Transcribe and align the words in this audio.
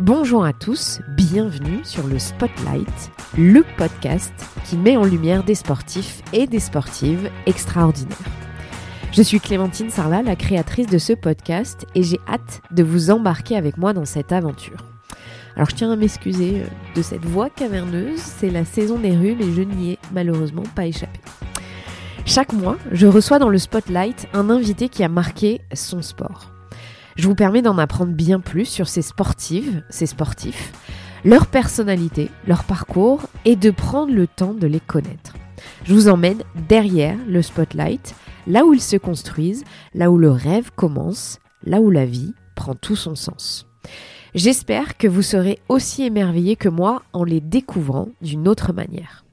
Bonjour 0.00 0.44
à 0.44 0.52
tous, 0.52 1.00
bienvenue 1.16 1.80
sur 1.82 2.06
le 2.06 2.18
Spotlight, 2.18 3.10
le 3.38 3.64
podcast 3.78 4.34
qui 4.66 4.76
met 4.76 4.94
en 4.98 5.04
lumière 5.04 5.42
des 5.42 5.54
sportifs 5.54 6.20
et 6.34 6.46
des 6.46 6.60
sportives 6.60 7.30
extraordinaires. 7.46 8.18
Je 9.12 9.22
suis 9.22 9.40
Clémentine 9.40 9.88
Sarlat, 9.88 10.22
la 10.22 10.36
créatrice 10.36 10.88
de 10.88 10.98
ce 10.98 11.14
podcast, 11.14 11.86
et 11.94 12.02
j'ai 12.02 12.20
hâte 12.28 12.60
de 12.72 12.82
vous 12.82 13.10
embarquer 13.10 13.56
avec 13.56 13.78
moi 13.78 13.94
dans 13.94 14.04
cette 14.04 14.32
aventure. 14.32 14.84
Alors 15.56 15.70
je 15.70 15.76
tiens 15.76 15.90
à 15.90 15.96
m'excuser 15.96 16.60
euh, 16.60 16.66
de 16.94 17.00
cette 17.00 17.24
voix 17.24 17.48
caverneuse, 17.48 18.20
c'est 18.20 18.50
la 18.50 18.66
saison 18.66 18.98
des 18.98 19.16
rhumes 19.16 19.40
et 19.40 19.52
je 19.54 19.62
n'y 19.62 19.92
ai 19.92 19.98
malheureusement 20.12 20.64
pas 20.74 20.84
échappé. 20.84 21.18
Chaque 22.26 22.52
mois, 22.52 22.76
je 22.92 23.06
reçois 23.06 23.38
dans 23.38 23.48
le 23.48 23.56
Spotlight 23.56 24.28
un 24.34 24.50
invité 24.50 24.90
qui 24.90 25.02
a 25.04 25.08
marqué 25.08 25.62
son 25.72 26.02
sport. 26.02 26.50
Je 27.16 27.28
vous 27.28 27.34
permets 27.34 27.62
d'en 27.62 27.78
apprendre 27.78 28.12
bien 28.12 28.40
plus 28.40 28.66
sur 28.66 28.88
ces 28.88 29.02
sportives, 29.02 29.82
ces 29.88 30.06
sportifs, 30.06 30.72
leur 31.24 31.46
personnalité, 31.46 32.30
leur 32.46 32.64
parcours 32.64 33.22
et 33.46 33.56
de 33.56 33.70
prendre 33.70 34.12
le 34.12 34.26
temps 34.26 34.52
de 34.52 34.66
les 34.66 34.80
connaître. 34.80 35.34
Je 35.84 35.94
vous 35.94 36.08
emmène 36.08 36.42
derrière 36.68 37.16
le 37.26 37.40
spotlight, 37.40 38.14
là 38.46 38.64
où 38.64 38.74
ils 38.74 38.82
se 38.82 38.96
construisent, 38.96 39.64
là 39.94 40.10
où 40.10 40.18
le 40.18 40.30
rêve 40.30 40.70
commence, 40.76 41.38
là 41.64 41.80
où 41.80 41.90
la 41.90 42.04
vie 42.04 42.34
prend 42.54 42.74
tout 42.74 42.96
son 42.96 43.14
sens. 43.14 43.66
J'espère 44.34 44.98
que 44.98 45.08
vous 45.08 45.22
serez 45.22 45.58
aussi 45.70 46.02
émerveillés 46.02 46.56
que 46.56 46.68
moi 46.68 47.02
en 47.14 47.24
les 47.24 47.40
découvrant 47.40 48.08
d'une 48.20 48.46
autre 48.46 48.74
manière. 48.74 49.25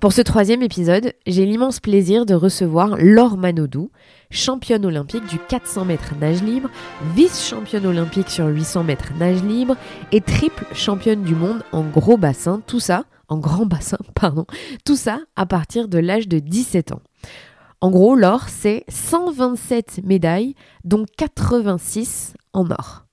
Pour 0.00 0.12
ce 0.12 0.20
troisième 0.20 0.62
épisode, 0.62 1.14
j'ai 1.26 1.46
l'immense 1.46 1.80
plaisir 1.80 2.26
de 2.26 2.34
recevoir 2.34 2.96
Laure 2.98 3.36
Manodou, 3.36 3.90
championne 4.30 4.84
olympique 4.84 5.26
du 5.26 5.38
400 5.38 5.84
mètres 5.84 6.14
nage 6.20 6.42
libre, 6.42 6.68
vice-championne 7.14 7.86
olympique 7.86 8.28
sur 8.28 8.46
800 8.46 8.84
mètres 8.84 9.12
nage 9.18 9.42
libre 9.42 9.76
et 10.12 10.20
triple 10.20 10.66
championne 10.74 11.22
du 11.22 11.34
monde 11.34 11.62
en 11.72 11.84
gros 11.84 12.16
bassin, 12.16 12.60
tout 12.66 12.80
ça, 12.80 13.04
en 13.28 13.38
grand 13.38 13.66
bassin, 13.66 13.98
pardon, 14.14 14.46
tout 14.84 14.96
ça 14.96 15.20
à 15.36 15.46
partir 15.46 15.88
de 15.88 15.98
l'âge 15.98 16.28
de 16.28 16.38
17 16.38 16.92
ans. 16.92 17.02
En 17.80 17.90
gros, 17.90 18.16
Laure, 18.16 18.48
c'est 18.48 18.84
127 18.88 20.00
médailles, 20.04 20.54
dont 20.84 21.04
86 21.16 22.34
en 22.52 22.70
or 22.70 23.03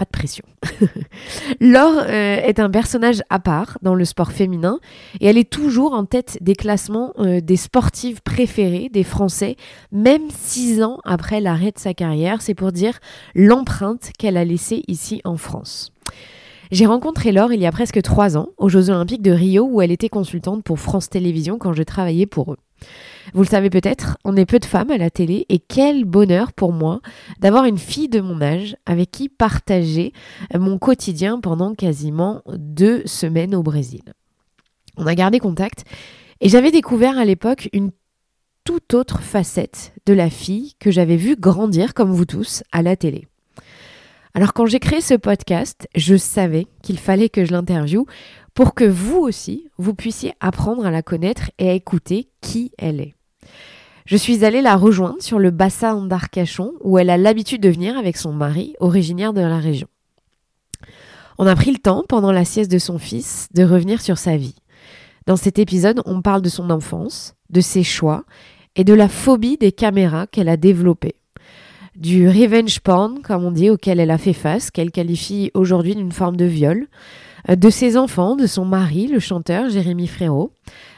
pas 0.00 0.06
de 0.06 0.10
pression. 0.10 0.44
Laure 1.60 1.98
euh, 1.98 2.36
est 2.36 2.58
un 2.58 2.70
personnage 2.70 3.22
à 3.28 3.38
part 3.38 3.76
dans 3.82 3.94
le 3.94 4.06
sport 4.06 4.32
féminin 4.32 4.80
et 5.20 5.26
elle 5.26 5.36
est 5.36 5.50
toujours 5.50 5.92
en 5.92 6.06
tête 6.06 6.38
des 6.40 6.54
classements 6.54 7.12
euh, 7.18 7.42
des 7.42 7.56
sportives 7.56 8.22
préférées 8.22 8.88
des 8.90 9.04
Français, 9.04 9.56
même 9.92 10.30
six 10.30 10.82
ans 10.82 11.00
après 11.04 11.42
l'arrêt 11.42 11.72
de 11.72 11.78
sa 11.78 11.92
carrière. 11.92 12.40
C'est 12.40 12.54
pour 12.54 12.72
dire 12.72 12.98
l'empreinte 13.34 14.10
qu'elle 14.18 14.38
a 14.38 14.44
laissée 14.46 14.84
ici 14.88 15.20
en 15.24 15.36
France. 15.36 15.92
J'ai 16.70 16.86
rencontré 16.86 17.32
Laure 17.32 17.52
il 17.52 17.60
y 17.60 17.66
a 17.66 17.72
presque 17.72 18.00
trois 18.00 18.36
ans 18.36 18.50
aux 18.56 18.68
Jeux 18.68 18.90
Olympiques 18.90 19.22
de 19.22 19.32
Rio 19.32 19.64
où 19.64 19.82
elle 19.82 19.90
était 19.90 20.08
consultante 20.08 20.62
pour 20.62 20.78
France 20.78 21.10
Télévisions 21.10 21.58
quand 21.58 21.72
je 21.72 21.82
travaillais 21.82 22.26
pour 22.26 22.52
eux. 22.52 22.58
Vous 23.34 23.42
le 23.42 23.48
savez 23.48 23.70
peut-être, 23.70 24.16
on 24.24 24.36
est 24.36 24.46
peu 24.46 24.60
de 24.60 24.64
femmes 24.64 24.92
à 24.92 24.96
la 24.96 25.10
télé 25.10 25.46
et 25.48 25.58
quel 25.58 26.04
bonheur 26.04 26.52
pour 26.52 26.72
moi 26.72 27.00
d'avoir 27.40 27.64
une 27.64 27.76
fille 27.76 28.08
de 28.08 28.20
mon 28.20 28.40
âge 28.40 28.76
avec 28.86 29.10
qui 29.10 29.28
partager 29.28 30.12
mon 30.56 30.78
quotidien 30.78 31.40
pendant 31.40 31.74
quasiment 31.74 32.42
deux 32.56 33.02
semaines 33.04 33.56
au 33.56 33.64
Brésil. 33.64 34.02
On 34.96 35.06
a 35.06 35.16
gardé 35.16 35.40
contact 35.40 35.84
et 36.40 36.48
j'avais 36.48 36.70
découvert 36.70 37.18
à 37.18 37.24
l'époque 37.24 37.68
une 37.72 37.90
toute 38.62 38.94
autre 38.94 39.22
facette 39.22 39.92
de 40.06 40.12
la 40.12 40.30
fille 40.30 40.74
que 40.78 40.92
j'avais 40.92 41.16
vue 41.16 41.34
grandir 41.34 41.94
comme 41.94 42.12
vous 42.12 42.26
tous 42.26 42.62
à 42.70 42.82
la 42.82 42.94
télé. 42.94 43.26
Alors 44.34 44.52
quand 44.52 44.66
j'ai 44.66 44.78
créé 44.78 45.00
ce 45.00 45.14
podcast, 45.14 45.88
je 45.94 46.16
savais 46.16 46.66
qu'il 46.82 46.98
fallait 46.98 47.28
que 47.28 47.44
je 47.44 47.52
l'interviewe 47.52 48.06
pour 48.54 48.74
que 48.74 48.84
vous 48.84 49.18
aussi, 49.18 49.68
vous 49.78 49.94
puissiez 49.94 50.34
apprendre 50.40 50.86
à 50.86 50.90
la 50.90 51.02
connaître 51.02 51.50
et 51.58 51.70
à 51.70 51.74
écouter 51.74 52.28
qui 52.40 52.72
elle 52.78 53.00
est. 53.00 53.14
Je 54.06 54.16
suis 54.16 54.44
allée 54.44 54.62
la 54.62 54.76
rejoindre 54.76 55.22
sur 55.22 55.38
le 55.38 55.50
bassin 55.50 56.04
d'Arcachon 56.06 56.72
où 56.80 56.98
elle 56.98 57.10
a 57.10 57.16
l'habitude 57.16 57.62
de 57.62 57.68
venir 57.68 57.96
avec 57.96 58.16
son 58.16 58.32
mari, 58.32 58.74
originaire 58.80 59.32
de 59.32 59.40
la 59.40 59.58
région. 59.58 59.88
On 61.38 61.46
a 61.46 61.54
pris 61.54 61.72
le 61.72 61.78
temps, 61.78 62.04
pendant 62.08 62.32
la 62.32 62.44
sieste 62.44 62.70
de 62.70 62.78
son 62.78 62.98
fils, 62.98 63.48
de 63.54 63.64
revenir 63.64 64.00
sur 64.00 64.18
sa 64.18 64.36
vie. 64.36 64.56
Dans 65.26 65.36
cet 65.36 65.58
épisode, 65.58 66.02
on 66.06 66.22
parle 66.22 66.42
de 66.42 66.48
son 66.48 66.70
enfance, 66.70 67.34
de 67.50 67.60
ses 67.60 67.82
choix 67.82 68.24
et 68.76 68.84
de 68.84 68.94
la 68.94 69.08
phobie 69.08 69.56
des 69.56 69.72
caméras 69.72 70.26
qu'elle 70.26 70.48
a 70.48 70.56
développée. 70.56 71.19
Du 71.96 72.28
revenge 72.28 72.80
porn, 72.80 73.20
comme 73.22 73.44
on 73.44 73.50
dit, 73.50 73.70
auquel 73.70 74.00
elle 74.00 74.10
a 74.10 74.18
fait 74.18 74.32
face, 74.32 74.70
qu'elle 74.70 74.90
qualifie 74.90 75.50
aujourd'hui 75.54 75.94
d'une 75.94 76.12
forme 76.12 76.36
de 76.36 76.44
viol, 76.44 76.86
euh, 77.48 77.56
de 77.56 77.70
ses 77.70 77.96
enfants, 77.96 78.36
de 78.36 78.46
son 78.46 78.64
mari, 78.64 79.06
le 79.06 79.18
chanteur 79.18 79.68
Jérémy 79.68 80.06
Frérot, 80.06 80.52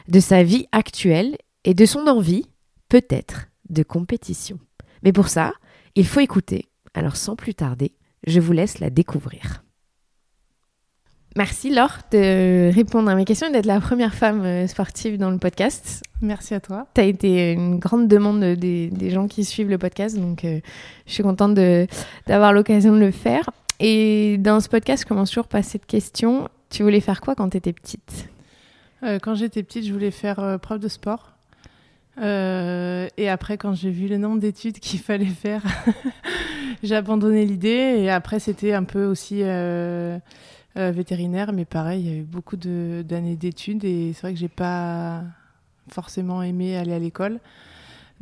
de 0.09 0.21
sa 0.21 0.43
vie 0.43 0.67
actuelle 0.73 1.37
et 1.65 1.75
de 1.75 1.87
son 1.87 2.07
envie, 2.07 2.47
peut-être, 2.89 3.47
de 3.71 3.83
compétition. 3.83 4.59
Mais 5.03 5.13
pour 5.13 5.29
ça, 5.29 5.53
il 5.95 6.07
faut 6.07 6.21
écouter. 6.21 6.69
Alors 6.95 7.17
sans 7.17 7.37
plus 7.37 7.55
tarder, 7.55 7.95
je 8.27 8.41
vous 8.41 8.53
laisse 8.53 8.79
la 8.79 8.91
découvrir. 8.91 9.62
Merci 11.35 11.71
Laure 11.71 11.99
de 12.11 12.71
répondre 12.75 13.09
à 13.09 13.15
mes 13.15 13.25
questions 13.25 13.49
et 13.49 13.53
d'être 13.53 13.67
la 13.67 13.81
première 13.81 14.15
femme 14.15 14.43
euh, 14.43 14.67
sportive 14.67 15.17
dans 15.17 15.31
le 15.31 15.39
podcast. 15.39 16.03
Merci 16.21 16.53
à 16.55 16.61
toi. 16.61 16.87
Tu 16.95 17.01
as 17.01 17.05
été 17.05 17.53
une 17.53 17.79
grande 17.79 18.07
demande 18.07 18.41
des, 18.41 19.11
gens 19.11 19.27
qui 19.27 19.45
suivent 19.45 19.71
le 19.71 19.79
podcast, 19.79 20.17
donc 20.19 20.45
euh, 20.45 20.61
je 21.07 21.13
suis 21.13 21.23
contente 21.23 21.59
d'avoir 22.27 22.53
l'occasion 22.53 22.93
de 22.93 22.99
le 22.99 23.11
faire. 23.11 23.51
Et 23.81 24.37
dans 24.39 24.61
ce 24.61 24.69
podcast, 24.69 25.03
je 25.03 25.09
commence 25.09 25.31
toujours 25.31 25.49
par 25.49 25.65
cette 25.65 25.87
question. 25.87 26.49
Tu 26.71 26.83
voulais 26.83 27.01
faire 27.01 27.21
quoi 27.21 27.35
quand 27.35 27.49
tu 27.49 27.57
étais 27.57 27.73
petite? 27.73 28.29
Euh, 29.03 29.19
Quand 29.19 29.35
j'étais 29.35 29.63
petite, 29.63 29.87
je 29.87 29.93
voulais 29.93 30.11
faire 30.11 30.39
euh, 30.39 30.59
prof 30.59 30.79
de 30.79 30.89
sport. 30.89 31.31
Et 32.19 33.29
après, 33.29 33.57
quand 33.57 33.75
j'ai 33.75 33.91
vu 33.91 34.07
le 34.07 34.19
nombre 34.19 34.39
d'études 34.39 34.79
qu'il 34.81 35.01
fallait 35.01 35.25
faire, 35.25 35.63
j'ai 36.83 36.95
abandonné 36.95 37.47
l'idée. 37.47 37.97
Et 37.99 38.11
après, 38.11 38.39
c'était 38.39 38.75
un 38.75 38.85
peu 38.85 39.07
aussi 39.07 39.43
vétérinaire. 40.75 41.53
Mais 41.53 41.65
pareil, 41.65 42.03
il 42.03 42.09
y 42.09 42.13
a 42.13 42.17
eu 42.17 42.25
beaucoup 42.25 42.57
d'années 42.57 43.37
d'études. 43.37 43.85
Et 43.85 44.13
c'est 44.15 44.23
vrai 44.23 44.33
que 44.33 44.39
j'ai 44.39 44.49
pas 44.49 45.23
forcément 45.89 46.43
aimé 46.43 46.77
aller 46.77 46.93
à 46.93 46.99
l'école. 46.99 47.41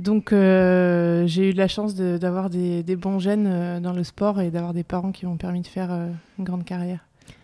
Donc 0.00 0.32
euh, 0.32 1.26
j'ai 1.26 1.50
eu 1.50 1.52
de 1.52 1.58
la 1.58 1.68
chance 1.68 1.94
d'avoir 1.94 2.48
des, 2.48 2.82
bons 2.96 3.18
gènes 3.18 3.46
euh, 3.46 3.80
dans 3.80 3.92
le 3.92 4.02
sport 4.02 4.40
et 4.40 4.50
d'avoir 4.50 4.72
des 4.72 4.82
parents 4.82 5.12
qui 5.12 5.26
m'ont 5.26 5.36
permis 5.36 5.60
de 5.60 5.66
faire 5.66 5.92
euh, 5.92 6.08
une 6.38 6.44
grande 6.44 6.64
carrière. 6.64 7.00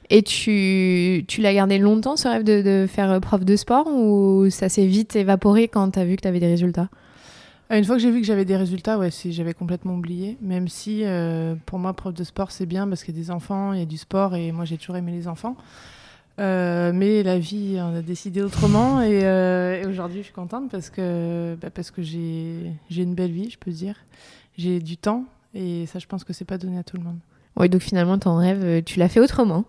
Et 0.08 0.22
tu, 0.22 1.24
tu 1.28 1.42
l'as 1.42 1.52
gardé 1.52 1.76
longtemps 1.78 2.16
ce 2.16 2.28
rêve 2.28 2.44
de, 2.44 2.86
faire 2.88 3.20
prof 3.20 3.44
de 3.44 3.56
sport 3.56 3.88
ou 3.88 4.48
ça 4.48 4.70
s'est 4.70 4.86
vite 4.86 5.16
évaporé 5.16 5.68
quand 5.68 5.90
tu 5.90 5.98
as 5.98 6.04
vu 6.06 6.16
que 6.16 6.22
tu 6.22 6.28
avais 6.28 6.40
des 6.40 6.46
résultats? 6.46 6.88
Une 7.70 7.84
fois 7.84 7.96
que 7.96 8.02
j'ai 8.02 8.10
vu 8.10 8.20
que 8.20 8.26
j'avais 8.26 8.44
des 8.44 8.56
résultats, 8.56 8.98
ouais, 8.98 9.10
j'avais 9.30 9.54
complètement 9.54 9.94
oublié. 9.94 10.38
Même 10.40 10.68
si 10.68 11.04
pour 11.66 11.78
moi, 11.78 11.92
prof 11.94 12.14
de 12.14 12.24
sport, 12.24 12.50
c'est 12.50 12.66
bien 12.66 12.86
parce 12.86 13.02
qu'il 13.02 13.14
y 13.14 13.18
a 13.18 13.20
des 13.20 13.30
enfants, 13.30 13.72
il 13.72 13.80
y 13.80 13.82
a 13.82 13.86
du 13.86 13.98
sport 13.98 14.36
et 14.36 14.52
moi 14.52 14.64
j'ai 14.64 14.76
toujours 14.78 14.96
aimé 14.96 15.12
les 15.12 15.26
enfants. 15.26 15.56
Euh, 16.38 16.92
mais 16.94 17.22
la 17.22 17.38
vie 17.38 17.80
en 17.80 17.94
a 17.94 18.02
décidé 18.02 18.42
autrement 18.42 19.00
euh, 19.00 19.80
et, 19.82 19.86
aujourd'hui 19.86 20.18
je 20.18 20.24
suis 20.24 20.34
contente 20.34 20.70
parce 20.70 20.90
que, 20.90 21.56
bah, 21.62 21.70
parce 21.70 21.90
que 21.90 22.02
j'ai 22.02 22.74
une 22.90 23.14
belle 23.14 23.30
vie, 23.30 23.48
je 23.50 23.58
peux 23.58 23.70
dire. 23.70 23.96
J'ai 24.58 24.80
du 24.80 24.98
temps 24.98 25.24
et 25.54 25.86
ça 25.86 25.98
je 25.98 26.06
pense 26.06 26.24
que 26.24 26.32
c'est 26.32 26.44
pas 26.44 26.58
donné 26.58 26.78
à 26.78 26.82
tout 26.82 26.96
le 26.98 27.04
monde. 27.04 27.18
Oui, 27.58 27.70
donc 27.70 27.80
finalement 27.80 28.18
ton 28.18 28.36
rêve, 28.36 28.62
euh, 28.62 28.82
tu 28.84 28.98
l'as 28.98 29.08
fait 29.08 29.20
autrement. 29.20 29.64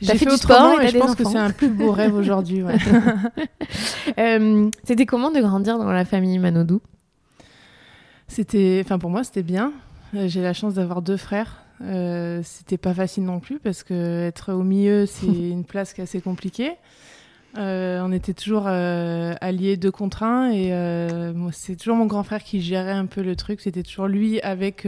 J'ai 0.00 0.16
fait, 0.16 0.26
du 0.26 0.36
sport 0.36 0.80
et, 0.80 0.88
je 0.88 0.98
pense 0.98 1.16
que 1.16 1.24
c'est 1.24 1.38
un 1.38 1.50
plus 1.50 1.70
beau 1.70 1.90
rêve 1.90 2.14
aujourd'hui. 2.14 2.62
c'était 4.84 5.06
comment 5.06 5.32
de 5.32 5.40
grandir 5.40 5.78
dans 5.78 5.90
la 5.90 6.04
famille 6.04 6.38
Manodou? 6.38 6.80
C'était, 8.32 8.80
enfin 8.82 8.98
pour 8.98 9.10
moi 9.10 9.24
c'était 9.24 9.42
bien. 9.42 9.72
J'ai 10.14 10.42
la 10.42 10.52
chance 10.52 10.74
d'avoir 10.74 11.02
deux 11.02 11.16
frères 11.16 11.62
euh, 11.84 12.42
c'était 12.44 12.78
pas 12.78 12.94
facile 12.94 13.24
non 13.24 13.40
plus 13.40 13.58
parce 13.58 13.82
que 13.82 14.26
être 14.26 14.52
au 14.52 14.62
milieu, 14.62 15.06
c'est 15.06 15.26
une 15.26 15.64
place 15.64 15.92
qui 15.92 16.00
est 16.00 16.04
assez 16.04 16.20
compliquée. 16.20 16.72
Euh, 17.58 18.00
on 18.02 18.12
était 18.12 18.32
toujours 18.32 18.64
euh, 18.66 19.34
alliés 19.42 19.76
deux 19.76 19.90
contre 19.90 20.22
un 20.22 20.50
et 20.50 20.70
c'est 21.52 21.76
toujours 21.76 21.96
mon 21.96 22.06
grand 22.06 22.22
frère 22.22 22.42
qui 22.42 22.62
gérait 22.62 22.92
un 22.92 23.06
peu 23.06 23.22
le 23.22 23.36
truc. 23.36 23.60
C'était 23.60 23.82
toujours 23.82 24.06
lui 24.06 24.40
avec 24.40 24.86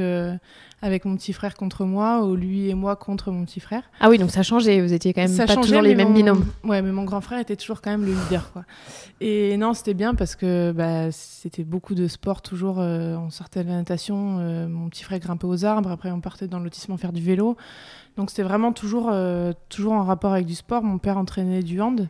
avec 0.85 1.07
mon 1.07 1.17
petit 1.17 1.33
frère 1.33 1.55
contre 1.55 1.87
moi 1.87 2.23
ou 2.25 2.37
lui 2.37 2.69
et 2.69 2.75
moi 2.75 2.95
contre 2.95 3.31
mon 3.31 3.47
petit 3.47 3.59
frère. 3.59 3.85
Ah 4.01 4.11
oui, 4.11 4.19
donc 4.19 4.31
ça 4.31 4.43
changeait, 4.43 4.83
vous 4.83 4.93
étiez 4.93 5.15
quand 5.15 5.27
même 5.27 5.47
pas 5.47 5.57
toujours 5.57 5.81
les 5.81 5.95
mêmes 5.95 6.13
binômes. 6.13 6.45
Ouais, 6.63 6.83
mais 6.83 6.93
mon 6.93 7.05
grand 7.05 7.23
frère 7.23 7.39
était 7.39 7.57
toujours 7.57 7.81
quand 7.81 7.91
même 7.91 8.05
le 8.05 8.13
leader 8.13 8.53
quoi. 8.53 8.65
Et 9.23 9.57
non, 9.57 9.73
c'était 9.73 9.95
bien 9.95 10.15
parce 10.15 10.37
que 10.37 10.73
bah, 10.73 11.11
c'était 11.11 11.65
beaucoup 11.65 11.95
de 11.95 12.07
sport 12.07 12.43
toujours 12.43 12.81
euh, 12.81 13.17
on 13.17 13.31
sortait 13.31 13.65
de 13.65 13.69
la 13.71 13.77
natation, 13.77 14.41
euh, 14.41 14.69
mon 14.69 14.91
petit 14.91 15.05
frère 15.05 15.21
grimpait 15.21 15.47
aux 15.47 15.65
arbres, 15.65 15.91
après 15.91 16.11
on 16.11 16.21
partait 16.21 16.49
dans 16.49 16.59
le 16.59 16.65
lotissement 16.65 16.99
faire 16.99 17.15
du 17.15 17.23
vélo. 17.23 17.57
Donc 18.19 18.29
c'était 18.29 18.43
vraiment 18.43 18.73
toujours 18.73 19.09
euh, 19.11 19.53
toujours 19.71 19.95
en 19.95 20.05
rapport 20.05 20.35
avec 20.35 20.45
du 20.45 20.55
sport. 20.55 20.83
Mon 20.83 20.99
père 20.99 21.17
entraînait 21.17 21.63
du 21.63 21.81
hand 21.81 22.09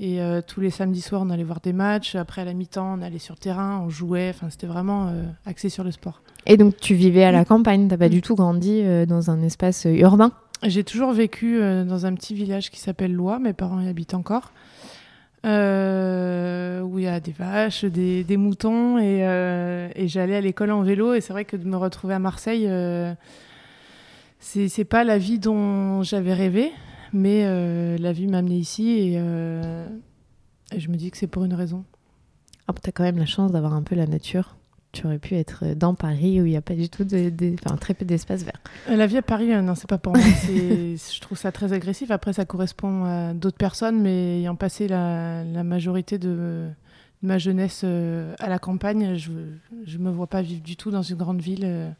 et 0.00 0.20
tous 0.46 0.60
les 0.60 0.70
samedis 0.70 1.00
soirs 1.00 1.22
on 1.24 1.30
allait 1.30 1.42
voir 1.42 1.60
des 1.60 1.72
matchs, 1.72 2.14
après 2.14 2.42
à 2.42 2.44
la 2.44 2.52
mi-temps 2.52 2.98
on 2.98 3.02
allait 3.02 3.18
sur 3.18 3.34
le 3.34 3.40
terrain, 3.40 3.80
on 3.84 3.90
jouait, 3.90 4.30
enfin 4.30 4.48
c'était 4.48 4.68
vraiment 4.68 5.12
axé 5.44 5.70
sur 5.70 5.82
le 5.82 5.90
sport. 5.90 6.22
Et 6.46 6.56
donc 6.56 6.76
tu 6.76 6.94
vivais 6.94 7.24
à 7.24 7.32
la 7.32 7.44
campagne, 7.44 7.88
t'as 7.88 7.96
pas 7.96 8.04
pas 8.04 8.08
du 8.08 8.22
tout 8.22 8.34
grandi 8.34 8.82
dans 9.06 9.30
un 9.30 9.42
espace 9.42 9.86
urbain. 9.88 10.32
J'ai 10.62 10.82
toujours 10.82 11.12
vécu 11.12 11.60
dans 11.60 12.06
un 12.06 12.14
petit 12.14 12.34
village 12.34 12.70
qui 12.70 12.80
s'appelle 12.80 13.12
Lois. 13.12 13.38
Mes 13.38 13.52
parents 13.52 13.80
y 13.80 13.88
habitent 13.88 14.14
encore. 14.14 14.52
Euh, 15.46 16.80
où 16.80 16.98
il 16.98 17.04
y 17.04 17.08
a 17.08 17.20
des 17.20 17.32
vaches, 17.32 17.84
des, 17.84 18.24
des 18.24 18.36
moutons, 18.36 18.98
et, 18.98 19.20
euh, 19.22 19.88
et 19.94 20.08
j'allais 20.08 20.36
à 20.36 20.40
l'école 20.40 20.72
en 20.72 20.82
vélo. 20.82 21.14
Et 21.14 21.20
c'est 21.20 21.32
vrai 21.32 21.44
que 21.44 21.56
de 21.56 21.64
me 21.64 21.76
retrouver 21.76 22.14
à 22.14 22.18
Marseille, 22.18 22.66
euh, 22.66 23.14
c'est 24.40 24.84
pas 24.84 25.04
la 25.04 25.18
vie 25.18 25.38
dont 25.38 26.02
j'avais 26.02 26.34
rêvé, 26.34 26.72
mais 27.12 27.44
euh, 27.44 27.96
la 27.98 28.12
vie 28.12 28.26
m'a 28.26 28.38
amené 28.38 28.56
ici, 28.56 28.90
et, 28.90 29.14
et, 29.14 30.80
je 30.80 30.88
me 30.90 30.96
dis 30.96 31.10
que 31.10 31.16
c'est 31.16 31.28
pour 31.28 31.44
une 31.44 31.54
raison. 31.54 31.84
Ah, 32.66 32.72
tu 32.72 32.88
as 32.88 32.92
quand 32.92 33.04
même 33.04 33.18
la 33.18 33.26
chance 33.26 33.52
d'avoir 33.52 33.74
un 33.74 33.82
peu 33.82 33.94
la 33.94 34.06
nature 34.06 34.56
tu 34.92 35.06
aurais 35.06 35.18
pu 35.18 35.34
être 35.34 35.74
dans 35.74 35.94
Paris 35.94 36.40
où 36.40 36.46
il 36.46 36.50
n'y 36.50 36.56
a 36.56 36.62
pas 36.62 36.74
du 36.74 36.88
tout 36.88 37.04
de, 37.04 37.30
enfin, 37.64 37.76
très 37.76 37.94
peu 37.94 38.04
d'espace 38.04 38.42
vert. 38.42 38.60
Euh, 38.88 38.96
la 38.96 39.06
vie 39.06 39.18
à 39.18 39.22
Paris, 39.22 39.52
euh, 39.52 39.60
non, 39.60 39.74
c'est 39.74 39.88
pas 39.88 39.98
pour 39.98 40.14
moi. 40.16 40.24
je 40.46 41.20
trouve 41.20 41.36
ça 41.36 41.52
très 41.52 41.72
agressif. 41.72 42.10
Après, 42.10 42.32
ça 42.32 42.44
correspond 42.44 43.04
à 43.04 43.34
d'autres 43.34 43.58
personnes, 43.58 44.00
mais 44.00 44.40
ayant 44.40 44.56
passé 44.56 44.88
la, 44.88 45.44
majorité 45.62 46.18
de, 46.18 46.68
ma 47.22 47.38
jeunesse 47.38 47.82
euh, 47.84 48.34
à 48.38 48.48
la 48.48 48.58
campagne, 48.58 49.16
je 49.16 49.30
ne 49.30 50.02
me 50.02 50.10
vois 50.10 50.26
pas 50.26 50.42
vivre 50.42 50.62
du 50.62 50.76
tout 50.76 50.90
dans 50.90 51.02
une 51.02 51.16
grande 51.16 51.40
ville 51.40 51.94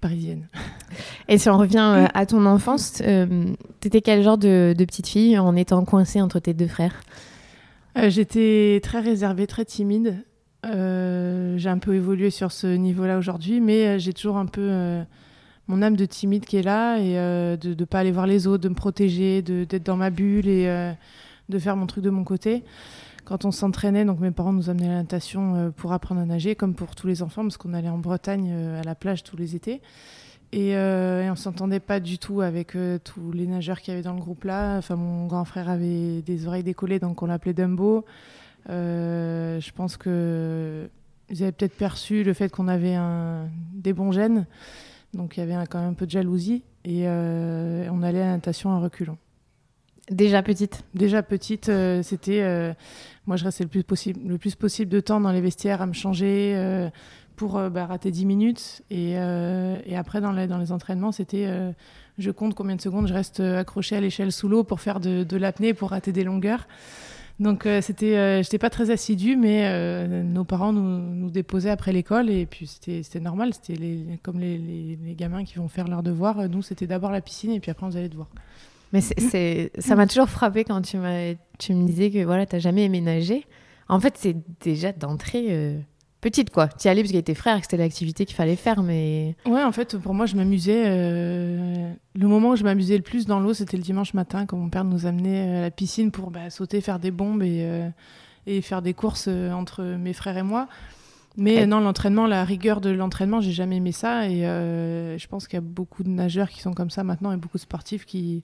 parisienne. 0.00 0.48
Et 1.28 1.36
si 1.36 1.50
on 1.50 1.58
revient 1.58 2.08
à 2.14 2.26
ton 2.26 2.46
enfance, 2.46 2.94
tu 2.94 3.88
étais 3.88 4.00
quel 4.00 4.22
genre 4.22 4.38
de, 4.38 4.74
de, 4.76 4.84
petite 4.84 5.08
fille 5.08 5.38
en 5.38 5.54
étant 5.56 5.84
coincée 5.84 6.22
entre 6.22 6.38
tes 6.38 6.54
deux 6.54 6.68
frères? 6.68 7.02
J'étais 8.08 8.80
très 8.82 9.00
réservée, 9.00 9.46
très 9.46 9.64
timide. 9.64 10.22
Euh, 10.64 11.56
j'ai 11.58 11.68
un 11.68 11.78
peu 11.78 11.94
évolué 11.94 12.30
sur 12.30 12.50
ce 12.50 12.66
niveau-là 12.66 13.18
aujourd'hui, 13.18 13.60
mais 13.60 13.86
euh, 13.86 13.98
j'ai 13.98 14.12
toujours 14.12 14.36
un 14.36 14.46
peu 14.46 14.62
euh, 14.62 15.02
mon 15.68 15.82
âme 15.82 15.96
de 15.96 16.04
timide 16.06 16.44
qui 16.44 16.56
est 16.56 16.62
là 16.62 16.98
et 16.98 17.14
de 17.56 17.74
ne 17.74 17.84
pas 17.84 18.00
aller 18.00 18.12
voir 18.12 18.26
les 18.26 18.46
autres, 18.46 18.62
de 18.62 18.68
me 18.68 18.74
protéger, 18.74 19.42
d'être 19.42 19.84
dans 19.84 19.96
ma 19.96 20.10
bulle 20.10 20.48
et 20.48 20.94
de 21.48 21.58
faire 21.58 21.76
mon 21.76 21.86
truc 21.86 22.04
de 22.04 22.10
mon 22.10 22.22
côté. 22.24 22.62
Quand 23.24 23.44
on 23.44 23.50
s'entraînait, 23.50 24.04
donc 24.04 24.20
mes 24.20 24.30
parents 24.30 24.52
nous 24.52 24.70
amenaient 24.70 24.86
à 24.86 24.90
la 24.90 25.02
natation 25.02 25.72
pour 25.76 25.92
apprendre 25.92 26.20
à 26.20 26.24
nager, 26.24 26.54
comme 26.54 26.74
pour 26.74 26.94
tous 26.94 27.08
les 27.08 27.20
enfants, 27.20 27.42
parce 27.42 27.56
qu'on 27.56 27.74
allait 27.74 27.88
en 27.88 27.98
Bretagne 27.98 28.52
à 28.80 28.84
la 28.84 28.94
plage 28.94 29.24
tous 29.24 29.36
les 29.36 29.56
étés. 29.56 29.82
Et, 30.52 30.68
et 30.68 31.28
on 31.28 31.34
s'entendait 31.34 31.80
pas 31.80 31.98
du 31.98 32.18
tout 32.18 32.42
avec 32.42 32.76
tous 33.02 33.32
les 33.32 33.48
nageurs 33.48 33.80
qu'il 33.80 33.92
y 33.92 33.96
avait 33.96 34.04
dans 34.04 34.14
le 34.14 34.20
groupe 34.20 34.44
là. 34.44 34.76
Enfin, 34.78 34.94
mon 34.94 35.26
grand 35.26 35.44
frère 35.44 35.68
avait 35.68 36.22
des 36.22 36.46
oreilles 36.46 36.62
décollées, 36.62 37.00
donc 37.00 37.22
on 37.22 37.26
l'appelait 37.26 37.54
Dumbo. 37.54 38.04
Euh, 38.68 39.60
je 39.60 39.72
pense 39.72 39.96
que 39.96 40.88
ils 41.28 41.42
avaient 41.42 41.52
peut-être 41.52 41.76
perçu 41.76 42.22
le 42.22 42.32
fait 42.34 42.48
qu'on 42.50 42.68
avait 42.68 42.94
un, 42.94 43.48
des 43.72 43.92
bons 43.92 44.12
gènes, 44.12 44.46
donc 45.12 45.36
il 45.36 45.40
y 45.40 45.42
avait 45.42 45.66
quand 45.66 45.80
même 45.80 45.90
un 45.90 45.94
peu 45.94 46.06
de 46.06 46.10
jalousie, 46.10 46.62
et 46.84 47.08
euh, 47.08 47.88
on 47.90 48.02
allait 48.02 48.22
à 48.22 48.26
la 48.26 48.32
natation 48.32 48.70
en 48.70 48.80
reculant. 48.80 49.18
Déjà 50.08 50.40
petite 50.44 50.84
Déjà 50.94 51.24
petite, 51.24 51.68
euh, 51.68 52.00
c'était. 52.02 52.42
moi, 53.26 53.36
je 53.36 53.44
restais 53.44 53.64
le 53.64 53.70
plus, 53.70 53.82
possible, 53.82 54.20
le 54.24 54.38
plus 54.38 54.54
possible 54.54 54.90
de 54.90 55.00
temps 55.00 55.20
dans 55.20 55.32
les 55.32 55.40
vestiaires 55.40 55.82
à 55.82 55.86
me 55.86 55.92
changer 55.92 56.88
pour 57.34 57.60
bah, 57.70 57.86
rater 57.86 58.12
10 58.12 58.24
minutes. 58.24 58.82
Et, 58.90 59.12
et 59.12 59.96
après, 59.96 60.20
dans 60.20 60.30
les, 60.30 60.46
dans 60.46 60.58
les 60.58 60.70
entraînements, 60.70 61.10
c'était 61.10 61.52
je 62.18 62.30
compte 62.30 62.54
combien 62.54 62.76
de 62.76 62.80
secondes 62.80 63.08
je 63.08 63.14
reste 63.14 63.40
accroché 63.40 63.96
à 63.96 64.00
l'échelle 64.00 64.30
sous 64.30 64.48
l'eau 64.48 64.62
pour 64.62 64.80
faire 64.80 65.00
de, 65.00 65.24
de 65.24 65.36
l'apnée, 65.36 65.74
pour 65.74 65.90
rater 65.90 66.12
des 66.12 66.22
longueurs. 66.22 66.68
Donc 67.38 67.66
euh, 67.66 67.82
c'était, 67.82 68.16
euh, 68.16 68.42
j'étais 68.42 68.58
pas 68.58 68.70
très 68.70 68.90
assidue, 68.90 69.36
mais 69.36 69.66
euh, 69.66 70.22
nos 70.22 70.44
parents 70.44 70.72
nous, 70.72 71.30
déposaient 71.30 71.70
après 71.70 71.92
l'école 71.92 72.30
et 72.30 72.46
puis 72.46 72.66
c'était, 72.66 73.02
c'était 73.02 73.20
normal, 73.20 73.52
c'était 73.52 73.78
les, 73.78 74.18
comme 74.22 74.40
les, 74.40 74.56
les, 74.56 75.14
gamins 75.14 75.44
qui 75.44 75.56
vont 75.56 75.68
faire 75.68 75.86
leurs 75.86 76.02
devoirs. 76.02 76.48
Nous 76.48 76.62
c'était 76.62 76.86
d'abord 76.86 77.10
la 77.10 77.20
piscine 77.20 77.50
et 77.52 77.60
puis 77.60 77.70
après 77.70 77.84
on 77.86 77.90
allait 77.90 78.08
devoir. 78.08 78.28
Mais 78.92 79.00
c'est, 79.02 79.70
ça 79.78 79.96
m'a 79.96 80.06
toujours 80.06 80.30
frappé 80.30 80.64
quand 80.64 80.80
tu, 80.80 80.96
m'as, 80.96 81.34
tu 81.58 81.74
me 81.74 81.86
disais 81.86 82.10
que 82.10 82.24
voilà, 82.24 82.46
t'as 82.46 82.60
jamais 82.60 82.84
aménagé. 82.84 83.44
En 83.88 84.00
fait, 84.00 84.14
c'est 84.16 84.36
déjà 84.62 84.92
d'entrée 84.92 85.76
petite, 86.30 86.50
quoi. 86.50 86.66
Tu 86.66 86.88
y 86.88 86.90
allais 86.90 87.02
parce 87.02 87.08
qu'il 87.08 87.14
y 87.14 87.18
avait 87.18 87.22
tes 87.22 87.34
frères, 87.34 87.56
que 87.58 87.62
c'était 87.62 87.76
l'activité 87.76 88.26
qu'il 88.26 88.34
fallait 88.34 88.56
faire, 88.56 88.82
mais... 88.82 89.36
Ouais, 89.46 89.62
en 89.62 89.70
fait, 89.70 89.96
pour 89.96 90.12
moi, 90.12 90.26
je 90.26 90.34
m'amusais... 90.34 90.82
Euh, 90.86 91.92
le 92.16 92.26
moment 92.26 92.50
où 92.50 92.56
je 92.56 92.64
m'amusais 92.64 92.96
le 92.96 93.02
plus 93.04 93.26
dans 93.26 93.38
l'eau, 93.38 93.54
c'était 93.54 93.76
le 93.76 93.82
dimanche 93.84 94.12
matin, 94.12 94.44
quand 94.44 94.56
mon 94.56 94.68
père 94.68 94.84
nous 94.84 95.06
amenait 95.06 95.58
à 95.58 95.60
la 95.60 95.70
piscine 95.70 96.10
pour 96.10 96.32
bah, 96.32 96.50
sauter, 96.50 96.80
faire 96.80 96.98
des 96.98 97.12
bombes 97.12 97.44
et, 97.44 97.60
euh, 97.60 97.88
et 98.46 98.60
faire 98.60 98.82
des 98.82 98.92
courses 98.92 99.26
euh, 99.28 99.52
entre 99.52 99.84
mes 99.84 100.12
frères 100.12 100.36
et 100.36 100.42
moi. 100.42 100.66
Mais 101.36 101.64
non, 101.66 101.78
l'entraînement, 101.78 102.26
la 102.26 102.44
rigueur 102.44 102.80
de 102.80 102.90
l'entraînement, 102.90 103.40
j'ai 103.40 103.52
jamais 103.52 103.76
aimé 103.76 103.92
ça. 103.92 104.26
Et 104.26 104.40
je 104.40 105.26
pense 105.28 105.46
qu'il 105.46 105.58
y 105.58 105.58
a 105.58 105.60
beaucoup 105.60 106.02
de 106.02 106.08
nageurs 106.08 106.48
qui 106.48 106.62
sont 106.62 106.72
comme 106.72 106.88
ça 106.88 107.04
maintenant 107.04 107.30
et 107.30 107.36
beaucoup 107.36 107.58
de 107.58 107.62
sportifs 107.62 108.06
qui, 108.06 108.42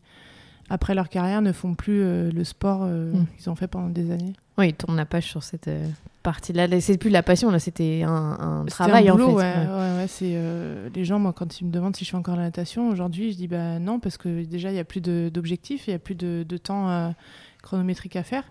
après 0.69 0.95
leur 0.95 1.09
carrière, 1.09 1.41
ne 1.41 1.53
font 1.53 1.75
plus 1.75 2.31
le 2.31 2.45
sport 2.45 2.85
mm. 2.85 3.27
qu'ils 3.39 3.49
ont 3.49 3.55
fait 3.57 3.67
pendant 3.67 3.89
des 3.89 4.11
années. 4.11 4.35
Oui, 4.59 4.69
ils 4.69 4.75
tournent 4.75 4.97
la 4.97 5.07
page 5.07 5.25
sur 5.25 5.43
cette 5.43 5.69
partie-là. 6.23 6.69
C'est 6.81 6.97
plus 6.97 7.11
la 7.11 7.23
passion, 7.23 7.51
là, 7.51 7.59
c'était 7.59 8.03
un, 8.05 8.65
travail 8.67 9.11
en 9.11 9.17
fait. 9.17 9.25
Ouais, 9.25 9.43
ouais, 9.43 10.07
c'est 10.09 10.33
euh, 10.35 10.89
les 10.95 11.05
gens, 11.05 11.19
moi, 11.19 11.33
quand 11.33 11.61
ils 11.61 11.67
me 11.67 11.71
demandent 11.71 11.97
si 11.97 12.05
je 12.05 12.11
fais 12.11 12.17
encore 12.17 12.37
la 12.37 12.45
natation, 12.45 12.89
aujourd'hui, 12.89 13.33
je 13.33 13.37
dis 13.37 13.49
bah 13.49 13.79
non, 13.79 14.01
parce 14.01 14.17
que 14.17 14.45
déjà, 14.45 14.71
il 14.71 14.75
n'y 14.75 14.81
a 14.81 14.85
plus 14.85 15.01
d'objectifs, 15.01 15.87
il 15.87 15.91
n'y 15.91 15.97
a 15.97 15.99
plus 15.99 16.15
de, 16.15 16.45
de 16.49 16.57
temps 16.57 16.89
euh, 16.89 17.11
chronométrique 17.63 18.17
à 18.17 18.23
faire. 18.23 18.45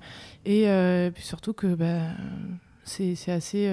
Et 0.46 0.70
euh, 0.70 1.10
puis 1.12 1.24
surtout 1.24 1.54
que 1.54 1.74
bah, 1.74 2.02
c'est 2.84 3.16
assez. 3.32 3.66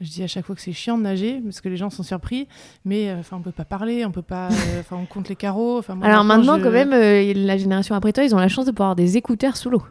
je 0.00 0.08
dis 0.08 0.22
à 0.22 0.26
chaque 0.26 0.44
fois 0.44 0.54
que 0.54 0.60
c'est 0.60 0.72
chiant 0.72 0.98
de 0.98 1.02
nager 1.02 1.40
parce 1.40 1.60
que 1.60 1.68
les 1.68 1.76
gens 1.76 1.90
sont 1.90 2.02
surpris, 2.02 2.48
mais 2.84 3.12
enfin 3.12 3.36
on 3.36 3.42
peut 3.42 3.52
pas 3.52 3.64
parler, 3.64 4.04
on 4.04 4.10
peut 4.10 4.20
pas, 4.20 4.48
enfin 4.80 4.96
on 4.96 5.06
compte 5.06 5.28
les 5.28 5.36
carreaux. 5.36 5.80
Alors 6.02 6.24
maintenant 6.24 6.60
quand 6.60 6.70
même, 6.72 6.90
la 6.90 7.56
génération 7.56 7.94
après 7.94 8.12
toi, 8.12 8.24
ils 8.24 8.34
ont 8.34 8.38
la 8.38 8.48
chance 8.48 8.66
de 8.66 8.72
pouvoir 8.72 8.90
avoir 8.90 8.96
des 8.96 9.16
écouteurs 9.16 9.56
sous 9.56 9.70
l'eau 9.70 9.82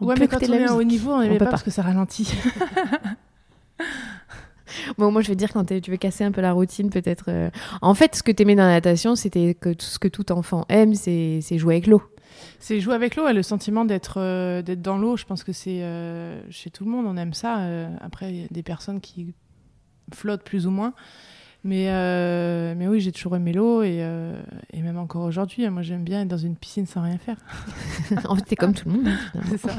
ouais, 0.00 0.14
mais 0.18 0.28
quand 0.28 0.38
on 0.48 0.52
est 0.52 0.64
à 0.64 0.74
haut 0.74 0.82
niveau, 0.82 1.12
on 1.12 1.20
n'aimait 1.20 1.38
pas, 1.38 1.46
pas, 1.46 1.50
parce 1.52 1.62
que 1.62 1.70
ça 1.70 1.82
ralentit. 1.82 2.32
bon, 4.98 5.10
moi, 5.10 5.22
je 5.22 5.28
vais 5.28 5.36
dire, 5.36 5.52
quand 5.52 5.64
tu 5.64 5.90
veux 5.90 5.96
casser 5.96 6.24
un 6.24 6.32
peu 6.32 6.40
la 6.40 6.52
routine, 6.52 6.90
peut-être. 6.90 7.26
Euh, 7.28 7.50
en 7.82 7.94
fait, 7.94 8.14
ce 8.14 8.22
que 8.22 8.32
tu 8.32 8.42
aimais 8.42 8.54
dans 8.54 8.64
la 8.64 8.72
natation, 8.72 9.14
c'était 9.14 9.54
que 9.54 9.72
tout 9.72 9.86
ce 9.86 9.98
que 9.98 10.08
tout 10.08 10.32
enfant 10.32 10.64
aime, 10.68 10.94
c'est 10.94 11.58
jouer 11.58 11.74
avec 11.74 11.86
l'eau. 11.86 12.02
C'est 12.58 12.80
jouer 12.80 12.94
avec 12.94 13.16
l'eau 13.16 13.28
et 13.28 13.32
le 13.32 13.42
sentiment 13.42 13.84
d'être 13.84 14.18
euh, 14.18 14.62
d'être 14.62 14.82
dans 14.82 14.98
l'eau. 14.98 15.16
Je 15.16 15.24
pense 15.24 15.44
que 15.44 15.52
c'est 15.52 15.82
euh, 15.82 16.40
chez 16.50 16.70
tout 16.70 16.84
le 16.84 16.90
monde, 16.90 17.06
on 17.06 17.16
aime 17.16 17.34
ça. 17.34 17.60
après, 18.00 18.30
il 18.30 18.40
y 18.40 18.44
a 18.44 18.48
des 18.50 18.62
personnes 18.62 19.00
qui 19.00 19.34
flottent 20.12 20.44
plus 20.44 20.66
ou 20.66 20.70
moins. 20.70 20.94
Mais, 21.64 21.86
euh, 21.88 22.74
mais 22.76 22.86
oui, 22.86 23.00
j'ai 23.00 23.10
toujours 23.10 23.36
aimé 23.36 23.54
l'eau 23.54 23.82
et, 23.82 23.96
euh, 24.00 24.38
et, 24.74 24.82
même 24.82 24.98
encore 24.98 25.24
aujourd'hui, 25.24 25.64
hein, 25.64 25.70
moi 25.70 25.80
j'aime 25.80 26.04
bien 26.04 26.20
être 26.20 26.28
dans 26.28 26.36
une 26.36 26.56
piscine 26.56 26.84
sans 26.86 27.00
rien 27.00 27.16
faire. 27.16 27.38
en 28.28 28.36
fait, 28.36 28.44
c'est 28.48 28.56
comme 28.56 28.74
tout 28.74 28.86
le 28.86 28.96
monde. 28.96 29.08
Hein, 29.08 29.40
c'est 29.50 29.58
ça. 29.58 29.72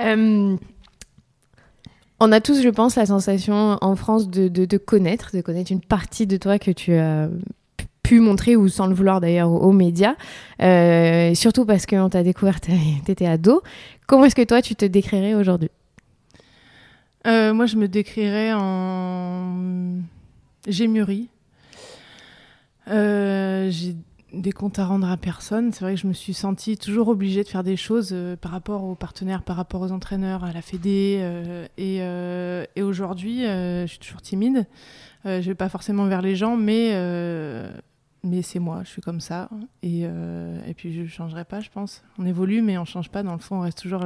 Euh, 0.00 0.56
on 2.18 2.32
a 2.32 2.40
tous, 2.40 2.60
je 2.62 2.68
pense, 2.68 2.96
la 2.96 3.06
sensation 3.06 3.76
en 3.80 3.94
France 3.94 4.28
de, 4.28 4.48
de, 4.48 4.78
connaître, 4.78 5.30
de 5.36 5.42
connaître 5.42 5.70
une 5.70 5.82
partie 5.82 6.26
de 6.26 6.36
toi 6.38 6.58
que 6.58 6.70
tu 6.70 6.94
as 6.94 7.28
pu 8.02 8.18
montrer, 8.18 8.56
ou 8.56 8.68
sans 8.68 8.86
le 8.86 8.94
vouloir 8.94 9.20
d'ailleurs, 9.20 9.50
aux, 9.50 9.58
aux 9.58 9.72
médias. 9.72 10.14
surtout 11.34 11.66
parce 11.66 11.86
qu'on 11.86 12.08
t'a 12.08 12.22
découvert, 12.22 12.60
tu 12.60 12.72
étais 13.06 13.26
ado. 13.26 13.62
Comment 14.06 14.24
est-ce 14.24 14.34
que 14.34 14.42
toi, 14.42 14.60
tu 14.60 14.74
te 14.74 14.86
décrirais 14.86 15.34
aujourd'hui? 15.34 15.70
Euh, 17.26 17.52
moi, 17.54 17.66
je 17.66 17.76
me 17.76 17.88
décrirais 17.88 18.52
en. 18.52 20.00
J'ai 20.66 20.88
mûri. 20.88 21.28
Euh, 22.88 23.70
j'ai 23.70 23.94
des 24.32 24.52
comptes 24.52 24.78
à 24.78 24.86
rendre 24.86 25.08
à 25.08 25.16
personne. 25.16 25.72
C'est 25.72 25.84
vrai 25.84 25.94
que 25.94 26.00
je 26.00 26.06
me 26.06 26.12
suis 26.12 26.34
sentie 26.34 26.76
toujours 26.76 27.08
obligée 27.08 27.44
de 27.44 27.48
faire 27.48 27.62
des 27.62 27.76
choses 27.76 28.10
euh, 28.12 28.34
par 28.34 28.50
rapport 28.50 28.82
aux 28.84 28.94
partenaires, 28.94 29.42
par 29.42 29.56
rapport 29.56 29.82
aux 29.82 29.92
entraîneurs, 29.92 30.42
à 30.44 30.52
la 30.52 30.62
Fédé. 30.62 31.20
et, 31.78 31.98
et 31.98 32.82
aujourd'hui, 32.82 33.42
je 33.42 33.86
suis 33.86 33.98
toujours 33.98 34.22
timide. 34.22 34.66
je 35.24 35.40
vais 35.40 35.54
pas 35.54 35.68
forcément 35.68 36.06
vers 36.06 36.22
les 36.22 36.34
gens, 36.34 36.56
mais, 36.56 36.90
mais 38.24 38.42
c'est 38.42 38.58
moi, 38.58 38.80
je 38.84 38.88
suis 38.88 39.02
comme 39.02 39.20
ça. 39.20 39.48
Et, 39.82 40.02
et 40.02 40.74
puis 40.74 40.92
je 40.92 41.02
ne 41.02 41.06
changerai 41.06 41.44
pas, 41.44 41.60
je 41.60 41.70
pense. 41.70 42.02
On 42.18 42.26
évolue, 42.26 42.62
mais 42.62 42.78
on 42.78 42.84
change 42.84 43.10
pas. 43.10 43.22
Dans 43.22 43.34
le 43.34 43.38
fond, 43.38 43.58
on 43.58 43.60
reste 43.60 43.78
toujours 43.78 44.04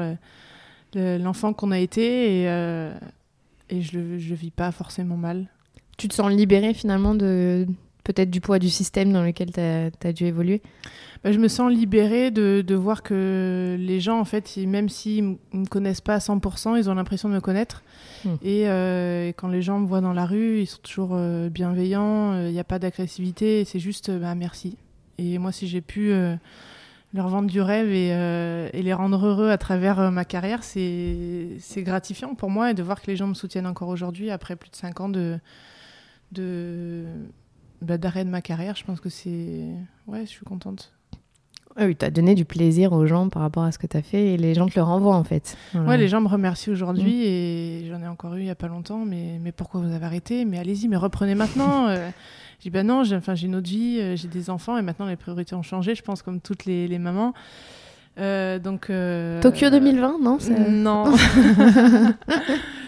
l'enfant 0.96 1.52
qu'on 1.52 1.70
a 1.70 1.78
été 1.78 2.42
et, 2.42 2.48
euh, 2.48 2.92
et 3.70 3.82
je 3.82 3.98
le 3.98 4.16
vis 4.16 4.50
pas 4.50 4.72
forcément 4.72 5.16
mal. 5.16 5.46
Tu 5.96 6.08
te 6.08 6.14
sens 6.14 6.30
libérée 6.30 6.74
finalement 6.74 7.14
de 7.14 7.66
peut-être 8.04 8.30
du 8.30 8.40
poids 8.40 8.58
du 8.58 8.70
système 8.70 9.12
dans 9.12 9.24
lequel 9.24 9.50
tu 9.52 9.60
as, 9.60 10.12
dû 10.12 10.24
évoluer? 10.24 10.62
Bah, 11.24 11.32
Je 11.32 11.38
me 11.38 11.48
sens 11.48 11.72
libérée 11.72 12.30
de, 12.30 12.62
de, 12.66 12.74
voir 12.74 13.02
que 13.02 13.76
les 13.78 14.00
gens, 14.00 14.20
en 14.20 14.24
fait, 14.24 14.56
même 14.58 14.88
s'ils 14.88 15.24
ne 15.52 15.60
me 15.60 15.66
connaissent 15.66 16.00
pas 16.00 16.14
à 16.14 16.18
100%, 16.18 16.76
ils 16.78 16.88
ont 16.88 16.94
l'impression 16.94 17.28
de 17.28 17.34
me 17.34 17.40
connaître. 17.40 17.82
Hmm. 18.24 18.34
Euh, 18.44 19.28
et, 19.28 19.32
quand 19.32 19.48
les 19.48 19.62
gens 19.62 19.80
me 19.80 19.86
voient 19.86 20.00
dans 20.00 20.12
la 20.12 20.26
rue, 20.26 20.60
ils 20.60 20.66
sont 20.66 20.82
toujours 20.82 21.10
euh, 21.12 21.48
bienveillants, 21.48 22.46
il 22.46 22.52
n'y 22.52 22.60
a 22.60 22.64
pas 22.64 22.78
d'agressivité, 22.78 23.64
c'est 23.64 23.80
juste 23.80 24.10
bah, 24.10 24.34
merci. 24.34 24.76
Et 25.18 25.38
moi, 25.38 25.50
si 25.50 25.66
j'ai 25.66 25.80
pu 25.80 26.12
leur 27.14 27.28
vendre 27.28 27.48
du 27.48 27.60
rêve 27.60 27.88
et, 27.90 28.12
euh, 28.12 28.68
et 28.72 28.82
les 28.82 28.92
rendre 28.92 29.25
heureux 29.26 29.50
à 29.50 29.58
travers 29.58 29.98
euh, 29.98 30.10
ma 30.10 30.25
carrière, 30.25 30.62
c'est 30.62 31.58
gratifiant 31.78 32.34
pour 32.34 32.50
moi 32.50 32.70
et 32.70 32.75
de 32.75 32.82
voir 32.82 33.00
que 33.00 33.06
les 33.06 33.16
gens 33.16 33.26
me 33.26 33.34
soutiennent 33.34 33.66
encore 33.66 33.88
aujourd'hui 33.88 34.30
après 34.30 34.56
plus 34.56 34.70
de 34.70 34.76
5 34.76 35.00
ans 35.00 35.08
de, 35.08 35.38
de 36.32 37.04
bah, 37.80 37.98
d'arrêt 37.98 38.25
de 38.25 38.30
ma 38.30 38.42
carrière. 38.42 38.76
Je 38.76 38.84
pense 38.84 39.00
que 39.00 39.08
c'est. 39.08 39.64
Ouais, 40.06 40.20
je 40.20 40.30
suis 40.30 40.44
contente. 40.44 40.92
Ah 41.78 41.84
oui, 41.84 41.94
tu 41.94 42.06
as 42.06 42.10
donné 42.10 42.34
du 42.34 42.46
plaisir 42.46 42.92
aux 42.94 43.06
gens 43.06 43.28
par 43.28 43.42
rapport 43.42 43.62
à 43.62 43.70
ce 43.70 43.78
que 43.78 43.86
tu 43.86 43.98
as 43.98 44.02
fait 44.02 44.32
et 44.32 44.36
les 44.38 44.54
gens 44.54 44.66
te 44.66 44.76
le 44.76 44.82
renvoient 44.82 45.16
en 45.16 45.25
fait. 45.25 45.58
Ouais, 45.75 45.98
les 45.98 46.08
gens 46.08 46.22
me 46.22 46.28
remercient 46.28 46.70
aujourd'hui 46.70 47.16
mm. 47.16 47.26
et 47.26 47.84
j'en 47.90 48.00
ai 48.00 48.08
encore 48.08 48.34
eu 48.34 48.40
il 48.40 48.44
n'y 48.44 48.50
a 48.50 48.54
pas 48.54 48.68
longtemps. 48.68 49.04
Mais, 49.04 49.38
mais 49.42 49.52
pourquoi 49.52 49.82
vous 49.82 49.92
avez 49.92 50.06
arrêté? 50.06 50.46
Mais 50.46 50.58
allez-y, 50.58 50.88
mais 50.88 50.96
reprenez 50.96 51.34
maintenant. 51.34 51.88
Euh, 52.56 52.58
je 52.58 52.62
dis 52.62 52.70
bah 52.70 52.82
non, 52.82 53.04
j'ai 53.04 53.16
enfin, 53.16 53.34
une 53.34 53.56
autre 53.56 53.68
vie, 53.68 53.98
euh, 54.00 54.16
j'ai 54.16 54.28
des 54.28 54.50
enfants 54.50 54.76
et 54.76 54.82
maintenant 54.82 55.06
les 55.06 55.16
priorités 55.16 55.54
ont 55.54 55.62
changé, 55.62 55.94
je 55.94 56.02
pense, 56.02 56.22
comme 56.22 56.40
toutes 56.40 56.64
les, 56.64 56.88
les 56.88 56.98
mamans. 56.98 57.34
Euh, 58.18 58.58
donc, 58.58 58.88
euh, 58.88 59.40
Tokyo 59.42 59.70
2020, 59.70 60.18
non 60.22 60.38
Non. 60.68 61.04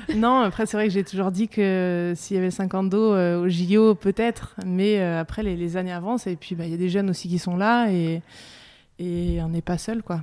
non, 0.16 0.40
après, 0.40 0.66
c'est 0.66 0.76
vrai 0.76 0.88
que 0.88 0.94
j'ai 0.94 1.04
toujours 1.04 1.30
dit 1.30 1.48
que 1.48 2.14
s'il 2.16 2.36
y 2.36 2.38
avait 2.38 2.50
50 2.50 2.88
dos 2.88 3.12
euh, 3.12 3.42
au 3.42 3.48
JO, 3.48 3.94
peut-être. 3.94 4.54
Mais 4.64 5.00
euh, 5.00 5.20
après, 5.20 5.42
les, 5.42 5.56
les, 5.56 5.76
années 5.76 5.92
avancent 5.92 6.26
et 6.26 6.36
puis 6.36 6.54
bah, 6.54 6.64
il 6.64 6.70
y 6.70 6.74
a 6.74 6.78
des 6.78 6.88
jeunes 6.88 7.10
aussi 7.10 7.28
qui 7.28 7.38
sont 7.38 7.56
là 7.56 7.90
et, 7.90 8.22
et 8.98 9.38
on 9.42 9.48
n'est 9.48 9.62
pas 9.62 9.78
seul, 9.78 10.02
quoi. 10.02 10.22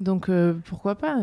Donc 0.00 0.28
euh, 0.28 0.54
pourquoi 0.64 0.94
pas 0.94 1.16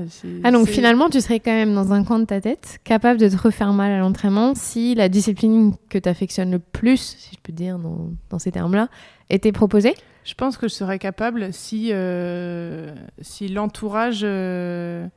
Ah 0.44 0.52
donc 0.52 0.68
finalement 0.68 1.10
tu 1.10 1.22
serais 1.22 1.40
quand 1.40 1.52
même 1.52 1.74
dans 1.74 1.94
un 1.94 2.04
coin 2.04 2.20
de 2.20 2.26
ta 2.26 2.42
tête, 2.42 2.80
capable 2.84 3.20
de 3.20 3.30
te 3.30 3.38
refaire 3.38 3.72
mal 3.72 3.92
à 3.92 4.00
l'entraînement 4.00 4.54
si 4.54 4.96
la 4.96 5.08
discipline 5.08 5.76
que 5.90 5.98
tu 5.98 6.10
affectionnes 6.10 6.52
le 6.52 6.60
plus, 6.60 7.16
si 7.18 7.36
je 7.36 7.40
peux 7.42 7.54
dire 7.54 7.80
dans, 7.80 8.10
dans 8.30 8.40
ces 8.40 8.52
termes-là, 8.52 8.90
était 9.30 9.54
proposée? 9.54 9.96
Je 10.26 10.34
pense 10.34 10.58
que 10.58 10.68
je 10.68 10.74
serais 10.74 11.00
capable 11.00 11.54
si, 11.54 11.90
euh, 11.92 12.94
si 13.22 13.48
l'entourage, 13.48 14.22
euh, 14.24 15.08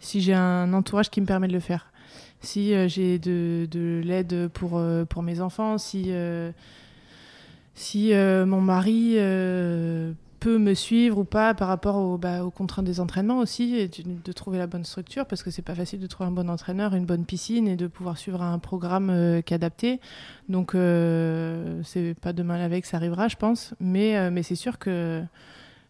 si 0.00 0.20
j'ai 0.20 0.34
un 0.34 0.72
entourage 0.72 1.10
qui 1.10 1.20
me 1.20 1.26
permet 1.26 1.48
de 1.48 1.52
le 1.52 1.60
faire. 1.60 1.92
Si 2.40 2.74
j'ai 2.90 3.18
de, 3.18 3.66
de 3.70 4.02
l'aide 4.04 4.48
pour, 4.48 4.82
pour 5.08 5.22
mes 5.22 5.40
enfants, 5.40 5.78
si, 5.78 6.06
euh, 6.08 6.50
si 7.74 8.12
mon 8.12 8.60
mari 8.60 9.16
peut 10.44 10.58
me 10.58 10.74
suivre 10.74 11.16
ou 11.16 11.24
pas 11.24 11.54
par 11.54 11.68
rapport 11.68 12.18
bah, 12.18 12.44
aux 12.44 12.50
contraintes 12.50 12.84
des 12.84 13.00
entraînements 13.00 13.38
aussi, 13.38 13.76
et 13.76 13.88
de, 13.88 14.32
trouver 14.32 14.58
la 14.58 14.66
bonne 14.66 14.84
structure, 14.84 15.24
parce 15.24 15.42
que 15.42 15.50
c'est 15.50 15.62
pas 15.62 15.74
facile 15.74 16.00
de 16.00 16.06
trouver 16.06 16.28
un 16.28 16.32
bon 16.32 16.50
entraîneur, 16.50 16.94
une 16.94 17.06
bonne 17.06 17.24
piscine 17.24 17.66
et 17.66 17.76
de 17.76 17.86
pouvoir 17.86 18.18
suivre 18.18 18.42
un 18.42 18.58
programme 18.58 19.08
euh, 19.08 19.40
qui 19.40 19.54
est 19.54 19.56
adapté. 19.56 20.00
Donc 20.50 20.74
euh, 20.74 21.80
c'est 21.82 22.14
pas 22.20 22.34
demain 22.34 22.58
la 22.58 22.68
veille 22.68 22.82
que 22.82 22.88
ça 22.88 22.98
arrivera, 22.98 23.28
je 23.28 23.36
pense, 23.36 23.72
mais, 23.80 24.18
euh, 24.18 24.30
mais 24.30 24.42
c'est 24.42 24.54
sûr 24.54 24.78
que 24.78 25.22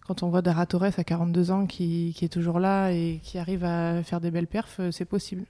quand 0.07 0.23
on 0.23 0.29
voit 0.29 0.41
Dara 0.41 0.67
Torres 0.67 0.99
à 0.99 1.03
42 1.03 1.51
ans 1.51 1.67
qui, 1.67 2.15
qui, 2.15 2.25
est 2.25 2.29
toujours 2.29 2.61
là 2.61 2.93
et 2.93 3.21
qui 3.25 3.39
arrive 3.39 3.65
à 3.65 4.05
faire 4.05 4.21
des 4.21 4.31
belles 4.31 4.47
perfs, 4.47 4.81
c'est 4.93 5.05
possible. 5.05 5.47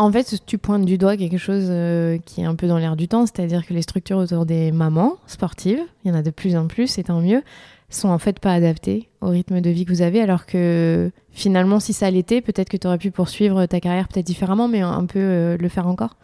En 0.00 0.12
fait, 0.12 0.40
tu 0.46 0.58
pointes 0.58 0.84
du 0.84 0.96
doigt 0.96 1.16
quelque 1.16 1.38
chose 1.38 1.66
euh, 1.68 2.18
qui 2.24 2.40
est 2.40 2.44
un 2.44 2.54
peu 2.54 2.68
dans 2.68 2.78
l'air 2.78 2.94
du 2.94 3.08
temps, 3.08 3.26
c'est-à-dire 3.26 3.66
que 3.66 3.74
les 3.74 3.82
structures 3.82 4.18
autour 4.18 4.46
des 4.46 4.70
mamans 4.70 5.16
sportives, 5.26 5.80
il 6.04 6.08
y 6.08 6.10
en 6.12 6.14
a 6.14 6.22
de 6.22 6.30
plus 6.30 6.56
en 6.56 6.68
plus, 6.68 6.98
et 6.98 7.04
tant 7.04 7.20
mieux, 7.20 7.42
sont 7.90 8.08
en 8.08 8.18
fait 8.18 8.38
pas 8.38 8.52
adaptées 8.52 9.08
au 9.20 9.28
rythme 9.28 9.60
de 9.60 9.70
vie 9.70 9.84
que 9.84 9.92
vous 9.92 10.02
avez, 10.02 10.20
alors 10.20 10.46
que 10.46 11.10
finalement, 11.30 11.80
si 11.80 11.92
ça 11.92 12.10
l'était, 12.10 12.40
peut-être 12.40 12.68
que 12.68 12.76
tu 12.76 12.86
aurais 12.86 12.98
pu 12.98 13.10
poursuivre 13.10 13.64
ta 13.66 13.80
carrière 13.80 14.08
peut-être 14.08 14.26
différemment, 14.26 14.68
mais 14.68 14.80
un 14.80 15.06
peu 15.06 15.18
euh, 15.18 15.56
le 15.56 15.68
faire 15.68 15.86
encore 15.86 16.16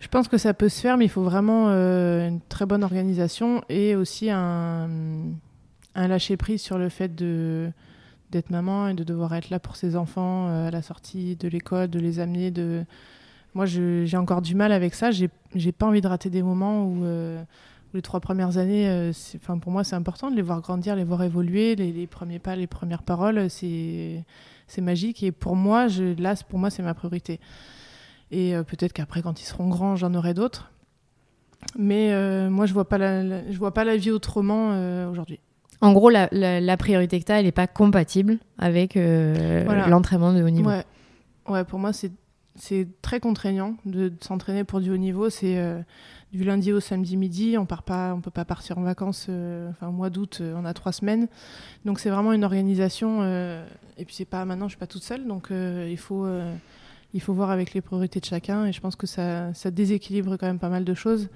Je 0.00 0.08
pense 0.08 0.26
que 0.26 0.38
ça 0.38 0.52
peut 0.52 0.68
se 0.68 0.80
faire, 0.80 0.96
mais 0.96 1.04
il 1.04 1.10
faut 1.10 1.22
vraiment 1.22 1.68
euh, 1.68 2.28
une 2.28 2.40
très 2.40 2.66
bonne 2.66 2.82
organisation 2.82 3.62
et 3.68 3.94
aussi 3.94 4.30
un, 4.30 4.88
un 5.94 6.08
lâcher-prise 6.08 6.60
sur 6.60 6.78
le 6.78 6.88
fait 6.88 7.14
de 7.14 7.70
d'être 8.32 8.50
maman 8.50 8.88
et 8.88 8.94
de 8.94 9.04
devoir 9.04 9.36
être 9.36 9.50
là 9.50 9.60
pour 9.60 9.76
ses 9.76 9.94
enfants 9.94 10.48
euh, 10.48 10.66
à 10.66 10.70
la 10.72 10.82
sortie 10.82 11.36
de 11.36 11.46
l'école, 11.46 11.88
de 11.88 12.00
les 12.00 12.18
amener. 12.18 12.50
De... 12.50 12.84
Moi, 13.54 13.66
j'ai 13.66 14.16
encore 14.16 14.42
du 14.42 14.56
mal 14.56 14.72
avec 14.72 14.94
ça. 14.96 15.12
J'ai 15.12 15.30
pas 15.72 15.86
envie 15.86 16.00
de 16.00 16.08
rater 16.08 16.28
des 16.28 16.42
moments 16.42 16.84
où 16.84 17.04
les 17.96 18.02
trois 18.02 18.20
premières 18.20 18.58
années, 18.58 18.88
euh, 18.88 19.12
enfin 19.36 19.58
pour 19.58 19.72
moi, 19.72 19.82
c'est 19.82 19.96
important 19.96 20.30
de 20.30 20.36
les 20.36 20.42
voir 20.42 20.60
grandir, 20.60 20.94
les 20.94 21.04
voir 21.04 21.22
évoluer, 21.22 21.74
les, 21.74 21.92
les 21.92 22.06
premiers 22.06 22.38
pas, 22.38 22.54
les 22.54 22.66
premières 22.66 23.02
paroles, 23.02 23.48
c'est 23.50 24.24
magique. 24.78 25.22
Et 25.22 25.32
pour 25.32 25.56
moi, 25.56 25.88
je, 25.88 26.20
là, 26.20 26.34
pour 26.48 26.58
moi, 26.58 26.70
c'est 26.70 26.82
ma 26.82 26.94
priorité. 26.94 27.40
Et 28.30 28.54
euh, 28.54 28.62
peut-être 28.62 28.92
qu'après, 28.92 29.22
quand 29.22 29.40
ils 29.40 29.44
seront 29.44 29.68
grands, 29.68 29.96
j'en 29.96 30.14
aurai 30.14 30.34
d'autres. 30.34 30.70
Mais 31.78 32.12
euh, 32.12 32.50
moi, 32.50 32.66
je 32.66 32.72
vois 32.72 32.88
pas 32.88 32.98
la, 32.98 33.22
la, 33.22 33.50
je 33.50 33.58
vois 33.58 33.72
pas 33.72 33.84
la 33.84 33.96
vie 33.96 34.10
autrement 34.10 34.70
euh, 34.72 35.10
aujourd'hui. 35.10 35.40
En 35.80 35.92
gros, 35.92 36.10
la, 36.10 36.28
la, 36.32 36.76
priorité 36.76 37.20
que 37.20 37.24
tu 37.26 37.32
as, 37.32 37.38
elle 37.38 37.44
n'est 37.44 37.52
pas 37.52 37.66
compatible 37.66 38.38
avec 38.58 38.96
euh, 38.96 39.62
voilà. 39.66 39.88
l'entraînement 39.88 40.32
de 40.32 40.42
haut 40.42 40.50
niveau. 40.50 40.70
Ouais, 40.70 40.84
ouais 41.48 41.64
pour 41.64 41.78
moi, 41.78 41.92
c'est 41.92 42.88
très 43.02 43.20
contraignant 43.20 43.76
de, 43.84 44.08
de 44.08 44.24
s'entraîner 44.24 44.64
pour 44.64 44.80
du 44.80 44.90
haut 44.90 44.96
niveau. 44.96 45.28
C'est 45.28 45.58
euh, 45.58 45.80
du 46.32 46.44
lundi 46.44 46.72
au 46.72 46.80
samedi 46.80 47.16
midi. 47.16 47.56
On 47.58 47.66
part 47.66 47.82
pas, 47.82 48.14
on 48.14 48.20
peut 48.20 48.30
pas 48.30 48.44
partir 48.44 48.78
en 48.78 48.82
vacances. 48.82 49.26
Euh, 49.28 49.70
enfin, 49.70 49.88
au 49.88 49.92
mois 49.92 50.10
d'août, 50.10 50.42
on 50.42 50.64
a 50.64 50.74
trois 50.74 50.92
semaines. 50.92 51.28
Donc, 51.84 52.00
c'est 52.00 52.10
vraiment 52.10 52.32
une 52.32 52.44
organisation. 52.44 53.24
et 53.98 54.04
puis, 54.04 54.14
c'est 54.14 54.24
pas 54.24 54.44
maintenant, 54.44 54.66
je 54.66 54.72
suis 54.72 54.78
pas 54.78 54.86
toute 54.86 55.04
seule. 55.04 55.26
Donc, 55.26 55.48
il 55.50 55.98
faut 55.98 56.26
il 57.16 57.20
faut 57.20 57.32
voir 57.32 57.50
avec 57.50 57.72
les 57.72 57.80
priorités 57.80 58.20
de 58.20 58.24
chacun. 58.24 58.66
Et 58.66 58.72
je 58.72 58.80
pense 58.80 58.94
que 58.94 59.06
ça, 59.06 59.52
déséquilibre 59.70 60.36
quand 60.36 60.46
même 60.46 60.58
pas 60.58 60.68
mal 60.68 60.84
de 60.84 60.94
choses. 60.94 61.28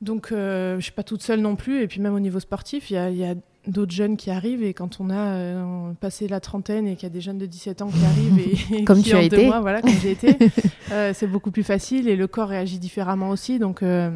Donc, 0.00 0.32
euh, 0.32 0.72
je 0.72 0.76
ne 0.76 0.80
suis 0.80 0.92
pas 0.92 1.02
toute 1.02 1.22
seule 1.22 1.40
non 1.40 1.56
plus. 1.56 1.82
Et 1.82 1.88
puis, 1.88 2.00
même 2.00 2.14
au 2.14 2.20
niveau 2.20 2.40
sportif, 2.40 2.90
il 2.90 2.94
y 2.94 3.24
a 3.24 3.34
d'autres 3.68 3.92
jeunes 3.92 4.16
qui 4.16 4.30
arrivent. 4.30 4.62
Et 4.62 4.74
quand 4.74 5.00
on 5.00 5.10
a 5.10 5.34
euh, 5.34 5.92
passé 6.00 6.26
la 6.26 6.40
trentaine 6.40 6.86
et 6.86 6.96
qu'il 6.96 7.04
y 7.04 7.06
a 7.06 7.14
des 7.14 7.20
jeunes 7.20 7.38
de 7.38 7.46
17 7.46 7.82
ans 7.82 7.88
qui 7.88 8.04
arrivent 8.04 8.38
et, 8.38 8.74
et 8.80 8.84
comme 8.84 9.02
qui 9.02 9.10
tu 9.10 9.16
as 9.16 9.22
été. 9.22 9.46
Mois, 9.46 9.60
voilà, 9.60 9.82
comme 9.82 9.92
j'ai 10.02 10.12
été, 10.12 10.36
euh, 10.92 11.12
c'est 11.14 11.26
beaucoup 11.26 11.50
plus 11.50 11.62
facile 11.62 12.08
et 12.08 12.16
le 12.16 12.26
corps 12.26 12.48
réagit 12.48 12.78
différemment 12.78 13.30
aussi. 13.30 13.58
Donc, 13.58 13.82
euh, 13.82 14.10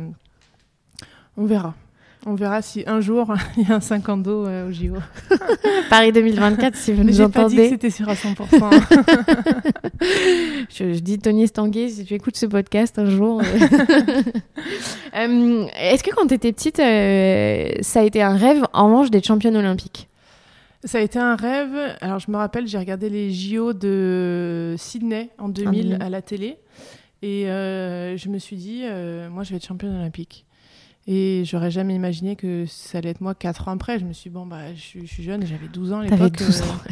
on 1.36 1.44
verra. 1.44 1.74
On 2.24 2.34
verra 2.34 2.62
si 2.62 2.84
un 2.86 3.00
jour 3.00 3.34
il 3.56 3.68
y 3.68 3.72
a 3.72 3.76
un 3.76 3.80
50 3.80 4.22
dos 4.22 4.46
euh, 4.46 4.68
au 4.68 4.72
JO. 4.72 4.94
Paris 5.90 6.12
2024, 6.12 6.76
si 6.76 6.92
vous 6.92 7.02
nous 7.02 7.12
J'ai 7.12 7.24
entendez. 7.24 7.56
pas 7.56 7.62
dit 7.62 7.68
que 7.68 7.68
c'était 7.70 7.90
sûr 7.90 8.08
à 8.08 8.14
100%. 8.14 8.36
je, 10.70 10.94
je, 10.94 10.98
dis 11.00 11.18
Tony 11.18 11.48
Stanguet, 11.48 11.88
si 11.88 12.04
tu 12.04 12.14
écoutes 12.14 12.36
ce 12.36 12.46
podcast 12.46 12.96
un 13.00 13.06
jour. 13.06 13.42
euh, 15.16 15.66
Est-ce 15.76 16.04
que 16.04 16.14
quand 16.14 16.28
tu 16.28 16.34
étais 16.34 16.52
petite, 16.52 16.78
euh, 16.78 17.70
ça 17.80 18.00
a 18.00 18.02
été 18.04 18.22
un 18.22 18.36
rêve 18.36 18.64
en 18.72 18.86
revanche 18.86 19.10
d'être 19.10 19.26
championne 19.26 19.56
olympique? 19.56 20.08
Ça 20.84 20.98
a 20.98 21.00
été 21.00 21.18
un 21.18 21.34
rêve. 21.34 21.96
Alors, 22.00 22.20
je 22.20 22.30
me 22.30 22.36
rappelle, 22.36 22.68
j'ai 22.68 22.78
regardé 22.78 23.08
les 23.10 23.32
JO 23.32 23.72
de 23.72 24.74
Sydney 24.78 25.30
en 25.38 25.48
2000 25.48 25.98
à 26.00 26.08
la 26.08 26.22
télé. 26.22 26.56
Et 27.22 27.44
je 27.46 28.28
me 28.28 28.38
suis 28.38 28.56
dit, 28.56 28.84
moi, 29.30 29.42
je 29.42 29.50
vais 29.50 29.56
être 29.56 29.66
championne 29.66 29.94
olympique. 29.96 30.44
Et 31.06 31.42
j'aurais 31.44 31.70
jamais 31.70 31.94
imaginé 31.94 32.36
que 32.36 32.64
ça 32.66 32.98
allait 32.98 33.10
être 33.10 33.20
moi 33.20 33.34
4 33.34 33.68
ans 33.68 33.72
après. 33.72 33.98
Je 33.98 34.04
me 34.04 34.12
suis 34.12 34.30
dit, 34.30 34.34
bon, 34.34 34.46
bah, 34.46 34.72
je, 34.74 35.00
je 35.00 35.06
suis 35.06 35.22
jeune, 35.22 35.44
j'avais 35.44 35.68
12 35.68 35.92
ans 35.92 36.00
à 36.00 36.04
l'époque. 36.04 36.36
12 36.38 36.62
ans. 36.62 36.66
Euh, 36.66 36.90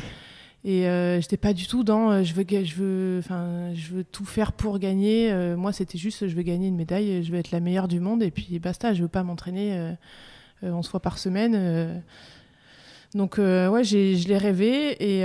et 0.63 0.87
euh, 0.87 1.21
j'étais 1.21 1.39
pas 1.39 1.55
du 1.55 1.67
tout 1.67 1.85
dans 1.85 2.11
euh, 2.11 2.23
je 2.23 2.35
veux, 2.35 2.45
je 2.47 2.75
veux, 2.75 3.23
je 3.23 3.95
veux 3.95 4.05
tout 4.05 4.27
faire 4.27 4.53
pour 4.53 4.79
gagner. 4.79 5.33
Euh, 5.33 5.57
moi, 5.57 5.73
c'était 5.73 5.97
juste 5.97 6.29
je 6.29 6.37
veux 6.37 6.43
gagner 6.43 6.69
une 6.69 6.77
médaille, 6.77 7.23
je 7.25 7.33
veux 7.33 7.39
être 7.39 7.51
la 7.51 7.61
meilleure 7.61 7.89
du 7.89 8.01
monde 8.01 8.23
et 8.23 8.31
puis 8.31 8.59
basta. 8.59 8.93
Je 8.93 9.03
veux 9.03 9.09
pas 9.09 9.23
m'entraîner 9.23 9.95
11 10.63 10.87
fois 10.87 11.01
par 11.01 11.19
semaine. 11.19 12.03
Donc 13.15 13.39
ouais, 13.39 13.85
je 13.85 14.29
l'ai 14.29 14.39
rêvé 14.39 14.93
et, 15.03 15.21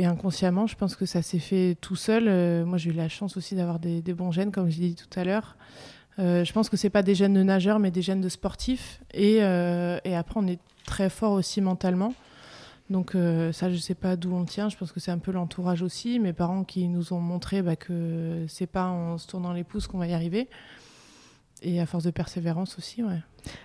et, 0.00 0.06
inconsciemment, 0.06 0.66
je 0.66 0.76
pense 0.76 0.94
que 0.94 1.04
ça 1.04 1.20
s'est 1.20 1.40
fait 1.40 1.76
tout 1.80 1.96
seul. 1.96 2.64
moi, 2.64 2.78
j'ai 2.78 2.90
eu 2.90 2.94
la 2.94 3.08
chance 3.08 3.36
aussi 3.36 3.56
d'avoir 3.56 3.80
des, 3.80 4.02
des, 4.02 4.14
bons 4.14 4.30
gènes, 4.30 4.52
comme 4.52 4.70
je 4.70 4.80
l'ai 4.80 4.88
dit 4.90 4.96
tout 4.96 5.18
à 5.18 5.24
l'heure. 5.24 5.56
Euh, 6.18 6.44
je 6.44 6.52
pense 6.52 6.68
que 6.68 6.76
c'est 6.76 6.90
pas 6.90 7.02
des 7.02 7.14
gènes 7.14 7.34
de 7.34 7.42
nageurs, 7.42 7.78
mais 7.78 7.90
des 7.90 8.02
gènes 8.02 8.20
de 8.20 8.28
sportifs. 8.28 9.00
Et, 9.14 9.38
euh, 9.40 9.98
après, 10.04 10.34
on 10.36 10.46
est 10.46 10.58
très 10.84 11.10
fort 11.10 11.32
aussi 11.32 11.60
mentalement. 11.60 12.14
Donc 12.90 13.14
euh, 13.14 13.52
ça, 13.52 13.70
je 13.70 13.76
sais 13.76 13.94
pas 13.94 14.16
d'où 14.16 14.34
on 14.34 14.44
tient. 14.44 14.68
Je 14.68 14.76
pense 14.76 14.92
que 14.92 15.00
c'est 15.00 15.10
un 15.10 15.18
peu 15.18 15.30
l'entourage 15.30 15.82
aussi. 15.82 16.18
Mes 16.18 16.32
parents 16.32 16.64
qui 16.64 16.88
nous 16.88 17.12
ont 17.12 17.20
montré 17.20 17.60
bah, 17.60 17.76
que 17.76 18.46
c'est 18.48 18.66
pas 18.66 18.86
en 18.86 19.18
se 19.18 19.26
tournant 19.26 19.52
les 19.52 19.64
pouces 19.64 19.86
qu'on 19.86 19.98
va 19.98 20.06
y 20.06 20.14
arriver. 20.14 20.48
Et 21.60 21.80
à 21.80 21.86
force 21.86 22.04
de 22.04 22.10
persévérance 22.10 22.78
aussi, 22.78 23.02
ouais. 23.02 23.20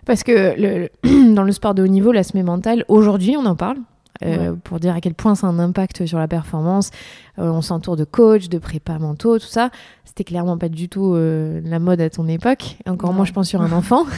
Parce 0.05 0.24
que 0.24 0.89
dans 1.33 1.43
le 1.43 1.51
sport 1.51 1.74
de 1.74 1.83
haut 1.83 1.88
niveau, 1.88 2.12
l'aspect 2.12 2.43
mental, 2.43 2.86
aujourd'hui, 2.88 3.38
on 3.38 3.45
en 3.45 3.55
parle. 3.55 3.77
Euh, 4.24 4.51
ouais. 4.51 4.58
pour 4.63 4.79
dire 4.79 4.93
à 4.93 5.01
quel 5.01 5.15
point 5.15 5.34
ça 5.34 5.48
a 5.48 5.50
un 5.50 5.60
impact 5.60 6.05
sur 6.05 6.20
la 6.20 6.27
performance. 6.27 6.91
Euh, 7.39 7.50
on 7.50 7.62
s'entoure 7.62 7.96
de 7.96 8.03
coachs, 8.03 8.48
de 8.48 8.58
prépa 8.60 9.00
mentaux, 9.00 9.39
tout 9.39 9.48
ça. 9.48 9.72
C'était 10.05 10.24
clairement 10.24 10.58
pas 10.58 10.70
du 10.70 10.88
tout 10.88 11.13
euh, 11.15 11.60
la 11.65 11.79
mode 11.79 12.00
à 12.00 12.10
ton 12.10 12.27
époque. 12.27 12.77
Encore 12.86 13.10
non. 13.10 13.17
moins, 13.17 13.25
je 13.25 13.34
pense, 13.34 13.50
sur 13.50 13.62
un 13.62 13.72
enfant. 13.72 14.05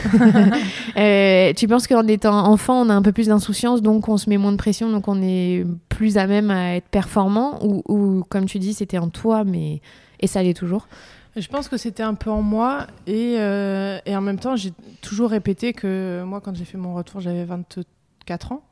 Tu 1.56 1.68
penses 1.68 1.88
qu'en 1.88 2.06
étant 2.08 2.46
enfant, 2.48 2.82
on 2.82 2.90
a 2.90 2.94
un 2.94 3.02
peu 3.02 3.12
plus 3.12 3.28
d'insouciance, 3.28 3.82
donc 3.82 4.10
on 4.10 4.18
se 4.18 4.30
met 4.30 4.38
moins 4.38 4.52
de 4.52 4.58
pression, 4.58 4.92
donc 4.92 5.08
on 5.08 5.22
est 5.22 5.66
plus 5.90 6.18
à 6.18 6.28
même 6.28 6.52
à 6.52 6.76
être 6.76 6.90
performant? 6.90 7.60
Ou, 7.64 7.82
ou 7.88 8.24
comme 8.28 8.46
tu 8.46 8.60
dis, 8.60 8.74
c'était 8.74 8.98
en 8.98 9.10
toi, 9.10 9.44
mais 9.46 9.82
et 10.20 10.28
ça 10.28 10.44
l'est 10.44 10.54
toujours? 10.54 10.88
Je 11.36 11.48
pense 11.50 11.68
que 11.68 11.76
c'était 11.76 12.04
un 12.04 12.14
peu 12.14 12.30
en 12.30 12.42
moi 12.42 12.88
et, 13.08 13.36
euh, 13.40 14.00
et 14.06 14.16
en 14.16 14.22
même 14.22 14.40
temps, 14.40 14.56
j'ai 14.56 14.72
toujours 15.02 15.30
répété 15.30 15.74
que 15.74 16.24
moi, 16.26 16.40
quand 16.40 16.56
j'ai 16.56 16.64
fait 16.64 16.78
mon 16.78 16.94
retour, 16.94 17.20
j'avais 17.20 17.44
24 17.44 18.54
ans 18.54 18.64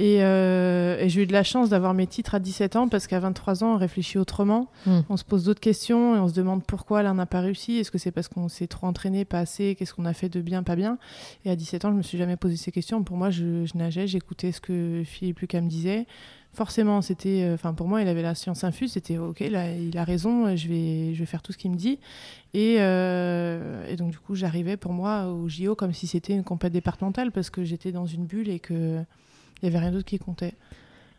Euh, 0.00 0.98
et, 0.98 1.08
j'ai 1.08 1.22
eu 1.22 1.26
de 1.26 1.32
la 1.32 1.42
chance 1.42 1.68
d'avoir 1.70 1.94
mes 1.94 2.06
titres 2.06 2.34
à 2.34 2.38
17 2.38 2.76
ans 2.76 2.88
parce 2.88 3.06
qu'à 3.06 3.20
23 3.20 3.64
ans, 3.64 3.74
on 3.74 3.76
réfléchit 3.76 4.18
autrement. 4.18 4.68
Hmm. 4.86 5.00
On 5.08 5.16
se 5.16 5.24
pose 5.24 5.44
d'autres 5.44 5.60
questions 5.60 6.16
et 6.16 6.18
on 6.18 6.28
se 6.28 6.34
demande 6.34 6.64
pourquoi 6.64 7.02
là, 7.02 7.12
on 7.12 7.14
n'a 7.14 7.26
pas 7.26 7.40
réussi. 7.40 7.78
Est-ce 7.78 7.90
que 7.90 7.98
c'est 7.98 8.10
parce 8.10 8.28
qu'on 8.28 8.48
s'est 8.48 8.66
trop 8.66 8.86
entraîné, 8.86 9.24
pas 9.24 9.40
assez? 9.40 9.74
Qu'est-ce 9.74 9.94
qu'on 9.94 10.06
a 10.06 10.14
fait 10.14 10.28
de 10.28 10.40
bien, 10.40 10.62
pas 10.62 10.76
bien? 10.76 10.98
Et 11.44 11.50
à 11.50 11.56
17 11.56 11.84
ans, 11.84 11.90
je 11.90 11.96
me 11.96 12.02
suis 12.02 12.18
jamais 12.18 12.36
posé 12.36 12.56
ces 12.56 12.72
questions. 12.72 13.02
Pour 13.02 13.16
moi, 13.16 13.30
je, 13.30 13.66
nageais, 13.76 14.06
j'écoutais 14.06 14.52
ce 14.52 14.60
que 14.60 15.02
Philippe 15.04 15.40
Lucas 15.40 15.60
me 15.60 15.68
disait. 15.68 16.06
Forcément, 16.52 17.00
c'était, 17.00 17.44
euh, 17.44 17.54
enfin 17.54 17.74
pour 17.74 17.86
moi, 17.86 18.02
il 18.02 18.08
avait 18.08 18.22
la 18.22 18.34
science 18.34 18.64
infuse. 18.64 18.92
C'était 18.92 19.18
ok, 19.18 19.38
là, 19.40 19.72
il 19.72 19.96
a 19.98 20.04
raison. 20.04 20.56
Je 20.56 20.66
vais, 20.66 21.14
je 21.14 21.20
vais 21.20 21.26
faire 21.26 21.42
tout 21.42 21.52
ce 21.52 21.58
qu'il 21.58 21.70
me 21.70 21.76
dit. 21.76 22.00
Et, 22.54 22.76
euh, 22.78 23.86
et, 23.88 23.94
donc 23.94 24.10
du 24.10 24.18
coup, 24.18 24.34
j'arrivais 24.34 24.76
pour 24.76 24.92
moi 24.92 25.26
au 25.26 25.48
JO 25.48 25.76
comme 25.76 25.92
si 25.92 26.08
c'était 26.08 26.32
une 26.32 26.42
compète 26.42 26.72
départementale 26.72 27.30
parce 27.30 27.50
que 27.50 27.62
j'étais 27.62 27.92
dans 27.92 28.06
une 28.06 28.24
bulle 28.24 28.48
et 28.48 28.58
que 28.58 29.04
il 29.62 29.68
n'y 29.68 29.74
avait 29.74 29.84
rien 29.84 29.92
d'autre 29.92 30.06
qui 30.06 30.18
comptait. 30.18 30.54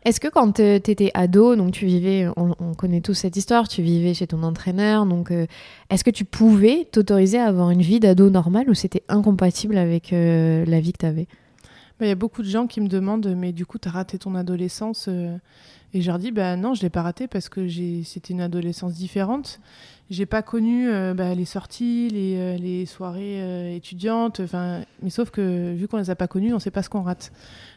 Est-ce 0.04 0.18
que 0.18 0.26
quand 0.26 0.52
tu 0.52 0.62
étais 0.62 1.12
ado, 1.14 1.54
donc 1.54 1.72
tu 1.72 1.86
vivais, 1.86 2.26
on, 2.36 2.74
connaît 2.74 3.00
tous 3.00 3.14
cette 3.14 3.36
histoire, 3.36 3.68
tu 3.68 3.82
vivais 3.82 4.14
chez 4.14 4.26
ton 4.26 4.42
entraîneur, 4.42 5.06
donc 5.06 5.30
euh, 5.30 5.46
est-ce 5.90 6.02
que 6.02 6.10
tu 6.10 6.24
pouvais 6.24 6.88
t'autoriser 6.90 7.38
à 7.38 7.46
avoir 7.46 7.70
une 7.70 7.82
vie 7.82 8.00
d'ado 8.00 8.28
normale 8.28 8.68
ou 8.68 8.74
c'était 8.74 9.04
incompatible 9.08 9.76
avec 9.78 10.12
euh, 10.12 10.64
la 10.66 10.80
vie 10.80 10.92
que 10.92 10.98
tu 10.98 11.06
avais 11.06 11.28
bah, 12.00 12.06
Il 12.06 12.08
y 12.08 12.12
a 12.12 12.16
beaucoup 12.16 12.42
de 12.42 12.48
gens 12.48 12.66
qui 12.66 12.80
me 12.80 12.88
demandent, 12.88 13.32
mais 13.36 13.52
du 13.52 13.64
coup, 13.64 13.78
tu 13.78 13.88
as 13.88 13.92
raté 13.92 14.18
ton 14.18 14.34
adolescence 14.34 15.06
euh, 15.08 15.36
Et 15.94 16.00
je 16.00 16.10
leur 16.10 16.18
dis, 16.18 16.30
bah, 16.30 16.56
non, 16.56 16.74
je 16.74 16.80
ne 16.80 16.86
l'ai 16.86 16.90
pas 16.90 17.02
raté 17.02 17.28
parce 17.28 17.48
que 17.48 17.68
c'était 18.04 18.32
une 18.32 18.40
adolescence 18.40 18.94
différente. 18.94 19.60
J'ai 20.10 20.26
pas 20.26 20.42
connu 20.42 20.90
bah, 21.14 21.34
les 21.34 21.44
sorties, 21.44 22.08
les, 22.10 22.58
les 22.58 22.86
soirées 22.86 23.74
étudiantes, 23.76 24.40
mais 25.02 25.10
sauf 25.10 25.30
que 25.30 25.72
vu 25.74 25.88
qu'on 25.88 25.98
les 25.98 26.10
a 26.10 26.16
pas 26.16 26.28
connues, 26.28 26.52
on 26.52 26.56
ne 26.56 26.60
sait 26.60 26.70
pas 26.70 26.82
ce 26.82 26.90
qu'on 26.90 27.02
rate. 27.02 27.32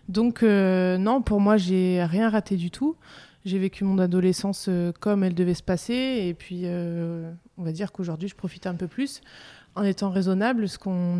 Donc 0.10 0.44
euh, 0.44 0.98
non, 0.98 1.22
pour 1.22 1.40
moi, 1.40 1.58
j'ai 1.58 2.04
rien 2.04 2.30
raté 2.30 2.58
du 2.58 2.72
tout. 2.72 2.96
J'ai 3.44 3.60
vécu 3.60 3.84
mon 3.84 4.00
adolescence 4.00 4.68
euh, 4.70 4.92
comme 5.00 5.24
elle 5.24 5.36
devait 5.36 5.54
se 5.54 5.64
passer. 5.64 5.94
Et 6.28 6.34
puis, 6.34 6.62
euh, 6.64 7.32
on 7.58 7.64
va 7.64 7.72
dire 7.72 7.92
qu'aujourd'hui, 7.92 8.28
je 8.28 8.36
profite 8.36 8.68
un 8.68 8.76
peu 8.76 8.88
plus 8.88 9.22
en 9.76 9.84
étant 9.84 10.10
raisonnable, 10.10 10.70
ce 10.70 10.80
qu'on 10.80 11.18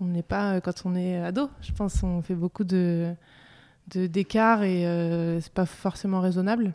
n'est 0.00 0.22
pas 0.22 0.60
quand 0.60 0.82
on 0.84 0.96
est 0.96 1.16
ado. 1.18 1.48
Je 1.60 1.72
pense 1.72 2.00
qu'on 2.00 2.22
fait 2.22 2.34
beaucoup 2.34 2.64
de 2.64 3.14
d'écart 3.88 4.62
et 4.62 4.82
c'est 5.40 5.52
pas 5.52 5.66
forcément 5.66 6.20
raisonnable. 6.20 6.72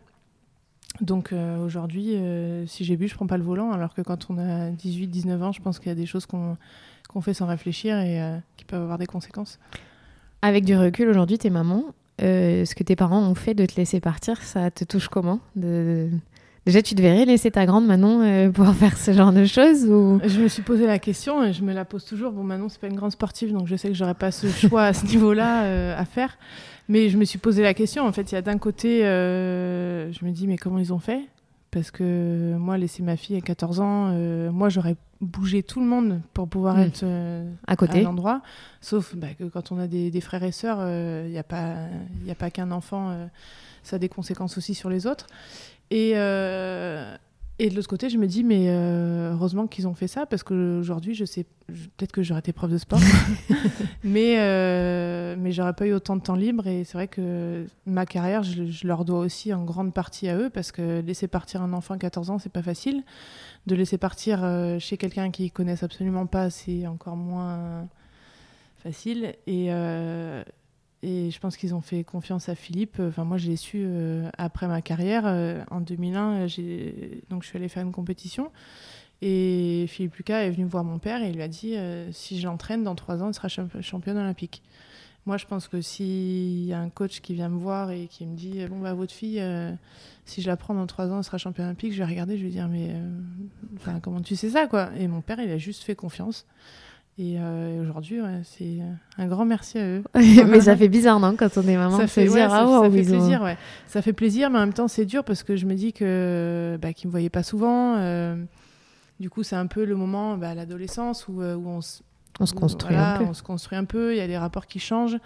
Donc 1.02 1.34
aujourd'hui, 1.34 2.16
si 2.68 2.84
j'ai 2.84 2.98
bu, 2.98 3.08
je 3.08 3.16
prends 3.16 3.28
pas 3.28 3.38
le 3.38 3.44
volant, 3.44 3.72
alors 3.72 3.94
que 3.94 4.02
quand 4.02 4.28
on 4.30 4.38
a 4.38 4.70
18-19 4.72 5.42
ans, 5.42 5.52
je 5.52 5.62
pense 5.62 5.80
qu'il 5.80 5.90
y 5.90 5.92
a 5.92 5.96
des 5.96 6.06
choses 6.06 6.26
qu'on 6.26 7.22
fait 7.22 7.34
sans 7.34 7.48
réfléchir 7.48 7.98
et 7.98 8.22
qui 8.58 8.66
peuvent 8.66 8.82
avoir 8.84 8.98
des 8.98 9.06
conséquences. 9.06 9.60
Avec 10.42 10.66
du 10.66 10.76
recul, 10.76 11.10
aujourd'hui, 11.10 11.38
t'es 11.38 11.50
maman. 11.50 11.84
Euh, 12.22 12.66
ce 12.66 12.76
que 12.76 12.84
tes 12.84 12.96
parents 12.96 13.22
ont 13.22 13.36
fait 13.36 13.54
de 13.54 13.66
te 13.66 13.76
laisser 13.76 14.00
partir, 14.00 14.42
ça 14.42 14.72
te 14.72 14.84
touche 14.84 15.08
comment 15.08 15.40
de... 15.56 16.10
Déjà, 16.70 16.84
tu 16.84 16.94
devrais 16.94 17.26
laisser 17.26 17.50
ta 17.50 17.66
grande 17.66 17.88
Manon 17.88 18.22
euh, 18.22 18.52
pouvoir 18.52 18.76
faire 18.84 18.96
ce 18.96 19.12
genre 19.12 19.32
de 19.32 19.44
choses 19.46 19.86
ou... 19.86 20.22
Je 20.24 20.40
me 20.40 20.48
suis 20.48 20.62
posé 20.62 20.86
la 20.86 21.00
question 21.00 21.44
et 21.44 21.52
je 21.52 21.64
me 21.64 21.74
la 21.74 21.84
pose 21.84 22.06
toujours. 22.06 22.32
Bon, 22.32 22.44
Manon, 22.44 22.70
c'est 22.70 22.80
pas 22.80 22.86
une 22.86 22.96
grande 22.96 23.12
sportive, 23.12 23.52
donc 23.52 23.66
je 23.66 23.76
sais 23.76 23.88
que 23.88 23.96
j'aurais 23.96 24.14
pas 24.14 24.30
ce 24.30 24.46
choix 24.68 24.84
à 24.84 24.94
ce 24.94 25.08
niveau-là 25.08 25.64
euh, 25.64 26.00
à 26.00 26.06
faire. 26.06 26.38
Mais 26.88 27.10
je 27.10 27.18
me 27.18 27.26
suis 27.26 27.40
posé 27.40 27.64
la 27.64 27.74
question. 27.74 28.06
En 28.06 28.12
fait, 28.12 28.32
il 28.32 28.36
y 28.36 28.38
a 28.38 28.44
d'un 28.44 28.60
côté, 28.60 29.02
je 29.02 30.24
me 30.24 30.30
dis, 30.30 30.46
mais 30.46 30.58
comment 30.58 30.78
ils 30.78 30.94
ont 30.94 31.00
fait? 31.00 31.22
Parce 31.72 31.92
que 31.92 32.56
moi, 32.58 32.78
laisser 32.78 33.04
ma 33.04 33.16
fille 33.16 33.36
à 33.36 33.42
14 33.42 33.80
ans, 33.80 34.10
euh, 34.12 34.52
moi, 34.52 34.70
j'aurais 34.70 34.96
bougé 35.22 35.62
tout 35.62 35.80
le 35.80 35.86
monde 35.86 36.22
pour 36.34 36.48
pouvoir 36.48 36.78
hmm. 36.78 36.82
être 36.82 37.02
euh, 37.04 37.52
à 37.68 37.76
côté, 37.76 38.00
à 38.00 38.04
l'endroit. 38.04 38.42
Sauf 38.82 39.16
bah, 39.16 39.28
que 39.38 39.44
quand 39.44 39.72
on 39.72 39.78
a 39.78 39.88
des, 39.88 40.22
frères 40.22 40.44
et 40.44 40.52
sœurs, 40.52 40.78
il 40.80 40.88
euh, 40.88 41.30
n'y 41.30 41.38
a 41.38 41.44
pas, 41.44 41.76
a 42.28 42.36
pas 42.36 42.50
qu'un 42.50 42.72
enfant, 42.72 43.16
ça 43.84 43.98
a 43.98 44.00
des 44.00 44.10
conséquences 44.10 44.58
aussi 44.58 44.74
sur 44.74 44.90
les 44.90 45.06
autres. 45.06 45.28
Et, 45.92 46.16
et 47.62 47.70
de 47.70 47.76
l'autre 47.76 47.90
côté, 47.90 48.10
je 48.10 48.18
me 48.18 48.26
dis, 48.26 48.46
mais 48.46 48.70
euh, 48.70 49.34
heureusement 49.34 49.68
qu'ils 49.68 49.86
ont 49.86 49.94
fait 49.94 50.08
ça, 50.08 50.26
parce 50.26 50.44
qu'aujourd'hui, 50.44 51.14
je 51.14 51.26
sais, 51.26 51.46
peut-être 51.68 52.14
que 52.14 52.24
j'aurais 52.24 52.40
été 52.40 52.54
prof 52.54 52.72
de 52.72 52.78
sport, 52.78 53.02
mais, 54.06 54.40
euh, 54.40 55.36
mais 55.38 55.52
j'aurais 55.52 55.74
pas 55.74 55.86
eu 55.86 55.92
autant 55.92 56.16
de 56.16 56.22
temps 56.22 56.38
libre. 56.38 56.68
Et 56.68 56.86
c'est 56.86 56.94
vrai 56.94 57.10
que 57.10 57.66
ma 57.86 58.06
carrière, 58.06 58.44
je, 58.44 58.88
leur 58.88 59.04
dois 59.04 59.20
aussi 59.20 59.54
en 59.54 59.66
grande 59.66 59.94
partie 59.94 60.30
à 60.30 60.38
eux, 60.38 60.50
parce 60.50 60.72
que 60.72 61.02
laisser 61.02 61.28
partir 61.28 61.62
un 61.62 61.74
enfant 61.74 61.96
à 61.96 61.98
14 61.98 62.30
ans, 62.30 62.40
c'est 62.40 62.52
pas 62.52 62.64
facile. 62.64 63.04
De 63.68 63.76
laisser 63.76 63.98
partir 63.98 64.42
euh, 64.46 64.80
chez 64.80 64.96
quelqu'un 64.96 65.30
qu'ils 65.30 65.52
connaissent 65.52 65.84
absolument 65.84 66.28
pas, 66.28 66.50
c'est 66.50 66.88
encore 66.88 67.18
moins 67.18 67.90
facile. 68.82 69.36
Et, 69.48 69.68
euh, 69.74 70.44
et 71.02 71.32
je 71.32 71.40
pense 71.40 71.56
qu'ils 71.56 71.74
ont 71.74 71.82
fait 71.82 72.04
confiance 72.04 72.50
à 72.50 72.56
Philippe. 72.56 72.98
Enfin, 73.00 73.24
moi, 73.24 73.38
je 73.38 73.48
l'ai 73.48 73.56
su 73.56 73.82
euh, 73.82 74.30
après 74.38 74.68
ma 74.68 74.82
carrière. 74.82 75.24
Euh, 75.26 75.64
en 75.72 75.80
2001, 75.80 76.42
donc 77.30 77.44
je 77.44 77.48
suis 77.48 77.58
allée 77.58 77.70
faire 77.70 77.84
une 77.84 77.94
compétition. 77.94 78.52
Et 79.22 79.86
Philippe 79.88 80.16
Lucas 80.16 80.42
est 80.42 80.50
venu 80.50 80.66
voir 80.66 80.84
mon 80.84 80.98
père 80.98 81.22
et 81.22 81.30
il 81.30 81.36
lui 81.36 81.42
a 81.42 81.50
dit 81.50 81.76
euh, 81.76 82.10
si 82.12 82.40
je 82.40 82.48
l'entraîne, 82.48 82.84
dans 82.84 82.96
trois 82.96 83.22
ans, 83.22 83.30
il 83.30 83.34
sera 83.34 83.48
championne 83.48 84.18
olympique. 84.18 84.62
Moi, 85.26 85.38
je 85.38 85.46
pense 85.46 85.68
que 85.68 85.82
s'il 85.82 86.66
y 86.66 86.74
a 86.74 86.80
un 86.80 86.90
coach 86.90 87.22
qui 87.22 87.34
vient 87.34 87.50
me 87.50 87.58
voir 87.58 87.92
et 87.92 88.08
qui 88.08 88.26
me 88.26 88.36
dit 88.36 88.66
bon, 88.68 88.80
bah, 88.80 88.94
votre 88.94 89.14
fille, 89.14 89.44
si 90.26 90.42
je 90.42 90.48
la 90.48 90.58
prends 90.58 90.74
dans 90.74 90.88
trois 90.88 91.10
ans, 91.12 91.18
elle 91.18 91.24
sera 91.24 91.38
championne 91.38 91.68
olympique, 91.68 91.94
je 91.94 92.00
vais 92.00 92.06
regarder, 92.06 92.38
je 92.38 92.44
vais 92.44 92.50
dire 92.50 92.68
mais 92.68 92.96
comment 94.02 94.22
tu 94.22 94.36
sais 94.36 94.50
ça, 94.50 94.68
quoi? 94.68 94.90
Et 94.98 95.08
mon 95.08 95.22
père, 95.22 95.40
il 95.40 95.52
a 95.52 95.58
juste 95.58 95.84
fait 95.84 95.96
confiance. 95.96 96.46
Et 97.22 97.36
euh, 97.38 97.82
aujourd'hui, 97.82 98.22
c'est 98.46 98.78
un 99.18 99.28
grand 99.28 99.44
merci 99.44 99.78
à 99.78 99.86
eux. 99.86 100.04
mais 100.16 100.62
ça 100.62 100.78
fait 100.78 100.88
bizarre, 100.88 101.20
non, 101.20 101.36
quand 101.36 101.58
on 101.58 101.64
est 101.64 101.76
maman, 101.76 101.98
ça 101.98 102.08
fait, 102.08 102.30
ah, 102.40 102.50
ça, 102.50 102.90
fait 102.90 103.04
plaisir, 103.04 103.42
ouais. 103.42 103.58
Ça 103.88 104.02
fait 104.02 104.14
plaisir, 104.14 104.50
mais 104.50 104.58
en 104.58 104.62
même 104.62 104.74
temps, 104.74 104.88
c'est 104.88 105.04
dur 105.04 105.26
parce 105.26 105.44
que 105.44 105.58
je 105.58 105.66
me 105.66 105.74
dis 105.74 105.92
que 105.92 106.80
bah, 106.82 106.94
qu'ils 106.94 107.10
me 107.10 107.12
voyaient 107.12 107.30
pas 107.30 107.44
souvent. 107.44 107.98
Euh, 107.98 108.42
du 109.20 109.30
coup, 109.30 109.44
c'est 109.44 109.58
un 109.58 109.68
peu 109.68 109.84
le 109.84 109.98
moment, 109.98 110.38
bah, 110.38 110.56
l'adolescence, 110.56 111.28
où, 111.28 111.42
euh, 111.42 111.56
où, 111.56 111.68
on, 111.68 111.82
on 112.40 112.46
se 112.46 112.54
construit 112.54 112.96
un 112.96 113.18
peu. 113.18 113.26
On 113.26 113.34
se 113.34 113.44
construit 113.44 113.78
un 113.78 113.84
peu. 113.84 114.14
Il 114.14 114.18
y 114.18 114.22
a 114.22 114.28
des 114.28 114.38
rapports 114.38 114.66
qui 114.66 114.80
changent. 114.80 115.18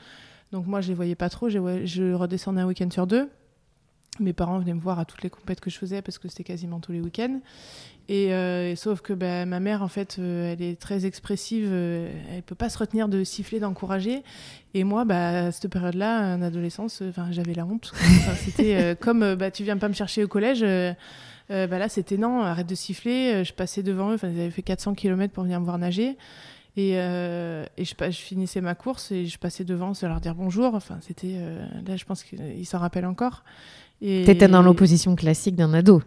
Donc 0.51 0.65
moi, 0.65 0.81
je 0.81 0.87
les 0.87 0.95
voyais 0.95 1.15
pas 1.15 1.29
trop. 1.29 1.47
Je 1.47 2.13
redescendais 2.13 2.61
un 2.61 2.65
week-end 2.65 2.89
sur 2.89 3.05
deux. 3.05 3.29
Mes 4.19 4.33
parents 4.33 4.59
venaient 4.59 4.73
me 4.73 4.79
voir 4.79 4.99
à 4.99 5.05
toutes 5.05 5.23
les 5.23 5.29
compètes 5.29 5.59
que 5.59 5.69
je 5.69 5.77
faisais 5.77 6.01
parce 6.01 6.17
que 6.17 6.27
c'était 6.27 6.43
quasiment 6.43 6.79
tous 6.79 6.91
les 6.91 7.01
week-ends. 7.01 7.39
Euh, 8.09 8.71
et, 8.71 8.75
sauf 8.75 9.01
que 9.01 9.13
bah, 9.13 9.45
ma 9.45 9.59
mère, 9.59 9.81
en 9.81 9.87
fait, 9.87 10.17
euh, 10.19 10.53
elle 10.53 10.61
est 10.61 10.79
très 10.79 11.05
expressive, 11.05 11.69
euh, 11.71 12.11
elle 12.31 12.43
peut 12.43 12.55
pas 12.55 12.69
se 12.69 12.77
retenir 12.77 13.07
de 13.07 13.23
siffler, 13.23 13.59
d'encourager. 13.59 14.23
Et 14.73 14.83
moi, 14.83 15.05
bah, 15.05 15.45
à 15.45 15.51
cette 15.51 15.71
période-là, 15.71 16.35
en 16.35 16.41
adolescence, 16.41 17.01
j'avais 17.31 17.53
la 17.53 17.65
honte. 17.65 17.93
c'était 18.37 18.95
comme 18.99 19.35
bah, 19.35 19.51
tu 19.51 19.63
viens 19.63 19.77
pas 19.77 19.87
me 19.87 19.93
chercher 19.93 20.23
au 20.23 20.27
collège. 20.27 20.61
bah, 21.49 21.65
là, 21.67 21.89
c'était 21.89 22.17
non, 22.17 22.41
arrête 22.41 22.67
de 22.67 22.75
siffler. 22.75 23.43
Je 23.43 23.53
passais 23.53 23.83
devant 23.83 24.11
eux, 24.11 24.17
ils 24.21 24.25
avaient 24.25 24.51
fait 24.51 24.63
400 24.63 24.95
km 24.95 25.33
pour 25.33 25.43
venir 25.43 25.59
me 25.59 25.65
voir 25.65 25.77
nager. 25.77 26.17
Et, 26.75 26.93
et 26.93 27.85
je, 27.85 27.93
je, 27.99 28.17
finissais 28.17 28.59
ma 28.59 28.73
course 28.73 29.11
et 29.11 29.27
je 29.27 29.37
passais 29.37 29.63
devant 29.63 29.93
sans 29.93 30.07
leur 30.07 30.19
dire 30.19 30.33
bonjour. 30.33 30.73
Enfin, 30.73 30.97
c'était 31.01 31.37
là, 31.85 31.95
je 31.95 32.03
pense 32.03 32.23
qu'ils 32.23 32.65
s'en 32.65 32.79
rappellent 32.79 33.05
encore. 33.05 33.43
Et... 34.01 34.23
T'étais 34.25 34.47
dans 34.47 34.61
l'opposition 34.61 35.15
classique 35.15 35.55
d'un 35.55 35.73
ado 35.73 36.01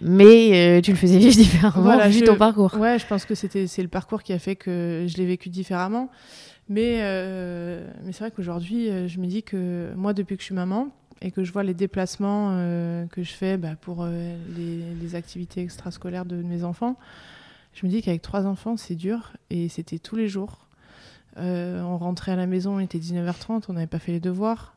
mais 0.00 0.78
euh, 0.78 0.80
tu 0.80 0.90
le 0.90 0.96
faisais 0.96 1.18
vivre 1.18 1.36
différemment 1.36 1.82
voilà, 1.82 2.08
vu 2.08 2.22
ton 2.22 2.36
parcours. 2.36 2.74
Ouais, 2.74 2.98
je 2.98 3.06
pense 3.06 3.24
que 3.24 3.34
c'était 3.34 3.66
c'est 3.66 3.82
le 3.82 3.88
parcours 3.88 4.22
qui 4.22 4.32
a 4.32 4.38
fait 4.38 4.56
que 4.56 5.06
je 5.08 5.16
l'ai 5.16 5.26
vécu 5.26 5.48
différemment. 5.48 6.10
Mais, 6.68 7.00
euh, 7.02 7.86
mais 8.04 8.12
c'est 8.12 8.20
vrai 8.20 8.30
qu'aujourd'hui, 8.30 8.88
euh, 8.88 9.06
je 9.06 9.20
me 9.20 9.26
dis 9.26 9.42
que 9.42 9.92
moi, 9.96 10.14
depuis 10.14 10.36
que 10.36 10.40
je 10.40 10.46
suis 10.46 10.54
maman 10.54 10.88
et 11.20 11.30
que 11.30 11.44
je 11.44 11.52
vois 11.52 11.62
les 11.62 11.74
déplacements 11.74 12.50
que 13.10 13.22
je 13.22 13.32
fais 13.32 13.56
bah, 13.56 13.76
pour 13.80 14.04
les, 14.04 14.78
les, 15.00 15.14
activités 15.14 15.62
extrascolaires 15.62 16.26
de 16.26 16.36
mes 16.36 16.64
enfants, 16.64 16.98
je 17.72 17.86
me 17.86 17.90
dis 17.90 18.02
qu'avec 18.02 18.20
trois 18.20 18.46
enfants, 18.46 18.76
c'est 18.76 18.94
dur 18.94 19.32
et 19.48 19.70
c'était 19.70 19.98
tous 19.98 20.16
les 20.16 20.28
jours. 20.28 20.66
on 21.36 21.96
rentrait 21.96 22.32
à 22.32 22.36
la 22.36 22.46
maison, 22.46 22.78
il 22.78 22.84
était 22.84 22.98
19h30, 22.98 23.64
on 23.68 23.72
n'avait 23.72 23.86
pas 23.86 24.00
fait 24.00 24.12
les 24.12 24.20
devoirs. 24.20 24.73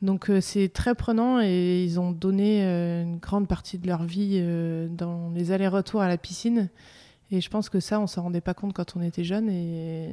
Donc 0.00 0.30
euh, 0.30 0.40
c'est 0.40 0.68
très 0.68 0.94
prenant 0.94 1.40
et 1.40 1.82
ils 1.82 1.98
ont 1.98 2.12
donné 2.12 2.64
euh, 2.64 3.02
une 3.02 3.18
grande 3.18 3.48
partie 3.48 3.78
de 3.78 3.86
leur 3.86 4.04
vie 4.04 4.34
euh, 4.36 4.86
dans 4.88 5.30
les 5.34 5.50
allers-retours 5.50 6.00
à 6.00 6.08
la 6.08 6.16
piscine. 6.16 6.68
Et 7.30 7.42
je 7.42 7.50
pense 7.50 7.68
que 7.68 7.78
ça, 7.78 8.00
on 8.00 8.06
s'en 8.06 8.22
rendait 8.22 8.40
pas 8.40 8.54
compte 8.54 8.72
quand 8.72 8.96
on 8.96 9.02
était 9.02 9.24
jeune 9.24 9.50
et, 9.50 10.08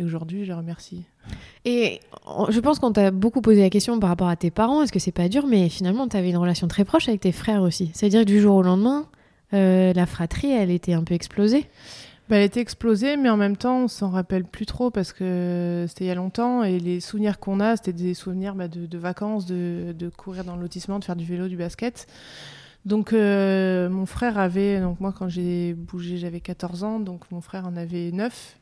aujourd'hui, 0.00 0.44
je 0.44 0.52
les 0.52 0.54
remercie. 0.56 1.02
Et 1.64 1.98
je 2.48 2.60
pense 2.60 2.78
qu'on 2.78 2.92
t'a 2.92 3.10
beaucoup 3.10 3.40
posé 3.40 3.60
la 3.60 3.70
question 3.70 3.98
par 3.98 4.08
rapport 4.08 4.28
à 4.28 4.36
tes 4.36 4.52
parents, 4.52 4.80
est-ce 4.80 4.92
que 4.92 5.00
c'est 5.00 5.10
pas 5.10 5.28
dur 5.28 5.48
Mais 5.48 5.68
finalement, 5.68 6.06
tu 6.06 6.16
avais 6.16 6.30
une 6.30 6.36
relation 6.36 6.68
très 6.68 6.84
proche 6.84 7.08
avec 7.08 7.22
tes 7.22 7.32
frères 7.32 7.62
aussi. 7.62 7.90
C'est-à-dire 7.92 8.20
que 8.20 8.26
du 8.26 8.40
jour 8.40 8.54
au 8.54 8.62
lendemain, 8.62 9.06
la 9.50 10.06
fratrie, 10.06 10.52
elle 10.52 10.70
était 10.70 10.92
un 10.92 11.02
peu 11.02 11.14
explosée. 11.14 11.66
Bah, 12.30 12.36
elle 12.36 12.44
était 12.44 12.60
explosée, 12.60 13.16
mais 13.16 13.28
en 13.28 13.36
même 13.36 13.56
temps, 13.56 13.80
on 13.80 13.88
s'en 13.88 14.08
rappelle 14.08 14.44
plus 14.44 14.64
trop 14.64 14.92
parce 14.92 15.12
que 15.12 15.84
c'était 15.88 16.04
il 16.04 16.06
y 16.06 16.10
a 16.12 16.14
longtemps 16.14 16.62
et 16.62 16.78
les 16.78 17.00
souvenirs 17.00 17.40
qu'on 17.40 17.58
a, 17.58 17.74
c'était 17.76 17.92
des 17.92 18.14
souvenirs 18.14 18.54
bah, 18.54 18.68
de, 18.68 18.98
vacances, 18.98 19.46
de, 19.46 20.10
courir 20.16 20.44
dans 20.44 20.54
le 20.54 20.62
lotissement, 20.62 21.00
de 21.00 21.04
faire 21.04 21.16
du 21.16 21.24
vélo, 21.24 21.48
du 21.48 21.56
basket. 21.56 22.06
Donc 22.84 23.12
euh, 23.12 23.88
mon 23.88 24.06
frère 24.06 24.38
avait, 24.38 24.78
donc 24.78 25.00
moi 25.00 25.12
quand 25.12 25.28
j'ai 25.28 25.74
bougé, 25.74 26.18
j'avais 26.18 26.38
14 26.38 26.84
ans, 26.84 27.00
donc 27.00 27.28
mon 27.32 27.40
frère 27.40 27.66
en 27.66 27.76
avait 27.76 28.12
9. 28.12 28.59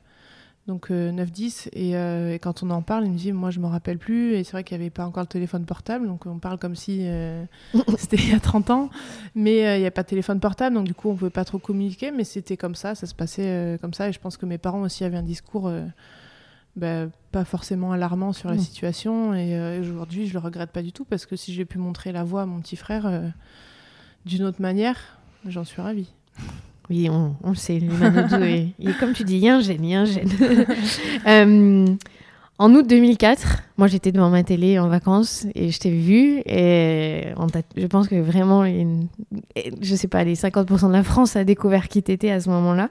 Donc 0.68 0.90
9-10. 0.90 1.68
Et, 1.72 1.90
et, 2.34 2.38
quand 2.38 2.62
on 2.62 2.70
en 2.70 2.82
parle, 2.82 3.06
il 3.06 3.12
me 3.12 3.16
dit 3.16 3.32
Moi, 3.32 3.50
je 3.50 3.58
me 3.58 3.66
rappelle 3.66 3.98
plus. 3.98 4.34
Et 4.34 4.44
c'est 4.44 4.52
vrai 4.52 4.62
qu'il 4.62 4.76
n'y 4.76 4.84
avait 4.84 4.90
pas 4.90 5.04
encore 5.04 5.24
le 5.24 5.28
téléphone 5.28 5.64
portable. 5.64 6.06
Donc 6.06 6.26
on 6.26 6.38
parle 6.38 6.58
comme 6.58 6.76
si 6.76 7.08
c'était 7.98 8.16
il 8.16 8.30
y 8.30 8.34
a 8.34 8.40
30 8.40 8.70
ans. 8.70 8.90
Mais 9.34 9.78
il 9.78 9.80
n'y 9.80 9.86
a 9.86 9.90
pas 9.90 10.02
de 10.02 10.08
téléphone 10.08 10.38
portable. 10.38 10.76
Donc 10.76 10.84
du 10.84 10.94
coup, 10.94 11.08
on 11.08 11.14
ne 11.14 11.18
pouvait 11.18 11.30
pas 11.30 11.44
trop 11.44 11.58
communiquer. 11.58 12.12
Mais 12.12 12.22
c'était 12.22 12.56
comme 12.56 12.74
ça. 12.74 12.94
Ça 12.94 13.06
se 13.06 13.14
passait 13.14 13.78
comme 13.80 13.94
ça. 13.94 14.08
Et 14.08 14.12
je 14.12 14.20
pense 14.20 14.36
que 14.36 14.46
mes 14.46 14.58
parents 14.58 14.82
aussi 14.82 15.04
avaient 15.04 15.16
un 15.16 15.22
discours. 15.22 15.72
Bah, 16.76 17.06
pas 17.32 17.44
forcément 17.44 17.90
alarmant 17.90 18.32
sur 18.32 18.48
la 18.50 18.54
mmh. 18.54 18.60
situation. 18.60 19.34
Et 19.34 19.78
aujourd'hui, 19.80 20.28
je 20.28 20.34
le 20.34 20.38
regrette 20.38 20.70
pas 20.70 20.82
du 20.82 20.92
tout 20.92 21.04
parce 21.04 21.26
que 21.26 21.34
si 21.34 21.52
j'ai 21.52 21.64
pu 21.64 21.78
montrer 21.78 22.12
la 22.12 22.22
voie 22.22 22.42
à 22.42 22.46
mon 22.46 22.60
petit 22.60 22.76
frère 22.76 23.32
d'une 24.26 24.44
autre 24.44 24.60
manière, 24.60 25.18
j'en 25.46 25.64
suis 25.64 25.80
ravie. 25.80 26.12
Oui, 26.90 27.08
on, 27.10 27.34
le 27.50 27.54
sait, 27.54 27.76
et, 27.76 28.92
comme 28.98 29.12
tu 29.12 29.24
dis, 29.24 29.34
il 29.36 29.44
y 29.44 29.48
a 29.48 29.56
un 29.56 29.60
gène, 29.60 29.84
il 29.84 29.90
y 29.90 29.94
a 29.94 30.00
un 30.00 30.04
gène. 30.04 30.30
Euh, 31.26 31.86
en 32.60 32.74
août 32.74 32.86
2004, 32.88 33.62
moi 33.76 33.86
j'étais 33.86 34.10
devant 34.10 34.30
ma 34.30 34.42
télé 34.42 34.78
en 34.80 34.88
vacances 34.88 35.46
et 35.54 35.70
je 35.70 35.78
t'ai 35.78 35.90
vu 35.90 36.40
et 36.44 37.28
je 37.76 37.86
pense 37.86 38.08
que 38.08 38.16
vraiment, 38.16 38.64
une, 38.64 39.06
je 39.80 39.94
sais 39.94 40.08
pas, 40.08 40.24
les 40.24 40.34
50% 40.34 40.88
de 40.88 40.92
la 40.92 41.04
France 41.04 41.36
a 41.36 41.44
découvert 41.44 41.86
qui 41.86 42.02
t'étais 42.02 42.30
à 42.30 42.40
ce 42.40 42.48
moment-là. 42.48 42.88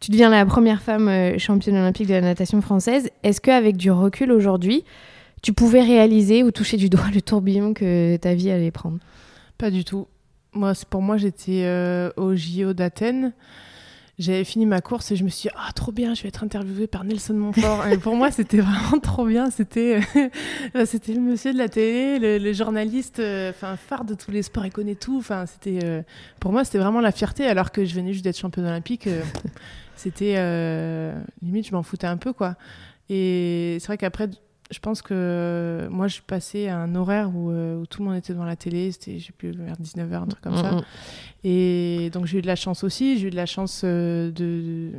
Tu 0.00 0.10
deviens 0.10 0.28
la 0.28 0.44
première 0.44 0.82
femme 0.82 1.08
euh, 1.08 1.38
championne 1.38 1.76
olympique 1.76 2.06
de 2.06 2.14
la 2.14 2.20
natation 2.20 2.60
française. 2.60 3.10
Est-ce 3.22 3.40
qu'avec 3.40 3.76
du 3.76 3.90
recul 3.90 4.30
aujourd'hui, 4.30 4.84
tu 5.42 5.52
pouvais 5.52 5.82
réaliser 5.82 6.42
ou 6.42 6.50
toucher 6.50 6.76
du 6.76 6.88
doigt 6.88 7.10
le 7.14 7.22
tourbillon 7.22 7.72
que 7.72 8.16
ta 8.16 8.34
vie 8.34 8.50
allait 8.50 8.70
prendre? 8.70 8.98
Pas 9.56 9.70
du 9.70 9.84
tout. 9.84 10.06
Moi, 10.58 10.72
pour 10.90 11.02
moi, 11.02 11.16
j'étais 11.18 11.62
euh, 11.66 12.10
au 12.16 12.34
JO 12.34 12.72
d'Athènes. 12.72 13.32
J'avais 14.18 14.42
fini 14.42 14.66
ma 14.66 14.80
course 14.80 15.12
et 15.12 15.16
je 15.16 15.22
me 15.22 15.28
suis 15.28 15.48
dit, 15.48 15.54
ah, 15.56 15.70
trop 15.72 15.92
bien, 15.92 16.14
je 16.14 16.22
vais 16.22 16.28
être 16.30 16.42
interviewée 16.42 16.88
par 16.88 17.04
Nelson 17.04 17.34
Montfort. 17.34 17.84
pour 18.02 18.16
moi, 18.16 18.32
c'était 18.32 18.58
vraiment 18.60 18.98
trop 19.00 19.24
bien. 19.24 19.50
C'était 19.52 20.00
euh, 20.74 20.84
c'était 20.84 21.12
le 21.12 21.20
monsieur 21.20 21.52
de 21.52 21.58
la 21.58 21.68
télé, 21.68 22.40
le, 22.40 22.52
journaliste 22.52 23.20
euh, 23.20 23.50
enfin 23.50 23.76
phare 23.76 24.04
de 24.04 24.14
tous 24.14 24.32
les 24.32 24.42
sports, 24.42 24.66
il 24.66 24.72
connaît 24.72 24.96
tout. 24.96 25.18
Enfin, 25.18 25.46
c'était 25.46 26.04
pour 26.40 26.50
moi, 26.50 26.64
c'était 26.64 26.78
vraiment 26.78 27.00
la 27.00 27.12
fierté, 27.12 27.46
alors 27.46 27.70
que 27.70 27.84
je 27.84 27.94
venais 27.94 28.12
juste 28.12 28.24
d'être 28.24 28.36
championne 28.36 28.66
olympique. 28.66 29.08
c'était 29.94 30.34
limite, 31.40 31.68
je 31.68 31.72
m'en 31.72 31.84
foutais 31.84 32.08
un 32.08 32.16
peu, 32.16 32.32
quoi. 32.32 32.56
Et 33.08 33.78
c'est 33.78 33.86
vrai 33.86 33.96
qu'après, 33.96 34.28
je 34.70 34.78
pense 34.80 35.00
que 35.00 35.14
euh, 35.14 35.88
moi, 35.90 36.08
je 36.08 36.20
passée 36.20 36.68
à 36.68 36.76
un 36.78 36.94
horaire 36.94 37.30
où, 37.34 37.50
euh, 37.50 37.80
où, 37.80 37.86
tout 37.86 38.02
le 38.02 38.08
monde 38.08 38.18
était 38.18 38.32
devant 38.32 38.44
la 38.44 38.56
télé. 38.56 38.92
C'était, 38.92 39.18
j'ai 39.18 39.32
plus 39.32 39.50
vers 39.52 39.76
19h, 39.76 40.14
un 40.14 40.26
truc 40.26 40.42
comme 40.42 40.56
ça. 40.56 40.72
Mm, 40.72 40.76
mm. 40.76 40.84
Et 41.44 42.10
donc, 42.12 42.26
j'ai 42.26 42.38
eu 42.38 42.42
de 42.42 42.46
la 42.46 42.56
chance 42.56 42.84
aussi. 42.84 43.18
J'ai 43.18 43.28
eu 43.28 43.30
de 43.30 43.36
la 43.36 43.46
chance 43.46 43.80
euh, 43.84 44.30
de, 44.30 44.92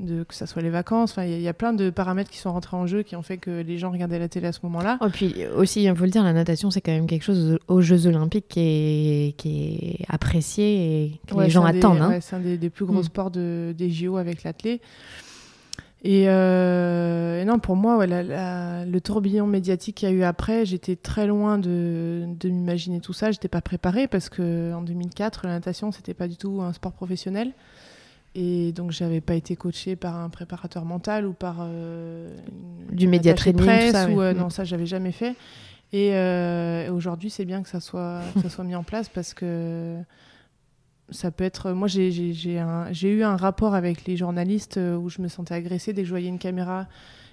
de, 0.00 0.24
que 0.24 0.34
ça 0.34 0.46
soit 0.46 0.60
les 0.60 0.68
vacances. 0.68 1.12
Enfin, 1.12 1.24
il 1.24 1.40
y, 1.40 1.48
a 1.48 1.54
plein 1.54 1.72
de 1.72 1.88
paramètres 1.88 2.30
qui 2.30 2.36
sont 2.36 2.52
rentrés 2.52 2.76
en 2.76 2.86
jeu 2.86 3.02
qui 3.02 3.16
ont 3.16 3.22
fait 3.22 3.38
que 3.38 3.62
les 3.62 3.78
gens 3.78 3.90
regardaient 3.90 4.18
la 4.18 4.28
télé 4.28 4.48
à 4.48 4.52
ce 4.52 4.60
moment-là. 4.64 4.98
Et 5.06 5.08
puis 5.08 5.46
aussi, 5.56 5.84
il 5.84 5.96
faut 5.96 6.04
le 6.04 6.10
dire, 6.10 6.22
la 6.22 6.34
natation, 6.34 6.70
c'est 6.70 6.82
quand 6.82 6.92
même 6.92 7.06
quelque 7.06 7.24
chose 7.24 7.58
aux 7.68 7.80
Jeux 7.80 8.06
Olympiques 8.06 8.48
qui 8.48 8.60
est, 8.60 9.36
qui 9.38 10.00
est 10.00 10.04
apprécié 10.10 11.04
et 11.04 11.20
que 11.26 11.40
les 11.40 11.48
gens 11.48 11.64
attendent. 11.64 12.02
Hein. 12.02 12.18
c'est 12.20 12.36
un 12.36 12.40
des, 12.40 12.68
plus 12.68 12.84
gros 12.84 13.00
mm. 13.00 13.04
sports 13.04 13.30
de, 13.30 13.74
des 13.74 13.90
JO 13.90 14.18
avec 14.18 14.42
l'athlète. 14.42 14.82
Euh, 16.04 17.40
et, 17.40 17.44
non, 17.44 17.58
pour 17.58 17.76
moi, 17.76 18.04
le 18.06 18.98
tourbillon 19.00 19.46
médiatique 19.46 19.96
qu'il 19.98 20.08
y 20.08 20.12
a 20.12 20.14
eu 20.14 20.22
après, 20.22 20.64
j'étais 20.64 20.96
très 20.96 21.26
loin 21.26 21.58
de, 21.58 22.26
m'imaginer 22.44 23.00
tout 23.00 23.12
ça. 23.12 23.30
J'étais 23.30 23.48
pas 23.48 23.60
préparée 23.60 24.08
parce 24.08 24.28
que 24.28 24.72
en 24.72 24.82
2004, 24.82 25.46
la 25.46 25.52
natation, 25.52 25.92
c'était 25.92 26.14
pas 26.14 26.28
du 26.28 26.36
tout 26.36 26.60
un 26.62 26.72
sport 26.72 26.92
professionnel. 26.92 27.52
Et 28.34 28.72
donc, 28.72 28.92
j'avais 28.92 29.20
pas 29.20 29.34
été 29.34 29.56
coachée 29.56 29.94
par 29.94 30.16
un 30.16 30.30
préparateur 30.30 30.86
mental 30.86 31.26
ou 31.26 31.34
par 31.34 31.58
euh, 31.60 32.34
du 32.90 33.06
média 33.06 33.34
training, 33.34 33.62
presse, 33.62 33.94
ou, 34.10 34.22
euh, 34.22 34.32
non, 34.32 34.48
ça, 34.48 34.64
j'avais 34.64 34.86
jamais 34.86 35.12
fait. 35.12 35.36
Et 35.92 36.88
aujourd'hui, 36.88 37.30
c'est 37.30 37.44
bien 37.44 37.62
que 37.62 37.68
ça 37.68 37.80
soit, 37.80 38.22
que 38.34 38.40
ça 38.40 38.48
soit 38.48 38.64
mis 38.64 38.74
en 38.74 38.82
place 38.82 39.10
parce 39.10 39.34
que 39.34 39.98
ça 41.12 41.30
peut 41.30 41.44
être. 41.44 41.72
Moi, 41.72 41.88
j'ai 41.88 43.12
eu 43.12 43.22
un 43.22 43.36
rapport 43.36 43.74
avec 43.74 44.04
les 44.06 44.16
journalistes 44.16 44.76
euh, 44.78 44.96
où 44.96 45.08
je 45.08 45.22
me 45.22 45.28
sentais 45.28 45.54
agressée 45.54 45.92
dès 45.92 46.02
que 46.02 46.06
je 46.06 46.12
voyais 46.12 46.28
une 46.28 46.38
caméra 46.38 46.86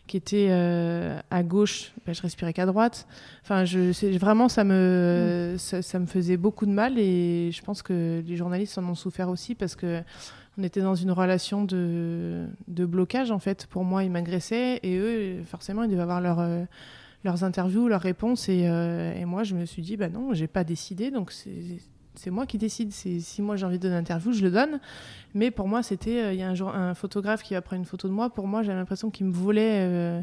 qui 0.08 0.18
était 0.18 0.48
euh, 0.50 1.20
à 1.30 1.44
gauche, 1.44 1.94
ben, 2.06 2.14
je 2.14 2.22
respirais 2.22 2.52
qu'à 2.52 2.66
droite. 2.66 3.08
Enfin, 3.44 3.64
je, 3.66 4.18
vraiment, 4.18 4.50
ça 4.50 4.64
me, 4.64 5.54
mm. 5.56 5.82
ça, 5.82 6.00
me 6.00 6.08
faisait 6.08 6.38
beaucoup 6.38 6.66
de 6.66 6.72
mal 6.72 6.98
et 6.98 7.52
je 7.52 7.62
pense 7.62 7.84
que 7.84 8.24
les 8.26 8.36
journalistes 8.36 8.78
en 8.80 8.86
ont 8.86 8.96
souffert 8.96 9.30
aussi 9.30 9.54
parce 9.54 9.76
que 9.76 10.02
on 10.58 10.64
était 10.64 10.82
dans 10.82 10.96
une 10.96 11.12
relation 11.12 11.64
de, 11.64 12.48
de 12.68 12.86
blocage 12.86 13.30
en 13.30 13.40
fait. 13.40 13.68
Pour 13.68 13.84
moi, 13.84 14.04
ils 14.04 14.12
m'agressaient 14.12 14.80
et 14.82 14.98
eux, 14.98 15.44
forcément, 15.46 15.84
ils 15.84 15.92
devaient 15.92 16.02
avoir 16.02 16.22
leur, 16.22 16.40
euh, 16.40 16.64
leurs 17.24 17.44
interviews, 17.44 17.88
leurs 17.88 18.02
réponses 18.02 18.50
et, 18.50 18.62
et, 18.62 19.26
moi, 19.26 19.44
je 19.44 19.54
me 19.54 19.66
suis 19.66 19.84
dit, 19.84 19.96
bah 19.96 20.10
non, 20.10 20.34
j'ai 20.34 20.48
pas 20.48 20.64
décidé, 20.64 21.12
donc 21.12 21.32
c'est 22.20 22.32
moi 22.32 22.46
qui 22.46 22.58
décide. 22.58 22.92
Si 22.92 23.42
moi 23.42 23.56
j'ai 23.56 23.66
envie 23.66 23.78
de 23.78 23.84
donner 23.84 23.96
une 23.96 24.02
interview, 24.02 24.34
je 24.34 24.44
le 24.44 24.52
donne. 24.52 24.82
Mais 25.34 25.52
pour 25.52 25.70
moi, 25.70 25.84
c'était. 25.84 26.22
Euh, 26.22 26.34
il 26.34 26.40
y 26.40 26.44
a 26.44 26.50
un, 26.50 26.56
jour, 26.56 26.76
un 26.76 26.94
photographe 26.94 27.44
qui 27.44 27.54
va 27.54 27.62
prendre 27.62 27.80
une 27.80 27.86
photo 27.86 28.10
de 28.10 28.14
moi. 28.14 28.30
Pour 28.30 28.46
moi, 28.46 28.62
j'avais 28.62 28.78
l'impression 28.78 29.10
qu'il 29.10 29.28
me 29.28 29.32
volait 29.32 29.88
euh, 29.88 30.22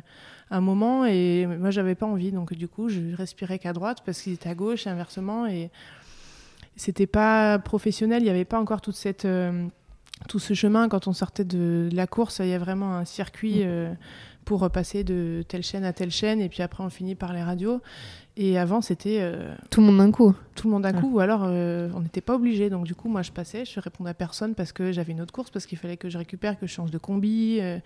un 0.51 0.61
moment 0.61 1.07
et 1.07 1.47
moi, 1.47 1.71
j'avais 1.71 1.95
pas 1.95 2.05
envie. 2.05 2.33
Donc, 2.33 2.53
du 2.53 2.69
coup, 2.69 2.91
je 2.91 3.15
respirais 3.17 3.59
qu'à 3.59 3.73
droite 3.73 3.99
parce 4.05 4.21
qu'il 4.21 4.35
était 4.35 4.51
à 4.51 4.55
gauche 4.55 4.87
et 4.87 4.91
inversement. 4.91 5.47
Et 5.47 5.71
c'était 6.77 7.07
pas 7.07 7.59
professionnel. 7.59 8.21
Il 8.21 8.25
n'y 8.25 8.31
avait 8.31 8.45
pas 8.45 8.61
encore 8.61 8.83
toute 8.83 8.97
cette. 8.97 9.25
Euh, 9.25 9.67
tout 10.29 10.39
ce 10.39 10.55
chemin, 10.55 10.89
quand 10.89 11.09
on 11.09 11.13
sortait 11.13 11.45
de, 11.45 11.91
la 11.93 12.07
course, 12.07 12.39
il 12.39 12.49
y 12.49 12.55
a 12.55 12.59
vraiment 12.59 12.95
un 12.97 13.05
circuit 13.05 13.63
pour 14.47 14.71
passer 14.71 15.05
de 15.05 15.45
telle 15.47 15.63
chaîne 15.63 15.85
à 15.85 15.93
telle 15.93 16.11
chaîne, 16.11 16.41
et 16.41 16.49
puis 16.49 16.63
après 16.63 16.83
on 16.83 16.89
finit 16.89 17.15
par 17.15 17.35
les 17.35 17.43
radios. 17.43 17.83
Et 18.39 18.59
avant, 18.59 18.83
c'était. 18.83 19.19
Euh, 19.21 19.55
tout 19.71 19.81
le 19.81 19.87
monde 19.87 19.99
d'un 19.99 20.11
coup. 20.11 20.35
Tout 20.55 20.69
le 20.69 20.73
monde 20.75 20.83
d'un 20.83 20.93
coup, 20.93 21.15
ou 21.15 21.21
alors 21.21 21.45
euh, 21.45 21.89
on 21.95 22.01
n'était 22.01 22.21
pas 22.21 22.35
obligé. 22.35 22.69
Donc, 22.69 22.85
du 22.85 22.95
coup, 22.95 23.09
moi, 23.09 23.23
je 23.23 23.33
passais, 23.33 23.65
je 23.65 23.81
répondais 23.81 24.11
à 24.11 24.15
personne 24.15 24.55
parce 24.55 24.73
que 24.73 24.93
j'avais 24.93 25.13
une 25.13 25.23
autre 25.23 25.33
course, 25.33 25.51
parce 25.51 25.65
qu'il 25.65 25.79
fallait 25.79 25.97
que 25.97 26.11
je 26.11 26.19
récupère, 26.19 26.59
que 26.59 26.67
je 26.67 26.73
change 26.73 26.91
de 26.91 26.99
combi. 26.99 27.59
Euh, 27.61 27.79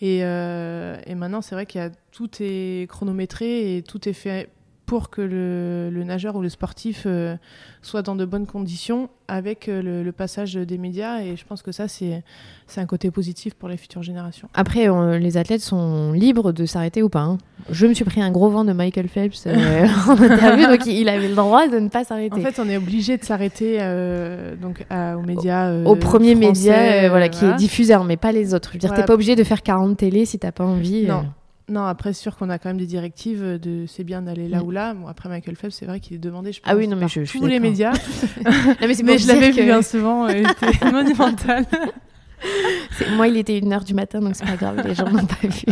et, 0.00 0.18
et, 0.18 1.14
maintenant, 1.14 1.42
c'est 1.42 1.54
vrai 1.54 1.66
qu'il 1.66 1.80
y 1.80 1.84
a 1.84 1.90
tout 2.10 2.30
est 2.40 2.88
chronométré 2.88 3.76
et 3.76 3.82
tout 3.82 4.08
est 4.08 4.14
fait 4.14 4.48
pour 4.92 5.08
que 5.08 5.22
le, 5.22 5.88
le 5.90 6.04
nageur 6.04 6.36
ou 6.36 6.42
le 6.42 6.50
sportif 6.50 7.06
soit 7.80 8.02
dans 8.02 8.14
de 8.14 8.26
bonnes 8.26 8.44
conditions 8.44 9.08
avec 9.26 9.66
le, 9.66 10.02
le, 10.02 10.12
passage 10.12 10.52
des 10.52 10.76
médias. 10.76 11.22
Et 11.22 11.34
je 11.34 11.46
pense 11.46 11.62
que 11.62 11.72
ça, 11.72 11.88
c'est 11.88 12.22
un 12.76 12.84
côté 12.84 13.10
positif 13.10 13.54
pour 13.54 13.70
les 13.70 13.78
futures 13.78 14.02
générations. 14.02 14.50
Après, 14.52 14.88
les 15.18 15.38
athlètes 15.38 15.62
sont 15.62 16.12
libres 16.12 16.52
de 16.52 16.66
s'arrêter 16.66 17.02
ou 17.02 17.08
pas. 17.08 17.22
Hein. 17.22 17.38
Je 17.70 17.86
me 17.86 17.94
suis 17.94 18.04
pris 18.04 18.20
un 18.20 18.30
gros 18.30 18.50
vent 18.50 18.64
de 18.64 18.74
Michael 18.74 19.08
Phelps 19.08 19.46
euh, 19.46 19.86
en 20.08 20.22
interview, 20.22 20.66
donc 20.66 20.84
il 20.84 21.08
avait 21.08 21.28
le 21.28 21.34
droit 21.34 21.68
de 21.68 21.78
ne 21.78 21.88
pas 21.88 22.04
s'arrêter. 22.04 22.38
En 22.38 22.42
fait, 22.42 22.60
on 22.60 22.68
est 22.68 22.76
obligé 22.76 23.16
de 23.16 23.24
s'arrêter 23.24 23.78
euh, 23.80 24.56
donc 24.56 24.84
aux 24.90 25.22
médias. 25.22 25.70
Euh, 25.70 25.86
au 25.86 25.96
premier 25.96 26.34
média, 26.34 27.08
voilà, 27.08 27.30
qui 27.30 27.46
est 27.46 27.54
diffuseur, 27.54 28.04
mais 28.04 28.18
pas 28.18 28.32
les 28.32 28.52
autres. 28.52 28.68
Je 28.68 28.74
veux 28.74 28.80
dire, 28.80 28.92
t'es 28.92 29.04
pas 29.04 29.14
obligé 29.14 29.36
de 29.36 29.44
faire 29.44 29.62
40 29.62 29.96
télé 29.96 30.26
si 30.26 30.38
t'as 30.38 30.52
pas 30.52 30.64
envie. 30.64 31.06
Non. 31.06 31.24
Non, 31.72 31.84
après, 31.84 32.12
sûr 32.12 32.36
qu'on 32.36 32.50
a 32.50 32.58
quand 32.58 32.68
même 32.68 32.76
des 32.76 32.86
directives 32.86 33.58
de 33.58 33.86
c'est 33.86 34.04
bien 34.04 34.20
d'aller 34.20 34.46
là 34.46 34.58
mm. 34.60 34.66
ou 34.66 34.70
là. 34.70 34.92
Bon, 34.92 35.06
après, 35.06 35.30
Michael 35.30 35.56
Phelps, 35.56 35.74
c'est 35.74 35.86
vrai 35.86 36.00
qu'il 36.00 36.16
est 36.16 36.18
demandé, 36.18 36.52
je 36.52 36.60
pense, 36.60 36.70
ah 36.70 36.76
oui, 36.76 36.86
non, 36.86 36.96
mais 36.96 37.08
je, 37.08 37.22
tous 37.22 37.46
les 37.46 37.60
médias. 37.60 37.92
mais, 38.80 38.88
mais 39.04 39.16
je 39.16 39.26
l'avais 39.26 39.52
vu 39.52 39.62
bien 39.62 39.80
souvent, 39.80 40.28
c'était 40.28 40.90
monumental. 40.92 41.64
Moi, 43.16 43.28
il 43.28 43.38
était 43.38 43.56
une 43.56 43.72
heure 43.72 43.84
du 43.84 43.94
matin, 43.94 44.20
donc 44.20 44.36
c'est 44.36 44.44
pas 44.44 44.56
grave, 44.56 44.86
les 44.86 44.94
gens 44.94 45.08
n'ont 45.08 45.24
pas 45.24 45.36
vu. 45.44 45.64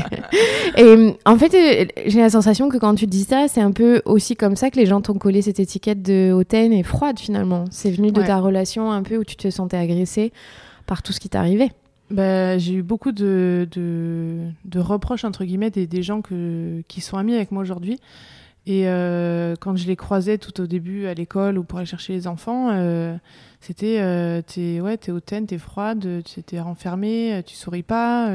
Et 0.79 1.17
en 1.27 1.37
fait, 1.37 1.55
euh, 1.55 1.85
j'ai 2.07 2.21
la 2.21 2.31
sensation 2.31 2.71
que 2.71 2.79
quand 2.79 2.95
tu 2.95 3.07
dis 3.07 3.25
ça, 3.25 3.47
c'est 3.47 3.61
un 3.61 3.73
peu 3.73 4.01
aussi 4.07 4.37
comme 4.37 4.57
ça 4.57 4.71
que 4.71 4.77
les 4.77 4.87
gens 4.87 5.03
t'ont 5.03 5.19
collé 5.19 5.43
cette 5.43 5.61
étiquette 5.61 6.01
de 6.01 6.33
hautaine 6.33 6.73
et 6.73 6.83
froide 6.83 7.19
finalement. 7.19 7.67
C'est 7.71 7.91
venu 7.91 8.11
de 8.11 8.23
ta 8.23 8.39
relation 8.39 8.91
un 8.91 9.03
peu 9.03 9.19
où 9.19 9.25
tu 9.25 9.37
te 9.37 9.51
sentais 9.51 9.77
agressée 9.77 10.33
par 10.87 11.03
tout 11.03 11.13
ce 11.13 11.21
qui 11.21 11.29
t'arrivait. 11.29 11.73
Bah, 12.11 12.59
j'ai 12.59 12.75
eu 12.75 12.83
beaucoup 12.83 13.13
de, 13.13 13.69
reproches, 14.75 15.25
entre 15.25 15.45
guillemets, 15.45 15.71
des, 15.71 16.03
gens 16.03 16.23
que, 16.23 16.83
qui 16.89 17.01
sont 17.01 17.17
amis 17.17 17.35
avec 17.35 17.53
moi 17.53 17.63
aujourd'hui. 17.63 18.01
Et 18.67 18.89
euh, 18.89 19.55
quand 19.59 19.77
je 19.77 19.87
les 19.87 19.97
croisais 19.97 20.37
tout 20.37 20.61
au 20.61 20.67
début 20.67 21.07
à 21.07 21.15
l'école 21.15 21.57
ou 21.57 21.65
pour 21.65 21.79
aller 21.79 21.87
chercher 21.87 22.13
les 22.13 22.27
enfants, 22.27 22.69
euh, 22.71 23.17
c'était 23.61 24.01
euh, 24.01 24.43
t'es 24.43 24.81
ouais, 24.81 24.99
hautaine, 25.11 25.47
t'es 25.47 25.59
froide, 25.59 26.23
t'es 26.47 26.61
renfermée, 26.61 27.43
tu 27.47 27.55
souris 27.55 27.83
pas. 27.83 28.29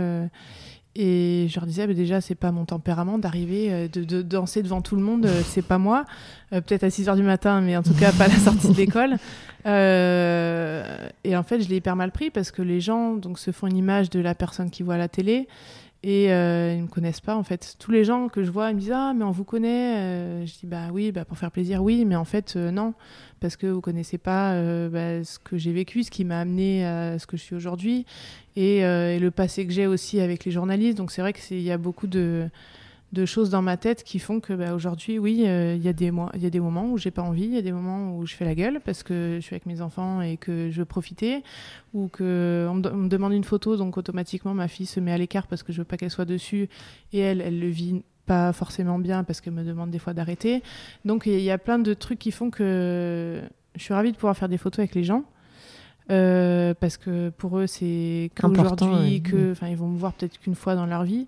Euh. 0.98 1.02
et 1.02 1.48
je 1.50 1.60
leur 1.60 1.66
disais, 1.66 1.88
bah, 1.88 1.94
déjà, 1.94 2.22
c'est 2.22 2.36
pas 2.36 2.52
mon 2.52 2.66
tempérament 2.66 3.18
d'arriver, 3.18 3.90
de, 3.90 4.04
de, 4.04 4.22
danser 4.22 4.64
devant 4.64 4.82
tout 4.82 4.96
le 4.96 5.02
monde, 5.02 5.28
c'est 5.46 5.66
pas 5.66 5.78
moi. 5.78 6.06
Peut-être 6.52 6.84
à 6.84 6.90
6 6.90 7.08
h 7.08 7.16
du 7.16 7.24
matin, 7.24 7.62
mais 7.62 7.76
en 7.76 7.84
tout 7.84 7.94
cas 7.94 8.12
pas 8.12 8.26
à 8.26 8.28
la 8.28 8.36
sortie 8.36 8.70
de 8.70 8.76
l'école. 8.76 9.18
et 9.66 11.36
en 11.36 11.44
fait, 11.44 11.62
je 11.62 11.70
l'ai 11.70 11.78
hyper 11.78 11.96
mal 11.96 12.12
pris 12.12 12.30
parce 12.30 12.52
que 12.52 12.62
les 12.62 12.80
gens 12.80 13.16
donc, 13.16 13.40
se 13.40 13.52
font 13.52 13.68
une 13.68 13.78
image 13.78 14.10
de 14.10 14.20
la 14.20 14.36
personne 14.36 14.70
qui 14.70 14.84
voit 14.84 14.98
la 14.98 15.08
télé. 15.08 15.48
Et 16.06 16.32
euh, 16.32 16.76
ils 16.76 16.84
me 16.84 16.88
connaissent 16.88 17.20
pas 17.20 17.36
en 17.36 17.42
fait. 17.42 17.76
Tous 17.80 17.90
les 17.90 18.06
gens 18.06 18.30
que 18.30 18.44
je 18.44 18.52
vois, 18.52 18.70
ils 18.70 18.76
me 18.76 18.80
disent 18.80 18.94
ah 18.94 19.14
mais 19.16 19.24
on 19.26 19.32
vous 19.32 19.44
connaît. 19.44 19.98
Euh, 19.98 20.46
je 20.46 20.54
dis 20.54 20.68
bah 20.68 20.90
oui, 20.94 21.12
bah 21.12 21.26
pour 21.26 21.36
faire 21.36 21.50
plaisir 21.50 21.82
oui, 21.82 22.06
mais 22.06 22.16
en 22.16 22.26
fait 22.26 22.54
euh, 22.56 22.70
non 22.70 22.94
parce 23.42 23.58
que 23.58 23.68
vous 23.68 23.82
connaissez 23.82 24.18
pas 24.18 24.54
bah, 24.90 25.24
ce 25.24 25.38
que 25.38 25.58
j'ai 25.58 25.72
vécu, 25.72 26.04
ce 26.04 26.10
qui 26.10 26.26
m'a 26.26 26.40
amené 26.40 26.86
à 26.86 27.20
ce 27.20 27.28
que 27.28 27.38
je 27.38 27.44
suis 27.44 27.56
aujourd'hui 27.56 28.06
et, 28.56 28.78
et 28.78 29.20
le 29.20 29.30
passé 29.30 29.68
que 29.68 29.74
j'ai 29.74 29.86
aussi 29.86 30.20
avec 30.20 30.46
les 30.46 30.52
journalistes. 30.52 30.98
Donc 30.98 31.12
c'est 31.12 31.22
vrai 31.22 31.32
que 31.32 31.40
c'est 31.40 31.56
il 31.56 31.62
y 31.62 31.72
a 31.72 31.78
beaucoup 31.78 32.08
de 32.08 32.50
de 33.14 33.26
choses 33.26 33.50
dans 33.50 33.62
ma 33.62 33.78
tête 33.78 34.04
qui 34.04 34.20
font 34.20 34.40
que 34.42 34.52
bah, 34.52 34.74
aujourd'hui, 34.74 35.20
oui, 35.20 35.44
euh, 35.46 35.76
il 35.76 35.84
y, 35.84 35.88
a 35.88 35.94
des 35.94 36.12
mois- 36.12 36.32
y 36.36 36.46
a 36.46 36.50
des 36.50 36.60
moments 36.60 36.92
où 36.92 36.98
j'ai 36.98 37.12
pas 37.12 37.22
envie, 37.22 37.46
il 37.46 37.54
y 37.54 37.58
a 37.58 37.62
des 37.62 37.72
moments 37.72 38.18
où 38.18 38.26
je 38.26 38.36
fais 38.36 38.44
la 38.44 38.56
gueule 38.56 38.82
parce 38.84 39.04
que 39.04 39.38
je 39.40 39.46
suis 39.46 39.54
avec 39.54 39.66
mes 39.68 39.80
enfants 39.80 40.22
et 40.22 40.36
que 40.38 40.70
je 40.70 40.80
veux 40.80 40.86
profiter, 40.86 41.42
ou 41.94 42.10
que 42.10 42.68
on 42.70 42.74
me, 42.76 42.82
de- 42.82 42.90
on 42.90 42.98
me 42.98 43.08
demande 43.08 43.32
une 43.34 43.46
photo, 43.46 43.78
donc 43.78 43.98
automatiquement 43.98 44.54
ma 44.54 44.68
fille 44.68 44.86
se 44.86 45.00
met 45.00 45.14
à 45.14 45.18
l'écart 45.18 45.48
parce 45.48 45.64
que 45.64 45.72
je 45.72 45.78
veux 45.78 45.86
pas 45.86 45.96
qu'elle 45.98 46.10
soit 46.12 46.26
dessus, 46.26 46.68
et 47.14 47.20
elle, 47.20 47.40
elle 47.42 47.60
le 47.60 47.68
vit 47.70 48.04
pas 48.26 48.52
forcément 48.54 49.00
bien 49.00 49.24
parce 49.24 49.40
qu'elle 49.40 49.54
me 49.54 49.64
demande 49.64 49.92
des 49.92 50.00
fois 50.00 50.14
d'arrêter. 50.14 50.62
Donc 51.06 51.26
il 51.28 51.40
y 51.40 51.52
a 51.52 51.58
plein 51.60 51.80
de 51.80 51.94
trucs 51.94 52.20
qui 52.20 52.32
font 52.32 52.50
que 52.50 53.40
je 53.76 53.82
suis 53.82 53.94
ravie 53.94 54.12
de 54.12 54.18
pouvoir 54.18 54.36
faire 54.36 54.50
des 54.50 54.58
photos 54.58 54.80
avec 54.80 54.96
les 54.96 55.04
gens. 55.06 55.24
euh, 56.12 56.74
parce 56.80 56.98
que 56.98 57.30
pour 57.30 57.58
eux 57.58 57.66
c'est 57.68 58.30
qu'aujourd'hui 58.36 59.16
ouais. 59.16 59.20
que 59.22 59.52
enfin 59.54 59.70
ils 59.70 59.76
vont 59.78 59.88
me 59.88 59.98
voir 59.98 60.14
peut-être 60.14 60.38
qu'une 60.40 60.54
fois 60.54 60.76
dans 60.76 60.86
leur 60.86 61.04
vie 61.04 61.26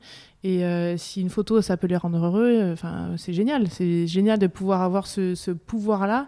et 0.48 0.64
euh, 0.64 0.96
si 0.98 1.22
une 1.22 1.30
photo, 1.30 1.62
ça 1.62 1.76
peut 1.78 1.88
les 1.88 1.98
rendre 1.98 2.24
heureux, 2.26 2.52
euh, 2.54 2.74
enfin, 2.74 3.12
c'est 3.18 3.34
génial. 3.34 3.68
C'est 3.70 4.08
génial 4.08 4.40
de 4.40 4.48
pouvoir 4.48 4.82
avoir 4.82 5.06
ce, 5.08 5.36
ce 5.36 5.52
pouvoir-là 5.52 6.28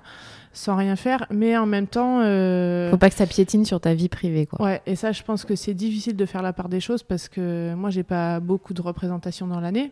sans 0.51 0.75
rien 0.75 0.95
faire, 0.95 1.25
mais 1.29 1.55
en 1.55 1.65
même 1.65 1.87
temps. 1.87 2.21
euh, 2.21 2.89
Faut 2.91 2.97
pas 2.97 3.09
que 3.09 3.15
ça 3.15 3.27
piétine 3.27 3.65
sur 3.65 3.79
ta 3.79 3.93
vie 3.93 4.09
privée, 4.09 4.45
quoi. 4.45 4.65
Ouais, 4.65 4.81
et 4.85 4.95
ça, 4.95 5.11
je 5.11 5.23
pense 5.23 5.45
que 5.45 5.55
c'est 5.55 5.73
difficile 5.75 6.15
de 6.15 6.25
faire 6.25 6.41
la 6.41 6.53
part 6.53 6.69
des 6.69 6.79
choses 6.79 7.03
parce 7.03 7.29
que 7.29 7.73
moi, 7.75 7.91
j'ai 7.91 8.03
pas 8.03 8.39
beaucoup 8.39 8.73
de 8.73 8.81
représentations 8.81 9.47
dans 9.47 9.59
l'année. 9.59 9.91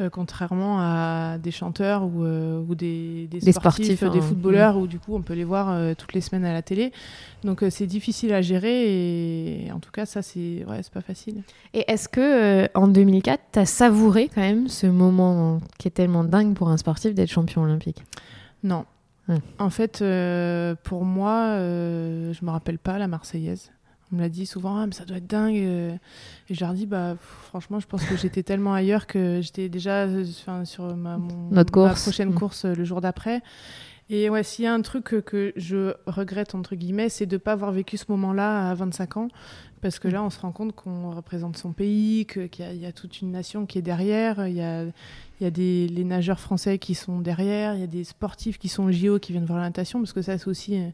Euh, 0.00 0.08
contrairement 0.08 0.78
à 0.80 1.36
des 1.38 1.50
chanteurs 1.50 2.04
ou, 2.04 2.24
euh, 2.24 2.62
ou 2.66 2.74
des, 2.74 3.26
des 3.30 3.40
Des 3.40 3.52
sportifs, 3.52 3.84
sportifs, 3.96 4.00
des 4.12 4.18
hein. 4.18 4.28
footballeurs, 4.28 4.78
où 4.78 4.86
du 4.86 4.98
coup 4.98 5.14
on 5.14 5.20
peut 5.20 5.34
les 5.34 5.44
voir 5.44 5.70
euh, 5.70 5.92
toutes 5.96 6.14
les 6.14 6.22
semaines 6.22 6.46
à 6.46 6.54
la 6.54 6.62
télé. 6.62 6.90
Donc 7.44 7.62
euh, 7.62 7.68
c'est 7.70 7.86
difficile 7.86 8.32
à 8.32 8.40
gérer 8.40 9.66
et 9.66 9.72
en 9.72 9.78
tout 9.78 9.90
cas 9.90 10.06
ça 10.06 10.22
c'est 10.22 10.64
ouais, 10.66 10.80
pas 10.92 11.02
facile. 11.02 11.42
Et 11.74 11.84
est-ce 11.90 12.08
que 12.08 12.64
euh, 12.64 12.68
en 12.74 12.88
2004, 12.88 13.40
tu 13.52 13.58
as 13.58 13.66
savouré 13.66 14.30
quand 14.34 14.40
même 14.40 14.68
ce 14.68 14.86
moment 14.86 15.60
qui 15.78 15.88
est 15.88 15.92
tellement 15.92 16.24
dingue 16.24 16.54
pour 16.54 16.70
un 16.70 16.78
sportif 16.78 17.14
d'être 17.14 17.30
champion 17.30 17.62
olympique? 17.62 18.02
Non. 18.62 18.86
En 19.58 19.70
fait, 19.70 20.02
euh, 20.02 20.74
pour 20.82 21.04
moi, 21.04 21.34
euh, 21.50 22.32
je 22.32 22.44
me 22.44 22.50
rappelle 22.50 22.78
pas 22.78 22.98
la 22.98 23.06
Marseillaise. 23.06 23.70
On 24.12 24.16
me 24.16 24.20
l'a 24.22 24.28
dit 24.28 24.46
souvent, 24.46 24.76
ah, 24.76 24.86
mais 24.86 24.92
ça 24.92 25.04
doit 25.04 25.18
être 25.18 25.26
dingue. 25.28 25.56
euh. 25.58 25.92
Et 26.48 26.54
je 26.54 26.60
leur 26.64 26.74
dis, 26.74 26.86
bah, 26.86 27.12
pff, 27.12 27.38
franchement, 27.48 27.78
je 27.80 27.86
pense 27.86 28.04
que 28.04 28.16
j'étais 28.16 28.42
tellement 28.42 28.74
ailleurs 28.74 29.06
que 29.06 29.40
j'étais 29.40 29.68
déjà 29.68 30.04
euh, 30.06 30.24
sur 30.64 30.96
ma, 30.96 31.16
mon- 31.18 31.50
Notre 31.50 31.78
ma 31.78 31.88
course. 31.88 32.02
prochaine 32.02 32.30
Hmm. 32.30 32.34
course 32.34 32.64
euh, 32.64 32.74
le 32.74 32.84
jour 32.84 33.00
d'après. 33.00 33.40
Et 34.12 34.28
ouais, 34.28 34.42
s'il 34.42 34.64
y 34.64 34.68
a 34.68 34.74
un 34.74 34.80
truc 34.82 35.04
que, 35.04 35.16
que 35.20 35.52
je 35.54 35.94
regrette, 36.06 36.56
entre 36.56 36.74
guillemets, 36.74 37.08
c'est 37.08 37.26
de 37.26 37.36
ne 37.36 37.38
pas 37.38 37.52
avoir 37.52 37.70
vécu 37.70 37.96
ce 37.96 38.06
moment-là 38.08 38.68
à 38.70 38.74
25 38.74 39.16
ans. 39.18 39.28
Parce 39.82 39.98
que 39.98 40.08
là, 40.08 40.22
on 40.22 40.28
se 40.28 40.38
rend 40.40 40.52
compte 40.52 40.74
qu'on 40.74 41.10
représente 41.14 41.56
son 41.56 41.72
pays, 41.72 42.26
qu'il 42.26 42.48
y, 42.58 42.62
a- 42.62 42.72
il 42.74 42.80
y 42.80 42.86
a 42.86 42.92
toute 42.92 43.22
une 43.22 43.30
nation 43.30 43.64
qui 43.64 43.78
est 43.78 43.82
derrière. 43.82 44.46
Il 44.46 44.54
y 44.54 44.60
a, 44.60 44.82
il 44.84 44.92
y 45.42 45.46
a 45.46 45.50
des, 45.50 45.88
les 45.88 46.04
nageurs 46.04 46.38
français 46.38 46.78
qui 46.78 46.94
sont 46.94 47.20
derrière. 47.20 47.74
Il 47.74 47.80
y 47.80 47.84
a 47.84 47.86
des 47.86 48.04
sportifs 48.04 48.58
qui 48.58 48.68
sont 48.68 48.84
au 48.84 48.92
JO 48.92 49.18
qui 49.18 49.32
viennent 49.32 49.46
voir 49.46 49.58
la 49.58 49.64
natation. 49.64 49.98
Parce 50.00 50.12
que 50.12 50.20
ça, 50.20 50.36
c'est 50.36 50.48
aussi 50.48 50.78
euh, 50.78 50.88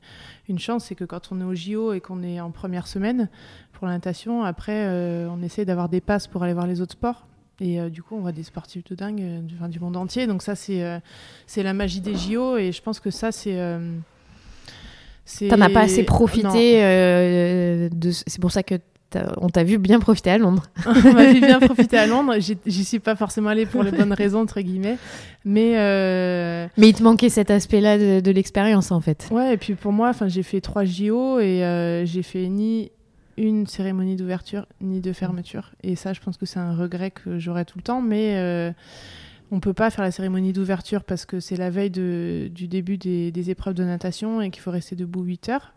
une 0.48 0.60
chance. 0.60 0.84
C'est 0.84 0.94
que 0.94 1.04
quand 1.04 1.32
on 1.32 1.40
est 1.40 1.44
au 1.44 1.54
JO 1.54 1.92
et 1.94 2.00
qu'on 2.00 2.22
est 2.22 2.40
en 2.40 2.52
première 2.52 2.86
semaine 2.86 3.28
pour 3.72 3.86
la 3.88 3.94
natation, 3.94 4.44
après, 4.44 4.86
euh, 4.86 5.28
on 5.30 5.42
essaie 5.42 5.64
d'avoir 5.64 5.88
des 5.88 6.00
passes 6.00 6.28
pour 6.28 6.44
aller 6.44 6.52
voir 6.54 6.68
les 6.68 6.80
autres 6.80 6.92
sports. 6.92 7.26
Et 7.58 7.80
euh, 7.80 7.88
du 7.90 8.02
coup, 8.04 8.14
on 8.14 8.20
voit 8.20 8.32
des 8.32 8.42
sportifs 8.44 8.84
de 8.84 8.94
dingue 8.94 9.20
euh, 9.20 9.40
du, 9.40 9.54
enfin, 9.56 9.68
du 9.68 9.80
monde 9.80 9.96
entier. 9.96 10.26
Donc 10.28 10.42
ça, 10.42 10.54
c'est 10.54 11.00
la 11.56 11.72
magie 11.74 12.00
des 12.00 12.14
JO. 12.14 12.56
Et 12.56 12.70
je 12.70 12.80
pense 12.82 13.00
que 13.00 13.10
ça, 13.10 13.32
c'est... 13.32 13.58
T'en 15.48 15.60
as 15.60 15.70
pas 15.70 15.80
assez 15.80 16.04
profité. 16.04 16.82
euh, 16.82 17.88
de... 17.92 18.10
C'est 18.10 18.40
pour 18.40 18.52
ça 18.52 18.62
que 18.62 18.76
on 19.38 19.48
t'a 19.48 19.64
vu 19.64 19.78
bien 19.78 19.98
profiter 19.98 20.30
à 20.30 20.36
Londres. 20.38 20.64
on 20.86 21.12
m'a 21.12 21.24
fait 21.32 21.40
bien 21.40 21.58
profiter 21.60 21.96
à 21.96 22.06
Londres. 22.06 22.34
J'y 22.38 22.84
suis 22.84 22.98
pas 22.98 23.16
forcément 23.16 23.48
allée 23.48 23.64
pour 23.66 23.82
les 23.82 23.90
bonnes 23.90 24.12
raisons, 24.12 24.40
entre 24.40 24.60
guillemets. 24.60 24.98
Mais 25.44 25.78
euh, 25.78 26.66
Mais 26.76 26.88
il 26.90 26.94
te 26.94 27.02
manquait 27.02 27.28
cet 27.30 27.50
aspect-là 27.50 27.98
de, 27.98 28.20
de 28.20 28.30
l'expérience 28.30 28.92
en 28.92 29.00
fait. 29.00 29.28
ouais, 29.30 29.54
et 29.54 29.56
puis 29.56 29.74
pour 29.74 29.92
moi, 29.92 30.12
j'ai 30.26 30.42
fait 30.42 30.60
trois 30.60 30.84
JO 30.84 31.38
et 31.40 31.64
euh, 31.64 32.04
j'ai 32.04 32.22
fait 32.22 32.46
ni 32.48 32.90
une 33.38 33.66
cérémonie 33.66 34.16
d'ouverture 34.16 34.66
ni 34.80 35.00
de 35.00 35.12
fermeture. 35.12 35.72
Et 35.82 35.94
ça, 35.96 36.12
je 36.12 36.20
pense 36.20 36.36
que 36.36 36.46
c'est 36.46 36.58
un 36.58 36.74
regret 36.74 37.10
que 37.10 37.38
j'aurai 37.38 37.64
tout 37.64 37.78
le 37.78 37.82
temps. 37.82 38.02
Mais 38.02 38.34
euh, 38.36 38.70
on 39.50 39.60
peut 39.60 39.72
pas 39.72 39.90
faire 39.90 40.04
la 40.04 40.10
cérémonie 40.10 40.52
d'ouverture 40.52 41.04
parce 41.04 41.24
que 41.24 41.40
c'est 41.40 41.56
la 41.56 41.70
veille 41.70 41.90
de- 41.90 42.50
du 42.52 42.68
début 42.68 42.98
des, 42.98 43.50
épreuves 43.50 43.74
de 43.74 43.84
natation 43.84 44.40
et 44.40 44.50
qu'il 44.50 44.62
faut 44.62 44.70
rester 44.70 44.96
debout 44.96 45.22
8 45.22 45.48
heures. 45.48 45.72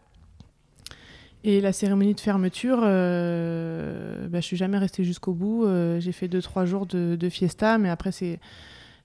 Et 1.44 1.62
la 1.62 1.72
cérémonie 1.72 2.16
de 2.16 2.20
fermeture, 2.20 2.82
euh, 2.84 4.28
bah, 4.28 4.42
je 4.42 4.46
suis 4.46 4.58
jamais 4.58 4.78
restée 4.78 5.04
jusqu'au 5.04 5.34
bout. 5.34 5.66
Euh, 5.66 6.00
j'ai 6.00 6.12
fait 6.12 6.28
deux 6.28 6.42
trois 6.42 6.66
jours 6.66 6.86
de, 6.86 7.30
fiesta, 7.30 7.78
mais 7.78 7.90
après 7.90 8.12
c'est 8.12 8.40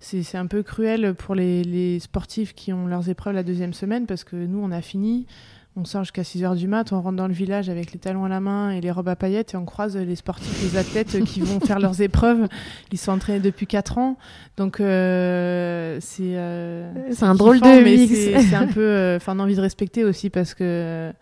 c'est 0.01 0.23
c'est 0.23 0.39
un 0.39 0.47
peu 0.47 0.63
cruel 0.63 1.15
pour 1.15 1.35
les, 1.35 1.63
les 1.63 2.01
sportifs 2.01 2.55
qui 2.55 2.73
ont 2.73 2.87
leurs 2.87 3.09
épreuves 3.09 3.35
la 3.35 3.45
deuxième 3.45 3.73
semaine 3.73 4.07
parce 4.07 4.25
que 4.25 4.35
nous 4.35 4.59
on 4.59 4.73
a 4.73 4.83
fini, 4.83 5.27
on 5.77 5.85
sort 5.85 6.05
jusqu'à 6.05 6.23
6 6.23 6.45
heures 6.45 6.55
du 6.55 6.69
mat, 6.69 6.93
on 6.93 7.01
rentre 7.01 7.17
dans 7.17 7.27
le 7.27 7.35
village 7.35 7.69
avec 7.69 7.93
les 7.93 7.99
talons 7.99 8.25
à 8.25 8.29
la 8.29 8.41
main 8.41 8.71
et 8.71 8.81
les 8.81 8.91
robes 8.91 9.09
à 9.09 9.17
paillettes 9.17 9.55
et 9.55 9.57
on 9.57 9.65
croise 9.65 9.97
les 9.97 10.17
sportifs, 10.17 10.63
les 10.63 10.79
athlètes 10.79 11.25
qui 11.25 11.41
vont 11.41 11.59
faire 11.59 11.81
leurs 11.81 12.01
épreuves. 12.01 12.49
Ils 12.93 12.99
sont 12.99 13.13
entraînés 13.13 13.41
depuis 13.41 13.67
4 13.67 13.99
ans, 13.99 14.17
donc 14.57 14.81
euh, 14.81 15.99
c'est 16.01 16.37
euh, 16.37 16.93
C'est 17.11 17.25
un 17.25 17.35
drôle 17.35 17.61
de 17.61 17.83
mais 17.83 18.07
c'est 18.07 18.55
un 18.55 18.67
peu, 18.73 18.81
euh, 18.81 19.17
enfin, 19.17 19.37
on 19.37 19.41
a 19.41 19.43
envie 19.43 19.57
de 19.57 19.61
respecter 19.61 20.05
aussi 20.05 20.31
parce 20.31 20.55
que, 20.55 21.13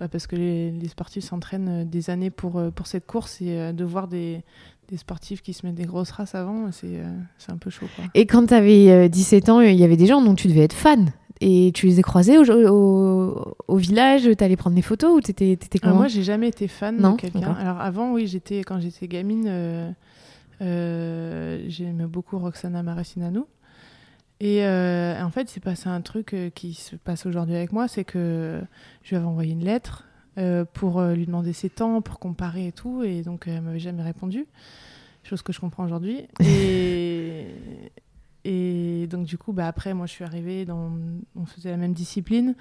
bah, 0.00 0.08
parce 0.08 0.26
que 0.26 0.34
les, 0.34 0.70
les 0.70 0.88
sportifs 0.88 1.24
s'entraînent 1.24 1.82
euh, 1.82 1.84
des 1.84 2.08
années 2.08 2.30
pour, 2.30 2.58
euh, 2.58 2.70
pour 2.70 2.86
cette 2.86 3.06
course 3.06 3.42
et 3.42 3.58
euh, 3.58 3.72
de 3.72 3.84
voir 3.84 4.08
des, 4.08 4.42
des 4.90 4.96
sportifs 4.96 5.42
qui 5.42 5.52
se 5.52 5.64
mettent 5.64 5.76
des 5.76 5.86
grosses 5.86 6.10
races 6.10 6.34
avant, 6.34 6.70
c'est 6.72 6.98
euh, 6.98 7.18
un 7.48 7.56
peu 7.56 7.70
chaud. 7.70 7.86
Quoi. 7.96 8.04
Et 8.14 8.26
quand 8.26 8.46
tu 8.46 8.54
avais 8.54 9.08
17 9.08 9.48
ans, 9.48 9.60
il 9.60 9.76
y 9.76 9.84
avait 9.84 9.96
des 9.96 10.06
gens 10.06 10.20
dont 10.22 10.34
tu 10.34 10.48
devais 10.48 10.62
être 10.62 10.74
fan. 10.74 11.12
Et 11.42 11.72
tu 11.74 11.86
les 11.86 11.98
ai 11.98 12.02
croisés 12.02 12.36
au, 12.36 12.44
au, 12.68 13.54
au 13.66 13.76
village, 13.76 14.28
t'allais 14.36 14.56
prendre 14.56 14.76
des 14.76 14.82
photos 14.82 15.16
ou 15.16 15.20
t'étais 15.22 15.56
Alors 15.56 15.80
comment 15.82 15.94
moi, 16.00 16.08
j'ai 16.08 16.22
jamais 16.22 16.48
été 16.48 16.68
fan 16.68 16.98
Non, 17.00 17.12
de 17.12 17.16
quelqu'un. 17.16 17.54
Alors 17.54 17.80
avant, 17.80 18.12
oui, 18.12 18.26
j'étais 18.26 18.58
quand 18.62 18.78
j'étais 18.78 19.08
gamine, 19.08 19.46
euh, 19.48 19.90
euh, 20.60 21.64
j'aimais 21.68 22.06
beaucoup 22.06 22.38
Roxana 22.38 22.82
Maracineanu. 22.82 23.40
Et 24.40 24.64
euh, 24.64 25.22
en 25.22 25.30
fait, 25.30 25.48
c'est 25.48 25.62
passé 25.62 25.88
un 25.88 26.00
truc 26.00 26.32
euh, 26.32 26.48
qui 26.50 26.72
se 26.72 26.96
passe 26.96 27.26
aujourd'hui 27.26 27.54
avec 27.54 27.72
moi, 27.72 27.88
c'est 27.88 28.04
que 28.04 28.60
je 29.02 29.10
lui 29.10 29.16
avais 29.16 29.26
envoyé 29.26 29.52
une 29.52 29.64
lettre 29.64 30.04
euh, 30.40 30.64
pour 30.64 31.00
euh, 31.00 31.14
lui 31.14 31.26
demander 31.26 31.52
ses 31.52 31.68
temps, 31.68 32.00
pour 32.00 32.18
comparer 32.18 32.68
et 32.68 32.72
tout, 32.72 33.02
et 33.02 33.22
donc 33.22 33.46
euh, 33.46 33.56
elle 33.56 33.62
m'avait 33.62 33.78
jamais 33.78 34.02
répondu, 34.02 34.46
chose 35.22 35.42
que 35.42 35.52
je 35.52 35.60
comprends 35.60 35.84
aujourd'hui. 35.84 36.26
Et, 38.42 39.02
et 39.02 39.06
donc 39.08 39.26
du 39.26 39.36
coup, 39.36 39.52
bah, 39.52 39.66
après, 39.66 39.92
moi, 39.92 40.06
je 40.06 40.12
suis 40.12 40.24
arrivée, 40.24 40.64
dans, 40.64 40.92
on 41.36 41.44
faisait 41.44 41.70
la 41.70 41.76
même 41.76 41.92
discipline. 41.92 42.54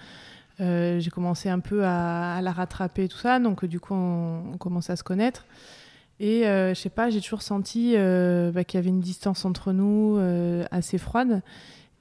Euh, 0.59 0.99
j'ai 0.99 1.09
commencé 1.09 1.47
un 1.47 1.59
peu 1.59 1.85
à, 1.85 2.35
à 2.35 2.41
la 2.41 2.51
rattraper 2.51 3.05
et 3.05 3.07
tout 3.07 3.17
ça, 3.17 3.39
donc 3.39 3.63
du 3.63 3.79
coup 3.79 3.93
on, 3.93 4.51
on 4.53 4.57
commençait 4.57 4.91
à 4.91 4.97
se 4.97 5.03
connaître. 5.03 5.45
Et 6.19 6.45
euh, 6.47 6.73
je 6.73 6.79
sais 6.81 6.89
pas, 6.89 7.09
j'ai 7.09 7.21
toujours 7.21 7.41
senti 7.41 7.93
bah, 7.95 8.63
qu'il 8.65 8.77
y 8.77 8.81
avait 8.81 8.89
une 8.89 8.99
distance 8.99 9.45
entre 9.45 9.71
nous 9.71 10.19
assez 10.69 10.97
froide. 10.97 11.41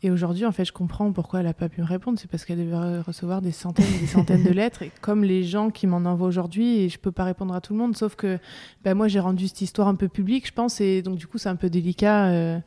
Et 0.02 0.10
aujourd'hui, 0.12 0.46
en 0.46 0.52
fait, 0.52 0.64
je 0.64 0.72
comprends 0.72 1.10
pourquoi 1.12 1.40
elle 1.40 1.46
a 1.48 1.54
pas 1.54 1.68
pu 1.68 1.80
me 1.80 1.86
répondre. 1.86 2.18
C'est 2.20 2.30
parce 2.30 2.44
qu'elle 2.44 2.58
devait 2.58 2.76
re- 2.76 3.00
recevoir 3.02 3.42
des 3.42 3.50
centaines 3.50 3.84
et 3.96 3.98
des 3.98 4.06
centaines 4.06 4.44
de 4.44 4.50
lettres. 4.52 4.82
Et 4.82 4.92
comme 5.00 5.24
les 5.24 5.42
gens 5.42 5.70
qui 5.70 5.86
m'en 5.88 5.96
envoient 5.98 6.28
aujourd'hui, 6.28 6.78
et 6.82 6.88
je 6.88 6.98
peux 7.00 7.10
pas 7.10 7.24
répondre 7.24 7.52
à 7.52 7.60
tout 7.60 7.72
le 7.72 7.80
monde, 7.80 7.96
sauf 7.96 8.14
que 8.14 8.38
bah, 8.84 8.94
moi, 8.94 9.08
j'ai 9.08 9.18
rendu 9.18 9.48
cette 9.48 9.60
histoire 9.60 9.88
un 9.88 9.96
peu 9.96 10.06
publique, 10.08 10.46
je 10.46 10.52
pense. 10.52 10.80
Et 10.80 11.02
donc, 11.02 11.16
du 11.16 11.26
coup, 11.26 11.38
c'est 11.38 11.48
un 11.48 11.56
peu 11.56 11.68
délicat. 11.68 12.26
euh, 12.28 12.58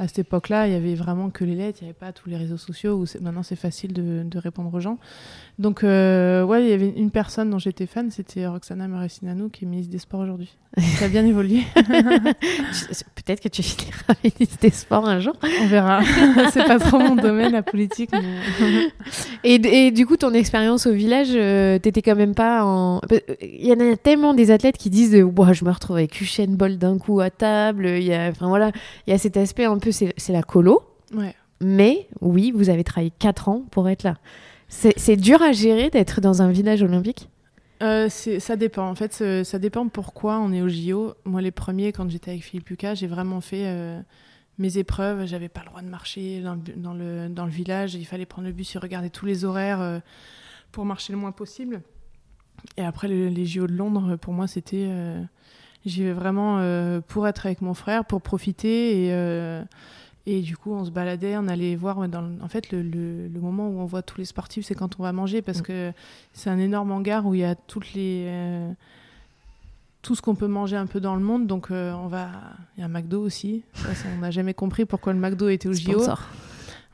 à 0.00 0.08
cette 0.08 0.20
époque-là, 0.20 0.66
il 0.66 0.72
y 0.72 0.76
avait 0.76 0.94
vraiment 0.94 1.30
que 1.30 1.44
les 1.44 1.54
lettres, 1.54 1.78
il 1.82 1.84
n'y 1.84 1.90
avait 1.90 1.98
pas 1.98 2.12
tous 2.12 2.28
les 2.30 2.36
réseaux 2.36 2.56
sociaux 2.56 2.94
où 2.94 3.04
maintenant 3.22 3.42
c'est 3.42 3.54
facile 3.56 3.92
de, 3.92 4.22
de 4.24 4.38
répondre 4.38 4.72
aux 4.72 4.80
gens. 4.80 4.98
Donc, 5.58 5.84
euh, 5.84 6.42
ouais, 6.42 6.64
il 6.64 6.70
y 6.70 6.72
avait 6.72 6.88
une 6.96 7.10
personne 7.10 7.50
dont 7.50 7.58
j'étais 7.58 7.84
fan, 7.86 8.10
c'était 8.10 8.46
Roxana 8.46 8.88
Maracineanu, 8.88 9.50
qui 9.50 9.64
est 9.64 9.68
ministre 9.68 9.92
des 9.92 9.98
Sports 9.98 10.20
aujourd'hui. 10.20 10.56
Ça 10.98 11.04
a 11.04 11.08
bien 11.08 11.26
évolué, 11.26 11.62
Peut-être 13.14 13.40
que 13.40 13.48
tu 13.48 13.62
finiras 13.62 14.14
ministre 14.24 14.56
des 14.60 14.70
Sports 14.70 15.06
un 15.08 15.20
jour. 15.20 15.34
on 15.62 15.66
verra. 15.66 16.00
c'est 16.52 16.64
pas 16.64 16.78
trop 16.78 16.98
mon 16.98 17.16
domaine, 17.16 17.52
la 17.52 17.62
politique. 17.62 18.10
mais- 18.12 18.88
Et, 19.44 19.54
et 19.86 19.90
du 19.90 20.06
coup, 20.06 20.16
ton 20.16 20.32
expérience 20.32 20.86
au 20.86 20.92
village, 20.92 21.28
euh, 21.32 21.78
t'étais 21.78 22.02
quand 22.02 22.16
même 22.16 22.34
pas 22.34 22.64
en. 22.64 23.00
Il 23.42 23.66
y 23.66 23.72
en 23.72 23.80
a 23.80 23.96
tellement 23.96 24.34
des 24.34 24.50
athlètes 24.50 24.78
qui 24.78 24.90
disent 24.90 25.14
euh, 25.14 25.22
Ouah, 25.22 25.52
Je 25.52 25.64
me 25.64 25.70
retrouve 25.70 25.96
avec 25.96 26.20
Usain 26.20 26.46
Bolt 26.48 26.78
d'un 26.78 26.98
coup 26.98 27.20
à 27.20 27.30
table. 27.30 27.86
Il 27.86 28.04
y 28.04 28.14
a, 28.14 28.28
enfin, 28.28 28.48
voilà, 28.48 28.70
il 29.06 29.10
y 29.10 29.12
a 29.12 29.18
cet 29.18 29.36
aspect 29.36 29.64
un 29.64 29.78
peu, 29.78 29.89
c'est 29.92 30.14
c'est 30.16 30.32
la 30.32 30.42
colo. 30.42 30.82
Ouais. 31.14 31.34
Mais 31.60 32.08
oui, 32.20 32.52
vous 32.52 32.70
avez 32.70 32.84
travaillé 32.84 33.12
4 33.18 33.48
ans 33.48 33.64
pour 33.70 33.88
être 33.88 34.02
là. 34.02 34.16
C'est 34.68 35.16
dur 35.16 35.42
à 35.42 35.52
gérer 35.52 35.90
d'être 35.90 36.20
dans 36.20 36.42
un 36.42 36.50
village 36.50 36.82
olympique? 36.82 37.28
Euh, 37.82 38.08
Ça 38.08 38.56
dépend. 38.56 38.88
En 38.88 38.94
fait, 38.94 39.44
ça 39.44 39.58
dépend 39.58 39.88
pourquoi 39.88 40.38
on 40.38 40.52
est 40.52 40.62
au 40.62 40.68
JO. 40.68 41.14
Moi, 41.24 41.42
les 41.42 41.50
premiers, 41.50 41.92
quand 41.92 42.08
j'étais 42.08 42.30
avec 42.30 42.44
Philippe 42.44 42.68
Lucas, 42.68 42.94
j'ai 42.94 43.08
vraiment 43.08 43.40
fait 43.40 43.66
euh, 43.66 44.00
mes 44.58 44.78
épreuves. 44.78 45.26
J'avais 45.26 45.48
pas 45.48 45.60
le 45.60 45.66
droit 45.66 45.82
de 45.82 45.88
marcher 45.88 46.40
dans 46.40 46.54
le, 46.94 47.28
dans 47.28 47.44
le, 47.44 47.50
village. 47.50 47.94
Il 47.94 48.06
fallait 48.06 48.26
prendre 48.26 48.46
le 48.46 48.54
bus 48.54 48.76
et 48.76 48.78
regarder 48.78 49.10
tous 49.10 49.26
les 49.26 49.44
horaires 49.44 49.80
euh, 49.80 49.98
pour 50.72 50.84
marcher 50.84 51.12
le 51.12 51.18
moins 51.18 51.32
possible. 51.32 51.82
Et 52.76 52.84
après, 52.84 53.08
les 53.08 53.46
JO 53.46 53.66
de 53.66 53.72
Londres, 53.72 54.16
pour 54.16 54.32
moi, 54.32 54.46
c'était. 54.46 54.88
J'y 55.86 56.04
vais 56.04 56.12
vraiment 56.12 56.60
pour 57.08 57.26
être 57.26 57.46
avec 57.46 57.62
mon 57.62 57.74
frère, 57.74 58.04
pour 58.04 58.20
profiter 58.20 59.06
et 59.06 59.64
et 60.26 60.42
du 60.42 60.56
coup, 60.56 60.72
on 60.72 60.84
se 60.84 60.90
baladait, 60.90 61.36
on 61.36 61.48
allait 61.48 61.76
voir. 61.76 62.06
Dans 62.08 62.24
en 62.40 62.48
fait, 62.48 62.70
le, 62.70 62.82
le, 62.82 63.40
moment 63.40 63.68
où 63.68 63.80
on 63.80 63.86
voit 63.86 64.02
tous 64.02 64.18
les 64.18 64.24
sportifs, 64.24 64.66
c'est 64.66 64.74
quand 64.74 65.00
on 65.00 65.02
va 65.02 65.12
manger 65.12 65.40
parce 65.40 65.60
mm. 65.60 65.62
que 65.62 65.92
c'est 66.32 66.50
un 66.50 66.58
énorme 66.58 66.92
hangar 66.92 67.26
où 67.26 67.34
il 67.34 67.40
y 67.40 67.44
a 67.44 67.54
toutes 67.54 67.94
les. 67.94 68.26
Euh, 68.28 68.72
tout 70.02 70.14
ce 70.14 70.22
qu'on 70.22 70.34
peut 70.34 70.46
manger 70.46 70.76
un 70.76 70.86
peu 70.86 71.00
dans 71.00 71.14
le 71.14 71.22
monde. 71.22 71.46
Donc, 71.46 71.70
euh, 71.70 71.92
on 71.92 72.06
va. 72.06 72.30
Il 72.76 72.80
y 72.80 72.82
a 72.82 72.86
un 72.86 72.88
McDo 72.88 73.22
aussi. 73.22 73.64
on 74.16 74.20
n'a 74.20 74.30
jamais 74.30 74.54
compris 74.54 74.84
pourquoi 74.84 75.12
le 75.14 75.18
McDo 75.18 75.48
était 75.48 75.68
au 75.68 75.72
JO. 75.72 76.04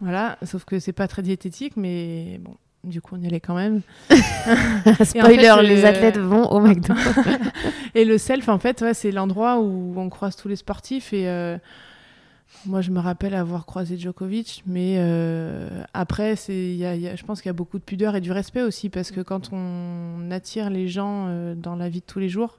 Voilà, 0.00 0.38
sauf 0.44 0.64
que 0.64 0.78
c'est 0.78 0.92
pas 0.92 1.08
très 1.08 1.22
diététique, 1.22 1.76
mais 1.76 2.38
bon, 2.42 2.54
du 2.86 3.00
coup, 3.00 3.16
on 3.16 3.20
y 3.20 3.26
allait 3.26 3.40
quand 3.40 3.54
même. 3.54 3.82
Spoiler, 5.04 5.54
les 5.62 5.84
athlètes 5.84 6.18
vont 6.18 6.50
au 6.50 6.60
McDo. 6.60 6.94
et 7.94 8.04
le 8.04 8.18
self, 8.18 8.48
en 8.48 8.58
fait, 8.58 8.80
ouais, 8.80 8.94
c'est 8.94 9.10
l'endroit 9.10 9.60
où 9.60 9.94
on 9.96 10.08
croise 10.08 10.36
tous 10.36 10.48
les 10.48 10.56
sportifs 10.56 11.12
et. 11.12 11.28
Euh, 11.28 11.58
moi, 12.64 12.80
je 12.80 12.90
me 12.90 13.00
rappelle 13.00 13.34
avoir 13.34 13.66
croisé 13.66 13.96
Djokovic, 13.96 14.62
mais 14.66 14.96
euh, 14.98 15.68
après, 15.94 16.34
y 16.48 16.84
a, 16.84 17.16
je 17.16 17.24
pense 17.24 17.40
qu'il 17.40 17.48
y 17.48 17.50
a 17.50 17.54
beaucoup 17.54 17.78
de 17.78 17.84
pudeur 17.84 18.16
et 18.16 18.20
du 18.20 18.32
respect 18.32 18.62
aussi, 18.62 18.88
parce 18.88 19.10
que 19.10 19.20
quand 19.20 19.50
on 19.52 20.30
attire 20.30 20.70
les 20.70 20.88
gens 20.88 21.26
euh, 21.28 21.54
dans 21.54 21.76
la 21.76 21.88
vie 21.88 22.00
de 22.00 22.06
tous 22.06 22.18
les 22.18 22.28
jours 22.28 22.58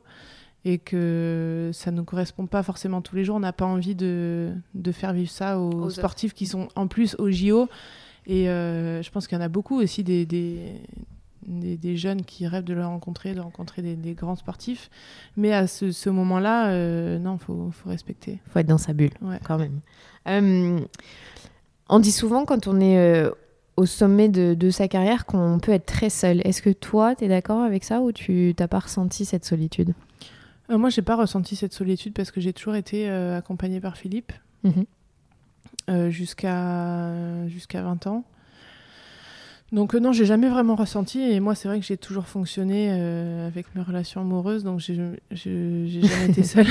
et 0.66 0.78
que 0.78 1.72
ça 1.74 1.92
ne 1.92 2.02
correspond 2.02 2.48
pas 2.48 2.64
forcément 2.64 3.02
tous 3.02 3.16
les 3.16 3.24
jours, 3.24 3.38
on 3.38 3.42
n'a 3.42 3.54
pas 3.54 3.66
envie 3.66 3.96
de, 3.96 4.52
de, 4.76 4.92
faire 4.92 5.14
vivre 5.14 5.32
ça 5.32 5.60
aux, 5.60 5.90
sportifs 5.90 6.34
qui 6.34 6.46
sont 6.46 6.68
en 6.76 6.88
plus 6.88 7.16
au 7.20 7.30
JO. 7.32 7.70
Et 8.28 8.50
euh, 8.50 9.02
je 9.02 9.10
pense 9.10 9.26
qu'il 9.26 9.38
y 9.38 9.42
en 9.42 9.44
a 9.44 9.48
beaucoup 9.50 9.82
aussi 9.82 10.04
des, 10.04 10.26
des 10.26 10.74
des, 11.48 11.96
jeunes 11.96 12.26
qui 12.26 12.46
rêvent 12.46 12.66
de 12.66 12.74
le 12.74 12.86
rencontrer, 12.86 13.34
de 13.34 13.40
rencontrer 13.40 13.82
des, 13.82 14.14
grands 14.14 14.36
sportifs. 14.36 14.90
Mais 15.38 15.54
à 15.54 15.66
ce, 15.66 16.10
moment-là, 16.10 16.72
euh, 16.72 17.20
non, 17.20 17.38
il 17.38 17.40
faut, 17.40 17.72
respecter. 17.86 18.42
Il 18.46 18.52
faut 18.52 18.60
être 18.60 18.68
dans 18.68 18.78
sa 18.78 18.92
bulle, 18.92 19.14
quand 19.46 19.58
même. 19.58 19.80
Euh, 20.28 20.82
on 21.88 22.00
dit 22.00 22.12
souvent 22.12 22.44
quand 22.44 22.68
on 22.68 22.82
est 22.82 23.32
au 23.78 23.86
sommet 23.86 24.28
de, 24.28 24.70
sa 24.72 24.90
carrière 24.90 25.26
qu'on 25.26 25.60
peut 25.60 25.72
être 25.72 25.86
très 25.86 26.10
seul. 26.10 26.42
Est-ce 26.46 26.62
que 26.62 26.72
toi, 26.72 27.16
tu 27.16 27.24
es 27.24 27.28
d'accord 27.30 27.62
avec 27.62 27.86
ça 27.86 28.02
ou 28.02 28.12
tu 28.12 28.54
n'as 28.60 28.68
pas 28.68 28.80
ressenti 28.80 29.24
cette 29.24 29.46
solitude? 29.46 29.94
Moi, 30.68 30.90
j'ai 30.90 31.02
pas 31.02 31.16
ressenti 31.16 31.56
cette 31.56 31.74
solitude 31.74 32.12
parce 32.14 32.30
que 32.30 32.42
j'ai 32.42 32.52
toujours 32.52 32.76
été 32.76 33.10
accompagnée 33.10 33.80
par 33.80 33.96
Philippe 33.96 34.34
mhm. 34.66 34.84
Jusqu'à 36.10 37.48
jusqu'à 37.48 37.82
20 37.82 38.08
ans. 38.08 38.24
Donc 39.74 39.94
euh, 39.94 40.00
non, 40.00 40.14
j'ai 40.14 40.26
jamais 40.26 40.50
vraiment 40.50 40.76
ressenti. 40.76 41.20
Et 41.20 41.40
moi, 41.40 41.56
c'est 41.56 41.68
vrai 41.68 41.80
que 41.80 41.86
j'ai 41.86 41.98
toujours 41.98 42.28
fonctionné 42.28 42.90
euh, 42.92 43.48
avec 43.48 43.68
mes 43.76 43.82
relations 43.82 44.22
amoureuses, 44.22 44.64
donc 44.64 44.80
j'ai 44.80 44.96
jamais 45.32 46.30
été 46.30 46.44
seule. 46.44 46.68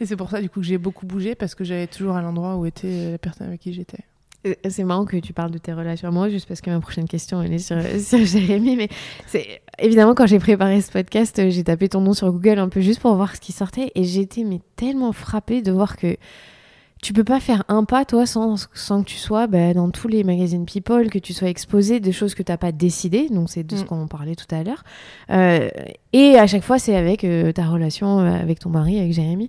et 0.00 0.06
c'est 0.06 0.16
pour 0.16 0.30
ça, 0.30 0.40
du 0.40 0.48
coup, 0.48 0.60
que 0.60 0.66
j'ai 0.66 0.78
beaucoup 0.78 1.06
bougé 1.06 1.34
parce 1.34 1.54
que 1.54 1.64
j'allais 1.64 1.86
toujours 1.86 2.16
à 2.16 2.22
l'endroit 2.22 2.56
où 2.56 2.64
était 2.64 3.12
la 3.12 3.18
personne 3.18 3.48
avec 3.48 3.60
qui 3.60 3.72
j'étais. 3.72 4.04
Euh, 4.46 4.54
c'est 4.70 4.84
marrant 4.84 5.04
que 5.04 5.16
tu 5.18 5.32
parles 5.32 5.50
de 5.50 5.58
tes 5.58 5.74
relations 5.74 6.08
amoureuses, 6.08 6.32
juste 6.32 6.48
parce 6.48 6.62
que 6.62 6.70
ma 6.70 6.80
prochaine 6.80 7.08
question 7.08 7.42
elle 7.42 7.52
est 7.52 7.58
sur, 7.58 7.76
sur 8.00 8.24
Jérémy. 8.24 8.76
Mais 8.76 8.88
c'est 9.26 9.60
évidemment 9.78 10.14
quand 10.14 10.26
j'ai 10.26 10.38
préparé 10.38 10.80
ce 10.80 10.90
podcast, 10.90 11.50
j'ai 11.50 11.64
tapé 11.64 11.90
ton 11.90 12.00
nom 12.00 12.14
sur 12.14 12.32
Google 12.32 12.58
un 12.58 12.70
peu 12.70 12.80
juste 12.80 13.00
pour 13.00 13.14
voir 13.14 13.36
ce 13.36 13.40
qui 13.42 13.52
sortait, 13.52 13.92
et 13.94 14.04
j'étais 14.04 14.44
mais 14.44 14.60
tellement 14.76 15.12
frappée 15.12 15.60
de 15.60 15.70
voir 15.70 15.98
que 15.98 16.16
tu 17.02 17.12
peux 17.12 17.24
pas 17.24 17.38
faire 17.38 17.64
un 17.68 17.84
pas, 17.84 18.04
toi, 18.04 18.26
sans, 18.26 18.68
sans 18.74 19.02
que 19.02 19.08
tu 19.08 19.16
sois 19.16 19.46
bah, 19.46 19.72
dans 19.72 19.90
tous 19.90 20.08
les 20.08 20.24
magazines 20.24 20.66
People, 20.66 21.10
que 21.10 21.18
tu 21.18 21.32
sois 21.32 21.48
exposé 21.48 22.00
des 22.00 22.12
choses 22.12 22.34
que 22.34 22.42
tu 22.42 22.50
n'as 22.50 22.58
pas 22.58 22.72
décidé. 22.72 23.28
Donc, 23.28 23.50
c'est 23.50 23.62
de 23.62 23.76
ce 23.76 23.82
mm. 23.82 23.86
qu'on 23.86 24.08
parlait 24.08 24.34
tout 24.34 24.52
à 24.52 24.64
l'heure. 24.64 24.82
Euh, 25.30 25.68
et 26.12 26.36
à 26.36 26.46
chaque 26.46 26.64
fois, 26.64 26.78
c'est 26.78 26.96
avec 26.96 27.22
euh, 27.22 27.52
ta 27.52 27.66
relation 27.66 28.18
euh, 28.20 28.30
avec 28.30 28.58
ton 28.58 28.70
mari, 28.70 28.98
avec 28.98 29.12
Jérémy. 29.12 29.48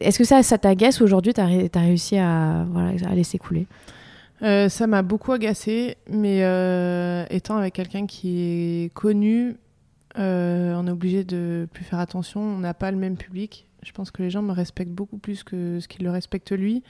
Est-ce 0.00 0.18
que 0.18 0.24
ça, 0.24 0.42
ça 0.42 0.56
t'agace 0.56 1.02
aujourd'hui? 1.02 1.34
Tu 1.34 1.40
as, 1.40 1.80
réussi 1.80 2.16
à, 2.16 2.66
voilà, 2.70 2.92
à 3.08 3.14
laisser 3.14 3.38
couler? 3.38 3.66
Ça 4.40 4.86
m'a 4.86 5.02
beaucoup 5.02 5.32
agacé, 5.32 5.98
mais 6.10 6.38
étant 7.28 7.58
avec 7.58 7.74
quelqu'un 7.74 8.06
qui 8.06 8.40
est 8.84 8.94
connu, 8.94 9.56
on 10.16 10.86
est 10.86 10.90
obligé 10.90 11.24
de 11.24 11.68
plus 11.72 11.84
faire 11.84 11.98
attention. 11.98 12.40
On 12.40 12.58
n'a 12.58 12.72
pas 12.72 12.90
le 12.90 12.96
même 12.96 13.16
public. 13.16 13.66
Je 13.82 13.92
pense 13.92 14.10
que 14.10 14.22
les 14.22 14.30
gens 14.30 14.42
me 14.42 14.52
respectent 14.52 14.92
beaucoup 14.92 15.18
plus 15.18 15.42
que 15.42 15.80
ce 15.80 15.88
qu'ils 15.88 16.04
le 16.04 16.10
respectent 16.10 16.52
lui. 16.52 16.82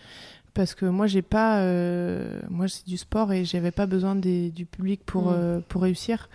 Parce 0.54 0.74
que 0.74 0.86
moi, 0.86 1.06
j'ai 1.06 1.22
pas. 1.22 1.60
Euh, 1.60 2.40
moi, 2.48 2.66
c'est 2.68 2.86
du 2.86 2.96
sport 2.96 3.32
et 3.32 3.44
j'avais 3.44 3.70
pas 3.70 3.86
besoin 3.86 4.16
des, 4.16 4.50
du 4.50 4.66
public 4.66 5.00
pour, 5.04 5.30
mm. 5.30 5.34
euh, 5.34 5.60
pour 5.68 5.82
réussir. 5.82 6.28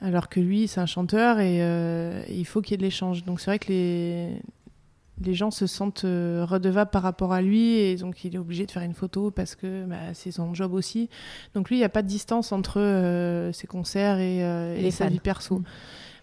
Alors 0.00 0.28
que 0.28 0.40
lui, 0.40 0.68
c'est 0.68 0.80
un 0.80 0.86
chanteur 0.86 1.40
et, 1.40 1.62
euh, 1.62 2.22
il 2.28 2.46
faut 2.46 2.60
qu'il 2.60 2.72
y 2.72 2.74
ait 2.74 2.78
de 2.78 2.82
l'échange. 2.82 3.24
Donc, 3.24 3.40
c'est 3.40 3.50
vrai 3.50 3.58
que 3.58 3.68
les, 3.68 4.40
les 5.22 5.34
gens 5.34 5.50
se 5.50 5.66
sentent 5.66 6.04
redevables 6.04 6.90
par 6.90 7.02
rapport 7.02 7.32
à 7.32 7.40
lui 7.40 7.76
et 7.76 7.96
donc 7.96 8.24
il 8.24 8.34
est 8.34 8.38
obligé 8.38 8.66
de 8.66 8.70
faire 8.70 8.82
une 8.82 8.92
photo 8.92 9.30
parce 9.30 9.54
que 9.54 9.84
bah, 9.86 10.12
c'est 10.12 10.32
son 10.32 10.52
job 10.52 10.74
aussi. 10.74 11.08
Donc, 11.54 11.70
lui, 11.70 11.76
il 11.76 11.80
n'y 11.80 11.84
a 11.84 11.90
pas 11.90 12.02
de 12.02 12.08
distance 12.08 12.52
entre 12.52 13.50
ses 13.52 13.66
concerts 13.66 14.18
et, 14.18 14.90
sa 14.90 15.06
vie 15.06 15.20
perso. 15.20 15.58
Mm. 15.58 15.64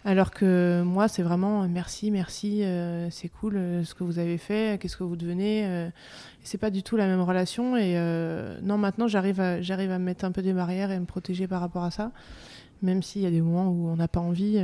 Alors 0.03 0.31
que 0.31 0.81
moi, 0.81 1.07
c'est 1.07 1.21
vraiment 1.21 1.61
euh, 1.63 1.67
merci, 1.69 2.09
merci, 2.09 2.63
euh, 2.63 3.09
c'est 3.11 3.29
cool 3.29 3.55
euh, 3.55 3.83
ce 3.83 3.93
que 3.93 4.03
vous 4.03 4.17
avez 4.17 4.39
fait, 4.39 4.81
qu'est-ce 4.81 4.97
que 4.97 5.03
vous 5.03 5.15
devenez. 5.15 5.91
c'est 6.41 6.57
pas 6.57 6.71
du 6.71 6.81
tout 6.81 6.97
la 6.97 7.05
même 7.05 7.21
relation. 7.21 7.77
Et 7.77 7.95
non, 8.63 8.77
maintenant, 8.77 9.07
j'arrive 9.07 9.39
à, 9.39 9.57
à 9.57 9.99
mettre 9.99 10.25
un 10.25 10.31
peu 10.31 10.41
des 10.41 10.53
barrières 10.53 10.91
et 10.91 10.99
me 10.99 11.05
protéger 11.05 11.47
par 11.47 11.61
rapport 11.61 11.83
à 11.83 11.91
ça. 11.91 12.11
Même 12.81 13.03
s'il 13.03 13.21
y 13.21 13.27
a 13.27 13.31
des 13.31 13.41
moments 13.41 13.69
où 13.69 13.89
on 13.89 13.95
n'a 13.95 14.07
pas 14.07 14.19
envie. 14.19 14.59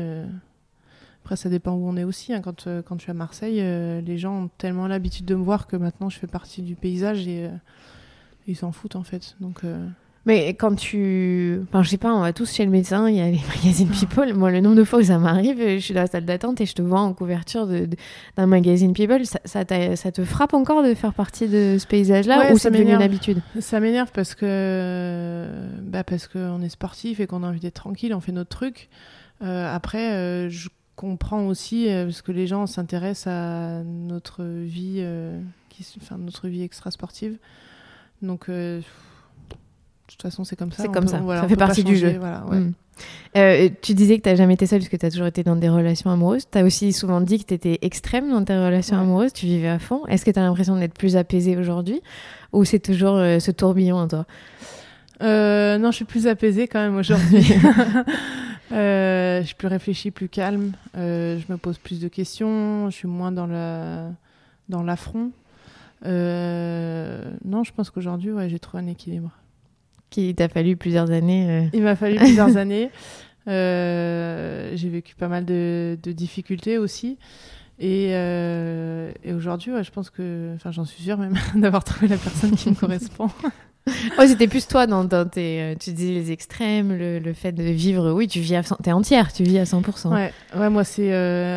Après, 1.24 1.36
ça 1.36 1.50
dépend 1.50 1.74
où 1.74 1.88
on 1.88 1.98
est 1.98 2.04
aussi. 2.04 2.34
Hein. 2.34 2.42
Quand, 2.42 2.68
quand 2.86 2.98
je 2.98 3.04
suis 3.04 3.12
à 3.12 3.14
Marseille, 3.14 3.62
les 4.02 4.18
gens 4.18 4.46
ont 4.46 4.50
tellement 4.58 4.88
l'habitude 4.88 5.26
de 5.26 5.36
me 5.36 5.44
voir 5.44 5.68
que 5.68 5.76
maintenant, 5.76 6.10
je 6.10 6.18
fais 6.18 6.28
partie 6.28 6.64
du 6.64 6.76
paysage 6.76 7.28
et 7.28 7.50
ils 8.48 8.56
s'en 8.56 8.72
foutent 8.72 8.96
en 8.96 9.04
fait. 9.04 9.36
Donc. 9.40 9.64
Mais 10.28 10.50
quand 10.50 10.76
tu. 10.76 11.62
Enfin, 11.70 11.82
je 11.82 11.90
sais 11.90 11.98
pas, 11.98 12.14
on 12.14 12.20
va 12.20 12.34
tous 12.34 12.52
chez 12.52 12.66
le 12.66 12.70
médecin, 12.70 13.10
il 13.10 13.16
y 13.16 13.22
a 13.22 13.32
les 13.32 13.40
magazines 13.56 13.88
People. 13.88 14.34
Moi, 14.34 14.52
le 14.52 14.60
nombre 14.60 14.76
de 14.76 14.84
fois 14.84 15.00
où 15.00 15.04
ça 15.04 15.18
m'arrive, 15.18 15.58
je 15.58 15.80
suis 15.80 15.94
dans 15.94 16.02
la 16.02 16.08
salle 16.08 16.26
d'attente 16.26 16.62
et 16.62 16.66
je 16.66 16.74
te 16.74 16.82
vois 16.82 17.00
en 17.00 17.14
couverture 17.14 17.66
d'un 17.66 18.46
magazine 18.46 18.94
People, 18.94 19.26
ça, 19.26 19.40
ça, 19.46 19.64
ça, 19.96 20.12
te 20.12 20.24
frappe 20.26 20.54
encore 20.54 20.84
de 20.84 20.94
faire 20.94 21.14
partie 21.14 21.48
de 21.48 21.78
ce 21.80 21.88
paysage-là 21.88 22.52
ou 22.52 22.58
c'est 22.58 22.72
devenu 22.72 22.94
une 22.94 23.02
habitude? 23.02 23.42
Ça 23.62 23.80
m'énerve 23.80 24.12
parce 24.14 24.36
que. 24.36 25.48
Bah, 25.82 26.04
parce 26.04 26.28
qu'on 26.28 26.62
est 26.62 26.70
sportif 26.70 27.20
et 27.22 27.26
qu'on 27.26 27.42
a 27.44 27.48
envie 27.48 27.62
d'être 27.62 27.76
tranquille, 27.76 28.14
on 28.14 28.20
fait 28.20 28.34
notre 28.34 28.50
truc. 28.50 28.90
Euh, 29.42 29.74
après, 29.74 30.14
euh, 30.14 30.50
je 30.50 30.70
comprends 30.96 31.46
aussi, 31.48 31.90
euh, 31.90 32.06
parce 32.06 32.22
que 32.22 32.32
les 32.32 32.48
gens 32.48 32.66
s'intéressent 32.66 33.28
à 33.28 33.84
notre 33.84 34.44
vie, 34.44 35.06
qui... 35.70 35.86
enfin, 36.02 36.18
notre 36.18 36.48
vie 36.48 36.64
extra-sportive. 36.64 37.38
Donc 38.22 38.50
de 40.08 40.14
toute 40.14 40.22
façon, 40.22 40.46
c'est 40.46 40.56
comme 40.56 40.72
ça. 40.72 40.84
C'est 40.84 40.92
comme 40.92 41.08
ça. 41.08 41.20
ça 41.20 41.48
fait 41.48 41.58
partie 41.58 41.84
du 41.84 41.98
jeu. 41.98 42.14
Mm. 42.14 42.72
Euh, 43.36 43.70
tu 43.82 43.94
disais 43.94 44.18
que 44.18 44.24
tu 44.24 44.30
n'as 44.30 44.36
jamais 44.36 44.54
été 44.54 44.66
seule 44.66 44.80
parce 44.80 44.90
que 44.90 44.96
tu 44.96 45.06
as 45.06 45.12
toujours 45.12 45.28
été 45.28 45.44
dans 45.44 45.58
des 45.58 45.70
relations 45.70 46.10
amoureuses. 46.10 46.50
Tu 46.50 46.58
as 46.58 46.64
aussi 46.64 46.94
souvent 46.94 47.20
dit 47.22 47.40
que 47.40 47.46
tu 47.46 47.54
étais 47.54 47.78
extrême 47.82 48.32
dans 48.32 48.44
tes 48.44 48.56
relations 48.56 48.98
amoureuses. 48.98 49.34
Tu 49.34 49.46
vivais 49.46 49.68
à 49.68 49.80
fond. 49.80 50.06
Est-ce 50.08 50.24
que 50.24 50.32
tu 50.32 50.40
as 50.40 50.44
l'impression 50.44 50.78
d'être 50.78 50.94
plus 50.94 51.18
apaisée 51.18 51.58
aujourd'hui 51.58 52.02
ou 52.54 52.64
c'est 52.64 52.80
toujours 52.80 53.16
euh, 53.16 53.40
ce 53.40 53.52
tourbillon 53.52 53.98
en 53.98 54.08
toi? 54.08 54.26
Euh, 55.22 55.78
Non, 55.78 55.92
je 55.92 55.98
suis 55.98 56.06
plus 56.06 56.26
apaisée 56.26 56.68
quand 56.68 56.80
même 56.80 56.96
aujourd'hui. 56.96 57.44
je 58.72 59.44
suis 59.44 59.56
plus 59.56 59.68
réfléchie, 59.68 60.12
plus 60.12 60.30
calme. 60.30 60.72
je 60.96 61.52
me 61.52 61.58
pose 61.58 61.78
plus 61.80 62.00
de 62.00 62.08
questions. 62.08 62.90
Je 62.90 62.96
suis 62.96 63.10
moins 63.10 63.34
dans 63.34 63.48
la 63.48 64.10
dans 64.70 64.84
l'affront. 64.84 65.32
non, 66.04 67.64
je 67.64 67.72
pense 67.76 67.90
qu'aujourd'hui, 67.90 68.32
ouais, 68.32 68.48
j'ai 68.48 68.60
trouvé 68.60 68.84
un 68.84 68.88
équilibre. 68.88 69.32
Qui 70.10 70.34
t'a 70.36 70.48
fallu 70.48 70.78
plusieurs 70.78 71.12
années. 71.12 71.48
Euh. 71.50 71.70
Il 71.74 71.84
m'a 71.84 71.96
fallu 71.96 72.18
plusieurs 72.18 72.58
années. 72.58 72.90
Euh, 73.48 74.72
j'ai 74.76 74.90
vécu 74.90 75.16
pas 75.16 75.28
mal 75.28 75.46
de, 75.46 75.98
difficultés 76.06 76.78
aussi. 76.78 77.18
Et, 77.80 78.10
euh, 78.14 79.12
et 79.24 79.34
aujourd'hui, 79.34 79.72
je 79.84 79.92
pense 79.92 80.10
que, 80.10 80.54
enfin, 80.56 80.72
j'en 80.72 80.86
suis 80.86 81.04
sûre 81.04 81.18
même 81.18 81.36
d'avoir 81.56 81.84
trouvé 81.84 82.08
la 82.08 82.18
personne 82.18 82.52
qui 82.52 82.70
me 82.70 82.76
correspond. 82.80 83.30
ouais, 84.18 84.28
c'était 84.28 84.48
plus 84.48 84.68
toi 84.68 84.88
dans, 84.88 85.08
tes, 85.26 85.76
tu 85.80 85.92
disais 85.92 86.14
les 86.14 86.32
extrêmes, 86.32 86.98
le, 86.98 87.34
fait 87.34 87.52
de 87.52 87.64
vivre. 87.64 88.12
Oui, 88.12 88.28
tu 88.28 88.40
vis 88.40 88.56
à, 88.56 88.64
t'es 88.64 88.92
entière, 88.92 89.32
tu 89.32 89.44
vis 89.44 89.60
à 89.60 89.64
100%. 89.66 90.12
Ouais, 90.12 90.34
ouais 90.58 90.70
moi 90.70 90.84
c'est, 90.84 91.14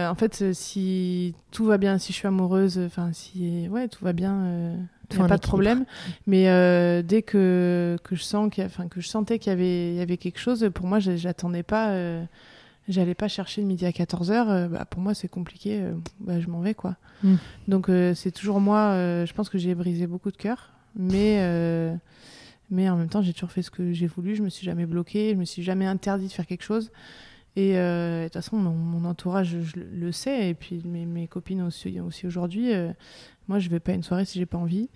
en 0.06 0.14
fait, 0.14 0.52
si 0.52 1.34
tout 1.52 1.64
va 1.64 1.78
bien, 1.78 1.98
si 1.98 2.12
je 2.12 2.18
suis 2.18 2.28
amoureuse, 2.28 2.78
enfin 2.84 3.10
si, 3.12 3.68
ouais, 3.70 3.88
tout 3.88 4.04
va 4.04 4.12
bien 4.12 4.76
il 5.12 5.26
pas 5.26 5.36
de 5.36 5.42
problème. 5.42 5.84
Mais 6.26 6.48
euh, 6.48 7.02
dès 7.02 7.22
que, 7.22 7.96
que, 8.04 8.16
je 8.16 8.22
sens 8.22 8.50
enfin, 8.58 8.88
que 8.88 9.00
je 9.00 9.08
sentais 9.08 9.38
qu'il 9.38 9.50
y 9.50 9.52
avait, 9.52 9.92
il 9.92 9.96
y 9.96 10.00
avait 10.00 10.16
quelque 10.16 10.38
chose, 10.38 10.70
pour 10.74 10.86
moi, 10.86 10.98
j'attendais 10.98 11.62
pas. 11.62 11.90
Euh, 11.90 12.24
j'allais 12.88 13.14
pas 13.14 13.28
chercher 13.28 13.60
le 13.60 13.66
midi 13.66 13.86
à 13.86 13.90
14h, 13.90 14.68
bah, 14.68 14.84
pour 14.84 15.00
moi 15.00 15.14
c'est 15.14 15.28
compliqué, 15.28 15.80
bah, 16.18 16.40
je 16.40 16.48
m'en 16.48 16.60
vais 16.60 16.74
quoi. 16.74 16.96
Mm. 17.22 17.34
Donc 17.68 17.88
c'est 18.14 18.32
toujours 18.32 18.58
moi, 18.58 18.94
je 19.24 19.32
pense 19.32 19.48
que 19.48 19.58
j'ai 19.58 19.76
brisé 19.76 20.08
beaucoup 20.08 20.32
de 20.32 20.36
cœur, 20.36 20.72
mais, 20.96 21.38
mais 22.68 22.90
en 22.90 22.96
même 22.96 23.08
temps 23.08 23.22
j'ai 23.22 23.32
toujours 23.32 23.52
fait 23.52 23.62
ce 23.62 23.70
que 23.70 23.92
j'ai 23.92 24.08
voulu, 24.08 24.34
je 24.34 24.42
me 24.42 24.48
suis 24.48 24.64
jamais 24.64 24.86
bloquée, 24.86 25.30
je 25.34 25.36
me 25.36 25.44
suis 25.44 25.62
jamais 25.62 25.86
interdit 25.86 26.26
de 26.26 26.32
faire 26.32 26.46
quelque 26.46 26.64
chose. 26.64 26.90
Et 27.54 27.74
de 27.74 28.24
toute 28.24 28.32
façon, 28.32 28.56
mon, 28.56 29.04
entourage 29.04 29.56
je, 29.62 29.78
le 29.78 30.10
sait, 30.10 30.48
et 30.48 30.54
puis 30.54 30.82
mes, 30.84 31.06
mes 31.06 31.28
copines 31.28 31.62
aussi, 31.62 32.00
aussi 32.00 32.26
aujourd'hui. 32.26 32.72
Moi, 33.50 33.58
je 33.58 33.68
vais 33.68 33.80
pas 33.80 33.92
à 33.92 33.94
une 33.94 34.02
soirée 34.02 34.24
si 34.24 34.38
j'ai 34.38 34.46
pas 34.46 34.56
envie. 34.58 34.88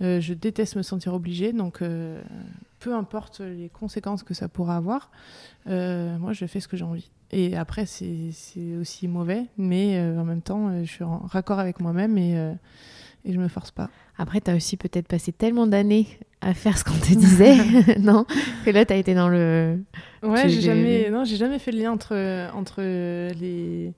je 0.00 0.34
déteste 0.34 0.76
me 0.76 0.82
sentir 0.82 1.14
obligée, 1.14 1.52
donc 1.52 1.82
peu 2.78 2.94
importe 2.94 3.40
les 3.40 3.68
conséquences 3.68 4.22
que 4.22 4.34
ça 4.34 4.48
pourra 4.48 4.76
avoir, 4.76 5.10
moi, 5.66 6.32
je 6.32 6.46
fais 6.46 6.60
ce 6.60 6.68
que 6.68 6.76
j'ai 6.76 6.84
envie. 6.84 7.10
Et 7.32 7.56
après, 7.56 7.86
c'est 7.86 8.30
aussi 8.78 9.08
mauvais, 9.08 9.46
mais 9.56 9.96
euh, 9.96 10.20
en 10.20 10.24
même 10.24 10.42
temps, 10.42 10.68
euh, 10.68 10.84
je 10.84 10.90
suis 10.90 11.04
en 11.04 11.18
raccord 11.20 11.58
avec 11.58 11.80
moi-même 11.80 12.18
et, 12.18 12.36
euh, 12.36 12.52
et 13.24 13.32
je 13.32 13.38
me 13.38 13.48
force 13.48 13.70
pas. 13.70 13.88
Après, 14.18 14.42
tu 14.42 14.50
as 14.50 14.54
aussi 14.54 14.76
peut-être 14.76 15.08
passé 15.08 15.32
tellement 15.32 15.66
d'années 15.66 16.06
à 16.42 16.52
faire 16.52 16.76
ce 16.76 16.84
qu'on 16.84 16.98
te 16.98 17.14
disait, 17.14 17.56
non? 17.98 18.26
Que 18.66 18.70
là, 18.70 18.84
tu 18.84 18.92
as 18.92 18.96
été 18.96 19.14
dans 19.14 19.30
le. 19.30 19.82
Ouais, 20.22 20.46
j'ai 20.50 20.60
jamais, 20.60 21.08
non, 21.08 21.24
jamais 21.24 21.58
fait 21.58 21.72
le 21.72 21.78
lien 21.78 21.92
entre, 21.92 22.14
entre 22.54 22.82
les, 22.82 23.94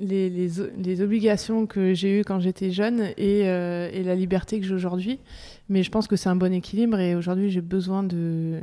les, 0.00 0.30
les, 0.30 0.50
les 0.76 1.02
obligations 1.02 1.66
que 1.66 1.94
j'ai 1.94 2.20
eues 2.20 2.24
quand 2.24 2.40
j'étais 2.40 2.70
jeune 2.70 3.12
et, 3.16 3.40
et, 3.40 4.02
la 4.02 4.14
liberté 4.14 4.58
que 4.58 4.66
j'ai 4.66 4.74
aujourd'hui. 4.74 5.20
Mais 5.68 5.82
je 5.82 5.90
pense 5.90 6.08
que 6.08 6.16
c'est 6.16 6.28
un 6.28 6.36
bon 6.36 6.52
équilibre 6.52 6.98
et 6.98 7.14
aujourd'hui, 7.14 7.50
j'ai 7.50 7.60
besoin 7.60 8.02
de, 8.02 8.60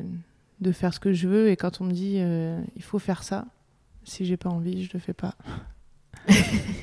de 0.62 0.72
faire 0.72 0.94
ce 0.94 1.00
que 1.00 1.14
je 1.14 1.28
veux. 1.28 1.50
Et 1.50 1.56
quand 1.56 1.80
on 1.80 1.86
me 1.86 1.92
dit 1.92 2.20
il 2.76 2.84
faut 2.84 3.00
faire 3.00 3.24
ça, 3.24 3.46
si 4.04 4.26
j'ai 4.26 4.38
pas 4.38 4.50
envie, 4.50 4.84
je 4.84 4.90
le 4.94 5.00
fais 5.00 5.14
pas. 5.14 5.36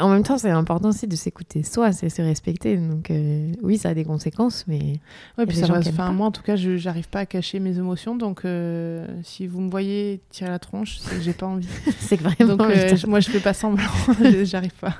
en 0.00 0.08
même 0.08 0.22
temps, 0.22 0.38
c'est 0.38 0.50
important 0.50 0.90
aussi 0.90 1.06
de 1.06 1.16
s'écouter 1.16 1.62
soi, 1.62 1.92
c'est 1.92 2.08
se 2.08 2.22
respecter. 2.22 2.76
Donc, 2.76 3.10
euh, 3.10 3.52
oui, 3.62 3.78
ça 3.78 3.90
a 3.90 3.94
des 3.94 4.04
conséquences, 4.04 4.64
mais. 4.66 5.00
Ouais, 5.38 5.46
puis 5.46 5.56
ça 5.56 5.66
enfin, 5.70 6.12
moi, 6.12 6.26
en 6.26 6.30
tout 6.30 6.42
cas, 6.42 6.56
je 6.56 6.82
n'arrive 6.84 7.08
pas 7.08 7.20
à 7.20 7.26
cacher 7.26 7.60
mes 7.60 7.76
émotions. 7.78 8.16
Donc, 8.16 8.44
euh, 8.44 9.06
si 9.22 9.46
vous 9.46 9.60
me 9.60 9.70
voyez 9.70 10.20
tirer 10.30 10.50
la 10.50 10.58
tronche, 10.58 10.98
c'est 11.00 11.16
que 11.16 11.22
j'ai 11.22 11.32
pas 11.32 11.46
envie. 11.46 11.68
c'est 11.98 12.16
que 12.16 12.22
vraiment. 12.22 12.56
Donc, 12.56 12.70
euh, 12.70 12.96
moi, 13.06 13.20
je 13.20 13.30
fais 13.30 13.40
pas 13.40 13.54
semblant. 13.54 13.84
J'arrive 14.44 14.74
pas. 14.80 14.96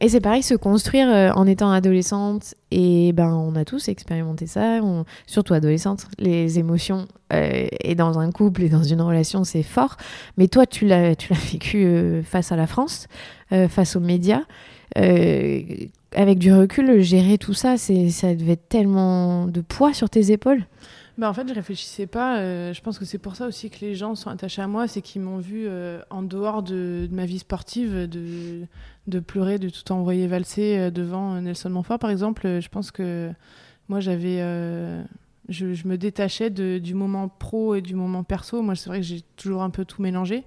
et 0.00 0.08
c'est 0.08 0.20
pareil, 0.20 0.42
se 0.42 0.54
construire 0.54 1.08
en 1.36 1.46
étant 1.46 1.70
adolescente. 1.70 2.54
Et 2.70 3.12
ben, 3.14 3.32
on 3.32 3.56
a 3.56 3.64
tous 3.64 3.88
expérimenté 3.88 4.46
ça, 4.46 4.80
surtout 5.26 5.54
adolescente, 5.54 6.06
les 6.18 6.58
émotions. 6.58 7.06
et 7.30 7.94
dans 7.94 8.18
un 8.18 8.30
couple 8.30 8.64
et 8.64 8.68
dans 8.68 8.82
une 8.82 9.00
relation, 9.00 9.44
c'est 9.44 9.62
fort. 9.62 9.96
Mais 10.36 10.48
toi, 10.48 10.66
tu 10.66 10.86
l'as 10.86 11.14
vécu 11.52 11.84
euh, 11.84 12.22
face 12.38 12.52
à 12.52 12.56
la 12.56 12.68
France, 12.68 13.08
euh, 13.52 13.68
face 13.68 13.96
aux 13.96 14.00
médias. 14.00 14.42
Euh, 14.96 15.60
avec 16.14 16.38
du 16.38 16.52
recul, 16.52 17.00
gérer 17.02 17.36
tout 17.36 17.52
ça, 17.52 17.76
ça 17.76 18.34
devait 18.34 18.52
être 18.52 18.68
tellement 18.68 19.46
de 19.46 19.60
poids 19.60 19.92
sur 19.92 20.08
tes 20.08 20.30
épaules. 20.30 20.64
Bah 21.18 21.28
en 21.28 21.34
fait, 21.34 21.48
je 21.48 21.52
réfléchissais 21.52 22.06
pas. 22.06 22.40
je 22.72 22.80
pense 22.80 22.96
que 22.96 23.04
c'est 23.04 23.18
pour 23.18 23.34
ça 23.34 23.46
aussi 23.48 23.70
que 23.70 23.80
les 23.80 23.96
gens 23.96 24.14
sont 24.14 24.30
attachés 24.30 24.62
à 24.62 24.68
moi, 24.68 24.86
c'est 24.86 25.02
qu'ils 25.02 25.20
m'ont 25.20 25.38
vu 25.38 25.68
en 26.10 26.22
dehors 26.22 26.62
de, 26.62 27.08
ma 27.10 27.26
vie 27.26 27.40
sportive, 27.40 28.08
de, 28.08 28.62
de 29.08 29.20
pleurer, 29.20 29.58
de 29.58 29.68
tout 29.68 29.90
envoyer 29.90 30.28
valser 30.28 30.92
devant 30.92 31.40
Nelson 31.40 31.70
Montfort, 31.70 31.98
par 31.98 32.10
exemple. 32.10 32.60
Je 32.60 32.68
pense 32.68 32.92
que 32.92 33.30
moi, 33.88 33.98
j'avais 33.98 34.40
je, 35.48 35.86
me 35.86 35.96
détachais 35.96 36.50
du 36.50 36.94
moment 36.94 37.28
pro 37.28 37.74
et 37.74 37.82
du 37.82 37.94
moment 37.94 38.22
perso. 38.22 38.62
Moi, 38.62 38.76
c'est 38.76 38.88
vrai 38.88 39.00
que 39.00 39.06
j'ai 39.06 39.22
toujours 39.36 39.62
un 39.62 39.70
peu 39.70 39.84
tout 39.84 40.02
mélangé. 40.02 40.44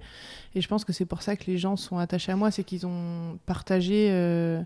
Et 0.54 0.60
je 0.60 0.68
pense 0.68 0.84
que 0.84 0.92
c'est 0.92 1.06
pour 1.06 1.22
ça 1.22 1.36
que 1.36 1.44
les 1.46 1.58
gens 1.58 1.76
sont 1.76 1.98
attachés 1.98 2.32
à 2.32 2.36
moi, 2.36 2.50
c'est 2.50 2.64
qu'ils 2.64 2.86
ont 2.86 3.38
partagé 3.46 4.08
euh, 4.10 4.62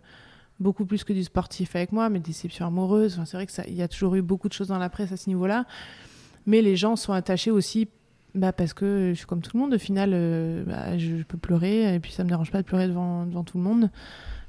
beaucoup 0.61 0.85
plus 0.85 1.05
que 1.05 1.13
du 1.13 1.25
sportif 1.25 1.75
avec 1.75 1.93
moi, 1.93 2.09
mes 2.11 2.19
déceptions 2.19 2.67
amoureuses. 2.67 3.15
Enfin, 3.15 3.25
c'est 3.25 3.37
vrai 3.37 3.47
qu'il 3.47 3.75
y 3.75 3.83
a 3.83 3.89
toujours 3.89 4.15
eu 4.15 4.23
beaucoup 4.23 4.49
de 4.49 4.53
choses 4.53 4.69
dans 4.69 4.79
la 4.79 4.91
presse 4.91 5.13
à 5.13 5.17
ce 5.17 5.29
niveau-là. 5.31 5.65
Mais 6.47 6.61
les 6.61 6.77
gens 6.77 6.97
sont 6.97 7.13
attachés 7.13 7.51
aussi 7.51 7.89
bah, 8.35 8.53
parce 8.53 8.75
que 8.75 9.13
je 9.15 9.19
suis 9.19 9.27
comme 9.27 9.41
tout 9.41 9.57
le 9.57 9.63
monde. 9.63 9.75
Au 9.75 9.79
final, 9.79 10.11
euh, 10.13 10.65
bah, 10.65 10.99
je, 10.99 11.23
peux 11.23 11.39
pleurer 11.39 11.95
et 11.95 12.01
puis 12.01 12.13
ça 12.13 12.25
me 12.25 12.29
dérange 12.29 12.51
pas 12.51 12.61
de 12.61 12.67
pleurer 12.67 12.89
devant, 12.89 13.25
devant 13.25 13.43
tout 13.43 13.57
le 13.57 13.65
monde. 13.65 13.91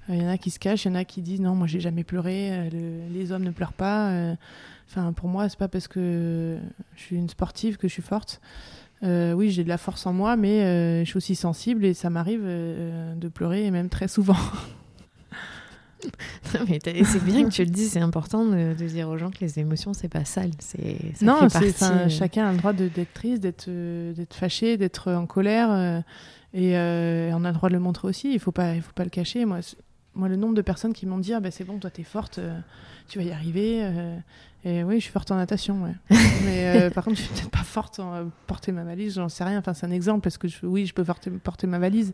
Il 0.10 0.16
euh, 0.16 0.24
y 0.24 0.26
en 0.26 0.30
a 0.30 0.38
qui 0.38 0.52
se 0.52 0.60
cachent, 0.60 0.86
il 0.86 0.90
y 0.90 0.92
en 0.92 0.96
a 0.96 1.06
qui 1.06 1.22
disent 1.22 1.42
non, 1.42 1.56
moi 1.56 1.68
j'ai 1.68 1.80
jamais 1.80 2.04
pleuré, 2.04 2.70
les 2.70 3.32
hommes 3.32 3.44
ne 3.44 3.52
pleurent 3.52 3.74
pas. 3.74 4.36
Enfin, 4.90 5.12
pour 5.14 5.28
moi, 5.30 5.50
c'est 5.50 5.60
pas 5.60 5.68
parce 5.68 5.88
que 5.88 6.58
je 6.96 7.02
suis 7.02 7.18
une 7.18 7.30
sportive 7.30 7.78
que 7.78 7.88
je 7.88 7.94
suis 7.94 8.02
forte. 8.02 8.40
Euh, 9.04 9.34
oui, 9.34 9.52
j'ai 9.52 9.64
de 9.64 9.70
la 9.70 9.78
force 9.78 10.06
en 10.06 10.14
moi, 10.14 10.36
mais 10.36 10.64
euh, 10.64 11.00
je 11.04 11.10
suis 11.10 11.18
aussi 11.18 11.36
sensible 11.36 11.86
et 11.86 11.94
ça 11.94 12.10
m'arrive 12.10 12.42
euh, 12.44 13.14
de 13.16 13.28
pleurer, 13.28 13.66
et 13.66 13.72
même 13.72 13.90
très 13.90 14.08
souvent. 14.08 14.38
mais 16.68 16.80
c'est 17.04 17.24
bien 17.24 17.44
que 17.46 17.50
tu 17.50 17.64
le 17.64 17.70
dises, 17.70 17.92
c'est 17.92 18.00
important 18.00 18.46
de, 18.46 18.74
dire 18.74 19.10
aux 19.10 19.18
gens 19.18 19.30
que 19.30 19.40
les 19.42 19.60
émotions, 19.60 19.94
c'est 19.94 20.10
pas 20.10 20.26
sale. 20.26 20.52
C'est, 20.60 21.22
non, 21.22 21.48
chacun 22.10 22.48
a 22.48 22.52
le 22.52 22.58
droit 22.58 22.74
d'être 22.74 23.14
triste, 23.14 23.42
d'être, 23.42 23.70
d'être 23.70 24.34
fâché, 24.34 24.78
d'être 24.78 25.12
en 25.12 25.28
colère, 25.28 26.04
et 26.54 26.76
on 26.76 27.46
a 27.46 27.50
le 27.50 27.54
droit 27.54 27.70
de 27.70 27.76
le 27.76 27.80
montrer 27.80 28.08
aussi. 28.08 28.34
Il 28.34 28.40
faut 28.40 28.52
pas, 28.52 28.74
il 28.74 28.82
faut 28.82 28.94
pas 28.94 29.04
le 29.04 29.10
cacher. 29.12 29.46
Moi, 29.46 29.60
moi, 30.16 30.28
le 30.28 30.36
nombre 30.36 30.56
de 30.56 30.64
personnes 30.64 30.94
qui 30.94 31.06
m'ont 31.06 31.20
dit 31.20 31.34
ah, 31.34 31.40
bah, 31.40 31.52
c'est 31.52 31.64
bon, 31.64 31.78
toi, 31.78 31.92
tu 31.92 32.02
es 32.02 32.04
forte, 32.04 32.40
tu 33.08 33.20
vas 33.20 33.26
y 33.26 33.32
arriver. 33.32 33.88
Et 34.64 34.84
oui, 34.84 34.96
je 34.96 35.04
suis 35.04 35.12
forte 35.12 35.32
en 35.32 35.36
natation, 35.36 35.84
ouais. 35.84 35.96
mais 36.46 36.68
euh, 36.68 36.90
par 36.90 37.04
contre, 37.06 37.18
je 37.18 37.24
suis 37.24 37.34
peut-être 37.34 37.50
pas 37.50 37.60
forte 37.60 38.00
en 38.00 38.14
euh, 38.14 38.24
porter 38.48 38.72
ma 38.72 38.84
valise, 38.84 39.16
j'en 39.16 39.30
sais 39.30 39.44
rien. 39.44 39.60
Enfin, 39.60 39.74
c'est 39.74 39.86
un 39.86 39.92
exemple 39.92 40.22
parce 40.22 40.38
que 40.38 40.48
je, 40.48 40.66
oui, 40.66 40.86
je 40.86 40.94
peux 40.94 41.04
porter, 41.04 41.30
porter 41.32 41.68
ma 41.68 41.80
valise, 41.80 42.14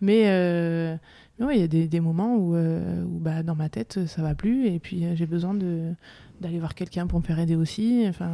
mais, 0.00 0.24
euh, 0.26 0.96
il 1.38 1.58
y 1.58 1.62
a 1.62 1.68
des, 1.68 1.88
des 1.88 2.00
moments 2.00 2.36
où, 2.36 2.54
où, 2.54 3.18
bah, 3.18 3.42
dans 3.42 3.54
ma 3.54 3.68
tête, 3.70 4.06
ça 4.06 4.22
va 4.22 4.34
plus, 4.34 4.66
et 4.66 4.78
puis 4.78 5.04
j'ai 5.16 5.26
besoin 5.26 5.54
de 5.54 5.94
d'aller 6.38 6.58
voir 6.58 6.74
quelqu'un 6.74 7.06
pour 7.06 7.18
me 7.18 7.24
faire 7.24 7.38
aider 7.38 7.56
aussi. 7.56 8.04
Enfin, 8.06 8.30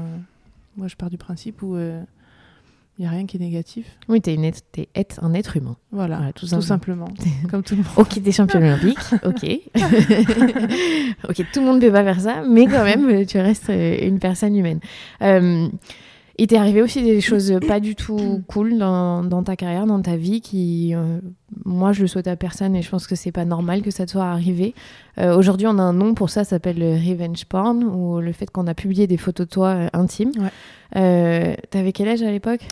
moi, 0.76 0.88
je 0.88 0.96
pars 0.96 1.10
du 1.10 1.18
principe 1.18 1.62
où 1.62 1.76
il 2.98 3.02
n'y 3.02 3.08
a 3.08 3.10
rien 3.10 3.26
qui 3.26 3.36
est 3.36 3.40
négatif. 3.40 3.86
Oui, 4.08 4.22
tu 4.22 4.30
es, 4.30 4.52
es, 4.94 5.06
un 5.20 5.34
être 5.34 5.56
humain. 5.56 5.76
Voilà, 5.92 6.32
tout, 6.34 6.46
simplement. 6.46 7.08
comme 7.50 7.62
tout 7.62 7.74
le 7.74 7.82
monde. 7.82 7.92
Ok, 7.96 8.22
tu 8.22 8.26
es 8.26 8.32
championne 8.32 8.64
olympique, 8.64 8.98
ok. 9.22 9.44
ok, 11.28 11.44
tout 11.52 11.60
le 11.60 11.66
monde 11.66 11.76
ne 11.76 11.86
peut 11.86 11.92
pas 11.92 12.04
faire 12.04 12.20
ça, 12.20 12.42
mais 12.48 12.66
quand 12.66 12.84
même, 12.84 13.26
tu 13.26 13.38
restes 13.38 13.68
une 13.68 14.18
personne 14.18 14.56
humaine. 14.56 14.80
Euh, 15.20 15.68
il 16.38 16.46
t'est 16.46 16.56
arrivé 16.56 16.82
aussi 16.82 17.02
des 17.02 17.20
choses 17.20 17.58
pas 17.66 17.80
du 17.80 17.94
tout 17.94 18.42
cool 18.46 18.78
dans, 18.78 19.22
dans 19.24 19.42
ta 19.42 19.56
carrière, 19.56 19.86
dans 19.86 20.00
ta 20.00 20.16
vie, 20.16 20.40
qui, 20.40 20.94
euh, 20.94 21.20
moi, 21.64 21.92
je 21.92 22.02
le 22.02 22.06
souhaite 22.06 22.28
à 22.28 22.36
personne 22.36 22.74
et 22.76 22.82
je 22.82 22.90
pense 22.90 23.06
que 23.06 23.14
c'est 23.14 23.32
pas 23.32 23.44
normal 23.44 23.82
que 23.82 23.90
ça 23.90 24.06
te 24.06 24.12
soit 24.12 24.26
arrivé. 24.26 24.74
Euh, 25.18 25.36
aujourd'hui, 25.36 25.66
on 25.66 25.78
a 25.78 25.82
un 25.82 25.92
nom 25.92 26.14
pour 26.14 26.30
ça, 26.30 26.44
ça 26.44 26.50
s'appelle 26.50 26.78
le 26.78 26.92
revenge 26.92 27.44
porn, 27.46 27.84
ou 27.84 28.20
le 28.20 28.32
fait 28.32 28.50
qu'on 28.50 28.66
a 28.66 28.74
publié 28.74 29.06
des 29.06 29.16
photos 29.16 29.46
de 29.46 29.50
toi 29.52 29.76
intimes. 29.92 30.32
Ouais. 30.38 31.56
T'avais 31.70 31.92
quel 31.92 32.08
âge 32.08 32.22
à 32.22 32.30
l'époque? 32.30 32.66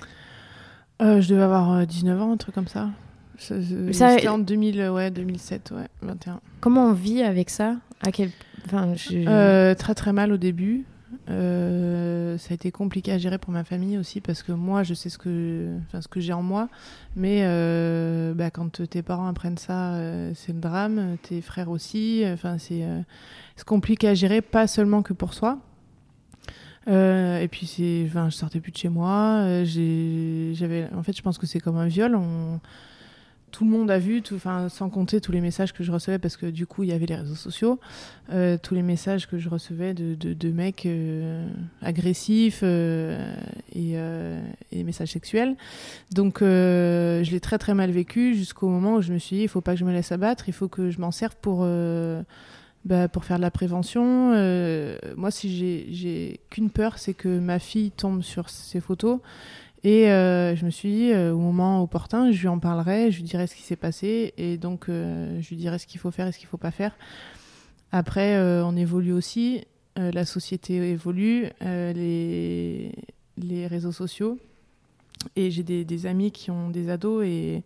Euh, 1.02 1.20
je 1.20 1.28
devais 1.28 1.42
avoir 1.42 1.86
19 1.86 2.18
euh, 2.18 2.22
ans, 2.22 2.32
un 2.32 2.36
truc 2.36 2.54
comme 2.54 2.68
ça. 2.68 2.88
C'était 3.38 4.28
en 4.28 4.38
2000, 4.38 4.90
ouais, 4.90 5.10
2007, 5.10 5.72
ouais, 5.76 5.88
21. 6.02 6.40
Comment 6.60 6.86
on 6.86 6.92
vit 6.92 7.22
avec 7.22 7.50
ça? 7.50 7.76
À 8.00 8.12
quel... 8.12 8.30
enfin, 8.66 8.94
euh, 9.12 9.74
Très 9.74 9.94
très 9.94 10.12
mal 10.12 10.32
au 10.32 10.36
début. 10.36 10.84
Ça 11.26 12.50
a 12.50 12.54
été 12.54 12.70
compliqué 12.70 13.12
à 13.12 13.18
gérer 13.18 13.38
pour 13.38 13.52
ma 13.52 13.64
famille 13.64 13.96
aussi 13.98 14.20
parce 14.20 14.42
que 14.42 14.52
moi 14.52 14.82
je 14.82 14.94
sais 14.94 15.08
ce 15.08 15.18
que, 15.18 15.76
enfin, 15.86 16.00
ce 16.00 16.08
que 16.08 16.20
j'ai 16.20 16.32
en 16.32 16.42
moi, 16.42 16.68
mais 17.16 17.42
bah, 18.34 18.50
quand 18.50 18.82
tes 18.88 19.02
parents 19.02 19.28
apprennent 19.28 19.58
ça, 19.58 19.98
c'est 20.34 20.52
le 20.52 20.60
drame, 20.60 21.16
tes 21.22 21.40
frères 21.40 21.70
aussi, 21.70 22.24
enfin 22.26 22.58
c'est 22.58 22.84
compliqué 23.64 24.08
à 24.08 24.14
gérer, 24.14 24.42
pas 24.42 24.66
seulement 24.66 25.02
que 25.02 25.12
pour 25.12 25.34
soi, 25.34 25.58
euh, 26.88 27.40
et 27.40 27.48
puis 27.48 27.66
c'est, 27.66 28.04
enfin, 28.06 28.28
je 28.28 28.36
sortais 28.36 28.60
plus 28.60 28.72
de 28.72 28.76
chez 28.76 28.88
moi. 28.88 29.42
Euh, 29.42 30.52
j'avais, 30.54 30.88
en 30.94 31.02
fait, 31.02 31.16
je 31.16 31.22
pense 31.22 31.38
que 31.38 31.46
c'est 31.46 31.60
comme 31.60 31.76
un 31.76 31.86
viol. 31.86 32.18
Tout 33.54 33.64
le 33.64 33.70
monde 33.70 33.88
a 33.90 33.98
vu, 34.00 34.20
tout, 34.20 34.38
sans 34.40 34.90
compter 34.90 35.20
tous 35.20 35.30
les 35.30 35.40
messages 35.40 35.72
que 35.72 35.84
je 35.84 35.92
recevais, 35.92 36.18
parce 36.18 36.36
que 36.36 36.46
du 36.46 36.66
coup, 36.66 36.82
il 36.82 36.88
y 36.88 36.92
avait 36.92 37.06
les 37.06 37.14
réseaux 37.14 37.36
sociaux, 37.36 37.78
euh, 38.32 38.58
tous 38.60 38.74
les 38.74 38.82
messages 38.82 39.28
que 39.28 39.38
je 39.38 39.48
recevais 39.48 39.94
de, 39.94 40.50
mecs 40.50 40.88
agressifs 41.80 42.64
et, 42.64 43.94
et, 44.72 44.84
messages 44.84 45.12
sexuels. 45.12 45.56
Donc, 46.10 46.40
je 46.40 47.30
l'ai 47.30 47.40
très 47.40 47.58
très 47.58 47.74
mal 47.74 47.92
vécu 47.92 48.34
jusqu'au 48.34 48.68
moment 48.68 48.96
où 48.96 49.02
je 49.02 49.12
me 49.12 49.18
suis 49.18 49.36
dit, 49.36 49.42
il 49.42 49.48
faut 49.48 49.60
pas 49.60 49.74
que 49.74 49.78
je 49.78 49.84
me 49.84 49.92
laisse 49.92 50.10
abattre, 50.10 50.48
il 50.48 50.52
faut 50.52 50.68
que 50.68 50.90
je 50.90 50.98
m'en 50.98 51.12
serve 51.12 51.36
pour 51.40 51.64
bah, 52.84 53.08
pour 53.08 53.24
faire 53.24 53.38
de 53.38 53.42
la 53.42 53.50
prévention. 53.50 54.32
Euh, 54.34 54.98
moi, 55.16 55.30
si 55.30 55.94
j'ai 55.94 56.40
qu'une 56.50 56.68
peur, 56.68 56.98
c'est 56.98 57.14
que 57.14 57.38
ma 57.38 57.58
fille 57.58 57.90
tombe 57.90 58.22
sur 58.22 58.50
ces 58.50 58.80
photos. 58.80 59.20
Et 59.84 60.10
euh, 60.10 60.56
je 60.56 60.64
me 60.64 60.70
suis 60.70 60.90
dit, 60.90 61.12
euh, 61.12 61.32
au 61.32 61.38
moment 61.38 61.82
opportun, 61.82 62.32
je 62.32 62.40
lui 62.40 62.48
en 62.48 62.58
parlerai, 62.58 63.10
je 63.12 63.18
lui 63.18 63.24
dirai 63.24 63.46
ce 63.46 63.54
qui 63.54 63.62
s'est 63.62 63.76
passé, 63.76 64.32
et 64.38 64.56
donc 64.56 64.86
je 64.88 65.48
lui 65.48 65.56
dirai 65.56 65.78
ce 65.78 65.86
qu'il 65.86 66.00
faut 66.00 66.10
faire 66.10 66.26
et 66.26 66.32
ce 66.32 66.38
qu'il 66.38 66.46
ne 66.46 66.50
faut 66.50 66.56
pas 66.56 66.70
faire. 66.70 66.96
Après, 67.92 68.36
on 68.62 68.74
évolue 68.76 69.12
aussi, 69.12 69.64
la 69.96 70.24
société 70.24 70.74
évolue, 70.76 71.50
les, 71.60 72.92
les 73.36 73.66
réseaux 73.66 73.92
sociaux 73.92 74.38
et 75.36 75.50
j'ai 75.50 75.62
des, 75.62 75.84
des 75.84 76.06
amis 76.06 76.30
qui 76.30 76.50
ont 76.50 76.70
des 76.70 76.88
ados 76.90 77.24
et, 77.24 77.62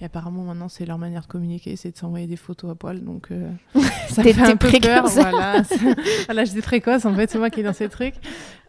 et 0.00 0.04
apparemment 0.04 0.42
maintenant 0.42 0.68
c'est 0.68 0.86
leur 0.86 0.98
manière 0.98 1.22
de 1.22 1.26
communiquer, 1.26 1.76
c'est 1.76 1.90
de 1.90 1.96
s'envoyer 1.96 2.26
des 2.26 2.36
photos 2.36 2.70
à 2.70 2.74
poil. 2.74 3.02
Donc 3.02 3.30
euh, 3.30 3.50
ça 4.08 4.22
fait 4.22 4.40
un 4.40 4.56
peu 4.56 4.70
peur. 4.80 5.06
Voilà, 5.08 5.62
voilà 6.26 6.44
j'étais 6.44 6.62
précoce 6.62 7.04
en 7.04 7.14
fait, 7.14 7.30
c'est 7.30 7.38
moi 7.38 7.50
qui 7.50 7.60
est 7.60 7.64
dans 7.64 7.72
ces 7.72 7.88
trucs. 7.88 8.14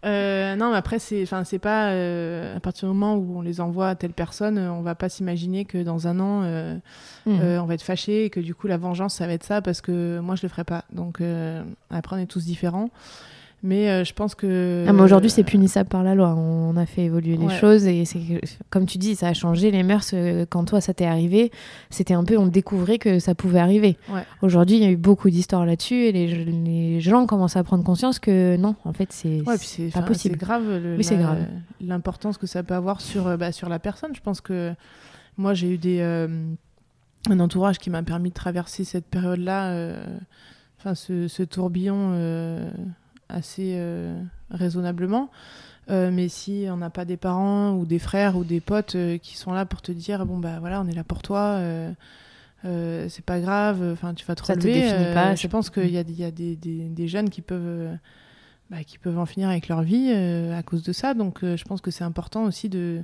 Euh, 0.06 0.56
non, 0.56 0.72
mais 0.72 0.78
après 0.78 0.98
c'est, 0.98 1.22
enfin 1.24 1.44
c'est 1.44 1.60
pas 1.60 1.90
euh, 1.90 2.56
à 2.56 2.60
partir 2.60 2.88
du 2.88 2.96
moment 2.96 3.16
où 3.16 3.38
on 3.38 3.42
les 3.42 3.60
envoie 3.60 3.90
à 3.90 3.96
telle 3.96 4.14
personne, 4.14 4.58
euh, 4.58 4.72
on 4.72 4.82
va 4.82 4.96
pas 4.96 5.10
s'imaginer 5.10 5.66
que 5.66 5.84
dans 5.84 6.08
un 6.08 6.20
an 6.20 6.44
euh, 6.44 6.78
on 7.28 7.66
va 7.66 7.74
être 7.74 7.84
fâché 7.84 8.26
et 8.26 8.30
que 8.30 8.40
du 8.40 8.56
coup 8.56 8.68
la 8.68 8.78
vengeance 8.78 9.16
ça 9.16 9.28
va 9.28 9.34
être 9.34 9.44
ça 9.44 9.62
parce 9.62 9.82
que 9.82 10.20
moi 10.20 10.36
je 10.36 10.44
le 10.44 10.50
ferai 10.50 10.64
pas. 10.64 10.86
Donc 10.92 11.22
après 11.90 12.16
on 12.16 12.20
est 12.20 12.26
tous 12.26 12.46
différents. 12.46 12.90
Mais 13.62 13.90
euh, 13.90 14.04
je 14.06 14.14
pense 14.14 14.36
que. 14.36 14.86
Ah, 14.88 14.94
mais 14.94 15.02
aujourd'hui, 15.02 15.30
c'est 15.30 15.44
punissable 15.44 15.90
par 15.90 16.02
la 16.02 16.16
loi. 16.16 16.34
On 16.34 16.78
a 16.78 16.86
fait 16.86 17.04
évoluer 17.04 17.36
les 17.36 17.50
choses 17.50 17.86
et 17.88 18.06
c'est 18.06 18.20
comme 18.70 18.86
tu 18.86 18.98
dis, 18.98 19.16
ça 19.18 19.28
a 19.28 19.34
changé 19.34 19.70
les 19.70 19.84
mœurs. 19.84 20.12
euh, 20.14 20.46
Quand 20.50 20.64
toi, 20.64 20.80
ça 20.80 20.94
t'est 20.94 21.06
arrivé, 21.06 21.52
c'était 21.90 22.14
un 22.14 22.24
peu, 22.24 22.38
on 22.38 22.48
découvrait 22.48 23.00
que 23.00 23.20
ça 23.20 23.36
pouvait 23.36 23.60
arriver. 23.60 23.98
Ouais. 24.14 24.24
Aujourd'hui, 24.42 24.78
il 24.78 24.84
y 24.84 24.86
a 24.86 24.90
eu 24.90 24.96
beaucoup 24.96 25.30
d'histoires 25.30 25.66
là-dessus 25.66 26.06
et 26.06 26.12
les, 26.14 26.46
les 26.46 27.02
gens 27.02 27.26
commencent 27.26 27.58
à 27.58 27.64
prendre 27.66 27.84
conscience 27.84 28.18
que 28.20 28.56
non, 28.56 28.76
en 28.86 28.94
fait, 28.94 29.12
c'est 29.12 29.42
Ouais, 29.42 29.58
pas 29.94 30.02
possible. 30.04 30.36
C'est 30.36 30.40
grave, 30.40 30.64
le- 30.70 30.96
Oui, 30.96 31.04
c'est 31.04 31.18
grave. 31.18 31.40
l'importance 31.82 32.38
que 32.38 32.48
ça 32.48 32.64
peut 32.64 32.76
avoir 32.76 33.02
sur, 33.02 33.28
euh, 33.28 33.36
bah, 33.36 33.52
sur 33.52 33.68
la 33.68 33.80
personne. 33.80 34.16
Je 34.16 34.22
pense 34.22 34.40
que 34.40 34.74
moi, 35.38 35.54
j'ai 35.54 35.70
eu 35.72 35.78
des, 35.78 36.00
euh, 36.00 36.28
un 37.30 37.40
entourage 37.42 37.78
qui 37.78 37.90
m'a 37.90 38.04
permis 38.04 38.30
de 38.30 38.34
traverser 38.36 38.86
cette 38.86 39.06
période-là, 39.06 39.72
euh, 39.72 40.02
enfin, 40.80 40.96
ce, 40.96 41.28
ce 41.28 41.44
tourbillon 41.44 42.12
assez 43.30 43.74
euh, 43.78 44.22
raisonnablement. 44.52 45.30
Euh, 45.90 46.12
mais 46.12 46.28
si 46.30 46.66
on 46.70 46.78
n'a 46.78 46.90
pas 46.90 47.06
des 47.06 47.18
parents 47.18 47.72
ou 47.74 47.86
des 47.86 47.98
frères 48.00 48.38
ou 48.38 48.44
des 48.44 48.60
potes 48.60 48.96
euh, 48.96 49.18
qui 49.18 49.38
sont 49.38 49.54
là 49.54 49.66
pour 49.66 49.82
te 49.82 49.92
dire 49.92 50.26
bon 50.26 50.38
bah 50.38 50.60
voilà 50.60 50.82
on 50.82 50.88
est 50.88 50.94
là 50.94 51.04
pour 51.04 51.22
toi 51.24 51.60
c'est 52.64 53.24
pas 53.26 53.40
grave 53.40 53.82
enfin 53.94 54.14
tu 54.14 54.26
vas 54.26 54.36
te 54.36 54.46
Ça 54.46 54.56
te 54.56 54.60
relever 54.62 54.82
définit 54.82 55.14
pas, 55.14 55.36
je 55.36 55.48
pense 55.48 55.70
qu'il 55.70 55.90
y 55.90 55.98
a, 55.98 56.02
il 56.02 56.20
y 56.20 56.24
a 56.26 56.32
des, 56.32 56.56
des- 56.56 56.90
des 56.90 57.08
jeunes 57.08 57.30
qui 57.30 57.42
peuvent 57.42 57.90
bah, 58.70 58.84
qui 58.84 58.98
peuvent 58.98 59.18
en 59.18 59.26
finir 59.26 59.50
avec 59.50 59.68
leur 59.68 59.82
vie 59.82 60.12
à 60.12 60.62
cause 60.64 60.84
de 60.84 60.92
ça 60.94 61.14
donc 61.14 61.40
je 61.44 61.64
pense 61.64 61.82
que 61.82 61.90
c'est 61.92 62.04
important 62.04 62.44
aussi 62.44 62.70
de 62.70 63.04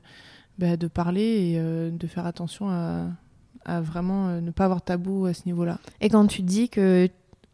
bah, 0.60 0.78
de 0.78 0.88
parler 0.88 1.22
et 1.56 1.92
de 1.92 2.08
faire 2.08 2.26
attention 2.26 2.70
à, 2.70 3.08
à 3.66 3.82
vraiment 3.82 4.42
ne 4.42 4.52
pas 4.52 4.66
avoir 4.66 4.82
tabou 4.82 5.26
à 5.26 5.34
ce 5.34 5.44
niveau-là 5.46 5.80
Et 6.02 6.10
quand 6.10 6.28
tu 6.28 6.42
dis 6.44 6.70
que. 6.70 7.10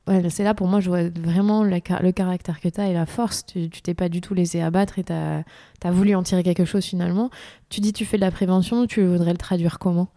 C'est 0.07 0.43
là 0.43 0.53
pour 0.53 0.67
moi, 0.67 0.79
je 0.79 0.89
vois 0.89 1.09
vraiment 1.09 1.63
le 1.63 2.11
caractère 2.11 2.59
que 2.59 2.69
tu 2.69 2.81
as 2.81 2.89
et 2.89 2.93
la 2.93 3.05
force. 3.05 3.45
Tu 3.45 3.69
t'es 3.69 3.93
pas 3.93 4.09
du 4.09 4.21
tout 4.21 4.33
laissé 4.33 4.61
abattre 4.61 4.99
et 4.99 5.03
tu 5.03 5.13
as, 5.13 5.91
voulu 5.91 6.15
en 6.15 6.23
tirer 6.23 6.43
quelque 6.43 6.65
chose 6.65 6.85
finalement. 6.85 7.29
Tu 7.69 7.81
dis 7.81 7.93
tu 7.93 8.05
fais 8.05 8.17
de 8.17 8.21
la 8.21 8.31
prévention, 8.31 8.87
tu 8.87 9.03
voudrais 9.05 9.31
le 9.31 9.37
traduire 9.37 9.79
comment? 9.79 10.09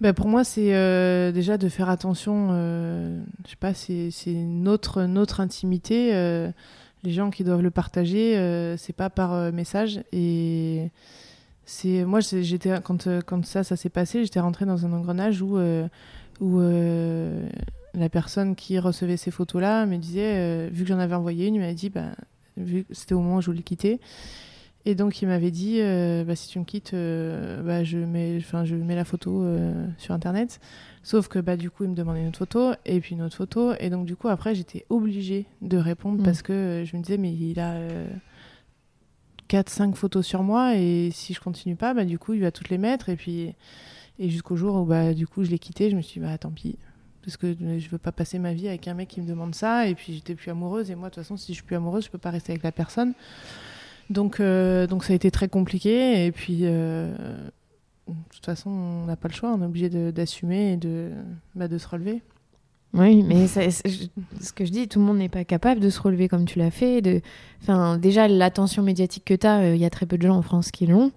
Ben, 0.00 0.12
pour 0.12 0.28
moi, 0.28 0.44
c'est 0.44 0.74
euh, 0.74 1.32
déjà 1.32 1.58
de 1.58 1.68
faire 1.68 1.88
attention. 1.88 2.48
euh, 2.52 3.20
je 3.44 3.50
sais 3.50 3.56
pas, 3.56 3.74
c'est 3.74 4.10
notre 4.34 5.04
notre 5.04 5.40
intimité. 5.40 6.14
euh, 6.14 6.50
les 7.04 7.12
gens 7.12 7.30
qui 7.30 7.44
doivent 7.44 7.62
le 7.62 7.70
partager, 7.70 8.36
euh, 8.36 8.76
c'est 8.76 8.92
pas 8.92 9.10
par 9.10 9.52
message. 9.52 10.00
Et 10.12 10.90
c'est 11.64 12.04
moi, 12.04 12.20
j'étais 12.20 12.80
quand 12.82 13.08
quand 13.26 13.44
ça 13.46 13.64
ça 13.64 13.76
s'est 13.76 13.88
passé, 13.88 14.24
j'étais 14.24 14.40
rentrée 14.40 14.66
dans 14.66 14.84
un 14.84 14.92
engrenage 14.92 15.40
où 15.42 15.58
où 16.40 16.60
la 17.98 18.08
personne 18.08 18.56
qui 18.56 18.78
recevait 18.78 19.16
ces 19.16 19.30
photos-là 19.30 19.86
me 19.86 19.96
disait, 19.96 20.36
euh, 20.36 20.68
vu 20.72 20.84
que 20.84 20.88
j'en 20.88 20.98
avais 20.98 21.14
envoyé 21.14 21.46
une, 21.46 21.56
il 21.56 21.60
m'avait 21.60 21.74
dit, 21.74 21.90
bah, 21.90 22.12
vu 22.56 22.84
que 22.84 22.94
c'était 22.94 23.14
au 23.14 23.20
moment 23.20 23.36
où 23.36 23.40
je 23.40 23.46
voulais 23.46 23.62
quitter. 23.62 24.00
Et 24.84 24.94
donc 24.94 25.20
il 25.20 25.28
m'avait 25.28 25.50
dit, 25.50 25.80
euh, 25.80 26.24
bah, 26.24 26.34
si 26.34 26.48
tu 26.48 26.58
me 26.58 26.64
quittes, 26.64 26.94
euh, 26.94 27.62
bah, 27.62 27.84
je, 27.84 27.98
mets, 27.98 28.36
enfin, 28.38 28.64
je 28.64 28.74
mets 28.74 28.94
la 28.94 29.04
photo 29.04 29.42
euh, 29.42 29.86
sur 29.98 30.14
Internet. 30.14 30.60
Sauf 31.02 31.28
que 31.28 31.38
bah, 31.38 31.56
du 31.56 31.70
coup, 31.70 31.84
il 31.84 31.90
me 31.90 31.94
demandait 31.94 32.20
une 32.20 32.28
autre 32.28 32.38
photo, 32.38 32.72
et 32.86 33.00
puis 33.00 33.14
une 33.14 33.22
autre 33.22 33.36
photo. 33.36 33.74
Et 33.80 33.90
donc 33.90 34.06
du 34.06 34.16
coup, 34.16 34.28
après, 34.28 34.54
j'étais 34.54 34.86
obligée 34.88 35.46
de 35.62 35.76
répondre 35.76 36.20
Mm. 36.20 36.24
parce 36.24 36.42
que 36.42 36.84
je 36.86 36.96
me 36.96 37.02
disais, 37.02 37.18
mais 37.18 37.32
il 37.32 37.60
a 37.60 37.76
4-5 39.48 39.94
photos 39.94 40.24
sur 40.24 40.42
moi, 40.42 40.76
et 40.76 41.10
si 41.12 41.34
je 41.34 41.40
continue 41.40 41.76
pas, 41.76 41.92
bah, 41.92 42.04
du 42.04 42.18
coup, 42.18 42.34
il 42.34 42.40
va 42.40 42.50
toutes 42.50 42.70
les 42.70 42.78
mettre. 42.78 43.08
Et 43.08 43.16
puis, 43.16 43.54
et 44.18 44.30
jusqu'au 44.30 44.56
jour 44.56 44.74
où 44.76 44.84
bah, 44.84 45.12
du 45.12 45.26
coup, 45.26 45.44
je 45.44 45.50
l'ai 45.50 45.58
quitté, 45.58 45.90
je 45.90 45.96
me 45.96 46.02
suis 46.02 46.20
dit, 46.20 46.26
bah 46.26 46.38
tant 46.38 46.50
pis. 46.50 46.76
Parce 47.24 47.36
que 47.36 47.46
euh, 47.46 47.78
je 47.78 47.88
veux 47.88 47.98
pas 47.98 48.12
passer 48.12 48.38
ma 48.38 48.52
vie 48.52 48.68
avec 48.68 48.88
un 48.88 48.94
mec 48.94 49.08
qui 49.08 49.20
me 49.20 49.26
demande 49.26 49.54
ça. 49.54 49.88
Et 49.88 49.94
puis 49.94 50.14
j'étais 50.14 50.34
plus 50.34 50.50
amoureuse. 50.50 50.90
Et 50.90 50.94
moi, 50.94 51.08
de 51.08 51.14
toute 51.14 51.22
façon, 51.22 51.36
si 51.36 51.52
je 51.52 51.58
suis 51.58 51.64
plus 51.64 51.76
amoureuse, 51.76 52.04
je 52.04 52.10
peux 52.10 52.18
pas 52.18 52.30
rester 52.30 52.52
avec 52.52 52.62
la 52.62 52.72
personne. 52.72 53.14
Donc, 54.10 54.40
euh, 54.40 54.86
donc 54.86 55.04
ça 55.04 55.12
a 55.12 55.16
été 55.16 55.30
très 55.30 55.48
compliqué. 55.48 56.26
Et 56.26 56.32
puis, 56.32 56.60
euh, 56.62 57.12
de 58.06 58.14
toute 58.32 58.46
façon, 58.46 58.70
on 58.70 59.06
n'a 59.06 59.16
pas 59.16 59.28
le 59.28 59.34
choix. 59.34 59.52
On 59.52 59.62
est 59.62 59.66
obligé 59.66 59.88
d'assumer 60.12 60.72
et 60.72 60.76
de, 60.76 61.10
bah, 61.54 61.68
de 61.68 61.78
se 61.78 61.88
relever. 61.88 62.22
Oui, 62.94 63.22
mais 63.22 63.46
ce 63.46 64.52
que 64.54 64.64
je 64.64 64.70
dis, 64.72 64.88
tout 64.88 64.98
le 64.98 65.04
monde 65.04 65.18
n'est 65.18 65.28
pas 65.28 65.44
capable 65.44 65.80
de 65.80 65.90
se 65.90 66.00
relever 66.00 66.26
comme 66.26 66.46
tu 66.46 66.58
l'as 66.58 66.70
fait. 66.70 67.02
De... 67.02 67.20
Enfin, 67.62 67.98
déjà, 67.98 68.28
l'attention 68.28 68.82
médiatique 68.82 69.26
que 69.26 69.34
tu 69.34 69.46
as, 69.46 69.74
il 69.74 69.80
y 69.80 69.84
a 69.84 69.90
très 69.90 70.06
peu 70.06 70.16
de 70.16 70.22
gens 70.22 70.36
en 70.36 70.42
France 70.42 70.70
qui 70.70 70.86
l'ont. 70.86 71.12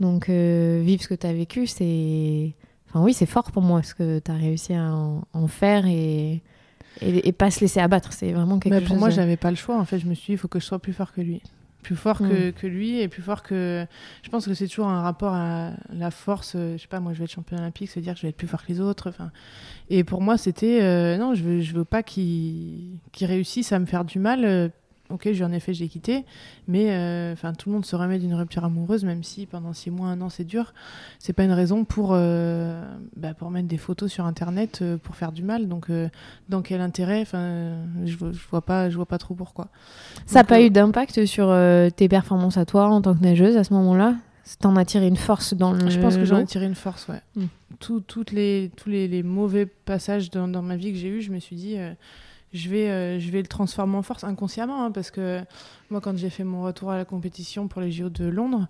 Donc, 0.00 0.28
euh, 0.28 0.82
vivre 0.84 1.00
ce 1.00 1.08
que 1.08 1.14
tu 1.14 1.26
as 1.26 1.32
vécu, 1.32 1.66
c'est. 1.66 2.54
Enfin, 2.94 3.02
oui, 3.04 3.14
c'est 3.14 3.26
fort 3.26 3.50
pour 3.52 3.62
moi 3.62 3.82
ce 3.82 3.94
que 3.94 4.18
tu 4.18 4.30
as 4.30 4.34
réussi 4.34 4.74
à 4.74 4.92
en, 4.94 5.22
en 5.32 5.46
faire 5.48 5.86
et, 5.86 6.42
et, 7.00 7.28
et 7.28 7.32
pas 7.32 7.50
se 7.50 7.60
laisser 7.60 7.80
abattre. 7.80 8.12
C'est 8.12 8.32
vraiment 8.32 8.58
quelque 8.58 8.74
Mais 8.74 8.80
chose. 8.80 8.88
pour 8.88 8.96
moi, 8.98 9.08
de- 9.08 9.14
j'avais 9.14 9.36
pas 9.38 9.50
le 9.50 9.56
choix. 9.56 9.78
En 9.78 9.84
fait, 9.86 9.98
je 9.98 10.06
me 10.06 10.14
suis 10.14 10.26
dit, 10.26 10.32
il 10.32 10.38
faut 10.38 10.48
que 10.48 10.60
je 10.60 10.64
sois 10.66 10.78
plus 10.78 10.92
fort 10.92 11.12
que 11.12 11.20
lui. 11.22 11.40
Plus 11.82 11.96
fort 11.96 12.18
que, 12.18 12.50
que 12.50 12.66
lui 12.68 13.00
et 13.00 13.08
plus 13.08 13.22
fort 13.22 13.42
que. 13.42 13.84
Je 14.22 14.28
pense 14.30 14.46
que 14.46 14.54
c'est 14.54 14.68
toujours 14.68 14.86
un 14.86 15.00
rapport 15.02 15.32
à 15.34 15.72
la 15.92 16.12
force. 16.12 16.52
euh, 16.54 16.76
Je 16.76 16.82
sais 16.82 16.86
pas, 16.88 17.00
moi, 17.00 17.12
je 17.12 17.18
vais 17.18 17.24
être 17.24 17.32
champion 17.32 17.56
olympique, 17.58 17.90
se 17.90 17.98
dire 17.98 18.12
que 18.14 18.20
je 18.20 18.22
vais 18.22 18.28
être 18.28 18.36
plus 18.36 18.46
fort 18.46 18.62
que 18.64 18.70
les 18.72 18.80
autres. 18.80 19.08
Enfin, 19.08 19.32
et 19.90 20.04
pour 20.04 20.20
moi, 20.20 20.38
c'était 20.38 20.80
euh, 20.82 21.16
non, 21.16 21.34
je 21.34 21.42
veux, 21.42 21.60
je 21.60 21.72
veux 21.74 21.84
pas 21.84 22.04
qu'il 22.04 22.98
qu'il 23.10 23.26
réussisse 23.26 23.72
à 23.72 23.80
me 23.80 23.86
faire 23.86 24.04
du 24.04 24.20
mal. 24.20 24.70
Ok, 25.12 25.28
j'en 25.32 25.52
ai 25.52 25.60
fait, 25.60 25.74
j'ai 25.74 25.88
quitté, 25.88 26.24
mais 26.66 26.90
euh, 26.90 27.32
enfin 27.34 27.52
tout 27.52 27.68
le 27.68 27.74
monde 27.74 27.84
se 27.86 27.94
remet 27.94 28.18
d'une 28.18 28.34
rupture 28.34 28.64
amoureuse, 28.64 29.04
même 29.04 29.22
si 29.22 29.46
pendant 29.46 29.72
six 29.72 29.90
mois, 29.90 30.08
un 30.08 30.20
an, 30.22 30.28
c'est 30.30 30.44
dur. 30.44 30.72
C'est 31.18 31.32
pas 31.32 31.44
une 31.44 31.52
raison 31.52 31.84
pour 31.84 32.10
euh, 32.12 32.82
bah, 33.16 33.34
pour 33.34 33.50
mettre 33.50 33.68
des 33.68 33.76
photos 33.76 34.10
sur 34.10 34.24
internet 34.24 34.80
euh, 34.82 34.96
pour 34.96 35.14
faire 35.16 35.32
du 35.32 35.42
mal. 35.42 35.68
Donc, 35.68 35.90
dans 36.48 36.62
quel 36.62 36.80
intérêt? 36.80 37.20
Enfin, 37.20 37.74
je, 38.04 38.16
vois- 38.16 38.32
je 38.32 38.40
vois 38.50 38.62
pas, 38.62 38.90
je 38.90 38.96
vois 38.96 39.06
pas 39.06 39.18
trop 39.18 39.34
pourquoi. 39.34 39.68
Ça 40.26 40.40
n'a 40.40 40.44
pas 40.44 40.60
eu 40.62 40.70
d'impact 40.70 41.24
sur 41.26 41.54
tes 41.96 42.08
performances 42.08 42.56
à 42.56 42.64
toi 42.64 42.86
en 42.88 43.02
tant 43.02 43.14
que 43.14 43.22
nageuse 43.22 43.56
à 43.56 43.64
ce 43.64 43.72
moment-là? 43.74 44.16
T'en 44.58 44.74
as 44.74 44.84
tiré 44.84 45.06
une 45.06 45.16
force 45.16 45.54
dans 45.54 45.72
le. 45.72 45.88
Je 45.88 46.00
pense 46.00 46.16
que 46.16 46.24
j'en 46.24 46.38
ai 46.38 46.46
tiré 46.46 46.66
une 46.66 46.74
force, 46.74 47.06
ouais. 47.08 47.20
Mm. 47.36 47.44
Tout- 47.78 48.00
toutes 48.00 48.32
les, 48.32 48.70
tous 48.76 48.88
les, 48.88 49.06
les 49.06 49.22
mauvais 49.22 49.66
passages 49.66 50.30
dans, 50.30 50.48
dans 50.48 50.62
ma 50.62 50.76
vie 50.76 50.90
que 50.92 50.98
j'ai 50.98 51.08
eu, 51.08 51.22
je 51.22 51.30
me 51.30 51.38
suis 51.38 51.54
dit, 51.54 51.76
je, 52.52 52.68
vais, 52.68 52.90
euh, 52.90 53.18
je 53.18 53.30
vais 53.30 53.40
le 53.40 53.46
transformer 53.46 53.96
en 53.96 54.02
force 54.02 54.24
inconsciemment, 54.24 54.84
hein, 54.84 54.90
parce 54.90 55.10
que 55.10 55.40
moi, 55.90 56.00
quand 56.00 56.16
j'ai 56.16 56.30
fait 56.30 56.44
mon 56.44 56.62
retour 56.62 56.90
à 56.90 56.96
la 56.96 57.04
compétition 57.04 57.68
pour 57.68 57.80
les 57.80 57.90
JO 57.90 58.08
de 58.08 58.26
Londres, 58.26 58.68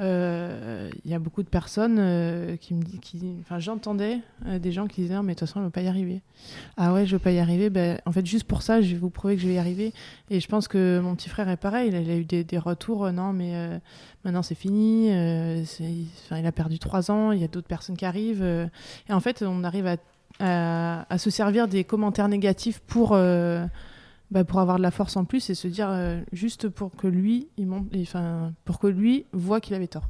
euh, 0.00 0.90
il 1.04 1.10
y 1.10 1.14
a 1.14 1.18
beaucoup 1.18 1.42
de 1.42 1.48
personnes 1.48 1.96
euh, 1.98 2.56
qui 2.56 2.74
me 2.74 2.82
disent, 2.82 3.00
enfin, 3.40 3.58
j'entendais 3.58 4.20
des 4.46 4.72
gens 4.72 4.86
qui 4.86 5.02
disaient, 5.02 5.14
Non, 5.14 5.22
mais 5.22 5.34
de 5.34 5.38
toute 5.38 5.48
façon, 5.48 5.60
elle 5.60 5.64
ne 5.64 5.68
va 5.68 5.72
pas 5.72 5.82
y 5.82 5.88
arriver. 5.88 6.22
Ah 6.76 6.92
ouais, 6.92 7.04
je 7.04 7.12
ne 7.14 7.18
veux 7.18 7.22
pas 7.22 7.32
y 7.32 7.38
arriver. 7.38 7.68
Ben, 7.68 8.00
en 8.06 8.12
fait, 8.12 8.24
juste 8.24 8.44
pour 8.44 8.62
ça, 8.62 8.80
je 8.80 8.92
vais 8.92 8.98
vous 8.98 9.10
prouver 9.10 9.36
que 9.36 9.42
je 9.42 9.48
vais 9.48 9.54
y 9.54 9.58
arriver. 9.58 9.92
Et 10.30 10.40
je 10.40 10.48
pense 10.48 10.68
que 10.68 11.00
mon 11.02 11.14
petit 11.14 11.28
frère 11.28 11.48
est 11.48 11.56
pareil. 11.56 11.88
Il 11.88 11.96
a, 11.96 12.16
eu 12.16 12.24
des, 12.24 12.44
des 12.44 12.58
retours, 12.58 13.10
non, 13.12 13.32
mais 13.32 13.80
maintenant 14.24 14.42
c'est 14.42 14.54
fini. 14.54 15.08
enfin, 15.10 16.38
il 16.38 16.46
a 16.46 16.52
perdu 16.52 16.78
trois 16.78 17.10
ans. 17.10 17.32
Il 17.32 17.40
y 17.40 17.44
a 17.44 17.48
d'autres 17.48 17.68
personnes 17.68 17.96
qui 17.96 18.04
arrivent. 18.04 18.42
et 18.42 19.12
en 19.12 19.20
fait, 19.20 19.42
on 19.42 19.64
arrive 19.64 19.86
à, 19.86 19.96
à- 20.38 21.06
à 21.12 21.18
se 21.18 21.30
servir 21.30 21.68
des 21.68 21.84
commentaires 21.84 22.28
négatifs 22.28 22.80
pour, 22.80 23.12
euh, 23.12 23.66
bah, 24.30 24.44
pour 24.44 24.60
avoir 24.60 24.76
de 24.78 24.82
la 24.82 24.90
force 24.90 25.16
en 25.16 25.24
plus 25.24 25.50
et 25.50 25.54
se 25.54 25.68
dire 25.68 25.88
euh, 25.90 26.20
juste 26.32 26.68
pour 26.68 26.94
que 26.94 27.06
lui, 27.06 27.48
il 27.56 27.66
monte, 27.66 27.86
pour 28.64 28.78
que 28.78 28.86
lui 28.86 29.26
voit 29.32 29.60
qu'il 29.60 29.74
avait 29.74 29.86
tort. 29.88 30.08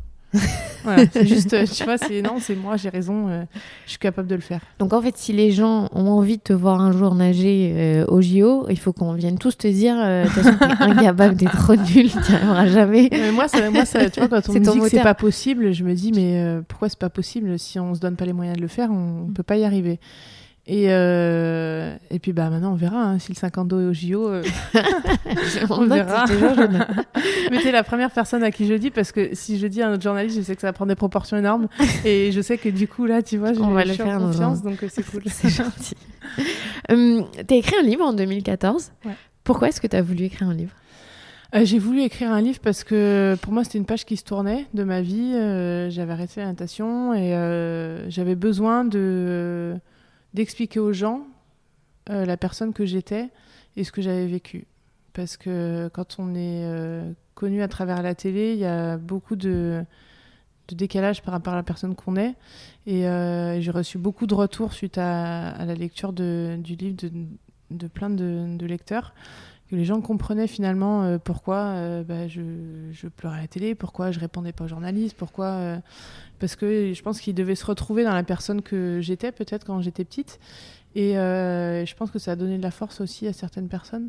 Voilà, 0.85 1.05
c'est 1.11 1.27
juste, 1.27 1.55
euh, 1.55 1.65
tu 1.67 1.85
vois, 1.85 1.97
c'est 1.97 2.21
non, 2.23 2.37
c'est 2.39 2.55
moi, 2.55 2.77
j'ai 2.77 2.91
raison, 2.91 3.29
euh, 3.29 3.45
je 3.87 3.91
suis 3.91 3.99
capable 3.99 4.29
de 4.29 4.35
le 4.35 4.41
faire. 4.41 4.61
Donc 4.79 4.93
en 4.93 5.01
fait, 5.01 5.17
si 5.17 5.33
les 5.33 5.53
gens 5.53 5.89
ont 5.95 6.11
envie 6.11 6.37
de 6.37 6.43
te 6.43 6.53
voir 6.53 6.81
un 6.81 6.93
jour 6.93 7.15
nager 7.15 7.73
euh, 7.75 8.05
au 8.09 8.21
JO, 8.21 8.67
il 8.69 8.79
faut 8.79 8.93
qu'on 8.93 9.15
vienne 9.15 9.39
tous 9.39 9.57
te 9.57 9.67
dire 9.69 9.97
de 9.97 10.25
toute 10.25 10.43
façon, 10.43 10.59
t'es 10.59 10.65
incapable, 10.85 11.37
t'es 11.37 11.47
trop 11.47 11.77
nul, 11.77 12.11
t'y 12.11 12.35
arriveras 12.35 12.67
jamais. 12.67 13.09
Mais 13.11 13.33
moi, 13.33 13.49
ça, 13.49 13.71
moi 13.71 13.85
ça, 13.85 14.11
tu 14.11 14.21
vois, 14.21 14.29
quand 14.29 14.49
on 14.49 14.53
C'est 14.53 14.61
me 14.61 14.73
dit 14.73 14.79
que 14.81 14.89
c'est 14.89 15.03
pas 15.03 15.15
possible, 15.15 15.73
je 15.73 15.85
me 15.85 15.95
dis, 15.95 16.13
mais 16.13 16.43
euh, 16.43 16.61
pourquoi 16.67 16.89
c'est 16.89 16.99
pas 16.99 17.11
possible 17.11 17.59
Si 17.59 17.79
on 17.79 17.95
se 17.95 18.01
donne 18.01 18.17
pas 18.17 18.27
les 18.27 18.33
moyens 18.33 18.57
de 18.57 18.63
le 18.63 18.69
faire, 18.69 18.91
on, 18.91 19.27
on 19.29 19.33
peut 19.33 19.43
pas 19.43 19.57
y 19.57 19.65
arriver. 19.65 19.99
Et, 20.71 20.89
euh, 20.89 21.97
et 22.11 22.19
puis 22.19 22.35
bah 22.35 22.51
maintenant 22.51 22.73
on 22.73 22.77
verra 22.77 23.03
hein, 23.03 23.19
si 23.19 23.33
le 23.33 23.39
52 23.39 23.81
est 23.81 23.87
au 23.87 23.95
JO. 23.95 24.29
euh, 24.29 24.43
On 25.71 25.87
verra. 25.87 26.27
mais 27.51 27.63
t'es 27.63 27.73
la 27.73 27.83
première 27.83 28.11
personne 28.11 28.43
à 28.43 28.51
qui 28.51 28.67
je 28.67 28.75
le 28.75 28.79
dis 28.79 28.91
parce 28.91 29.11
que 29.11 29.31
si 29.33 29.59
je 29.59 29.67
dis 29.67 29.81
à 29.81 29.89
un 29.89 29.95
autre 29.95 30.03
journaliste, 30.03 30.37
je 30.37 30.43
sais 30.43 30.55
que 30.55 30.61
ça 30.61 30.67
va 30.67 30.75
prendre 30.75 30.91
des 30.91 30.95
proportions 30.95 31.39
énormes 31.39 31.69
et 32.05 32.33
je 32.33 32.41
sais 32.43 32.59
que 32.59 32.69
du 32.69 32.87
coup 32.87 33.07
là, 33.07 33.23
tu 33.23 33.39
vois, 33.39 33.55
je, 33.55 33.61
On 33.61 33.71
va 33.71 33.87
le 33.87 33.95
faire 33.95 34.19
confiance, 34.19 34.63
donc 34.63 34.83
euh, 34.83 34.89
c'est 34.91 35.11
cool. 35.11 35.23
C'est 35.29 35.49
gentil. 35.49 35.97
Hum, 36.91 37.25
t'as 37.47 37.57
écrit 37.57 37.77
un 37.81 37.83
livre 37.83 38.05
en 38.05 38.13
2014. 38.13 38.93
Ouais. 39.07 39.13
Pourquoi 39.45 39.69
est-ce 39.69 39.81
que 39.81 39.87
t'as 39.87 40.03
voulu 40.03 40.25
écrire 40.25 40.49
un 40.49 40.55
livre? 40.55 40.73
Euh, 41.55 41.65
j'ai 41.65 41.79
voulu 41.79 42.03
écrire 42.03 42.31
un 42.31 42.43
livre 42.43 42.59
parce 42.63 42.85
que 42.85 43.39
pour 43.41 43.55
moi 43.55 43.65
c'était 43.65 43.79
une 43.79 43.87
page 43.87 44.05
qui 44.05 44.19
se 44.19 44.25
tournait 44.25 44.67
de 44.75 44.85
ma 44.85 45.01
vie. 45.01 45.33
J'avais 45.89 46.13
arrêté 46.13 46.43
la 46.43 46.49
natation 46.49 47.15
et 47.15 47.31
j'avais 48.11 48.35
besoin 48.35 48.85
de 48.85 49.79
d'expliquer 50.35 50.81
aux 50.81 50.93
gens 50.93 51.27
la 52.07 52.39
personne 52.39 52.73
que 52.73 52.87
j'étais 52.87 53.29
et 53.77 53.85
ce 53.85 53.93
que 53.93 54.01
j'avais 54.01 54.27
vécu. 54.27 54.67
Parce 55.13 55.37
que 55.37 55.91
quand 55.93 56.17
on 56.19 56.35
est 56.35 56.65
connu 57.35 57.61
à 57.61 57.69
travers 57.69 58.03
la 58.03 58.15
télé, 58.15 58.55
il 58.55 58.59
y 58.59 58.65
a 58.65 58.97
beaucoup 58.97 59.37
de, 59.37 59.85
de 60.69 60.75
décalage 60.75 61.21
par 61.23 61.33
rapport 61.33 61.53
à 61.53 61.57
la 61.57 61.63
personne 61.63 61.95
qu'on 61.95 62.17
est. 62.17 62.35
Et 62.87 63.03
j'ai 63.03 63.71
reçu 63.71 63.99
beaucoup 63.99 64.27
de 64.27 64.35
retours 64.35 64.73
suite 64.73 64.97
à, 64.97 65.65
la 65.67 65.75
lecture 65.75 66.15
du 66.15 66.57
livre 66.77 66.97
de, 66.97 67.11
de 67.71 67.87
plein 67.89 68.09
de 68.09 68.65
lecteurs 68.67 69.13
que 69.69 69.77
les 69.77 69.85
gens 69.85 70.01
comprenaient 70.01 70.47
finalement 70.47 71.03
euh, 71.03 71.19
pourquoi 71.19 71.57
euh, 71.57 72.03
bah, 72.03 72.27
je, 72.27 72.41
je, 72.91 73.07
pleurais 73.07 73.39
à 73.39 73.41
la 73.43 73.49
télé, 73.49 73.75
pourquoi 73.75 74.11
je 74.11 74.19
répondais 74.19 74.53
pas 74.53 74.65
aux 74.65 74.69
journalistes, 74.69 75.17
pourquoi 75.17 75.47
euh, 75.47 75.79
parce 76.39 76.57
que 76.57 76.93
je 76.95 77.03
pense 77.03 77.21
qu'ils 77.21 77.35
devaient 77.35 77.55
se 77.55 77.67
retrouver 77.67 78.05
dans 78.05 78.15
la 78.15 78.23
personne 78.23 78.63
que 78.63 79.01
j'étais 79.03 79.31
peut-être 79.33 79.67
quand 79.67 79.81
j'étais 79.81 80.05
petite. 80.05 80.39
Et 80.95 81.13
je 81.13 81.95
pense 81.95 82.11
que 82.11 82.19
ça 82.19 82.33
a 82.33 82.37
donné 82.37 82.57
de 82.59 82.63
la 82.63 82.71
force 82.71 83.01
aussi 83.01 83.29
à 83.29 83.33
certaines 83.33 83.69
personnes. 83.69 84.09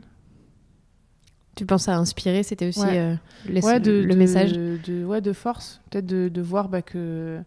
Tu 1.55 1.65
penses 1.65 1.89
à 1.89 1.97
inspirer, 1.97 2.41
c'était 2.41 2.69
aussi 2.69 2.85
le, 2.85 3.61
ouais, 3.61 3.79
de, 3.79 3.91
le 3.91 4.15
message 4.15 4.53
de, 4.53 5.05
ouais, 5.05 5.21
de 5.21 5.33
force, 5.33 5.81
peut-être 5.89 6.05
de, 6.05 6.41
voir 6.41 6.69
bah, 6.69 6.81
que 6.81 7.39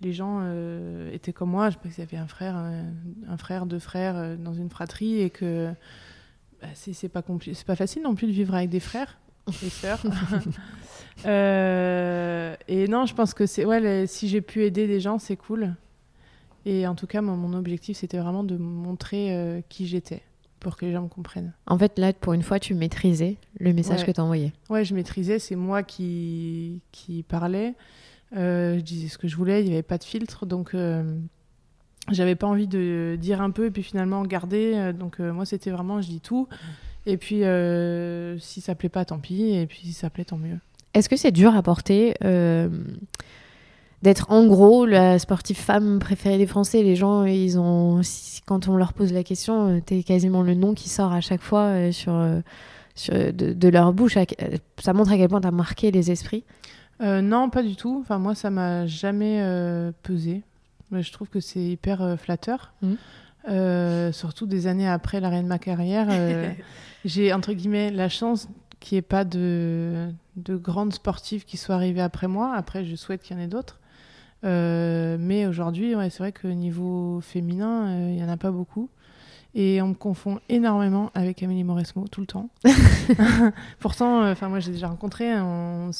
les 0.00 0.12
gens 0.12 0.42
étaient 1.12 1.32
comme 1.32 1.50
moi, 1.50 1.70
je 1.70 1.74
sais 1.74 1.80
pas 1.80 1.88
qu'il 1.90 2.02
y 2.02 2.06
avait 2.06 2.16
un 2.16 2.26
frère, 2.26 2.56
un, 2.56 2.86
un 3.28 3.36
frère, 3.36 3.66
deux 3.66 3.78
frères 3.78 4.36
dans 4.38 4.54
une 4.54 4.70
fratrie 4.70 5.20
et 5.20 5.30
que 5.30 5.72
bah, 6.60 6.68
c'est 6.74 7.08
pas 7.08 7.22
c'est 7.40 7.66
pas 7.66 7.76
facile 7.76 8.02
non 8.02 8.14
plus 8.14 8.26
de 8.26 8.32
vivre 8.32 8.54
avec 8.54 8.70
des 8.70 8.80
frères 8.80 9.18
et 9.62 9.70
sœurs. 9.70 10.02
euh, 11.26 12.54
et 12.66 12.88
non, 12.88 13.06
je 13.06 13.14
pense 13.14 13.34
que 13.34 13.46
c'est 13.46 13.64
ouais, 13.64 14.06
si 14.06 14.28
j'ai 14.28 14.40
pu 14.40 14.64
aider 14.64 14.86
des 14.86 15.00
gens, 15.00 15.18
c'est 15.18 15.36
cool. 15.36 15.74
Et 16.66 16.86
en 16.86 16.94
tout 16.94 17.06
cas, 17.06 17.22
mon, 17.22 17.36
mon 17.36 17.56
objectif, 17.56 17.96
c'était 17.96 18.18
vraiment 18.18 18.44
de 18.44 18.56
montrer 18.56 19.34
euh, 19.34 19.60
qui 19.68 19.86
j'étais 19.86 20.22
pour 20.60 20.76
que 20.76 20.84
les 20.84 20.92
gens 20.92 21.02
me 21.02 21.08
comprennent. 21.08 21.52
En 21.66 21.78
fait, 21.78 21.98
là, 21.98 22.12
pour 22.12 22.32
une 22.32 22.42
fois, 22.42 22.58
tu 22.58 22.74
maîtrisais 22.74 23.36
le 23.60 23.72
message 23.72 24.04
que 24.04 24.10
tu 24.10 24.20
envoyais. 24.20 24.52
Ouais, 24.68 24.84
je 24.84 24.94
maîtrisais. 24.94 25.38
C'est 25.38 25.54
moi 25.54 25.84
qui, 25.84 26.82
qui 26.90 27.22
parlais. 27.22 27.74
Euh, 28.36 28.76
je 28.76 28.82
disais 28.82 29.08
ce 29.08 29.18
que 29.18 29.28
je 29.28 29.36
voulais. 29.36 29.62
Il 29.62 29.66
n'y 29.66 29.72
avait 29.72 29.82
pas 29.82 29.98
de 29.98 30.04
filtre. 30.04 30.46
Donc, 30.46 30.74
j'avais 32.10 32.34
pas 32.34 32.46
envie 32.46 32.66
de 32.66 33.16
dire 33.20 33.40
un 33.40 33.50
peu 33.50 33.66
et 33.66 33.70
puis 33.70 33.82
finalement 33.82 34.22
garder. 34.22 34.72
Euh, 34.74 34.92
donc 34.92 35.20
euh, 35.20 35.32
moi, 35.32 35.44
c'était 35.44 35.70
vraiment, 35.70 36.00
je 36.00 36.08
dis 36.08 36.20
tout. 36.20 36.48
Et 37.06 37.16
puis 37.16 37.44
euh, 37.44 38.38
si 38.38 38.60
ça 38.60 38.74
plaît 38.74 38.88
pas, 38.88 39.04
tant 39.04 39.18
pis. 39.18 39.54
Et 39.54 39.66
puis 39.66 39.80
si 39.82 39.92
ça 39.92 40.10
plaît, 40.10 40.24
tant 40.24 40.38
mieux. 40.38 40.58
Est-ce 40.94 41.08
que 41.08 41.16
c'est 41.16 41.32
dur 41.32 41.54
à 41.54 41.62
porter 41.62 42.14
d'être 44.00 44.30
en 44.30 44.46
gros 44.46 44.86
la 44.86 45.18
sportive 45.18 45.56
femme 45.56 45.98
préférée 45.98 46.38
des 46.38 46.46
Français? 46.46 46.82
Les 46.82 46.96
gens, 46.96 47.24
ils 47.24 47.58
ont, 47.58 48.00
quand 48.46 48.68
on 48.68 48.76
leur 48.76 48.92
pose 48.92 49.12
la 49.12 49.22
question, 49.22 49.80
t'es 49.84 50.02
quasiment 50.02 50.42
le 50.42 50.54
nom 50.54 50.74
qui 50.74 50.88
sort 50.88 51.12
à 51.12 51.20
chaque 51.20 51.42
fois 51.42 51.92
sur, 51.92 52.18
sur 52.94 53.14
de, 53.14 53.52
de, 53.52 53.68
leur 53.68 53.92
bouche. 53.92 54.16
Ça 54.78 54.92
montre 54.92 55.12
à 55.12 55.16
quel 55.16 55.28
point 55.28 55.40
t'as 55.40 55.50
marqué 55.50 55.90
les 55.90 56.10
esprits? 56.10 56.44
non, 57.00 57.50
pas 57.50 57.62
du 57.62 57.76
tout. 57.76 57.98
Enfin 58.00 58.18
moi, 58.18 58.34
ça 58.34 58.50
m'a 58.50 58.86
jamais 58.86 59.42
pesé 60.02 60.42
je 60.92 61.12
trouve 61.12 61.28
que 61.28 61.40
c'est 61.40 61.60
hyper 61.60 62.02
euh, 62.02 62.16
flatteur. 62.16 62.72
Mmh. 62.82 62.94
Euh, 63.48 64.12
surtout 64.12 64.46
des 64.46 64.66
années 64.66 64.88
après 64.88 65.20
l'arrêt 65.20 65.42
de 65.42 65.48
ma 65.48 65.58
carrière. 65.58 66.08
Euh, 66.10 66.52
j'ai, 67.04 67.32
entre 67.32 67.52
guillemets, 67.52 67.90
la 67.90 68.08
chance 68.08 68.48
qu'il 68.80 68.96
n'y 68.96 68.98
ait 68.98 69.02
pas 69.02 69.24
de, 69.24 70.08
de 70.36 70.56
grandes 70.56 70.92
sportives 70.92 71.44
qui 71.44 71.56
soient 71.56 71.76
arrivées 71.76 72.02
après 72.02 72.28
moi. 72.28 72.54
Après, 72.54 72.84
je 72.84 72.94
souhaite 72.96 73.22
qu'il 73.22 73.36
y 73.36 73.40
en 73.40 73.42
ait 73.42 73.48
d'autres. 73.48 73.80
mais 74.42 75.46
aujourd'hui, 75.46 75.94
ouais, 75.94 76.10
c'est 76.10 76.18
vrai 76.18 76.32
que 76.32 76.46
niveau 76.48 77.20
féminin, 77.20 78.08
il 78.08 78.16
n'y 78.16 78.24
en 78.24 78.28
a 78.28 78.36
pas 78.36 78.50
beaucoup. 78.50 78.90
Et 79.54 79.80
on 79.80 79.88
me 79.88 79.94
confond 79.94 80.40
énormément 80.48 81.10
avec 81.14 81.42
Amélie 81.42 81.64
Mauresmo 81.64 82.06
tout 82.06 82.20
le 82.20 82.26
temps. 82.26 82.50
Pourtant, 83.80 84.30
enfin 84.30 84.48
moi 84.48 84.60
j'ai 84.60 84.72
déjà 84.72 84.88
rencontré, 84.88 85.40
on, 85.40 85.90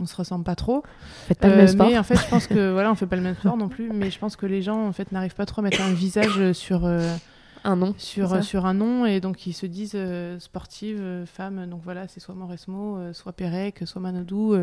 on 0.00 0.06
se 0.06 0.16
ressemble 0.16 0.44
pas 0.44 0.54
trop. 0.54 0.82
Faites 1.26 1.38
pas 1.38 1.48
le 1.48 1.56
même 1.56 1.64
euh, 1.64 1.68
sport. 1.68 1.88
Mais 1.88 1.98
en 1.98 2.02
fait, 2.02 2.16
je 2.16 2.28
pense 2.28 2.46
que 2.46 2.70
voilà, 2.72 2.90
on 2.90 2.94
fait 2.94 3.06
pas 3.06 3.16
le 3.16 3.22
même 3.22 3.36
sport 3.36 3.56
non 3.56 3.68
plus. 3.68 3.90
Mais 3.92 4.10
je 4.10 4.18
pense 4.18 4.36
que 4.36 4.46
les 4.46 4.62
gens 4.62 4.86
en 4.86 4.92
fait 4.92 5.12
n'arrivent 5.12 5.34
pas 5.34 5.46
trop 5.46 5.60
à 5.60 5.64
mettre 5.64 5.80
un 5.82 5.92
visage 5.92 6.52
sur 6.52 6.84
euh, 6.84 7.14
un 7.64 7.76
nom, 7.76 7.94
sur 7.96 8.42
sur 8.42 8.66
un 8.66 8.74
nom, 8.74 9.06
et 9.06 9.20
donc 9.20 9.46
ils 9.46 9.52
se 9.52 9.66
disent 9.66 9.94
euh, 9.94 10.38
sportive, 10.38 11.02
femme. 11.26 11.66
Donc 11.68 11.80
voilà, 11.84 12.08
c'est 12.08 12.20
soit 12.20 12.34
Mauresmo, 12.34 12.98
soit 13.12 13.32
Pérec, 13.32 13.82
soit 13.84 14.00
Manodou. 14.00 14.56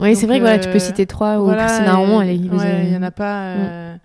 oui, 0.00 0.16
c'est 0.16 0.26
vrai 0.26 0.38
que 0.38 0.44
voilà, 0.44 0.58
tu 0.58 0.70
peux 0.70 0.78
citer 0.78 1.06
trois 1.06 1.38
ou 1.40 1.44
voilà, 1.44 1.66
Christina 1.66 2.32
Il 2.32 2.92
y 2.92 2.96
en 2.96 3.02
a 3.02 3.10
pas. 3.10 3.56
Mm. 3.56 3.98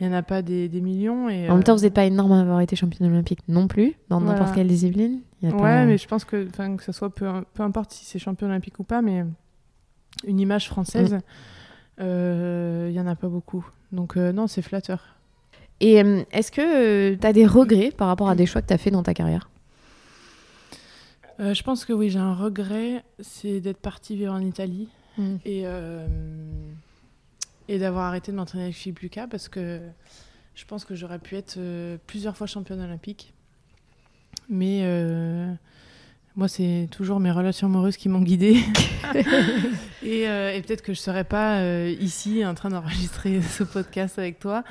Il 0.00 0.08
n'y 0.08 0.12
en 0.12 0.18
a 0.18 0.22
pas 0.22 0.42
des, 0.42 0.68
des 0.68 0.80
millions. 0.80 1.28
Et, 1.28 1.48
en 1.48 1.54
même 1.54 1.62
temps, 1.62 1.76
vous 1.76 1.82
n'êtes 1.82 1.94
pas 1.94 2.04
énorme 2.04 2.32
à 2.32 2.40
avoir 2.40 2.60
été 2.60 2.74
championne 2.74 3.08
olympique 3.12 3.38
non 3.46 3.68
plus, 3.68 3.94
dans 4.08 4.20
n'importe 4.20 4.52
quelle 4.52 4.66
discipline. 4.66 5.20
ouais, 5.40 5.86
mais 5.86 5.98
je 5.98 6.08
pense 6.08 6.24
que, 6.24 6.48
que 6.76 6.82
ça 6.82 6.92
soit 6.92 7.14
peu, 7.14 7.28
peu 7.54 7.62
importe 7.62 7.92
si 7.92 8.04
c'est 8.04 8.18
champion 8.18 8.48
olympique 8.48 8.80
ou 8.80 8.84
pas, 8.84 9.02
mais 9.02 9.24
une 10.26 10.40
image 10.40 10.68
française, 10.68 11.18
il 11.98 12.04
mm. 12.04 12.06
euh, 12.06 12.90
y 12.92 13.00
en 13.00 13.06
a 13.06 13.16
pas 13.16 13.28
beaucoup. 13.28 13.66
Donc 13.92 14.16
euh, 14.16 14.32
non, 14.32 14.46
c'est 14.46 14.62
flatteur. 14.62 15.16
Et 15.80 16.02
euh, 16.02 16.22
est-ce 16.32 16.50
que 16.50 17.14
tu 17.14 17.26
as 17.26 17.32
des 17.32 17.46
regrets 17.46 17.90
par 17.90 18.08
rapport 18.08 18.28
à 18.28 18.34
des 18.34 18.46
choix 18.46 18.62
que 18.62 18.68
tu 18.68 18.74
as 18.74 18.78
fait 18.78 18.90
dans 18.90 19.02
ta 19.02 19.14
carrière? 19.14 19.50
Je 21.40 21.62
pense 21.64 21.84
que 21.84 21.92
oui, 21.92 22.10
j'ai 22.10 22.20
un 22.20 22.34
regret, 22.34 23.02
c'est 23.18 23.60
d'être 23.60 23.80
partie 23.80 24.14
vivre 24.14 24.32
en 24.32 24.40
Italie 24.40 24.88
mm. 25.18 25.36
et, 25.44 25.64
et 27.68 27.78
d'avoir 27.80 28.04
arrêté 28.04 28.30
de 28.30 28.36
m'entraîner 28.36 28.64
avec 28.64 28.76
Philippe 28.76 29.00
Lucas 29.00 29.26
parce 29.26 29.48
que 29.48 29.80
je 30.54 30.64
pense 30.64 30.84
que 30.84 30.94
j'aurais 30.94 31.18
pu 31.18 31.34
être 31.34 31.58
plusieurs 32.06 32.36
fois 32.36 32.46
championne 32.46 32.80
olympique. 32.80 33.34
Mais 34.48 34.84
moi, 36.36 36.48
c'est 36.48 36.88
toujours 36.90 37.20
mes 37.20 37.30
relations 37.30 37.68
amoureuses 37.68 37.96
qui 37.96 38.08
m'ont 38.08 38.22
guidée. 38.22 38.58
Euh, 40.06 40.52
et, 40.52 40.60
peut-être 40.60 40.82
que 40.82 40.92
je 40.92 40.98
ne 40.98 41.02
serais 41.02 41.24
pas 41.24 41.60
euh, 41.60 41.94
ici 41.98 42.44
en 42.44 42.54
train 42.54 42.68
d'enregistrer 42.68 43.40
ce 43.58 43.64
podcast 43.64 44.18
avec 44.18 44.38
toi. 44.38 44.62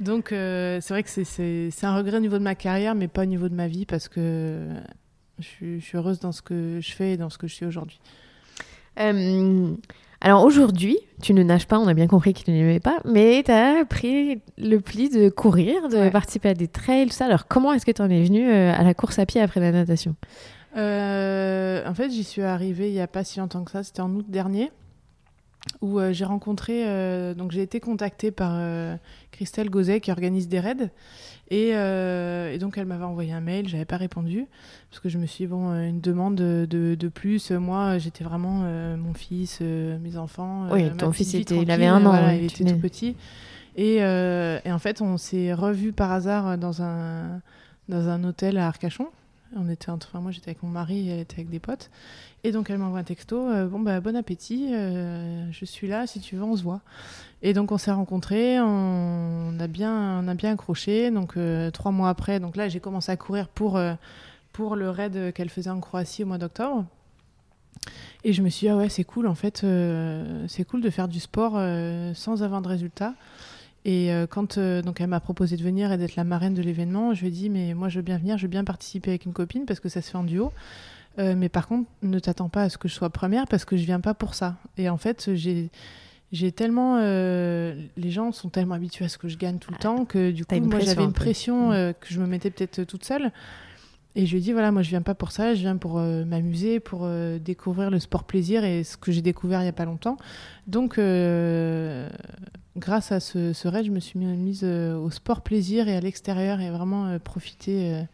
Donc, 0.00 0.32
euh, 0.32 0.80
c'est 0.80 0.92
vrai 0.92 1.02
que 1.02 1.08
c'est 1.08 1.84
un 1.84 1.96
regret 1.96 2.18
au 2.18 2.20
niveau 2.20 2.38
de 2.38 2.42
ma 2.42 2.54
carrière, 2.54 2.94
mais 2.94 3.08
pas 3.08 3.22
au 3.22 3.26
niveau 3.26 3.48
de 3.48 3.54
ma 3.54 3.68
vie, 3.68 3.86
parce 3.86 4.08
que 4.08 4.68
je, 5.38 5.78
suis 5.78 5.96
heureuse 5.96 6.20
dans 6.20 6.32
ce 6.32 6.42
que 6.42 6.78
je 6.80 6.92
fais 6.92 7.12
et 7.12 7.16
dans 7.16 7.30
ce 7.30 7.38
que 7.38 7.46
je 7.46 7.54
suis 7.54 7.64
aujourd'hui. 7.64 8.00
alors 8.96 10.44
aujourd'hui, 10.44 10.98
tu 11.22 11.32
ne 11.32 11.42
nages 11.42 11.66
pas, 11.66 11.78
on 11.78 11.86
a 11.86 11.94
bien 11.94 12.06
compris 12.06 12.34
que 12.34 12.42
tu 12.42 12.50
n'aimais 12.50 12.80
pas, 12.80 13.00
mais 13.06 13.42
tu 13.44 13.50
as 13.50 13.84
pris 13.86 14.40
le 14.58 14.78
pli 14.78 15.08
de 15.08 15.30
courir, 15.30 15.88
de 15.88 16.10
participer 16.10 16.50
à 16.50 16.54
des 16.54 16.68
trails, 16.68 17.06
tout 17.06 17.14
ça. 17.14 17.26
Alors 17.26 17.46
comment 17.46 17.72
est-ce 17.72 17.86
que 17.86 17.92
tu 17.92 18.02
en 18.02 18.10
es 18.10 18.22
venu 18.22 18.50
à 18.50 18.82
la 18.82 18.94
course 18.94 19.18
à 19.18 19.26
pied 19.26 19.40
après 19.40 19.60
la 19.60 19.72
natation? 19.72 20.16
Euh, 20.76 21.86
en 21.86 21.94
fait, 21.94 22.10
j'y 22.10 22.24
suis 22.24 22.42
arrivée 22.42 22.88
il 22.88 22.94
n'y 22.94 23.00
a 23.00 23.06
pas 23.06 23.24
si 23.24 23.38
longtemps 23.38 23.64
que 23.64 23.70
ça, 23.70 23.82
c'était 23.82 24.00
en 24.00 24.10
août 24.14 24.24
dernier, 24.28 24.70
où 25.80 25.98
euh, 25.98 26.12
j'ai 26.12 26.24
rencontré, 26.24 26.84
euh, 26.86 27.34
donc 27.34 27.52
j'ai 27.52 27.62
été 27.62 27.80
contactée 27.80 28.30
par 28.30 28.58
Christelle 29.30 29.70
Gauzet 29.70 30.00
qui 30.00 30.10
organise 30.10 30.48
des 30.48 30.60
raids. 30.60 30.90
Et, 31.50 31.72
donc 32.58 32.78
elle 32.78 32.86
m'avait 32.86 33.04
envoyé 33.04 33.32
un 33.32 33.40
mail, 33.40 33.68
j'avais 33.68 33.84
pas 33.84 33.98
répondu, 33.98 34.46
parce 34.90 35.00
que 35.00 35.10
je 35.10 35.18
me 35.18 35.26
suis 35.26 35.44
dit, 35.44 35.48
bon, 35.48 35.74
une 35.74 36.00
demande 36.00 36.36
de, 36.36 36.66
de, 36.66 37.08
plus. 37.08 37.50
Moi, 37.50 37.98
j'étais 37.98 38.24
vraiment 38.24 38.60
mon 38.96 39.12
fils, 39.12 39.60
mes 39.60 40.16
enfants. 40.16 40.68
Oui, 40.70 40.90
ton 40.96 41.12
fils, 41.12 41.34
était, 41.34 41.58
il 41.60 41.70
avait 41.70 41.86
un 41.86 42.06
an. 42.06 42.30
il 42.30 42.44
était 42.44 42.64
tout 42.64 42.78
petit. 42.78 43.16
Et, 43.76 43.96
et 43.96 44.72
en 44.72 44.78
fait, 44.78 45.02
on 45.02 45.18
s'est 45.18 45.52
revus 45.52 45.92
par 45.92 46.10
hasard 46.12 46.56
dans 46.56 46.80
un, 46.80 47.42
dans 47.90 48.08
un 48.08 48.24
hôtel 48.24 48.56
à 48.56 48.68
Arcachon. 48.68 49.08
On 49.56 49.68
était 49.68 49.90
enfin, 49.90 50.20
moi 50.20 50.30
j'étais 50.30 50.50
avec 50.50 50.62
mon 50.62 50.68
mari, 50.68 51.10
elle 51.10 51.20
était 51.20 51.36
avec 51.36 51.50
des 51.50 51.58
potes. 51.58 51.90
Et 52.44 52.52
donc 52.52 52.70
elle 52.70 52.78
m'envoie 52.78 53.00
un 53.00 53.04
texto, 53.04 53.48
euh, 53.48 53.66
bon 53.66 53.80
bah 53.80 54.00
bon 54.00 54.16
appétit, 54.16 54.74
euh, 54.74 55.50
je 55.52 55.64
suis 55.64 55.86
là, 55.86 56.06
si 56.06 56.20
tu 56.20 56.36
veux 56.36 56.42
on 56.42 56.56
se 56.56 56.62
voit. 56.62 56.80
Et 57.42 57.52
donc 57.52 57.70
on 57.72 57.78
s'est 57.78 57.92
rencontrés, 57.92 58.60
on, 58.60 59.54
a 59.58 59.66
bien, 59.66 60.20
on 60.20 60.28
a 60.28 60.34
bien 60.34 60.52
accroché. 60.52 61.10
Donc 61.10 61.36
euh, 61.36 61.70
trois 61.70 61.92
mois 61.92 62.08
après, 62.08 62.40
donc 62.40 62.56
là 62.56 62.68
j'ai 62.68 62.80
commencé 62.80 63.12
à 63.12 63.16
courir 63.16 63.48
pour 63.48 63.80
pour 64.52 64.76
le 64.76 64.90
raid 64.90 65.32
qu'elle 65.34 65.50
faisait 65.50 65.70
en 65.70 65.80
Croatie 65.80 66.24
au 66.24 66.26
mois 66.26 66.38
d'octobre. 66.38 66.84
Et 68.24 68.32
je 68.32 68.42
me 68.42 68.48
suis 68.48 68.66
dit 68.66 68.70
ah 68.70 68.76
ouais 68.76 68.88
c'est 68.88 69.04
cool 69.04 69.26
en 69.26 69.34
fait, 69.34 69.64
c'est 70.48 70.64
cool 70.64 70.80
de 70.80 70.90
faire 70.90 71.08
du 71.08 71.20
sport 71.20 71.60
sans 72.14 72.42
avoir 72.42 72.62
de 72.62 72.68
résultats. 72.68 73.14
Et 73.84 74.12
euh, 74.12 74.26
quand 74.26 74.58
euh, 74.58 74.80
donc 74.80 75.00
elle 75.00 75.08
m'a 75.08 75.20
proposé 75.20 75.56
de 75.56 75.62
venir 75.62 75.90
et 75.90 75.98
d'être 75.98 76.16
la 76.16 76.24
marraine 76.24 76.54
de 76.54 76.62
l'événement, 76.62 77.14
je 77.14 77.22
lui 77.22 77.28
ai 77.28 77.30
dit 77.30 77.50
mais 77.50 77.74
moi 77.74 77.88
je 77.88 77.98
veux 77.98 78.02
bien 78.02 78.18
venir, 78.18 78.38
je 78.38 78.42
veux 78.42 78.48
bien 78.48 78.64
participer 78.64 79.10
avec 79.10 79.26
une 79.26 79.32
copine 79.32 79.66
parce 79.66 79.80
que 79.80 79.88
ça 79.88 80.00
se 80.02 80.10
fait 80.10 80.18
en 80.18 80.24
duo. 80.24 80.52
Euh, 81.18 81.34
mais 81.36 81.50
par 81.50 81.66
contre, 81.66 81.90
ne 82.02 82.18
t'attends 82.18 82.48
pas 82.48 82.62
à 82.62 82.68
ce 82.68 82.78
que 82.78 82.88
je 82.88 82.94
sois 82.94 83.10
première 83.10 83.46
parce 83.46 83.64
que 83.64 83.76
je 83.76 83.84
viens 83.84 84.00
pas 84.00 84.14
pour 84.14 84.34
ça. 84.34 84.56
Et 84.78 84.88
en 84.88 84.96
fait, 84.96 85.34
j'ai 85.34 85.70
j'ai 86.30 86.50
tellement 86.50 86.96
les 86.98 88.10
gens 88.10 88.32
sont 88.32 88.48
tellement 88.48 88.74
habitués 88.74 89.04
à 89.04 89.08
ce 89.08 89.18
que 89.18 89.28
je 89.28 89.36
gagne 89.36 89.58
tout 89.58 89.70
le 89.70 89.76
temps 89.76 90.06
que 90.06 90.30
du 90.30 90.46
coup 90.46 90.58
moi 90.60 90.80
j'avais 90.80 91.04
une 91.04 91.12
pression 91.12 91.72
mm. 91.72 91.92
que 92.00 92.06
je 92.08 92.20
me 92.20 92.26
mettais 92.26 92.50
peut-être 92.50 92.84
toute 92.84 93.04
seule. 93.04 93.30
Et 94.14 94.26
je 94.26 94.32
lui 94.32 94.38
ai 94.38 94.40
dit, 94.42 94.52
voilà, 94.52 94.72
moi 94.72 94.82
je 94.82 94.90
viens 94.90 95.00
pas 95.00 95.14
pour 95.14 95.32
ça, 95.32 95.54
je 95.54 95.60
viens 95.60 95.76
pour 95.76 95.98
euh, 95.98 96.24
m'amuser, 96.24 96.80
pour 96.80 97.02
euh, 97.04 97.38
découvrir 97.38 97.90
le 97.90 97.98
sport 97.98 98.24
plaisir 98.24 98.62
et 98.62 98.84
ce 98.84 98.98
que 98.98 99.10
j'ai 99.10 99.22
découvert 99.22 99.62
il 99.62 99.64
y 99.64 99.68
a 99.68 99.72
pas 99.72 99.86
longtemps. 99.86 100.18
Donc, 100.66 100.98
euh, 100.98 102.10
grâce 102.76 103.10
à 103.10 103.20
ce, 103.20 103.54
ce, 103.54 103.68
raid, 103.68 103.86
je 103.86 103.90
me 103.90 104.00
suis 104.00 104.18
mise 104.18 104.64
au 104.64 105.10
sport 105.10 105.40
plaisir 105.40 105.88
et 105.88 105.96
à 105.96 106.00
l'extérieur 106.00 106.60
et 106.60 106.70
vraiment 106.70 107.18
profiter 107.20 108.04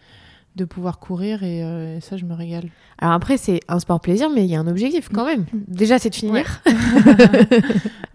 de 0.54 0.64
pouvoir 0.64 0.98
courir 0.98 1.42
et, 1.42 1.98
ça, 2.00 2.16
je 2.16 2.24
me 2.24 2.34
régale. 2.34 2.68
Alors 2.98 3.14
après, 3.14 3.36
c'est 3.36 3.60
un 3.68 3.78
sport 3.80 4.00
plaisir, 4.00 4.30
mais 4.30 4.44
il 4.44 4.50
y 4.50 4.56
a 4.56 4.60
un 4.60 4.66
objectif 4.66 5.08
quand 5.12 5.26
même. 5.26 5.46
Déjà, 5.52 5.98
c'est 5.98 6.10
de 6.10 6.14
finir. 6.14 6.32
Ouais, 6.32 7.62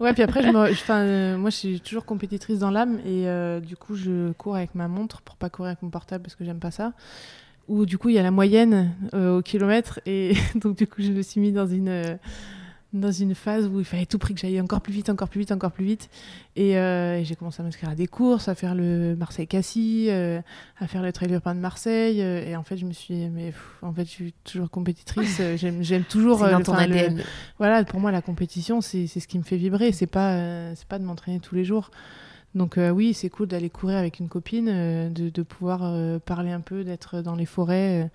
ouais 0.00 0.12
puis 0.14 0.22
après, 0.22 0.42
je 0.42 0.48
me, 0.48 0.72
je, 0.72 1.36
moi, 1.36 1.50
je 1.50 1.56
suis 1.56 1.80
toujours 1.80 2.04
compétitrice 2.04 2.58
dans 2.58 2.70
l'âme 2.70 2.98
et 3.06 3.26
du 3.60 3.76
coup, 3.76 3.94
je 3.94 4.32
cours 4.32 4.56
avec 4.56 4.74
ma 4.74 4.88
montre 4.88 5.20
pour 5.20 5.36
pas 5.36 5.50
courir 5.50 5.68
avec 5.68 5.82
mon 5.82 5.90
portable 5.90 6.24
parce 6.24 6.34
que 6.34 6.44
j'aime 6.44 6.60
pas 6.60 6.70
ça 6.70 6.92
où 7.68 7.86
du 7.86 7.98
coup 7.98 8.08
il 8.08 8.14
y 8.14 8.18
a 8.18 8.22
la 8.22 8.30
moyenne 8.30 8.94
euh, 9.14 9.38
au 9.38 9.42
kilomètre 9.42 10.00
et 10.06 10.34
donc 10.54 10.76
du 10.76 10.86
coup 10.86 11.02
je 11.02 11.10
me 11.10 11.22
suis 11.22 11.40
mis 11.40 11.52
dans 11.52 11.66
une 11.66 11.88
euh, 11.88 12.16
dans 12.92 13.10
une 13.10 13.34
phase 13.34 13.66
où 13.66 13.80
il 13.80 13.84
fallait 13.84 14.06
tout 14.06 14.18
prix 14.18 14.34
que 14.34 14.40
j'aille 14.40 14.60
encore 14.60 14.80
plus 14.80 14.92
vite, 14.92 15.10
encore 15.10 15.28
plus 15.28 15.40
vite, 15.40 15.50
encore 15.50 15.72
plus 15.72 15.84
vite. 15.84 16.08
Et, 16.54 16.78
euh, 16.78 17.18
et 17.18 17.24
j'ai 17.24 17.34
commencé 17.34 17.60
à 17.60 17.64
m'inscrire 17.64 17.90
à 17.90 17.96
des 17.96 18.06
courses, 18.06 18.46
à 18.46 18.54
faire 18.54 18.76
le 18.76 19.16
Marseille-Cassis, 19.16 20.10
à 20.10 20.86
faire 20.86 21.02
le 21.02 21.10
Trail 21.10 21.32
urbain 21.32 21.56
de 21.56 21.60
Marseille. 21.60 22.20
Et 22.20 22.54
en 22.54 22.62
fait, 22.62 22.76
je 22.76 22.86
me 22.86 22.92
suis 22.92 23.28
mais 23.30 23.46
pff, 23.46 23.78
en 23.82 23.92
fait, 23.92 24.04
je 24.04 24.10
suis 24.10 24.34
toujours 24.44 24.70
compétitrice. 24.70 25.42
J'aime 25.56 26.04
toujours. 26.04 26.38
dans 26.38 26.62
ton 26.62 26.76
le, 26.76 27.20
voilà, 27.58 27.82
pour 27.82 27.98
moi, 27.98 28.12
la 28.12 28.22
compétition, 28.22 28.80
c'est 28.80 29.08
ce 29.08 29.26
qui 29.26 29.38
me 29.38 29.44
fait 29.44 29.56
vibrer. 29.56 29.90
C'est 29.90 30.06
pas, 30.06 30.72
c'est 30.76 30.86
pas 30.86 31.00
de 31.00 31.04
m'entraîner 31.04 31.40
tous 31.40 31.56
les 31.56 31.64
jours. 31.64 31.90
Donc 32.54 32.78
euh, 32.78 32.90
oui, 32.90 33.14
c'est 33.14 33.30
cool 33.30 33.48
d'aller 33.48 33.68
courir 33.68 33.98
avec 33.98 34.20
une 34.20 34.28
copine, 34.28 34.68
euh, 34.68 35.08
de, 35.08 35.28
de, 35.28 35.42
pouvoir 35.42 35.80
euh, 35.82 36.20
parler 36.20 36.52
un 36.52 36.60
peu, 36.60 36.84
d'être 36.84 37.20
dans 37.20 37.34
les 37.34 37.46
forêts. 37.46 38.10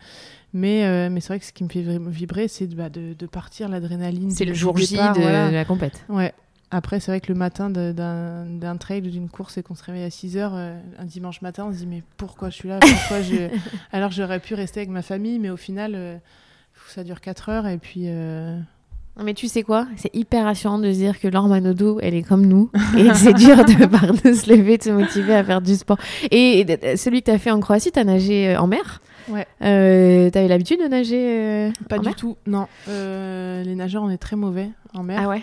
mais 0.54 1.10
mais 1.10 1.20
c'est 1.20 1.28
vrai 1.28 1.40
que 1.40 1.46
ce 1.46 1.52
qui 1.52 1.64
me 1.64 1.70
fait 1.70 1.82
vibrer, 1.82 2.48
c'est 2.48 2.68
de, 2.68 2.76
bah, 2.76 2.90
de, 2.90 3.14
de, 3.14 3.26
partir, 3.26 3.68
l'adrénaline. 3.68 4.32
C'est 4.32 4.46
le 4.46 4.54
jour 4.54 4.78
J 4.78 4.96
de, 4.96 5.22
voilà. 5.22 5.52
la 5.52 5.66
compète. 5.66 6.06
Ouais. 6.08 6.34
Après, 6.72 7.00
c'est 7.00 7.12
vrai 7.12 7.20
que 7.20 7.32
le 7.34 7.38
matin 7.38 7.70
d'un 7.70 8.78
trail 8.78 9.02
ou 9.02 9.10
d'une 9.10 9.28
course 9.28 9.58
et 9.58 9.64
qu'on 9.64 9.74
se 9.74 9.84
réveille 9.84 10.04
à 10.04 10.12
6 10.12 10.38
heures 10.38 10.54
un 10.54 11.06
dimanche 11.06 11.42
matin, 11.42 11.66
on 11.68 11.74
se 11.74 11.80
dit 11.80 11.88
mais 11.88 12.04
pourquoi 12.16 12.52
je 12.52 12.56
suis 12.56 12.70
là? 12.70 12.80
Pourquoi 12.80 13.22
je... 13.24 13.50
Alors 13.92 14.12
j'aurais 14.12 14.40
pu 14.40 14.54
rester 14.54 14.82
avec 14.82 14.90
ma 14.90 15.02
famille, 15.02 15.40
mais 15.40 15.50
au 15.50 15.58
final, 15.58 16.22
ça 16.88 17.04
dure 17.04 17.22
4 17.22 17.50
heures 17.50 17.68
et 17.68 17.80
puis 17.80 18.08
mais 19.24 19.34
tu 19.34 19.48
sais 19.48 19.64
quoi? 19.64 19.88
C'est 19.96 20.14
hyper 20.16 20.46
rassurant 20.46 20.80
de 20.80 20.92
se 20.92 20.98
dire 20.98 21.20
que 21.20 21.28
Laure 21.28 21.48
Manodou, 21.48 22.00
elle 22.02 22.16
est 22.16 22.24
comme 22.24 22.46
nous. 22.46 22.70
Et 22.98 23.14
c'est 23.14 23.34
dur 23.34 23.66
de, 23.66 23.86
par, 23.88 24.14
de 24.14 24.34
se 24.34 24.50
lever, 24.50 24.78
de 24.78 24.84
se 24.84 24.90
motiver 24.90 25.36
à 25.36 25.44
faire 25.44 25.62
du 25.62 25.76
sport. 25.76 25.98
Et 26.32 26.66
celui 26.96 27.22
que 27.22 27.26
tu 27.26 27.32
as 27.32 27.40
fait 27.40 27.52
en 27.52 27.60
Croatie, 27.60 27.92
tu 27.92 28.00
as 28.00 28.04
nagé 28.04 28.50
euh, 28.50 28.60
en 28.60 28.68
mer? 28.68 29.02
Ouais. 29.30 29.46
Euh, 29.62 30.30
T'avais 30.30 30.48
l'habitude 30.48 30.80
de 30.82 30.88
nager 30.88 31.40
euh, 31.40 31.72
Pas 31.88 32.00
du 32.00 32.06
mer? 32.08 32.16
tout, 32.16 32.38
non. 32.48 32.68
Euh, 32.88 33.64
les 33.64 33.76
nageurs, 33.76 34.04
on 34.04 34.10
est 34.10 34.18
très 34.18 34.36
mauvais 34.36 34.70
en 34.94 35.04
mer. 35.04 35.20
Ah 35.24 35.28
ouais? 35.30 35.42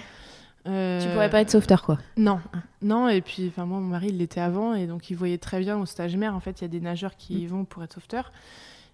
Euh... 0.68 1.00
Tu 1.00 1.08
pourrais 1.10 1.30
pas 1.30 1.40
être 1.40 1.50
sauveteur, 1.50 1.82
quoi? 1.82 1.98
Non, 2.16 2.40
non. 2.82 3.08
Et 3.08 3.20
puis, 3.20 3.46
enfin, 3.48 3.66
moi, 3.66 3.78
mon 3.78 3.86
mari, 3.86 4.08
il 4.08 4.18
l'était 4.18 4.40
avant, 4.40 4.74
et 4.74 4.86
donc 4.86 5.10
il 5.10 5.16
voyait 5.16 5.38
très 5.38 5.60
bien 5.60 5.78
au 5.78 5.86
stage 5.86 6.16
mer. 6.16 6.34
En 6.34 6.40
fait, 6.40 6.60
il 6.60 6.62
y 6.62 6.64
a 6.64 6.68
des 6.68 6.80
nageurs 6.80 7.16
qui 7.16 7.40
y 7.42 7.46
vont 7.46 7.64
pour 7.64 7.84
être 7.84 7.94
sauveteurs 7.94 8.32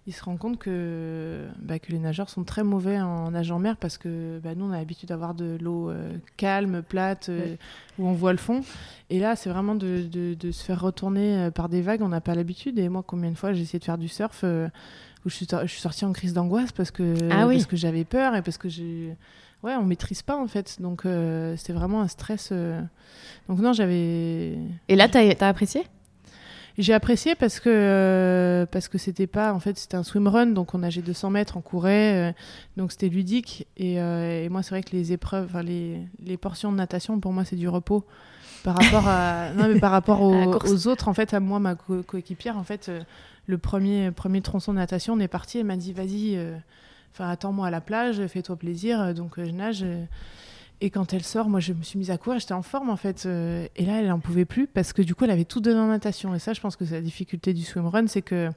il 0.05 0.13
se 0.13 0.23
rend 0.23 0.35
compte 0.35 0.57
que, 0.57 1.47
bah, 1.59 1.79
que 1.79 1.91
les 1.91 1.99
nageurs 1.99 2.29
sont 2.29 2.43
très 2.43 2.63
mauvais 2.63 2.99
en 2.99 3.31
nage 3.31 3.51
en 3.51 3.59
mer 3.59 3.77
parce 3.77 3.97
que 3.97 4.39
bah, 4.43 4.53
nous, 4.53 4.65
on 4.65 4.71
a 4.71 4.77
l'habitude 4.77 5.09
d'avoir 5.09 5.33
de 5.33 5.57
l'eau 5.61 5.89
euh, 5.89 6.17
calme, 6.35 6.81
plate, 6.81 7.29
euh, 7.29 7.51
ouais. 7.51 7.57
où 7.99 8.07
on 8.07 8.13
voit 8.13 8.33
le 8.33 8.37
fond. 8.37 8.61
Et 9.09 9.19
là, 9.19 9.37
c'est 9.37 9.49
vraiment 9.49 9.75
de, 9.75 10.01
de, 10.11 10.33
de, 10.33 10.51
se 10.51 10.63
faire 10.63 10.81
retourner 10.81 11.37
euh, 11.37 11.51
par 11.51 11.69
des 11.69 11.81
vagues. 11.81 12.01
On 12.01 12.09
n'a 12.09 12.19
pas 12.19 12.35
l'habitude. 12.35 12.79
Et 12.79 12.89
moi, 12.89 13.01
combien 13.05 13.31
de 13.31 13.37
fois 13.37 13.53
j'ai 13.53 13.61
essayé 13.61 13.79
de 13.79 13.85
faire 13.85 13.97
du 13.97 14.09
surf 14.09 14.41
euh, 14.43 14.67
où 15.25 15.29
je 15.29 15.35
suis, 15.35 15.47
je 15.49 15.67
suis 15.67 15.81
sortie 15.81 16.03
en 16.03 16.11
crise 16.11 16.33
d'angoisse 16.33 16.73
parce 16.73 16.91
que, 16.91 17.15
ah 17.31 17.47
oui. 17.47 17.55
parce 17.55 17.67
que 17.67 17.77
j'avais 17.77 18.03
peur 18.03 18.35
et 18.35 18.41
parce 18.41 18.57
que 18.57 18.67
j'ai. 18.67 19.15
Ouais, 19.63 19.75
on 19.75 19.85
maîtrise 19.85 20.21
pas 20.21 20.35
en 20.35 20.47
fait. 20.47 20.81
Donc, 20.81 21.03
c'était 21.55 21.71
vraiment 21.71 22.01
un 22.01 22.09
stress. 22.09 22.51
Donc, 23.47 23.59
non, 23.59 23.71
j'avais. 23.71 24.57
Et 24.89 24.95
là, 24.97 25.07
t'as 25.07 25.21
as 25.39 25.47
apprécié? 25.47 25.83
J'ai 26.77 26.93
apprécié 26.93 27.35
parce 27.35 27.59
que 27.59 27.69
euh, 27.69 28.65
parce 28.65 28.87
que 28.87 28.97
c'était 28.97 29.27
pas 29.27 29.53
en 29.53 29.59
fait 29.59 29.77
c'était 29.77 29.95
un 29.95 30.03
swim 30.03 30.27
run 30.27 30.47
donc 30.47 30.73
on 30.73 30.79
nageait 30.79 31.03
200 31.03 31.29
mètres 31.29 31.55
on 31.55 31.61
courait 31.61 32.29
euh, 32.29 32.33
donc 32.77 32.91
c'était 32.91 33.09
ludique. 33.09 33.67
Et, 33.77 34.01
euh, 34.01 34.45
et 34.45 34.49
moi 34.49 34.63
c'est 34.63 34.71
vrai 34.71 34.83
que 34.83 34.91
les 34.91 35.13
épreuves 35.13 35.59
les, 35.61 35.99
les 36.19 36.37
portions 36.37 36.71
de 36.71 36.77
natation 36.77 37.19
pour 37.19 37.31
moi 37.31 37.45
c'est 37.45 37.55
du 37.55 37.67
repos. 37.67 38.05
Par 38.63 38.75
rapport 38.75 39.07
à 39.07 39.49
non 39.57 39.67
mais 39.67 39.79
par 39.79 39.91
rapport 39.91 40.21
aux, 40.21 40.55
aux, 40.55 40.87
autres 40.87 41.09
en 41.09 41.13
fait 41.13 41.33
à 41.33 41.39
moi 41.39 41.59
ma 41.59 41.75
co 41.75 42.01
coéquipière 42.01 42.57
en 42.57 42.63
fait 42.63 42.89
le 43.45 43.57
premier 43.57 44.09
premier 44.11 44.41
tronçon 44.41 44.71
de 44.73 44.77
natation 44.77 45.13
on 45.13 45.19
est 45.19 45.27
parti 45.27 45.59
elle 45.59 45.65
m'a 45.65 45.77
dit 45.77 45.93
vas-y 45.93 46.39
enfin 47.13 47.29
attends-moi 47.29 47.67
à 47.67 47.71
la 47.71 47.81
plage 47.81 48.25
fais-toi 48.27 48.55
plaisir 48.55 49.13
donc 49.13 49.33
je 49.37 49.51
nage 49.51 49.85
et 50.83 50.89
quand 50.89 51.13
elle 51.13 51.23
sort, 51.23 51.47
moi, 51.47 51.61
je 51.61 51.71
me 51.71 51.81
suis 51.81 51.97
mise 51.97 52.11
à 52.11 52.17
courir, 52.17 52.39
j'étais 52.39 52.53
en 52.53 52.61
forme 52.61 52.89
en 52.89 52.97
fait. 52.97 53.25
Euh, 53.25 53.69
et 53.77 53.85
là, 53.85 54.01
elle 54.01 54.07
n'en 54.07 54.19
pouvait 54.19 54.43
plus 54.43 54.67
parce 54.67 54.91
que 54.91 55.01
du 55.01 55.15
coup, 55.15 55.23
elle 55.23 55.31
avait 55.31 55.45
tout 55.45 55.61
donné 55.61 55.79
en 55.79 55.87
natation. 55.87 56.35
Et 56.35 56.39
ça, 56.39 56.51
je 56.51 56.59
pense 56.59 56.75
que 56.75 56.83
c'est 56.83 56.95
la 56.95 57.01
difficulté 57.01 57.53
du 57.53 57.63
swimrun, 57.63 58.07
c'est 58.07 58.21
que 58.21 58.49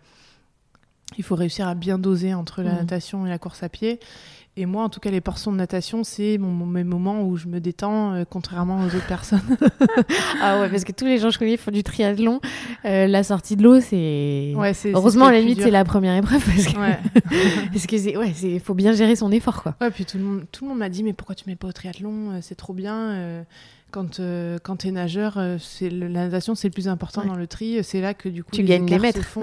il 1.16 1.22
faut 1.22 1.36
réussir 1.36 1.68
à 1.68 1.76
bien 1.76 2.00
doser 2.00 2.34
entre 2.34 2.62
la 2.62 2.72
mmh. 2.72 2.78
natation 2.78 3.26
et 3.26 3.28
la 3.28 3.38
course 3.38 3.62
à 3.62 3.68
pied. 3.68 4.00
Et 4.58 4.64
moi, 4.64 4.84
en 4.84 4.88
tout 4.88 5.00
cas, 5.00 5.10
les 5.10 5.20
portions 5.20 5.52
de 5.52 5.58
natation, 5.58 6.02
c'est 6.02 6.38
mon, 6.38 6.64
mes 6.64 6.82
moments 6.82 7.22
où 7.24 7.36
je 7.36 7.46
me 7.46 7.60
détends, 7.60 8.14
euh, 8.14 8.24
contrairement 8.28 8.80
aux 8.80 8.86
autres 8.86 9.06
personnes. 9.06 9.42
ah 10.40 10.60
ouais, 10.60 10.70
parce 10.70 10.84
que 10.84 10.92
tous 10.92 11.04
les 11.04 11.18
gens 11.18 11.28
que 11.28 11.34
je 11.34 11.38
connais 11.38 11.58
font 11.58 11.70
du 11.70 11.82
triathlon. 11.82 12.40
Euh, 12.86 13.06
la 13.06 13.22
sortie 13.22 13.56
de 13.56 13.62
l'eau, 13.62 13.80
c'est. 13.82 14.54
Ouais, 14.56 14.72
Heureusement, 14.94 15.26
à 15.26 15.32
la 15.32 15.40
limite, 15.40 15.60
c'est 15.60 15.70
la 15.70 15.84
première 15.84 16.16
épreuve. 16.16 16.42
Parce 16.42 16.72
que, 16.72 16.78
ouais. 16.78 16.98
parce 17.70 17.86
que 17.86 17.98
c'est, 17.98 18.16
ouais, 18.16 18.32
c'est, 18.34 18.58
faut 18.58 18.72
bien 18.72 18.92
gérer 18.92 19.14
son 19.14 19.30
effort, 19.30 19.62
quoi. 19.62 19.74
Ouais, 19.82 19.90
puis 19.90 20.06
tout 20.06 20.16
le 20.16 20.24
monde, 20.24 20.46
tout 20.50 20.64
le 20.64 20.70
monde 20.70 20.78
m'a 20.78 20.88
dit, 20.88 21.02
mais 21.02 21.12
pourquoi 21.12 21.34
tu 21.34 21.44
mets 21.46 21.56
pas 21.56 21.68
au 21.68 21.72
triathlon 21.72 22.30
euh, 22.30 22.38
C'est 22.40 22.54
trop 22.54 22.72
bien. 22.72 23.44
Quand, 23.90 24.20
quand 24.62 24.76
tu 24.76 24.88
es 24.88 24.90
nageur, 24.90 25.38
c'est 25.60 25.90
la 25.90 26.08
natation, 26.08 26.54
c'est 26.54 26.68
le 26.68 26.72
plus 26.72 26.88
important 26.88 27.20
ouais. 27.22 27.28
dans 27.28 27.36
le 27.36 27.46
tri. 27.46 27.80
C'est 27.82 28.00
là 28.00 28.14
que 28.14 28.30
du 28.30 28.42
coup, 28.42 28.52
tu 28.52 28.62
gagnes 28.62 28.86
des 28.86 28.98
mètres. 28.98 29.22
Font, 29.22 29.42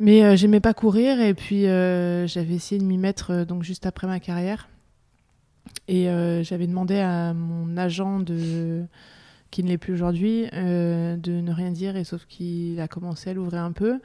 mais 0.00 0.22
euh, 0.22 0.36
j'aimais 0.36 0.60
pas 0.60 0.74
courir 0.74 1.20
et 1.20 1.34
puis 1.34 1.66
euh, 1.66 2.26
j'avais 2.26 2.54
essayé 2.54 2.80
de 2.80 2.86
m'y 2.86 2.98
mettre 2.98 3.32
euh, 3.32 3.44
donc 3.44 3.62
juste 3.62 3.86
après 3.86 4.06
ma 4.06 4.20
carrière. 4.20 4.68
Et 5.86 6.04
j'avais 6.44 6.66
demandé 6.66 6.98
à 6.98 7.34
mon 7.34 7.76
agent 7.76 8.20
de 8.20 8.84
qui 9.50 9.62
ne 9.62 9.68
l'est 9.68 9.78
plus 9.78 9.94
aujourd'hui 9.94 10.46
de 10.52 11.40
ne 11.40 11.52
rien 11.52 11.70
dire 11.70 11.96
et 11.96 12.04
sauf 12.04 12.26
qu'il 12.26 12.78
a 12.80 12.88
commencé 12.88 13.30
à 13.30 13.34
l'ouvrir 13.34 13.62
un 13.62 13.72
peu. 13.72 13.98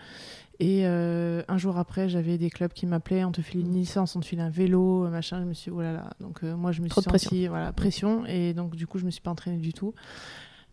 Et 0.59 0.85
un 0.85 1.57
jour 1.57 1.77
après, 1.77 2.09
j'avais 2.09 2.37
des 2.37 2.49
clubs 2.49 2.71
qui 2.71 2.85
m'appelaient, 2.85 3.23
on 3.23 3.31
te 3.31 3.41
file 3.41 3.61
une 3.61 3.73
licence, 3.73 4.15
on 4.15 4.19
te 4.19 4.25
file 4.25 4.41
un 4.41 4.49
vélo, 4.49 5.09
machin. 5.09 5.39
Je 5.41 5.45
me 5.45 5.53
suis 5.53 5.71
dit, 5.71 5.77
oh 5.77 5.81
là 5.81 5.93
là. 5.93 6.09
Donc 6.19 6.43
moi, 6.43 6.73
je 6.73 6.81
me 6.81 6.87
Trop 6.87 7.01
suis 7.01 7.09
sentie, 7.09 7.47
voilà, 7.47 7.71
pression. 7.71 8.25
Et 8.25 8.53
donc 8.53 8.75
du 8.75 8.87
coup, 8.87 8.97
je 8.97 9.05
me 9.05 9.11
suis 9.11 9.21
pas 9.21 9.31
entraînée 9.31 9.57
du 9.57 9.73
tout. 9.73 9.93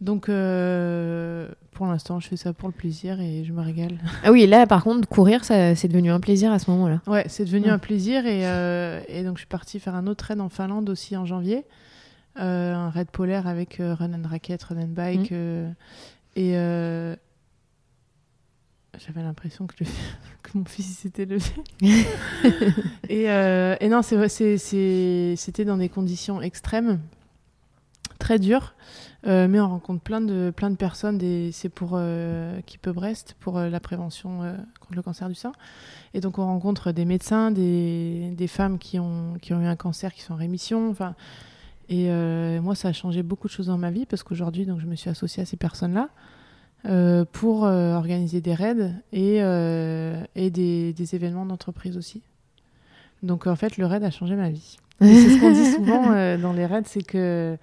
Donc, 0.01 0.31
euh, 0.31 1.40
pour 1.81 1.87
l'instant, 1.87 2.21
je 2.21 2.29
fais 2.29 2.37
ça 2.37 2.53
pour 2.53 2.69
le 2.69 2.75
plaisir 2.75 3.23
et 3.23 3.43
je 3.43 3.55
me 3.55 3.63
régale. 3.63 3.97
Ah 4.23 4.31
oui, 4.31 4.47
là, 4.47 4.67
par 4.67 4.85
contre, 4.85 5.09
courir, 5.09 5.47
ça, 5.47 5.75
c'est 5.75 5.89
devenu 5.89 6.11
un 6.11 6.21
plaisir 6.21 6.53
à 6.53 6.59
ce 6.59 6.71
moment-là. 6.73 7.01
Ouais, 7.07 7.25
c'est 7.27 7.47
devenu 7.47 7.65
ouais. 7.65 7.71
un 7.71 7.79
plaisir 7.79 8.27
et, 8.27 8.47
euh, 8.47 9.01
et, 9.09 9.25
donc 9.25 9.39
je 9.39 9.41
suis 9.41 9.47
partie 9.47 9.81
faire 9.81 9.95
un 9.95 10.07
autre 10.07 10.27
raid 10.27 10.43
en 10.43 10.51
Finlande 10.51 10.91
aussi 10.91 11.17
en 11.17 11.25
janvier, 11.25 11.65
euh, 12.39 12.75
un 12.75 12.91
raid 12.91 13.09
polaire 13.09 13.47
avec 13.47 13.81
euh, 13.81 13.95
run 13.95 14.13
and 14.13 14.29
racket, 14.29 14.63
run 14.63 14.77
and 14.77 14.89
bike 14.89 15.31
mmh. 15.31 15.75
et 16.37 16.53
j'avais 18.99 19.23
l'impression 19.23 19.67
que, 19.67 19.77
le... 19.81 19.87
que, 20.43 20.59
mon 20.59 20.67
fils 20.67 20.99
s'était 20.99 21.25
levé. 21.25 21.51
et, 23.09 23.23
et, 23.25 23.89
non, 23.89 24.03
c'était 24.03 25.65
dans 25.65 25.79
des 25.79 25.89
conditions 25.89 26.43
extrêmes, 26.43 27.01
très 28.21 28.39
dures. 28.39 28.75
Euh, 29.27 29.49
mais 29.49 29.61
on 29.61 29.69
rencontre 29.69 30.01
plein 30.01 30.23
de, 30.23 30.51
plein 30.55 30.71
de 30.71 30.77
personnes, 30.77 31.21
c'est 31.53 31.69
pour 31.69 31.91
euh, 31.95 32.59
Keep 32.65 32.89
Brest, 32.89 33.37
pour 33.39 33.59
euh, 33.59 33.69
la 33.69 33.79
prévention 33.79 34.43
euh, 34.43 34.55
contre 34.81 34.95
le 34.95 35.03
cancer 35.03 35.29
du 35.29 35.35
sein. 35.35 35.53
Et 36.15 36.21
donc 36.21 36.39
on 36.39 36.47
rencontre 36.47 36.91
des 36.93 37.05
médecins, 37.05 37.51
des, 37.51 38.33
des 38.35 38.47
femmes 38.47 38.79
qui 38.79 38.99
ont, 38.99 39.35
qui 39.43 39.53
ont 39.53 39.61
eu 39.61 39.67
un 39.67 39.77
cancer, 39.77 40.15
qui 40.15 40.23
sont 40.23 40.33
en 40.35 40.37
rémission. 40.37 40.89
Enfin, 40.91 41.15
et 41.93 42.09
moi, 42.61 42.77
ça 42.77 42.87
a 42.87 42.93
changé 42.93 43.25
beaucoup 43.25 43.49
de 43.49 43.53
choses 43.53 43.67
dans 43.67 43.77
ma 43.77 43.91
vie 43.91 44.07
parce 44.07 44.23
qu'aujourd'hui, 44.23 44.65
donc, 44.65 44.79
je 44.79 44.87
me 44.87 44.95
suis 44.95 45.11
associée 45.11 45.43
à 45.43 45.47
ces 45.47 45.57
personnes-là 45.57 46.09
pour 47.33 47.63
organiser 47.63 48.41
des 48.41 48.55
raids 48.55 48.93
et, 49.13 49.39
et 50.37 50.51
des, 50.51 50.93
des 50.93 51.15
événements 51.17 51.45
d'entreprise 51.47 51.97
aussi. 51.97 52.23
Donc 53.25 53.49
en 53.49 53.57
fait, 53.57 53.77
le 53.77 53.87
raid 53.87 54.05
a 54.05 54.13
changé 54.13 54.37
ma 54.37 54.51
vie. 54.51 54.77
c'est 55.01 55.31
ce 55.31 55.41
qu'on 55.41 55.51
dit 55.51 55.67
souvent 55.67 56.37
dans 56.41 56.53
les 56.53 56.65
raids, 56.65 56.85
c'est 56.87 57.03
que 57.03 57.59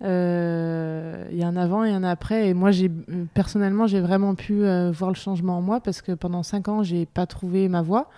il 0.00 0.06
euh, 0.06 1.24
y 1.32 1.42
a 1.42 1.48
un 1.48 1.56
avant 1.56 1.82
et 1.82 1.90
un 1.90 2.04
après. 2.04 2.48
Et 2.48 2.54
moi, 2.54 2.70
j'ai 2.70 2.88
personnellement, 3.34 3.86
j'ai 3.86 4.00
vraiment 4.00 4.34
pu 4.36 4.64
euh, 4.64 4.92
voir 4.92 5.10
le 5.10 5.16
changement 5.16 5.58
en 5.58 5.62
moi 5.62 5.80
parce 5.80 6.02
que 6.02 6.12
pendant 6.12 6.44
cinq 6.44 6.68
ans, 6.68 6.82
j'ai 6.84 7.04
pas 7.04 7.26
trouvé 7.26 7.68
ma 7.68 7.82
voie. 7.82 8.08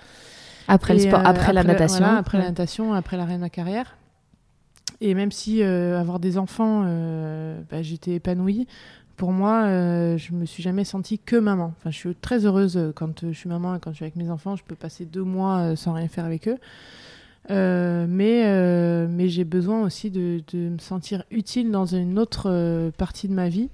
Après 0.68 0.94
et, 0.94 0.96
le 0.98 1.02
sport, 1.02 1.20
euh, 1.20 1.24
après, 1.24 1.40
après, 1.40 1.52
la 1.54 1.64
natation. 1.64 2.04
Voilà, 2.04 2.18
après 2.18 2.38
ouais. 2.38 2.44
la 2.44 2.50
natation, 2.50 2.92
après 2.92 3.16
l'arrêt 3.16 3.36
de 3.36 3.40
ma 3.40 3.50
carrière. 3.50 3.96
Et 5.00 5.14
même 5.14 5.32
si 5.32 5.62
avoir 5.62 6.20
des 6.20 6.36
enfants, 6.36 6.82
bah, 7.70 7.80
j'étais 7.80 8.16
épanouie, 8.16 8.66
pour 9.16 9.32
moi, 9.32 9.62
euh, 9.62 10.18
je 10.18 10.32
me 10.32 10.44
suis 10.44 10.62
jamais 10.62 10.84
sentie 10.84 11.18
que 11.18 11.36
maman. 11.36 11.72
Enfin, 11.78 11.90
je 11.90 11.96
suis 11.96 12.14
très 12.14 12.44
heureuse 12.44 12.92
quand 12.94 13.22
je 13.22 13.32
suis 13.32 13.48
maman 13.48 13.74
et 13.74 13.80
quand 13.80 13.92
je 13.92 13.96
suis 13.96 14.04
avec 14.04 14.16
mes 14.16 14.28
enfants. 14.28 14.56
Je 14.56 14.64
peux 14.64 14.74
passer 14.74 15.06
deux 15.06 15.22
mois 15.22 15.74
sans 15.74 15.94
rien 15.94 16.08
faire 16.08 16.26
avec 16.26 16.48
eux. 16.48 16.58
Mais 17.48 19.06
mais 19.08 19.28
j'ai 19.28 19.44
besoin 19.44 19.82
aussi 19.82 20.10
de, 20.10 20.42
me 20.54 20.78
sentir 20.78 21.24
utile 21.30 21.70
dans 21.70 21.86
une 21.86 22.18
autre 22.18 22.90
partie 22.96 23.28
de 23.28 23.34
ma 23.34 23.48
vie. 23.48 23.70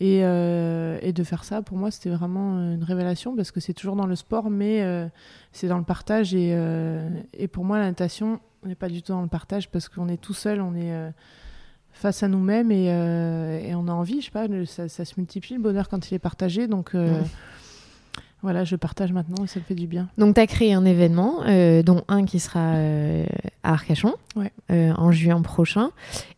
Et, 0.00 0.18
et, 0.18 1.12
de 1.12 1.24
faire 1.24 1.42
ça, 1.42 1.60
pour 1.60 1.76
moi, 1.76 1.90
c'était 1.90 2.10
vraiment 2.10 2.52
une 2.72 2.84
révélation 2.84 3.34
parce 3.34 3.50
que 3.50 3.58
c'est 3.58 3.74
toujours 3.74 3.96
dans 3.96 4.06
le 4.06 4.14
sport, 4.14 4.48
mais 4.48 5.08
c'est 5.50 5.66
dans 5.66 5.78
le 5.78 5.84
partage. 5.84 6.34
Et, 6.34 6.56
et 7.32 7.48
pour 7.48 7.64
moi, 7.64 7.78
la 7.78 7.86
natation, 7.86 8.38
on 8.62 8.68
n'est 8.68 8.76
pas 8.76 8.88
du 8.88 9.02
tout 9.02 9.12
dans 9.12 9.22
le 9.22 9.28
partage 9.28 9.68
parce 9.70 9.88
qu'on 9.88 10.08
est 10.08 10.20
tout 10.20 10.34
seul, 10.34 10.60
on 10.60 10.76
est 10.76 11.12
face 11.98 12.22
à 12.22 12.28
nous-mêmes 12.28 12.70
et, 12.70 12.86
euh, 12.90 13.58
et, 13.58 13.74
on 13.74 13.88
a 13.88 13.92
envie, 13.92 14.20
je 14.20 14.26
sais 14.26 14.30
pas, 14.30 14.46
ça, 14.66 14.88
ça, 14.88 15.04
se 15.04 15.14
multiplie 15.16 15.56
le 15.56 15.62
bonheur 15.62 15.88
quand 15.88 16.10
il 16.10 16.14
est 16.14 16.20
partagé. 16.20 16.68
Donc 16.68 16.94
euh, 16.94 17.20
voilà, 18.42 18.64
je 18.64 18.76
partage 18.76 19.12
maintenant 19.12 19.44
et 19.44 19.48
ça 19.48 19.58
me 19.58 19.64
fait 19.64 19.74
du 19.74 19.86
bien. 19.86 20.08
Donc 20.16 20.34
tu 20.34 20.40
as 20.40 20.46
créé 20.46 20.72
un 20.72 20.84
événement, 20.84 21.40
euh, 21.46 21.82
dont 21.82 22.02
un 22.08 22.24
qui 22.24 22.38
sera 22.38 22.74
à 23.62 23.72
Arcachon 23.72 24.14
en 24.68 25.10
juin 25.10 25.42
prochain. 25.42 25.90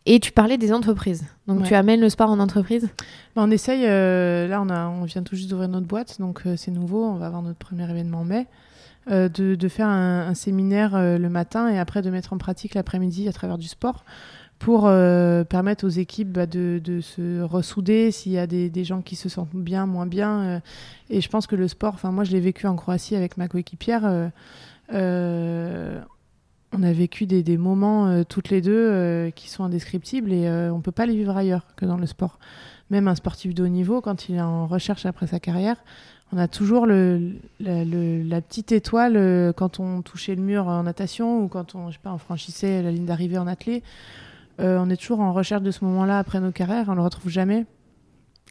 Et 0.05 0.19
tu 0.19 0.31
parlais 0.31 0.57
des 0.57 0.73
entreprises. 0.73 1.25
Donc 1.47 1.63
tu 1.63 1.75
amènes 1.75 2.01
le 2.01 2.09
sport 2.09 2.29
en 2.29 2.39
entreprise? 2.39 2.89
Ben, 3.35 3.43
On 3.43 3.51
essaye, 3.51 3.83
là 3.83 4.61
on, 4.61 4.69
a, 4.69 4.87
on 4.87 5.03
vient 5.03 5.21
tout 5.23 5.35
juste 5.35 5.49
d'ouvrir 5.49 5.69
notre 5.69 5.87
boîte, 5.87 6.19
donc 6.19 6.43
c'est 6.55 6.71
nouveau, 6.71 7.05
on 7.05 7.15
va 7.15 7.27
avoir 7.27 7.41
notre 7.41 7.59
premier 7.59 7.89
événement 7.89 8.21
en 8.21 8.25
mai. 8.25 8.47
de, 9.09 9.27
de, 9.55 9.67
faire 9.67 9.87
un, 9.87 10.27
un 10.27 10.33
séminaire 10.33 10.91
le 10.95 11.29
matin 11.29 11.69
et 11.69 11.77
après 11.77 12.01
de 12.01 12.09
mettre 12.09 12.33
en 12.33 12.37
pratique 12.37 12.73
l'après-midi 12.73 13.27
à 13.27 13.33
travers 13.33 13.57
du 13.57 13.67
sport 13.67 14.05
pour 14.61 14.85
euh, 14.85 15.43
permettre 15.43 15.87
aux 15.87 15.89
équipes 15.89 16.31
bah, 16.31 16.45
de, 16.45 16.79
se 17.01 17.41
ressouder 17.41 18.11
s'il 18.11 18.31
y 18.31 18.37
a 18.37 18.45
des, 18.45 18.83
gens 18.83 19.01
qui 19.01 19.15
se 19.15 19.27
sentent 19.27 19.55
bien, 19.55 19.87
moins 19.87 20.05
bien. 20.05 20.41
Euh. 20.41 20.59
et 21.09 21.19
je 21.19 21.27
pense 21.29 21.47
que 21.47 21.55
le 21.55 21.67
sport, 21.67 21.95
enfin 21.95 22.11
moi 22.11 22.23
je 22.23 22.31
l'ai 22.31 22.39
vécu 22.39 22.67
en 22.67 22.75
Croatie 22.75 23.15
avec 23.15 23.37
ma 23.37 23.47
coéquipière. 23.47 24.29
Euh, 24.93 25.99
on 26.73 26.83
a 26.83 26.93
vécu 26.93 27.25
des, 27.25 27.57
moments 27.57 28.23
toutes 28.23 28.49
les 28.49 28.61
deux 28.61 29.31
qui 29.35 29.49
sont 29.49 29.63
indescriptibles 29.63 30.31
et 30.31 30.47
on 30.47 30.77
ne 30.77 30.81
peut 30.81 30.91
pas 30.91 31.07
les 31.07 31.15
vivre 31.15 31.35
ailleurs 31.35 31.65
que 31.75 31.85
dans 31.85 31.97
le 31.97 32.05
sport. 32.05 32.37
Même 32.91 33.07
un 33.07 33.15
sportif 33.15 33.55
de 33.55 33.63
haut 33.63 33.67
niveau, 33.67 33.99
quand 33.99 34.29
il 34.29 34.35
est 34.35 34.41
en 34.41 34.67
recherche 34.67 35.07
après 35.07 35.25
sa 35.25 35.39
carrière, 35.39 35.77
on 36.31 36.37
a 36.37 36.47
toujours 36.47 36.85
la, 36.85 38.41
petite 38.41 38.71
étoile 38.71 39.53
quand 39.57 39.79
on 39.79 40.03
touchait 40.03 40.35
le 40.35 40.43
mur 40.43 40.67
en 40.67 40.83
natation 40.83 41.43
ou 41.43 41.47
quand 41.47 41.73
on, 41.73 41.89
je 41.89 41.95
sais 41.95 42.01
pas, 42.01 42.13
on 42.13 42.19
franchissait 42.19 42.83
la 42.83 42.91
ligne 42.91 43.05
d'arrivée 43.05 43.39
en 43.39 43.47
athlée. 43.47 43.81
Euh, 44.61 44.77
on 44.79 44.89
est 44.89 44.97
toujours 44.97 45.19
en 45.21 45.33
recherche 45.33 45.63
de 45.63 45.71
ce 45.71 45.83
moment-là 45.85 46.19
après 46.19 46.39
nos 46.39 46.51
carrières, 46.51 46.85
on 46.89 46.95
le 46.95 47.01
retrouve 47.01 47.31
jamais. 47.31 47.65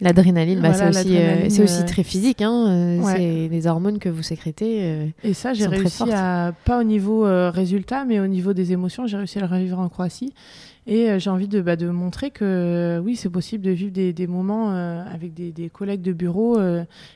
L'adrénaline, 0.00 0.60
bah, 0.60 0.72
c'est 0.72 0.88
aussi, 0.88 1.16
euh, 1.16 1.64
aussi, 1.64 1.84
très 1.84 2.02
physique. 2.02 2.40
Hein, 2.40 2.68
euh, 2.68 3.02
C'est 3.04 3.48
des 3.48 3.66
hormones 3.66 3.98
que 3.98 4.08
vous 4.08 4.22
sécrétez. 4.22 5.12
et 5.22 5.34
ça, 5.34 5.52
j'ai 5.52 5.66
réussi 5.66 6.10
à, 6.10 6.52
pas 6.64 6.80
au 6.80 6.84
niveau 6.84 7.24
résultat, 7.50 8.04
mais 8.06 8.18
au 8.18 8.26
niveau 8.26 8.52
des 8.54 8.72
émotions, 8.72 9.06
j'ai 9.06 9.18
réussi 9.18 9.38
à 9.38 9.42
le 9.42 9.46
revivre 9.46 9.78
en 9.78 9.88
Croatie. 9.88 10.32
Et 10.86 11.18
j'ai 11.18 11.28
envie 11.28 11.46
de, 11.46 11.60
bah, 11.60 11.76
de 11.76 11.90
montrer 11.90 12.30
que 12.30 12.98
oui, 13.04 13.14
c'est 13.14 13.28
possible 13.28 13.62
de 13.62 13.70
vivre 13.70 13.92
des, 13.92 14.14
des 14.14 14.26
moments 14.26 14.70
avec 14.70 15.34
des, 15.34 15.52
des, 15.52 15.68
collègues 15.68 16.00
de 16.00 16.14
bureau 16.14 16.58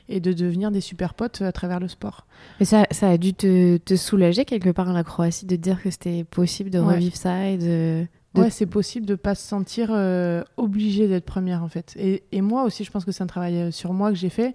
et 0.07 0.19
de 0.19 0.33
devenir 0.33 0.69
des 0.69 0.81
super 0.81 1.15
potes 1.15 1.41
à 1.41 1.51
travers 1.51 1.79
le 1.79 1.87
sport. 1.87 2.27
Mais 2.59 2.67
ça, 2.67 2.85
ça 2.91 3.09
a 3.09 3.17
dû 3.17 3.33
te, 3.33 3.77
te 3.77 3.95
soulager 3.95 4.45
quelque 4.45 4.69
part 4.69 4.89
en 4.89 4.93
la 4.93 5.03
Croatie 5.03 5.47
de 5.47 5.55
dire 5.55 5.81
que 5.81 5.89
c'était 5.89 6.23
possible 6.23 6.69
de 6.69 6.77
revivre 6.77 7.15
ça 7.15 7.47
et 7.47 7.57
de, 7.57 8.05
Ouais, 8.35 8.49
c'est 8.49 8.65
possible 8.65 9.05
de 9.05 9.15
pas 9.15 9.35
se 9.35 9.47
sentir 9.47 9.89
euh, 9.91 10.43
obligé 10.57 11.07
d'être 11.07 11.25
première 11.25 11.63
en 11.63 11.69
fait. 11.69 11.95
Et, 11.97 12.23
et, 12.31 12.41
moi 12.41 12.63
aussi, 12.63 12.83
je 12.83 12.91
pense 12.91 13.05
que 13.05 13.11
c'est 13.11 13.23
un 13.23 13.27
travail 13.27 13.57
euh, 13.57 13.71
sur 13.71 13.93
moi 13.93 14.09
que 14.09 14.17
j'ai 14.17 14.29
fait. 14.29 14.53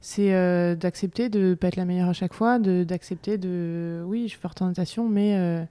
C'est 0.00 0.34
euh, 0.34 0.74
d'accepter 0.74 1.28
de 1.28 1.54
pas 1.54 1.68
être 1.68 1.76
la 1.76 1.84
meilleure 1.84 2.08
à 2.08 2.12
chaque 2.12 2.32
fois, 2.32 2.58
d'accepter 2.58 3.38
de, 3.38 4.02
oui, 4.06 4.28
je 4.28 4.34
fais 4.34 4.40
forte 4.40 4.62
en 4.62 4.66
natation, 4.66 5.08
mais 5.08 5.66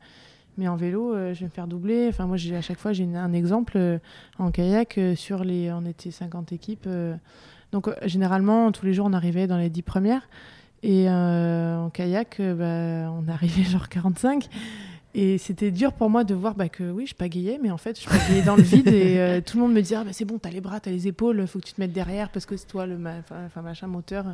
mais 0.58 0.68
en 0.68 0.76
vélo, 0.76 1.14
je 1.16 1.40
vais 1.40 1.46
me 1.46 1.50
faire 1.50 1.68
doubler. 1.68 2.08
Enfin, 2.10 2.28
moi, 2.28 2.36
à 2.36 2.62
chaque 2.62 2.80
fois, 2.80 2.92
j'ai 2.92 3.06
un 3.16 3.32
exemple 3.32 3.80
en 4.38 4.52
kayak 4.52 5.00
sur 5.16 5.46
les, 5.46 5.72
on 5.72 5.86
était 5.86 6.12
50 6.12 6.52
équipes. 6.52 6.88
donc 7.72 7.90
généralement, 8.06 8.72
tous 8.72 8.86
les 8.86 8.94
jours, 8.94 9.08
on 9.10 9.14
arrivait 9.14 9.48
dans 9.48 9.58
les 9.58 9.70
10 9.70 9.82
premières. 9.84 10.30
Et 10.84 11.10
en 11.10 11.90
kayak, 11.92 12.40
bah, 12.40 13.12
on 13.12 13.28
arrivait 13.30 13.64
genre 13.70 13.90
45. 13.90 14.50
Et 15.16 15.40
c'était 15.40 15.72
dur 15.72 15.94
pour 15.94 16.10
moi 16.10 16.24
de 16.24 16.36
voir 16.36 16.54
bah, 16.54 16.70
que 16.70 16.92
oui, 16.92 17.08
je 17.08 17.16
pagayais, 17.16 17.60
mais 17.62 17.72
en 17.72 17.78
fait, 17.78 18.00
je 18.00 18.08
pagayais 18.08 18.44
dans 18.44 18.56
le 18.56 18.62
vide 18.62 18.88
et 18.88 19.18
euh, 19.18 19.42
tout 19.42 19.58
le 19.58 19.64
monde 19.64 19.74
me 19.74 19.82
disait 19.82 19.96
ah, 19.96 20.04
bah, 20.04 20.14
c'est 20.14 20.26
bon, 20.26 20.38
t'as 20.38 20.52
les 20.52 20.62
bras, 20.62 20.80
t'as 20.80 20.92
les 20.92 21.08
épaules, 21.08 21.48
faut 21.48 21.60
que 21.60 21.66
tu 21.66 21.74
te 21.74 21.82
mettes 21.82 21.94
derrière 21.94 22.30
parce 22.30 22.46
que 22.46 22.56
c'est 22.56 22.68
toi 22.68 22.86
le 22.86 23.00
enfin, 23.48 23.62
machin 23.62 23.88
moteur. 23.88 24.26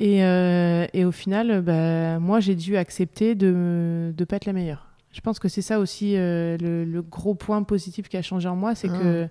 Et, 0.00 0.24
euh, 0.24 0.86
et 0.92 1.04
au 1.04 1.12
final, 1.12 1.60
bah, 1.60 2.18
moi, 2.18 2.40
j'ai 2.40 2.54
dû 2.54 2.76
accepter 2.76 3.34
de 3.34 4.12
ne 4.16 4.24
pas 4.24 4.36
être 4.36 4.46
la 4.46 4.52
meilleure. 4.52 4.88
Je 5.12 5.20
pense 5.20 5.38
que 5.38 5.48
c'est 5.48 5.62
ça 5.62 5.78
aussi 5.78 6.16
euh, 6.16 6.56
le, 6.58 7.02
gros 7.02 7.34
point 7.34 7.62
positif 7.62 8.08
qui 8.08 8.16
a 8.16 8.22
changé 8.22 8.48
en 8.48 8.56
moi, 8.56 8.74
c'est 8.74 8.90
ah. 8.90 8.98
que 8.98 9.28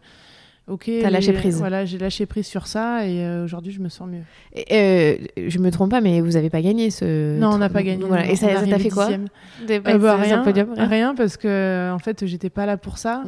Ok. 0.69 0.89
T'as 1.01 1.09
lâché 1.09 1.33
prise. 1.33 1.57
Voilà, 1.57 1.83
j'ai 1.83 1.97
lâché 1.97 2.25
prise 2.25 2.47
sur 2.47 2.67
ça 2.67 3.05
et 3.05 3.25
euh, 3.25 3.43
aujourd'hui 3.43 3.73
je 3.73 3.81
me 3.81 3.89
sens 3.89 4.07
mieux. 4.07 4.23
Et, 4.55 4.65
euh, 4.71 5.15
je 5.49 5.59
me 5.59 5.71
trompe 5.71 5.91
pas, 5.91 5.99
mais 5.99 6.21
vous 6.21 6.37
avez 6.37 6.49
pas 6.49 6.61
gagné 6.61 6.89
ce. 6.89 7.37
Non, 7.37 7.49
on 7.49 7.57
n'a 7.57 7.69
pas 7.69 7.83
gagné. 7.83 8.05
Et 8.29 8.35
ça 8.35 8.47
t'a 8.47 8.79
fait 8.79 8.89
quoi 8.89 9.09
euh, 9.11 9.79
bah, 9.97 10.15
rien, 10.15 10.43
rien, 10.77 11.15
parce 11.15 11.35
que 11.35 11.91
en 11.91 11.99
fait 11.99 12.25
j'étais 12.25 12.49
pas 12.49 12.65
là 12.65 12.77
pour 12.77 12.97
ça. 12.97 13.23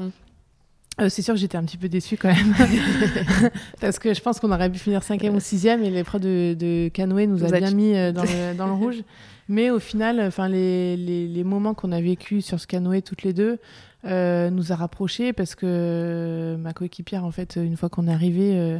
Mm. 0.98 1.10
c'est 1.10 1.22
sûr 1.22 1.34
que 1.34 1.40
j'étais 1.40 1.58
un 1.58 1.66
petit 1.66 1.78
peu 1.78 1.90
déçue 1.90 2.16
quand 2.16 2.34
même. 2.34 2.56
parce 3.82 4.00
que 4.00 4.14
je 4.14 4.22
pense 4.22 4.40
qu'on 4.40 4.52
aurait 4.54 4.70
pu 4.70 4.80
finir 4.80 5.04
cinquième 5.04 5.36
ou 5.36 5.42
sixième 5.42 5.84
et 5.84 5.90
l'épreuve 5.90 6.22
de, 6.22 6.56
de 6.58 6.88
canoë 6.88 7.28
nous 7.28 7.44
a 7.44 7.52
bien 7.52 7.72
mis 7.72 7.94
dans, 8.14 8.24
le, 8.24 8.56
dans 8.56 8.68
le 8.68 8.74
rouge. 8.74 8.98
Mais 9.48 9.70
au 9.70 9.80
final, 9.80 10.20
enfin 10.22 10.48
les, 10.48 10.98
les, 10.98 11.28
les, 11.28 11.44
moments 11.44 11.76
qu'on 11.76 11.92
a 11.92 12.02
vécu 12.02 12.42
sur 12.42 12.60
ce 12.60 12.66
canoë 12.66 13.04
toutes 13.04 13.22
les 13.22 13.34
deux, 13.34 13.60
euh, 14.06 14.50
nous 14.50 14.72
a 14.72 14.76
rapprochés 14.76 15.34
parce 15.34 15.56
que 15.56 16.56
ma 16.60 16.74
coéquipière, 16.74 17.24
en 17.26 17.32
fait, 17.32 17.56
une 17.56 17.78
fois 17.78 17.90
qu'on 17.90 18.08
est 18.08 18.14
arrivé, 18.14 18.58
euh, 18.58 18.80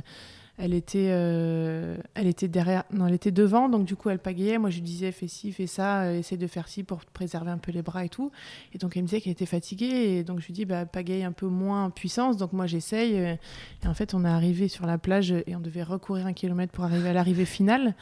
elle 0.58 0.74
était, 0.74 1.10
euh, 1.10 1.98
elle 2.14 2.28
était 2.28 2.48
derrière, 2.48 2.84
non, 2.92 3.08
elle 3.08 3.14
était 3.14 3.32
devant, 3.32 3.68
donc 3.68 3.86
du 3.86 3.96
coup 3.96 4.10
elle 4.10 4.20
pagayait. 4.20 4.58
Moi 4.58 4.70
je 4.70 4.76
lui 4.76 4.84
disais 4.84 5.12
fais 5.12 5.28
ci, 5.28 5.52
fais 5.52 5.68
ça, 5.68 6.14
essaie 6.14 6.38
de 6.38 6.48
faire 6.48 6.70
ci 6.70 6.84
pour 6.84 7.04
préserver 7.06 7.52
un 7.52 7.58
peu 7.58 7.74
les 7.74 7.82
bras 7.82 8.06
et 8.06 8.10
tout. 8.10 8.32
Et 8.74 8.78
donc 8.78 8.96
elle 8.96 9.04
me 9.04 9.08
disait 9.08 9.20
qu'elle 9.20 9.34
était 9.34 9.46
fatiguée 9.46 10.18
et 10.18 10.24
donc 10.24 10.40
je 10.40 10.46
lui 10.46 10.54
dis 10.54 10.64
bah 10.64 10.86
pagaye 10.86 11.26
un 11.26 11.34
peu 11.34 11.48
moins 11.48 11.86
en 11.86 11.90
puissance. 11.90 12.38
Donc 12.38 12.54
moi 12.54 12.68
j'essaye. 12.68 13.16
Et 13.16 13.38
en 13.86 13.94
fait 13.94 14.14
on 14.14 14.24
est 14.24 14.30
arrivé 14.30 14.70
sur 14.70 14.86
la 14.86 14.98
plage 14.98 15.32
et 15.32 15.56
on 15.58 15.60
devait 15.60 15.84
recourir 15.84 16.26
un 16.26 16.34
kilomètre 16.34 16.72
pour 16.72 16.86
arriver 16.86 17.10
à 17.10 17.14
l'arrivée 17.14 17.46
finale. 17.46 17.94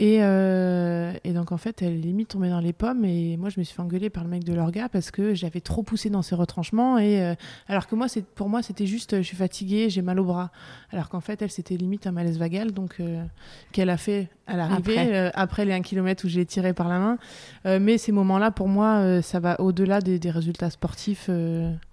Euh, 0.00 1.12
et, 1.24 1.32
donc 1.32 1.52
en 1.52 1.56
fait, 1.56 1.82
elle 1.82 2.00
limite 2.00 2.28
tombée 2.28 2.48
dans 2.48 2.60
les 2.60 2.72
pommes 2.72 3.04
et 3.04 3.36
moi 3.36 3.50
je 3.50 3.60
me 3.60 3.64
suis 3.64 3.74
fait 3.74 3.82
engueuler 3.82 4.10
par 4.10 4.24
le 4.24 4.30
mec 4.30 4.44
de 4.44 4.52
l'orga 4.52 4.88
parce 4.88 5.10
que 5.10 5.34
j'avais 5.34 5.60
trop 5.60 5.82
poussé 5.82 6.10
dans 6.10 6.22
ses 6.22 6.34
retranchements 6.34 6.98
et 6.98 7.22
euh, 7.22 7.34
alors 7.68 7.86
que 7.86 7.94
moi 7.94 8.06
pour 8.34 8.48
moi 8.48 8.62
c'était 8.62 8.86
juste 8.86 9.16
je 9.18 9.22
suis 9.22 9.36
fatiguée, 9.36 9.90
j'ai 9.90 10.02
mal 10.02 10.18
au 10.18 10.24
bras. 10.24 10.50
Alors 10.90 11.08
qu'en 11.08 11.20
fait 11.20 11.42
elle 11.42 11.50
c'était 11.50 11.76
limite 11.76 12.06
un 12.06 12.12
malaise 12.12 12.38
vagal 12.38 12.72
donc 12.72 12.96
euh, 13.00 13.22
qu'elle 13.72 13.90
a 13.90 13.96
fait 13.96 14.28
à 14.46 14.56
l'arrivée 14.56 14.98
après. 14.98 15.32
après. 15.34 15.64
les 15.64 15.72
1 15.72 15.82
km 15.82 16.24
où 16.24 16.28
j'ai 16.28 16.44
tiré 16.46 16.72
par 16.72 16.88
la 16.88 16.98
main. 16.98 17.78
mais 17.78 17.98
ces 17.98 18.12
moments-là 18.12 18.50
pour 18.50 18.68
moi 18.68 19.22
ça 19.22 19.40
va 19.40 19.60
au-delà 19.60 20.00
des, 20.00 20.18
des, 20.18 20.30
résultats 20.30 20.70
sportifs. 20.70 21.30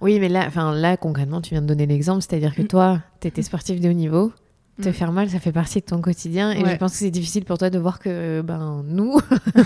Oui, 0.02 0.20
mais 0.20 0.30
là 0.30 0.46
enfin 0.48 0.74
là 0.74 0.98
concrètement 0.98 1.42
tu 1.42 1.54
viens 1.54 1.62
de 1.62 1.68
donner 1.68 1.86
l'exemple, 1.86 2.22
c'est-à-dire 2.22 2.56
que 2.56 2.64
mm. 2.64 2.68
toi 2.68 3.02
tu 3.22 3.28
étais 3.28 3.44
sportif 3.44 3.80
de 3.80 3.90
haut 3.90 3.94
niveau 3.94 4.34
te 4.82 4.90
mm. 4.90 4.94
faire 4.94 5.12
mal, 5.12 5.30
ça 5.30 5.40
fait 5.40 5.52
partie 5.52 5.80
de 5.80 5.86
ton 5.86 6.02
quotidien. 6.02 6.52
Et 6.52 6.66
je 6.66 6.76
pense 6.78 6.92
que 6.94 6.98
c'est 6.98 7.12
difficile 7.12 7.46
pour 7.46 7.58
toi 7.58 7.70
de 7.70 7.80
voir 7.80 8.00
que 8.00 8.42
ben, 8.42 8.84
nous, 8.88 9.20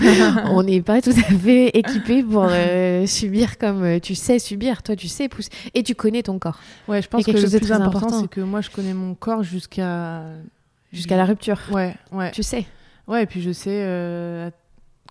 on 0.46 0.64
n'est 0.64 0.82
pas 0.82 1.02
tout 1.02 1.12
à 1.12 1.34
fait 1.34 1.68
équipés 1.70 2.24
pour 2.24 2.48
euh, 2.50 3.06
subir 3.06 3.58
comme 3.58 3.84
euh, 3.84 4.00
tu 4.00 4.16
sais 4.16 4.40
subir. 4.40 4.84
Toi, 4.84 4.96
tu 4.96 5.08
sais 5.08 5.30
pousser. 5.30 5.50
Et 5.74 5.84
tu 5.84 5.96
connais 5.96 6.24
ton 6.24 6.40
corps. 6.40 6.60
Ouais, 6.88 7.02
je 7.02 7.08
pense 7.08 7.24
que 7.24 7.32
le 7.32 7.60
plus 7.60 7.72
important, 7.72 8.22
c'est 8.22 8.28
que 8.28 8.42
moi, 8.42 8.62
je 8.62 8.70
connais 8.70 8.94
mon 8.94 9.16
corps 9.16 9.44
jusqu'à. 9.44 10.24
Jusqu'à 10.92 11.18
la 11.18 11.26
rupture. 11.26 11.60
Ouais, 11.72 11.96
ouais. 12.12 12.30
Tu 12.32 12.44
sais. 12.44 12.66
Ouais, 13.08 13.24
et 13.24 13.26
puis 13.26 13.42
je 13.42 13.52
sais 13.52 13.82
euh, 13.82 14.50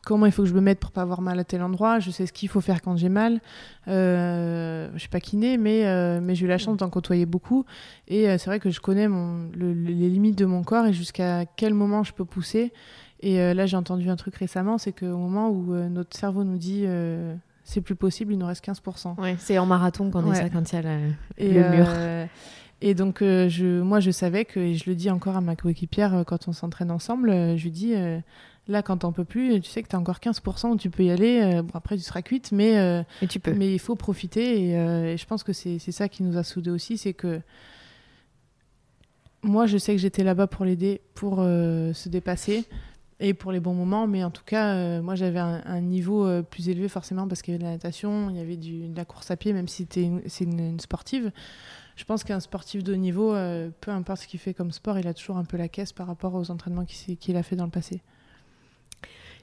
comment 0.05 0.27
il 0.27 0.33
faut 0.33 0.43
que 0.43 0.49
je 0.49 0.55
me 0.55 0.61
mette 0.61 0.81
pour 0.81 0.91
pas 0.91 1.03
avoir 1.03 1.21
mal 1.21 1.39
à 1.39 1.45
tel 1.45 1.63
endroit. 1.63 2.01
Je 2.01 2.11
sais 2.11 2.27
ce 2.27 2.33
qu'il 2.33 2.49
faut 2.49 2.61
faire 2.61 2.83
quand 2.83 2.97
j'ai 2.97 3.09
mal. 3.09 3.41
Euh, 3.89 4.91
je 4.95 4.99
suis 4.99 5.09
pas 5.09 5.21
kiné, 5.21 5.57
mais, 5.57 5.87
euh, 5.87 6.21
mais 6.21 6.35
j'ai 6.35 6.47
eu 6.47 6.49
la 6.49 6.59
chance 6.59 6.77
d'en 6.77 6.91
côtoyer 6.91 7.27
beaucoup. 7.27 7.65
Et 8.09 8.29
euh, 8.29 8.37
c'est 8.39 8.47
vrai 8.47 8.61
que 8.61 8.71
je 8.71 8.81
connais 8.81 9.09
mon, 9.09 9.49
les 9.55 10.09
limites 10.09 10.37
de 10.37 10.45
mon 10.45 10.63
corps 10.63 10.87
et 10.87 10.93
jusqu'à 10.93 11.47
quel 11.47 11.75
moment 11.75 12.03
je 12.03 12.13
peux 12.13 12.25
pousser. 12.25 12.73
Et 13.21 13.41
euh, 13.41 13.55
là, 13.55 13.67
j'ai 13.67 13.77
entendu 13.77 14.11
un 14.11 14.17
truc 14.17 14.35
récemment, 14.37 14.79
c'est 14.79 14.93
qu'au 14.93 15.17
moment 15.17 15.51
où 15.51 15.73
notre 15.73 16.17
cerveau 16.17 16.43
nous 16.43 16.59
dit 16.59 16.85
c'est 17.65 17.81
plus 17.81 17.95
possible, 17.95 18.33
il 18.33 18.39
nous 18.39 18.47
reste 18.47 18.65
15%. 18.67 19.21
Ouais, 19.21 19.37
c'est 19.39 19.57
en 19.59 19.67
marathon 19.67 20.11
qu'on 20.11 20.33
est 20.33 20.35
ça 20.35 20.51
quand 20.51 20.73
il 20.73 20.75
y 20.75 21.59
a 21.59 21.63
le 21.63 21.71
mur. 21.71 22.29
Et 22.85 22.95
donc, 22.95 23.19
je, 23.21 23.81
moi, 23.81 24.01
je 24.01 24.11
savais 24.11 24.45
que, 24.45 24.59
et 24.59 24.75
je 24.75 24.91
le 24.91 24.97
dis 24.97 25.09
encore 25.09 25.37
à 25.37 25.41
ma 25.41 25.55
coéquipière 25.55 26.25
quand 26.27 26.49
on 26.49 26.53
s'entraîne 26.53 26.91
ensemble, 26.91 27.31
je 27.31 27.63
lui 27.63 27.71
dis 27.71 27.95
Là, 28.69 28.83
quand 28.83 28.99
t'en 28.99 29.11
peux 29.11 29.25
plus, 29.25 29.61
tu 29.61 29.69
sais 29.69 29.83
que 29.83 29.89
tu 29.89 29.97
as 29.97 29.99
encore 29.99 30.19
15% 30.19 30.71
où 30.71 30.77
tu 30.77 30.89
peux 30.89 31.03
y 31.03 31.11
aller. 31.11 31.41
Euh, 31.43 31.63
bon, 31.63 31.73
après, 31.75 31.97
tu 31.97 32.03
seras 32.03 32.23
cuite, 32.23 32.53
mais, 32.53 32.79
euh, 32.79 33.03
tu 33.29 33.41
peux. 33.41 33.53
mais 33.53 33.73
il 33.73 33.81
faut 33.81 33.97
profiter. 33.97 34.69
Et, 34.69 34.77
euh, 34.77 35.17
je 35.17 35.27
pense 35.27 35.43
que 35.43 35.53
c'est 35.53 35.79
ça 35.79 36.09
qui 36.09 36.23
nous 36.23 36.37
a 36.37 36.45
soudés 36.45 36.71
aussi, 36.71 36.97
c'est 36.97 37.13
que 37.13 37.41
moi, 39.43 39.67
je 39.67 39.79
sais 39.79 39.93
que 39.93 39.99
j'étais 39.99 40.23
là-bas 40.23 40.47
pour 40.47 40.65
l'aider, 40.65 41.01
pour 41.15 41.39
se 41.39 42.09
dépasser 42.09 42.65
et 43.19 43.35
pour 43.35 43.51
les 43.51 43.59
bons 43.59 43.75
moments. 43.75 44.07
Mais 44.07 44.23
en 44.23 44.31
tout 44.31 44.45
cas, 44.47 45.01
moi, 45.01 45.17
j'avais 45.17 45.41
un, 45.41 45.81
niveau 45.81 46.45
plus 46.45 46.69
élevé 46.69 46.87
forcément 46.87 47.27
parce 47.27 47.43
qu'il 47.43 47.55
y 47.55 47.57
avait 47.57 47.65
de 47.65 47.69
la 47.69 47.73
natation, 47.73 48.31
il 48.31 48.37
y 48.37 48.41
avait 48.41 48.57
du, 48.57 48.87
de 48.87 48.97
la 48.97 49.05
course 49.05 49.33
à 49.33 49.37
pied, 49.37 49.53
même 49.53 49.67
si 49.67 49.79
c'était 49.79 50.09
c'est 50.29 50.45
une, 50.45 50.79
sportive. 50.79 51.33
Je 51.97 52.05
pense 52.05 52.23
qu'un 52.23 52.39
sportif 52.39 52.85
de 52.85 52.93
haut 52.93 52.97
niveau, 52.97 53.33
peu 53.81 53.91
importe 53.91 54.23
ce 54.23 54.29
qu'il 54.29 54.39
fait 54.39 54.55
comme 54.55 54.71
sport, 54.71 54.97
il 55.01 55.09
a 55.09 55.15
toujours 55.15 55.39
un 55.39 55.45
peu 55.45 55.57
la 55.57 55.67
caisse 55.67 55.93
par 55.93 56.07
rapport 56.07 56.37
aux 56.37 56.53
entraînements 56.53 56.85
qu'il 56.85 57.37
a 57.37 57.43
fait 57.43 57.57
dans 57.57 57.65
le 57.65 57.71
passé. 57.71 58.01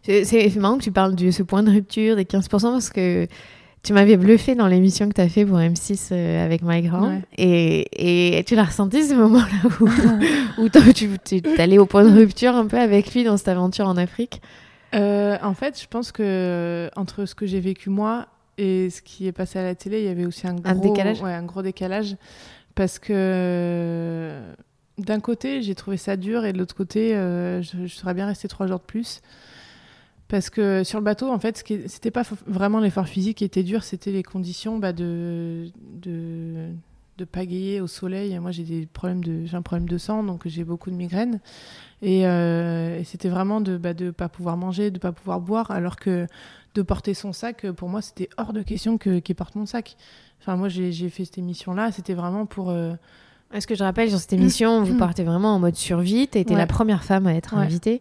C'est 0.04 0.56
marrant 0.56 0.78
que 0.78 0.84
tu 0.84 0.91
parles 0.91 1.16
de 1.16 1.32
ce 1.32 1.43
point 1.43 1.64
de 1.64 1.72
rupture 1.72 2.16
des 2.16 2.24
15% 2.24 2.47
parce 2.50 2.89
que 2.89 3.28
tu 3.84 3.93
m'avais 3.93 4.18
bluffé 4.18 4.56
dans 4.56 4.68
l'émission 4.68 5.08
que 5.08 5.14
tu 5.14 5.22
as 5.22 5.30
fait 5.30 5.45
pour 5.45 5.58
M6 5.58 6.10
euh, 6.12 6.45
avec 6.45 6.62
Mike 6.64 6.88
Grant. 6.88 7.22
Et, 7.38 8.38
et, 8.38 8.43
tu 8.43 8.56
l'as 8.56 8.66
ressenti 8.66 9.04
ce 9.04 9.14
moment-là 9.14 9.70
où, 10.58 10.64
où 10.64 10.70
tu 10.70 11.36
es 11.38 11.62
allé 11.62 11.78
au 11.78 11.86
point 11.86 12.04
de 12.04 12.14
rupture 12.14 12.56
un 12.56 12.68
peu 12.68 12.78
avec 12.78 13.14
lui 13.14 13.24
dans 13.24 13.38
cette 13.38 13.47
aventure 13.47 13.88
en 13.88 13.97
Afrique? 13.97 14.41
Euh, 14.95 15.38
En 15.41 15.54
fait, 15.54 15.80
je 15.82 15.88
pense 15.88 16.12
que 16.12 16.89
entre 16.95 17.26
ce 17.26 17.36
que 17.36 17.45
j'ai 17.45 17.60
vécu 17.60 17.89
moi 17.89 18.28
et 18.58 18.89
ce 18.89 19.02
qui 19.02 19.28
est 19.28 19.32
passé 19.32 19.60
à 19.60 19.64
la 19.64 19.76
télé, 19.76 20.00
il 20.00 20.06
y 20.06 20.10
avait 20.10 20.26
aussi 20.26 20.45
un 20.45 20.56
gros, 20.56 20.82
décalage. 20.82 21.22
Ouais, 21.22 21.34
un 21.34 21.43
gros 21.43 21.62
décalage. 21.62 22.18
Parce 22.76 23.00
que 23.00 24.39
d'un 24.97 25.20
côté, 25.22 25.62
j'ai 25.62 25.76
trouvé 25.76 25.97
ça 25.97 26.18
dur 26.18 26.43
et 26.45 26.52
de 26.52 26.58
l'autre 26.58 26.76
côté, 26.76 27.16
euh, 27.16 27.62
je, 27.62 27.86
je, 27.86 27.95
serais 27.95 28.14
bien 28.14 28.26
resté 28.26 28.47
trois 28.50 28.68
jours 28.68 28.80
de 28.80 28.84
plus. 28.84 29.22
Parce 30.30 30.52
que 30.52 30.84
sur 30.84 31.00
le 31.00 31.04
bateau, 31.04 31.32
en 31.32 31.40
fait, 31.40 31.58
ce 31.58 31.88
c'était 31.88 32.12
pas 32.12 32.22
vraiment 32.46 32.80
l'effort 32.80 33.08
physique 33.08 33.40
qui 33.40 33.44
était 33.44 33.64
dur, 33.64 33.84
c'était 33.84 34.12
les 34.12 34.22
conditions 34.22 34.78
bah, 34.78 34.94
de, 34.94 35.72
de, 36.02 36.70
de 37.18 37.26
pagayer 37.26 37.82
au 37.82 37.88
soleil. 37.88 38.38
Moi, 38.38 38.52
j'ai 38.52 38.88
un 38.88 39.62
problème 39.62 39.90
de 39.90 39.98
sang, 39.98 40.24
donc 40.24 40.48
j'ai 40.48 40.64
beaucoup 40.64 40.92
de 40.92 40.96
migraines. 40.96 41.40
Et, 42.04 42.28
euh, 42.28 43.04
c'était 43.06 43.30
vraiment 43.30 43.60
de 43.60 43.72
ne 43.74 43.78
bah, 43.78 43.94
pas 44.16 44.30
pouvoir 44.30 44.56
manger, 44.56 44.92
de 44.92 45.00
pas 45.00 45.12
pouvoir 45.12 45.42
boire, 45.42 45.72
alors 45.72 45.96
que 45.96 46.28
de 46.76 46.82
porter 46.84 47.16
son 47.16 47.34
sac, 47.34 47.70
pour 47.72 47.90
moi, 47.90 48.04
c'était 48.04 48.30
hors 48.38 48.54
de 48.54 48.62
question 48.62 49.00
que, 49.00 49.18
qu'il 49.18 49.34
porte 49.34 49.56
mon 49.56 49.66
sac. 49.66 49.98
Enfin, 50.40 50.56
moi, 50.58 50.70
j'ai, 50.70 50.92
fait 51.10 51.26
cette 51.26 51.40
émission-là, 51.40 51.92
c'était 51.92 52.14
vraiment 52.14 52.46
pour. 52.46 52.70
Euh, 52.70 52.94
est-ce 53.54 53.66
que 53.66 53.74
je 53.74 53.84
rappelle, 53.84 54.10
sur 54.10 54.20
cette 54.20 54.34
émission, 54.34 54.84
vous 54.84 54.95
partez 54.97 55.24
vraiment 55.24 55.56
en 55.56 55.60
mode 55.60 55.76
survie. 55.76 56.28
Tu 56.28 56.38
été 56.38 56.56
la 56.56 56.68
première 56.68 57.04
femme 57.04 57.26
à 57.26 57.34
être 57.34 57.56
invitée. 57.56 58.00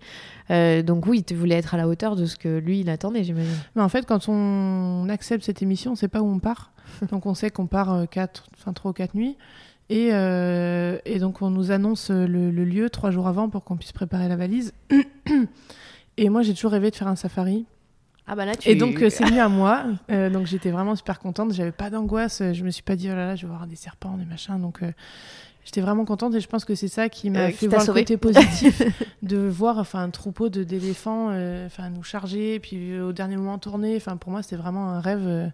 Euh, 0.51 0.83
donc 0.83 1.07
oui, 1.07 1.25
tu 1.25 1.35
voulais 1.35 1.55
être 1.55 1.75
à 1.75 1.77
la 1.79 1.89
hauteur 1.89 2.17
de 2.17 2.27
ce 2.27 2.37
que 2.37 2.59
lui, 2.59 2.81
il 2.81 2.91
attendait, 2.91 3.25
j'imagine. 3.25 3.57
Mais 3.75 3.83
en 3.83 3.89
fait, 3.89 4.07
quand 4.07 4.29
on 4.29 5.09
accepte 5.09 5.45
cette 5.45 5.63
émission, 5.63 5.93
on 5.93 5.95
ne 5.95 5.99
sait 5.99 6.09
pas 6.09 6.21
où 6.21 6.31
on 6.31 6.39
part. 6.39 6.73
donc 7.11 7.25
on 7.25 7.35
sait 7.35 7.51
qu'on 7.51 7.67
part 7.67 7.93
euh, 7.93 8.05
quatre, 8.07 8.47
enfin, 8.59 8.73
3 8.73 8.91
ou 8.91 8.95
4 8.95 9.15
nuits. 9.15 9.37
Et, 9.91 10.11
euh, 10.13 10.99
et, 11.07 11.19
donc 11.19 11.41
on 11.41 11.49
nous 11.49 11.71
annonce 11.71 12.11
le, 12.11 12.51
lieu 12.51 12.91
trois 12.91 13.11
jours 13.11 13.27
avant 13.27 13.49
pour 13.49 13.65
qu'on 13.65 13.77
puisse 13.77 13.93
préparer 13.93 14.29
la 14.29 14.37
valise. 14.37 14.75
et 16.19 16.29
moi, 16.29 16.43
j'ai 16.43 16.53
toujours 16.53 16.73
rêvé 16.73 16.91
de 16.91 16.97
faire 16.97 17.09
un 17.09 17.17
safari. 17.17 17.65
Ah 18.29 18.37
bah 18.37 18.45
là, 18.45 18.55
tu... 18.55 18.69
Et 18.69 18.75
donc 18.75 18.99
c'est 19.11 19.25
venu 19.25 19.41
à 19.41 19.49
moi. 19.49 19.85
donc 20.33 20.47
j'étais 20.47 20.71
vraiment 20.71 20.95
super 20.95 21.19
contente. 21.19 21.53
J'avais 21.53 21.73
pas 21.73 21.91
d'angoisse. 21.91 22.43
Je 22.53 22.65
me 22.65 22.71
suis 22.71 22.83
pas 22.83 22.97
dit 22.97 23.09
oh 23.11 23.15
là 23.15 23.27
là, 23.27 23.37
je 23.37 23.43
vais 23.43 23.49
voir 23.49 23.67
des 23.67 23.77
serpents, 23.77 24.17
des 24.17 24.27
machins. 24.27 24.61
Donc 24.61 24.83
j'étais 25.69 25.83
vraiment 25.83 26.07
contente 26.07 26.35
et 26.35 26.41
je 26.41 26.49
pense 26.49 26.65
que 26.65 26.75
c'est 26.75 26.89
ça 26.89 27.11
qui 27.11 27.29
m'a 27.29 27.41
euh, 27.41 27.51
fait 27.51 27.67
voir 27.67 27.85
le 27.87 27.93
côté 27.93 28.17
positif 28.17 28.81
de 29.23 29.37
voir 29.37 29.77
enfin 29.77 30.03
un 30.03 30.09
troupeau 30.09 30.49
de 30.49 30.65
d'éléphants 30.65 31.29
euh, 31.31 31.67
enfin 31.67 31.91
nous 31.91 32.03
charger 32.03 32.59
puis 32.59 32.93
euh, 32.93 33.09
au 33.09 33.13
dernier 33.13 33.37
moment 33.37 33.59
tourner 33.59 33.95
enfin 33.95 34.17
pour 34.17 34.33
moi 34.33 34.43
c'était 34.43 34.57
vraiment 34.57 34.89
un 34.89 35.01
rêve 35.01 35.53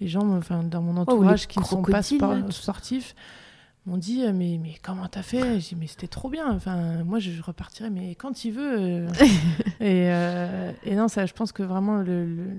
les 0.00 0.08
gens 0.08 0.28
enfin 0.36 0.64
dans 0.64 0.82
mon 0.82 0.96
oh, 0.96 1.02
entourage 1.02 1.46
qui 1.46 1.60
ne 1.60 1.64
sont 1.64 1.82
pas 1.82 2.02
sportifs 2.02 3.14
m'ont 3.86 3.96
dit 3.96 4.22
mais 4.32 4.58
mais 4.60 4.74
comment 4.82 5.06
t'as 5.08 5.22
fait? 5.22 5.60
J'ai 5.60 5.74
dit 5.74 5.76
mais 5.78 5.86
c'était 5.86 6.08
trop 6.08 6.28
bien 6.28 6.52
enfin 6.52 7.04
moi 7.04 7.18
je, 7.18 7.40
repartirais 7.40 7.90
mais 7.90 8.14
quand 8.14 8.44
il 8.44 8.52
veut 8.52 9.06
et, 9.80 10.08
et 10.84 10.94
non 10.94 11.08
ça 11.08 11.26
je 11.26 11.32
pense 11.32 11.52
que 11.52 11.62
vraiment 11.62 12.02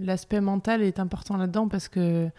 l'aspect 0.02 0.42
mental 0.42 0.82
est 0.82 1.00
important 1.00 1.38
là-dedans 1.38 1.68
parce 1.68 1.88
que 1.88 2.30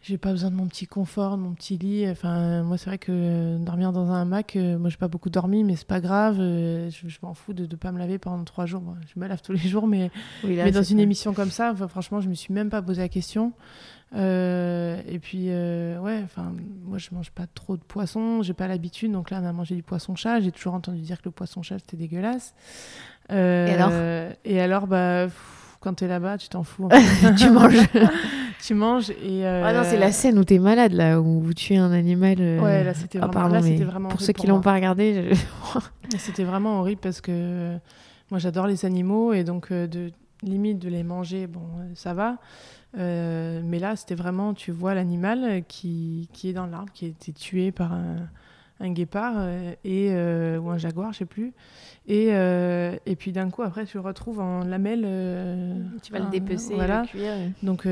j'ai 0.00 0.16
pas 0.16 0.30
besoin 0.30 0.50
de 0.50 0.54
mon 0.54 0.66
petit 0.68 0.86
confort, 0.86 1.36
de 1.36 1.42
mon 1.42 1.54
petit 1.54 1.76
lit. 1.76 2.08
Enfin, 2.08 2.62
moi, 2.62 2.78
c'est 2.78 2.86
vrai 2.86 2.98
que 2.98 3.58
dormir 3.58 3.92
dans 3.92 4.10
un 4.10 4.22
hamac, 4.22 4.54
euh, 4.54 4.78
moi, 4.78 4.90
j'ai 4.90 4.96
pas 4.96 5.08
beaucoup 5.08 5.28
dormi, 5.28 5.64
mais 5.64 5.74
c'est 5.74 5.86
pas 5.86 6.00
grave. 6.00 6.36
Euh, 6.38 6.88
je, 6.90 7.18
m'en 7.22 7.34
fous 7.34 7.52
de 7.52 7.66
ne 7.66 7.76
pas 7.76 7.90
me 7.90 7.98
laver 7.98 8.18
pendant 8.18 8.42
trois 8.44 8.64
jours. 8.64 8.82
je 9.12 9.20
me 9.20 9.26
lave 9.26 9.42
tous 9.42 9.52
les 9.52 9.58
jours, 9.58 9.86
mais, 9.86 10.10
mais 10.44 10.70
dans 10.70 10.82
une 10.82 11.00
émission 11.00 11.34
comme 11.34 11.50
ça, 11.50 11.74
franchement, 11.88 12.20
je 12.20 12.28
me 12.28 12.34
suis 12.34 12.54
même 12.54 12.70
pas 12.70 12.80
posé 12.80 13.02
la 13.02 13.08
question. 13.08 13.52
Euh, 14.14 15.00
et 15.06 15.18
puis, 15.18 15.48
ouais, 15.48 16.20
enfin, 16.24 16.52
moi, 16.84 16.98
je 16.98 17.08
mange 17.12 17.30
pas 17.30 17.46
trop 17.46 17.76
de 17.76 17.82
poisson, 17.82 18.42
j'ai 18.42 18.54
pas 18.54 18.68
l'habitude. 18.68 19.12
Donc 19.12 19.30
là, 19.30 19.40
on 19.42 19.46
a 19.46 19.52
mangé 19.52 19.74
du 19.74 19.82
poisson-chat. 19.82 20.40
J'ai 20.40 20.52
toujours 20.52 20.74
entendu 20.74 21.00
dire 21.00 21.18
que 21.18 21.26
le 21.26 21.30
poisson-chat, 21.30 21.78
c'était 21.78 21.96
dégueulasse. 21.96 22.54
et 23.30 23.34
alors 23.34 23.92
Et 24.44 24.60
alors, 24.60 24.86
bah 24.86 25.28
quand 25.80 25.94
tu 25.94 26.04
es 26.04 26.08
là-bas, 26.08 26.38
tu 26.38 26.48
t'en 26.48 26.62
fous. 26.62 26.88
tu 27.38 27.50
manges. 27.50 27.88
tu 28.62 28.74
manges 28.74 29.10
et. 29.10 29.46
Euh, 29.46 29.62
ah 29.64 29.72
non, 29.72 29.82
c'est 29.84 29.98
la 29.98 30.12
scène 30.12 30.38
où 30.38 30.44
tu 30.44 30.54
es 30.54 30.58
malade, 30.58 30.92
là, 30.92 31.20
où 31.20 31.52
tu 31.54 31.74
es 31.74 31.76
un 31.76 31.92
animal. 31.92 32.36
Euh, 32.40 32.60
ouais, 32.60 32.84
là, 32.84 32.94
c'était 32.94 33.18
ah, 33.22 33.26
vraiment, 33.26 33.60
vraiment, 33.60 34.08
Pour 34.08 34.20
ceux 34.20 34.32
qui 34.32 34.46
l'ont 34.46 34.60
pas 34.60 34.74
regardé. 34.74 35.30
c'était 36.18 36.44
vraiment 36.44 36.80
horrible 36.80 37.00
parce 37.00 37.20
que 37.20 37.76
moi, 38.30 38.38
j'adore 38.38 38.66
les 38.66 38.84
animaux 38.84 39.32
et 39.32 39.44
donc, 39.44 39.70
euh, 39.70 39.86
de 39.86 40.10
limite 40.42 40.78
de 40.78 40.88
les 40.88 41.02
manger, 41.02 41.46
bon, 41.46 41.62
ça 41.94 42.14
va. 42.14 42.36
Mais 42.94 43.78
là, 43.78 43.96
c'était 43.96 44.14
vraiment, 44.14 44.54
tu 44.54 44.72
vois 44.72 44.94
l'animal 44.94 45.62
qui, 45.68 46.28
qui 46.32 46.48
est 46.48 46.52
dans 46.52 46.66
l'arbre, 46.66 46.92
qui 46.92 47.04
a 47.04 47.08
été 47.08 47.32
tué 47.32 47.72
par 47.72 47.92
un 47.92 48.28
un 48.80 48.92
guépard 48.92 49.34
euh, 49.36 49.72
et, 49.84 50.08
euh, 50.10 50.58
ou 50.58 50.70
un 50.70 50.78
jaguar, 50.78 51.12
je 51.12 51.18
sais 51.18 51.24
plus. 51.24 51.52
Et, 52.06 52.28
euh, 52.30 52.96
et 53.06 53.16
puis 53.16 53.32
d'un 53.32 53.50
coup, 53.50 53.62
après, 53.62 53.84
tu 53.84 53.96
le 53.96 54.02
retrouves 54.02 54.40
en 54.40 54.64
lamelle. 54.64 55.00
tu 56.02 56.12
vas 56.12 56.20
le 56.20 56.30
dépecer, 56.30 56.74
voilà. 56.74 57.04
Donc 57.62 57.86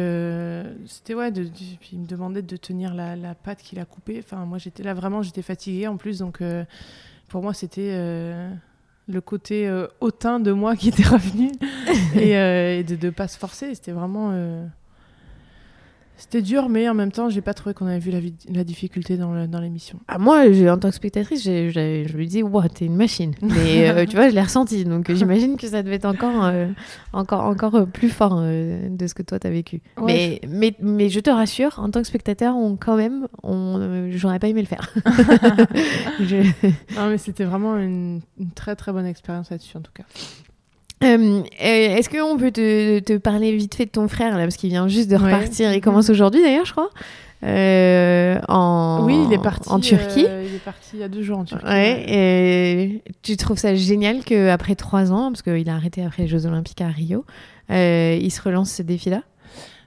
c'était 0.87 1.15
ouais. 1.15 1.31
De, 1.31 1.45
puis 1.45 1.91
il 1.93 2.01
me 2.01 2.07
demandait 2.07 2.43
de 2.43 2.57
tenir 2.57 2.95
la, 2.95 3.17
la 3.17 3.35
patte 3.35 3.63
qu'il 3.63 3.79
a 3.79 3.85
coupée. 3.85 4.23
Enfin, 4.25 4.45
moi, 4.47 4.59
j'étais 4.59 4.83
là 4.83 4.95
vraiment, 4.95 5.23
j'étais 5.23 5.43
fatiguée 5.43 5.87
en 5.87 5.97
plus. 5.97 6.21
Donc 6.21 6.43
pour 7.29 7.43
moi, 7.43 7.53
c'était 7.53 7.93
le 9.09 9.21
côté 9.21 9.71
hautain 10.01 10.41
de 10.41 10.53
moi 10.53 10.77
qui 10.77 10.89
était 10.89 11.03
revenu 11.07 11.53
et, 12.15 12.85
de 12.85 13.07
ne 13.07 13.11
pas 13.11 13.29
se 13.29 13.39
forcer. 13.39 13.75
C'était 13.75 13.93
vraiment. 13.93 14.33
C'était 16.19 16.41
dur, 16.41 16.69
mais 16.69 16.89
en 16.89 16.95
même 16.95 17.13
temps, 17.13 17.29
j'ai 17.29 17.43
pas 17.43 17.53
trouvé 17.53 17.75
qu'on 17.75 17.87
avait 17.87 17.99
vu 17.99 18.11
la, 18.11 18.21
la 18.51 18.65
difficulté 18.65 19.17
dans 19.17 19.61
l'émission. 19.61 19.99
Ah, 20.09 20.19
moi, 20.19 20.45
en 20.71 20.79
tant 20.79 20.89
que 20.89 20.95
spectatrice, 20.95 21.45
je 21.45 22.17
lui 22.17 22.27
dis, 22.27 22.43
wow, 22.43 22.63
t'es 22.69 22.87
une 22.87 22.97
machine. 22.97 23.35
Mais 23.43 23.91
euh, 23.91 24.07
tu 24.07 24.17
vois, 24.17 24.29
je 24.29 24.35
l'ai 24.35 24.43
ressenti. 24.43 24.85
Donc 24.85 25.13
j'imagine 25.13 25.57
que 25.57 25.67
ça 25.67 25.83
devait 25.83 25.97
être 25.97 26.07
encore, 26.07 26.45
euh, 26.45 26.69
encore, 27.13 27.45
encore 27.45 27.75
euh, 27.75 27.87
plus 27.87 28.09
fort 28.09 28.41
de 28.41 29.07
ce 29.07 29.15
que 29.15 29.23
toi, 29.23 29.39
t'as 29.39 29.51
vécu. 29.51 29.83
mais, 30.03 30.41
mais, 30.49 30.75
mais 30.81 31.09
je 31.09 31.21
te 31.21 31.31
rassure, 31.31 31.79
en 31.79 31.91
tant 31.91 32.01
que 32.01 32.09
spectateur, 32.09 32.57
on, 32.57 32.77
quand 32.77 32.97
même, 32.97 33.29
on, 33.43 34.09
j'aurais 34.11 34.39
pas 34.39 34.49
aimé 34.49 34.63
le 34.63 34.69
faire. 34.69 34.95
Non, 36.97 37.11
mais 37.11 37.19
c'était 37.19 37.45
vraiment 37.45 37.77
une, 37.77 38.21
une, 38.39 38.51
très 38.53 38.75
très 38.75 38.93
bonne 38.93 39.07
expérience 39.07 39.51
là-dessus, 39.51 39.77
en 39.77 39.81
tout 39.81 39.93
cas. 39.93 40.05
Euh, 41.05 41.43
est-ce 41.59 42.09
qu'on 42.09 42.39
peut 42.39 42.51
te, 42.51 43.19
parler 43.19 43.55
vite 43.55 43.75
fait 43.75 43.87
de 43.87 43.91
ton 43.91 44.09
frère, 44.09 44.37
là, 44.37 44.45
parce 44.45 44.57
qu'il 44.57 44.71
vient 44.71 44.89
juste 44.89 45.11
de 45.11 45.17
repartir, 45.17 45.73
il 45.73 45.81
commence 45.81 46.09
aujourd'hui 46.09 46.43
d'ailleurs, 46.43 46.65
je 46.65 46.73
crois 46.73 46.91
euh, 47.45 48.41
en, 48.49 49.05
oui, 49.05 49.25
il 49.27 49.33
est 49.33 49.43
parti 49.43 49.69
en 49.69 49.79
Turquie. 49.79 50.25
Euh, 50.27 50.43
il 50.49 50.55
est 50.55 50.65
parti 50.65 50.93
il 50.95 51.01
y 51.01 51.03
a 51.03 51.09
deux 51.09 51.23
jours 51.23 51.39
en 51.39 51.45
Turquie. 51.45 51.67
et 51.69 53.03
tu 53.23 53.37
trouves 53.37 53.59
ça 53.59 53.75
génial 53.75 54.25
qu'après 54.25 54.75
trois 54.75 55.13
ans, 55.13 55.31
parce 55.31 55.43
qu'il 55.43 55.69
a 55.69 55.75
arrêté 55.75 56.03
après 56.03 56.23
les 56.23 56.29
Jeux 56.29 56.47
Olympiques 56.47 56.81
à 56.81 56.89
Rio, 56.89 57.27
il 57.69 58.31
se 58.31 58.41
relance 58.41 58.71
ce 58.73 58.83
défi-là? 58.83 59.23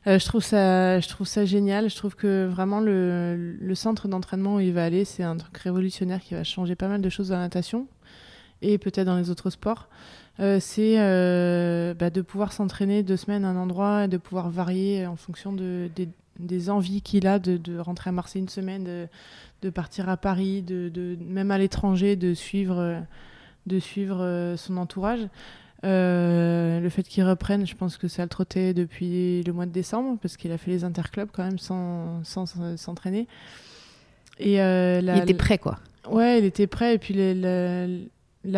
Je, 0.06 0.24
trouve 0.26 0.44
ça, 0.44 1.00
je 1.00 1.08
trouve 1.10 1.28
ça 1.28 1.44
génial. 1.44 1.90
Je 1.90 1.96
trouve 1.96 2.16
que 2.16 2.46
vraiment 2.46 2.80
le, 2.80 3.58
le 3.60 3.76
centre 3.76 4.08
d'entraînement 4.08 4.56
où 4.56 4.60
il 4.60 4.72
va 4.72 4.86
aller, 4.86 5.04
c'est 5.04 5.24
un 5.24 5.36
truc 5.36 5.58
révolutionnaire 5.58 6.22
qui 6.22 6.36
va 6.36 6.44
changer 6.44 6.76
pas 6.76 6.88
mal 6.88 7.02
de 7.02 7.10
choses 7.10 7.30
dans 7.30 7.36
la 7.36 7.42
natation 7.42 7.88
et 8.62 8.78
peut-être 8.78 9.06
dans 9.06 9.18
les 9.18 9.30
autres 9.30 9.50
sports. 9.50 9.88
Euh, 10.40 10.60
c'est 10.62 10.96
euh, 10.98 11.94
bah, 11.94 12.10
de 12.10 12.22
pouvoir 12.22 12.54
s'entraîner 12.54 13.04
deux 13.04 13.18
semaines 13.18 13.44
à 13.44 13.50
un 13.50 13.58
endroit 13.58 14.06
et 14.06 14.08
de 14.08 14.18
pouvoir 14.18 14.50
varier 14.50 15.06
en 15.06 15.18
fonction 15.18 15.52
de, 15.52 15.90
des 16.40 16.70
envies 16.70 17.02
qu'il 17.02 17.28
a 17.28 17.40
de, 17.40 17.78
rentrer 17.80 18.10
à 18.10 18.14
Marseille 18.14 18.42
une 18.42 18.50
semaine, 18.50 19.08
de, 19.62 19.70
partir 19.70 20.08
à 20.08 20.16
Paris, 20.16 20.62
de, 20.62 21.18
même 21.26 21.52
à 21.52 21.58
l'étranger, 21.58 22.16
de 22.16 22.34
suivre, 22.34 23.02
de 23.68 23.80
suivre 23.80 24.22
euh, 24.22 24.56
son 24.56 24.78
entourage. 24.78 25.28
le 25.84 26.88
fait 26.90 27.04
qu'il 27.04 27.26
reprenne, 27.26 27.68
je 27.68 27.76
pense 27.76 27.98
que 27.98 28.08
ça 28.08 28.24
le 28.24 28.30
trottait 28.30 28.74
depuis 28.74 29.44
le 29.44 29.52
mois 29.52 29.66
de 29.66 29.72
décembre, 29.72 30.18
parce 30.22 30.38
qu'il 30.38 30.54
a 30.54 30.58
fait 30.58 30.72
les 30.72 30.86
interclubs 30.86 31.30
quand 31.34 31.44
même 31.44 31.60
sans 31.60 32.24
s'entraîner. 32.24 33.28
Et 34.40 34.56
il 34.56 35.22
était 35.22 35.34
prêt, 35.34 35.58
quoi. 35.58 35.80
Ouais, 36.10 36.40
il 36.40 36.46
était 36.46 36.66
prêt. 36.66 36.96
Et 36.96 36.98
puis 36.98 37.14
la 37.14 37.88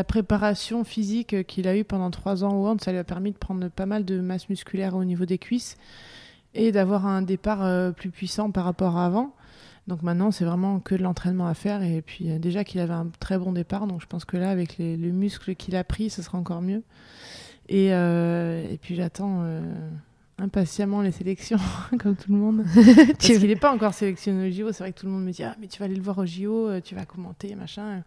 préparation 0.03 0.83
physique 0.83 1.45
qu'il 1.47 1.67
a 1.67 1.75
eue 1.75 1.83
pendant 1.83 2.11
trois 2.11 2.43
ans 2.43 2.53
au 2.55 2.67
hand, 2.67 2.81
ça 2.81 2.91
lui 2.91 2.99
a 2.99 3.03
permis 3.03 3.31
de 3.31 3.37
prendre 3.37 3.67
pas 3.69 3.85
mal 3.85 4.05
de 4.05 4.19
masse 4.19 4.49
musculaire 4.49 4.95
au 4.95 5.03
niveau 5.03 5.25
des 5.25 5.37
cuisses 5.37 5.77
et 6.53 6.71
d'avoir 6.71 7.05
un 7.05 7.21
départ 7.21 7.63
euh, 7.63 7.91
plus 7.91 8.09
puissant 8.09 8.51
par 8.51 8.65
rapport 8.65 8.97
à 8.97 9.05
avant. 9.05 9.33
Donc 9.87 10.03
maintenant, 10.03 10.31
c'est 10.31 10.45
vraiment 10.45 10.79
que 10.79 10.95
de 10.95 11.01
l'entraînement 11.01 11.47
à 11.47 11.53
faire. 11.53 11.83
Et 11.83 12.01
puis 12.01 12.29
euh, 12.29 12.39
déjà 12.39 12.63
qu'il 12.63 12.79
avait 12.81 12.93
un 12.93 13.09
très 13.19 13.37
bon 13.37 13.51
départ, 13.51 13.87
donc 13.87 14.01
je 14.01 14.07
pense 14.07 14.25
que 14.25 14.37
là, 14.37 14.49
avec 14.49 14.77
les, 14.77 14.97
le 14.97 15.11
muscle 15.11 15.55
qu'il 15.55 15.75
a 15.75 15.83
pris, 15.83 16.09
ce 16.09 16.21
sera 16.21 16.37
encore 16.37 16.61
mieux. 16.61 16.83
Et, 17.69 17.93
euh, 17.93 18.69
et 18.69 18.77
puis 18.77 18.95
j'attends 18.95 19.45
impatiemment 20.37 21.01
les 21.01 21.11
sélections, 21.11 21.59
comme 21.99 22.15
tout 22.15 22.31
le 22.31 22.37
monde. 22.37 22.65
Parce 22.75 23.17
qu'il 23.17 23.47
n'est 23.47 23.55
pas 23.55 23.73
encore 23.73 23.93
sélectionné 23.93 24.49
au 24.49 24.51
JO. 24.51 24.71
C'est 24.71 24.83
vrai 24.83 24.91
que 24.91 24.99
tout 24.99 25.05
le 25.05 25.11
monde 25.11 25.23
me 25.23 25.31
dit 25.31 25.43
Ah, 25.43 25.55
mais 25.59 25.67
tu 25.67 25.79
vas 25.79 25.85
aller 25.85 25.95
le 25.95 26.01
voir 26.01 26.17
au 26.17 26.25
JO, 26.25 26.79
tu 26.81 26.95
vas 26.95 27.05
commenter, 27.05 27.55
machin. 27.55 28.03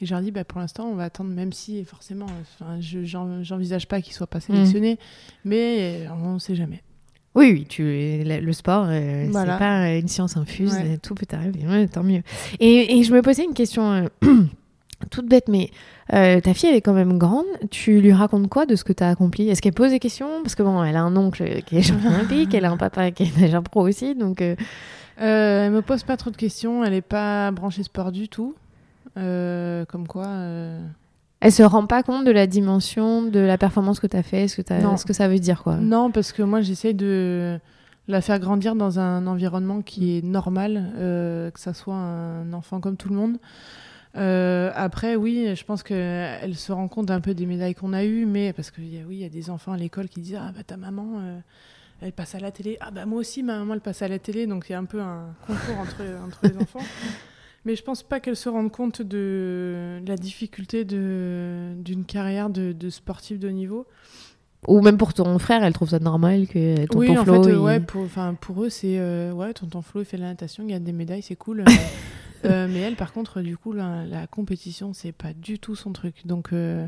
Et 0.00 0.06
je 0.06 0.12
leur 0.14 0.22
dis 0.22 0.30
bah, 0.30 0.44
Pour 0.44 0.60
l'instant, 0.60 0.86
on 0.86 0.94
va 0.94 1.04
attendre, 1.04 1.30
même 1.30 1.52
si 1.52 1.84
forcément, 1.84 2.26
enfin, 2.58 2.78
je 2.80 3.04
j'envisage 3.04 3.88
pas 3.88 4.00
qu'il 4.02 4.12
soit 4.12 4.26
pas 4.26 4.40
sélectionné, 4.40 4.98
mais 5.44 6.06
euh, 6.06 6.08
on 6.22 6.34
ne 6.34 6.38
sait 6.38 6.54
jamais. 6.54 6.82
Oui, 7.34 7.50
oui, 7.52 7.66
tu, 7.68 7.82
le 8.24 8.52
sport, 8.52 8.86
euh, 8.88 9.26
Voilà. 9.30 9.52
c'est 9.54 9.58
pas 9.58 9.82
euh, 9.88 10.00
une 10.00 10.08
science 10.08 10.36
infuse, 10.38 10.72
Ouais. 10.72 10.96
tout 10.98 11.14
peut 11.14 11.26
arriver, 11.32 11.66
ouais, 11.68 11.86
tant 11.86 12.02
mieux. 12.02 12.22
Et, 12.60 12.98
et 12.98 13.02
je 13.02 13.12
me 13.12 13.20
posais 13.20 13.44
une 13.44 13.52
question 13.52 13.92
euh, 13.92 14.06
toute 15.10 15.28
bête, 15.28 15.48
mais 15.48 15.70
euh, 16.14 16.40
ta 16.40 16.54
fille, 16.54 16.70
elle 16.70 16.76
est 16.76 16.80
quand 16.80 16.94
même 16.94 17.18
grande, 17.18 17.44
tu 17.70 18.00
lui 18.00 18.12
racontes 18.12 18.48
quoi 18.48 18.64
de 18.64 18.74
ce 18.74 18.84
que 18.84 18.94
tu 18.94 19.02
as 19.04 19.10
accompli? 19.10 19.50
Est-ce 19.50 19.60
qu'elle 19.60 19.74
pose 19.74 19.90
des 19.90 19.98
questions? 19.98 20.42
Parce 20.42 20.54
que 20.54 20.62
bon, 20.62 20.82
elle 20.82 20.96
a 20.96 21.02
un 21.02 21.14
oncle 21.14 21.62
qui 21.66 21.76
est 21.76 21.82
champion 21.82 22.08
olympique, 22.14 22.54
elle 22.54 22.64
a 22.64 22.70
un 22.70 22.78
papa 22.78 23.10
qui 23.10 23.24
est 23.24 23.38
nageur 23.38 23.62
pro 23.62 23.86
aussi, 23.86 24.14
donc... 24.14 24.40
elle 24.40 24.56
me 25.72 25.80
pose 25.80 26.04
pas 26.04 26.16
trop 26.16 26.30
de 26.30 26.36
questions, 26.36 26.84
elle 26.84 26.92
n'est 26.92 27.02
pas 27.02 27.50
branchée 27.50 27.82
sport 27.82 28.12
du 28.12 28.28
tout. 28.30 28.54
Euh, 29.16 29.84
comme 29.86 30.06
quoi. 30.06 30.26
euh, 30.26 30.80
elle 31.40 31.52
se 31.52 31.62
rend 31.62 31.86
pas 31.86 32.02
compte 32.02 32.24
de 32.24 32.30
la 32.30 32.46
dimension 32.46 33.22
de 33.22 33.40
la 33.40 33.58
performance 33.58 34.00
que 34.00 34.06
tu 34.06 34.16
as 34.16 34.22
fait, 34.22 34.48
ce 34.48 34.60
que, 34.62 34.62
ce 34.96 35.04
que 35.04 35.12
ça 35.12 35.28
veut 35.28 35.38
dire, 35.38 35.62
quoi? 35.62 35.76
Non, 35.76 36.10
parce 36.10 36.32
que 36.32 36.42
moi, 36.42 36.60
j'essaye 36.62 36.94
de 36.94 37.58
la 38.08 38.20
faire 38.20 38.38
grandir 38.38 38.74
dans 38.74 38.98
un 38.98 39.26
environnement 39.26 39.82
qui 39.82 40.18
est 40.18 40.22
normal, 40.22 40.92
euh, 40.96 41.50
que 41.50 41.60
ça 41.60 41.74
soit 41.74 41.94
un 41.94 42.52
enfant 42.52 42.80
comme 42.80 42.96
tout 42.96 43.08
le 43.10 43.16
monde. 43.16 43.36
Euh, 44.16 44.70
après, 44.74 45.14
oui, 45.16 45.54
je 45.54 45.64
pense 45.64 45.82
qu'elle 45.82 46.54
se 46.54 46.72
rend 46.72 46.88
compte 46.88 47.10
un 47.10 47.20
peu 47.20 47.34
des 47.34 47.44
médailles 47.44 47.74
qu'on 47.74 47.92
a 47.92 48.04
eues, 48.04 48.24
mais 48.24 48.52
parce 48.54 48.70
que 48.70 48.80
y 48.80 48.98
a- 48.98 49.04
oui, 49.06 49.16
il 49.16 49.22
y 49.22 49.24
a 49.26 49.28
des 49.28 49.50
enfants 49.50 49.72
à 49.72 49.76
l'école 49.76 50.08
qui 50.08 50.20
disent 50.22 50.38
Ah, 50.40 50.52
bah 50.56 50.62
ta 50.66 50.78
maman, 50.78 51.06
euh, 51.20 51.38
elle 52.00 52.12
passe 52.12 52.34
à 52.34 52.40
la 52.40 52.50
télé. 52.50 52.78
Ah, 52.80 52.90
bah 52.90 53.04
moi 53.04 53.18
aussi, 53.18 53.42
ma 53.42 53.58
maman, 53.58 53.74
elle 53.74 53.80
passe 53.80 54.00
à 54.00 54.08
la 54.08 54.18
télé. 54.18 54.46
Donc 54.46 54.66
il 54.68 54.72
y 54.72 54.74
a 54.74 54.78
un 54.78 54.84
peu 54.86 55.00
un 55.02 55.34
concours 55.46 55.78
entre, 55.80 56.02
entre 56.26 56.40
les 56.48 56.56
enfants. 56.62 56.80
Mais 57.66 57.74
je 57.76 57.82
pense 57.82 58.02
pas 58.04 58.20
qu'elle 58.20 58.36
se 58.36 58.48
rende 58.48 58.70
compte 58.70 59.02
de 59.02 60.00
la 60.06 60.16
difficulté 60.16 60.84
d'une 60.84 62.04
carrière 62.06 62.48
de, 62.48 62.72
de 62.72 62.90
sportif 62.90 63.38
de 63.40 63.48
haut 63.48 63.52
niveau. 63.52 63.86
Ou 64.68 64.80
même 64.80 64.96
pour 64.96 65.12
ton 65.14 65.38
frère, 65.38 65.62
elle 65.64 65.72
trouve 65.72 65.90
ça 65.90 65.98
normal 65.98 66.46
que 66.46 66.86
ton 66.86 66.98
oui, 67.00 67.18
en 67.18 67.24
Flo, 67.24 67.42
fait, 67.42 67.50
euh, 67.50 67.52
il- 67.54 67.58
ouais, 67.58 67.80
pour, 67.80 68.06
pour 68.40 68.64
eux, 68.64 68.70
c'est 68.70 68.98
euh, 68.98 69.32
ouais, 69.32 69.52
tonton 69.52 69.82
Flo, 69.82 70.00
il 70.02 70.04
fait 70.04 70.16
de 70.16 70.22
la 70.22 70.28
natation, 70.28 70.64
il 70.64 70.68
gagne 70.70 70.82
des 70.84 70.92
médailles, 70.92 71.22
c'est 71.22 71.36
cool. 71.36 71.60
euh, 71.60 71.64
euh, 72.46 72.68
mais 72.72 72.80
elle, 72.80 72.94
par 72.94 73.12
contre, 73.12 73.40
du 73.42 73.56
coup, 73.56 73.72
la, 73.72 74.04
la 74.06 74.26
compétition, 74.26 74.92
c'est 74.92 75.12
pas 75.12 75.32
du 75.34 75.58
tout 75.58 75.74
son 75.74 75.92
truc. 75.92 76.26
Donc, 76.26 76.52
euh, 76.52 76.86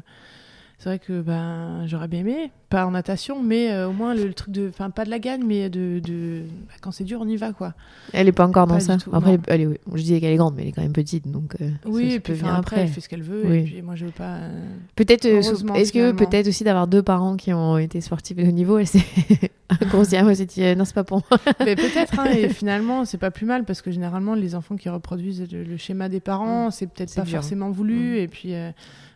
c'est 0.79 0.89
vrai 0.91 0.99
que 1.01 1.21
ben, 1.21 1.83
j'aurais 1.87 2.07
bien 2.07 2.21
aimé, 2.21 2.53
pas 2.71 2.87
en 2.87 2.93
natation, 2.93 3.43
mais 3.43 3.73
euh, 3.73 3.89
au 3.89 3.93
moins 3.93 4.15
le, 4.15 4.33
truc 4.33 4.53
de, 4.53 4.69
enfin, 4.69 4.91
pas 4.91 5.05
de 5.05 5.11
la 5.11 5.19
gagne, 5.19 5.43
mais 5.45 5.69
de, 5.69 5.99
de 5.99 6.43
bah, 6.69 6.75
quand 6.81 6.93
c'est 6.93 7.03
dur, 7.03 7.19
on 7.21 7.27
y 7.29 7.37
va, 7.37 7.53
quoi. 7.53 7.75
Elle 8.13 8.29
est 8.29 8.33
pas 8.33 8.47
encore 8.47 8.67
dans 8.69 8.79
ça. 8.79 8.97
tout, 8.97 9.11
après, 9.13 9.41
elle 9.49 9.61
est- 9.61 9.65
elle 9.67 9.73
est- 9.73 9.81
je 9.95 10.03
disais 10.03 10.21
qu'elle 10.21 10.33
est 10.33 10.37
grande, 10.37 10.55
mais 10.55 10.63
elle 10.63 10.69
est 10.69 10.73
quand 10.73 10.83
même 10.83 10.93
petite, 10.93 11.29
donc. 11.29 11.57
euh, 11.61 11.71
Oui, 11.85 12.11
ça- 12.11 12.15
et 12.17 12.21
peut 12.21 12.33
puis 12.35 12.43
enfin, 12.45 12.55
après, 12.55 12.81
elle 12.83 12.89
fait 12.89 13.01
ce 13.01 13.09
qu'elle 13.09 13.23
veut, 13.23 13.43
Oui. 13.45 13.57
et 13.59 13.63
puis 13.65 13.83
moi, 13.83 13.97
je 13.97 14.05
veux 14.07 14.13
pas. 14.13 14.37
euh, 14.37 14.65
Peut-être. 14.95 15.25
Est-ce 15.27 15.93
que 15.93 16.13
peut-être 16.13 16.47
aussi 16.47 16.63
d'avoir 16.63 16.87
deux 16.87 17.03
parents 17.03 17.37
qui 17.37 17.53
ont 17.53 17.77
été 17.79 18.01
sportifs 18.01 18.37
de 18.37 18.45
haut 18.45 18.53
niveau, 18.53 18.79
elle 18.79 18.87
s'est 18.87 19.03
inconsciemment 19.71 20.35
s'est 20.35 20.47
dit 20.47 20.63
non 20.77 20.85
c'est 20.85 20.95
pas 20.95 21.05
pour 21.05 21.23
moi. 21.31 21.41
Mais 21.61 21.75
peut-être, 21.77 22.19
hein, 22.21 22.27
et 22.27 22.49
finalement, 22.49 23.05
c'est 23.05 23.19
pas 23.19 23.31
plus 23.31 23.47
mal 23.47 23.65
parce 23.65 23.83
que 23.83 23.91
généralement, 23.91 24.35
les 24.35 24.55
enfants 24.55 24.77
qui 24.77 24.89
reproduisent 24.89 25.47
le, 25.53 25.65
le 25.65 25.77
schéma 25.77 26.09
des 26.09 26.21
parents, 26.21 26.71
c'est 26.71 26.87
peut-être 26.87 27.15
pas 27.15 27.23
dur. 27.23 27.33
Forcément 27.41 27.71
voulu. 27.71 28.19
Et 28.19 28.29
puis, 28.29 28.55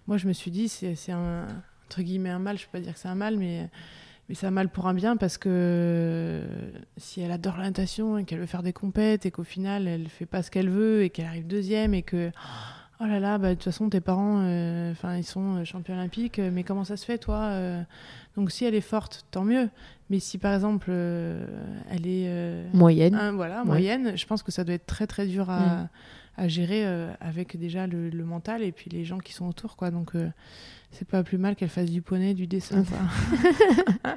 moi, 0.07 0.16
je 0.16 0.26
me 0.28 0.32
suis 0.32 0.50
dit, 0.50 0.68
c'est 0.68 1.12
un, 1.12 1.46
entre 1.86 2.03
guillemets, 2.03 2.30
un 2.30 2.38
mal. 2.38 2.59
Je 2.59 2.64
peux 2.66 2.78
pas 2.78 2.80
dire 2.80 2.94
que 2.94 2.98
c'est 2.98 3.09
un 3.09 3.14
mal, 3.14 3.36
mais, 3.36 3.68
mais 4.28 4.34
c'est 4.34 4.46
un 4.46 4.50
mal 4.50 4.68
pour 4.68 4.86
un 4.88 4.94
bien 4.94 5.16
parce 5.16 5.38
que 5.38 6.42
si 6.96 7.20
elle 7.20 7.32
adore 7.32 7.57
la 7.57 7.64
natation 7.64 8.18
et 8.18 8.24
qu'elle 8.24 8.40
veut 8.40 8.46
faire 8.46 8.62
des 8.62 8.72
compètes 8.72 9.26
et 9.26 9.30
qu'au 9.30 9.44
final, 9.44 9.86
elle 9.88 10.09
fait 10.09 10.26
pas 10.26 10.42
ce 10.42 10.50
qu'elle 10.50 10.70
veut 10.70 11.03
et 11.05 11.11
qu'elle 11.11 11.26
arrive 11.26 11.46
deuxième 11.46 11.94
et 11.94 12.03
que. 12.03 12.30
Oh 13.00 13.05
là 13.05 13.18
là, 13.18 13.36
bah, 13.36 13.48
de 13.48 13.55
toute 13.55 13.64
façon, 13.64 13.88
tes 13.88 14.00
parents, 14.00 14.42
euh, 14.44 14.92
enfin, 14.92 15.16
ils 15.16 15.24
sont 15.24 15.57
euh, 15.57 15.64
champions 15.64 15.94
olympiques, 15.94 16.38
euh, 16.38 16.50
mais 16.53 16.62
comment 16.62 16.84
ça 16.84 16.96
se 16.96 17.05
fait, 17.05 17.18
toi 17.18 17.46
euh? 17.50 17.82
Donc, 18.36 18.53
si 18.53 18.64
elle 18.64 18.76
est 18.76 18.80
forte, 18.80 19.26
tant 19.32 19.42
mieux. 19.42 19.68
Mais 20.09 20.20
si, 20.20 20.38
par 20.38 20.55
exemple, 20.55 20.86
euh, 20.90 21.44
elle 21.90 22.07
est 22.07 22.64
Moyenne. 22.72 23.16
un- 23.16 23.32
voilà, 23.32 23.62
Ouais. 23.62 23.66
moyenne, 23.66 24.16
je 24.16 24.24
pense 24.24 24.44
que 24.44 24.53
ça 24.53 24.62
doit 24.62 24.74
être 24.76 24.86
très 24.86 25.09
très 25.09 25.26
dur 25.26 25.50
à, 25.50 25.59
Mm. 25.84 25.88
À 26.37 26.49
gérer 26.49 26.87
euh, 26.87 27.12
avec 27.20 27.57
déjà 27.59 27.87
le, 27.87 28.09
le 28.09 28.24
mental 28.24 28.62
et 28.62 28.72
puis 28.72 28.91
les 28.91 29.05
gens 29.05 29.18
qui 29.18 29.33
sont 29.33 29.47
autour. 29.47 29.76
Quoi. 29.76 29.91
Donc 29.91 30.14
euh, 30.14 30.28
c'est 30.91 31.07
pas 31.07 31.22
plus 31.22 31.39
mal 31.39 31.57
qu'elle 31.57 31.68
fasse 31.68 31.91
du 31.91 32.03
poney, 32.03 32.35
du 32.35 32.47
dessin. 32.47 32.85
quoi. 32.85 32.99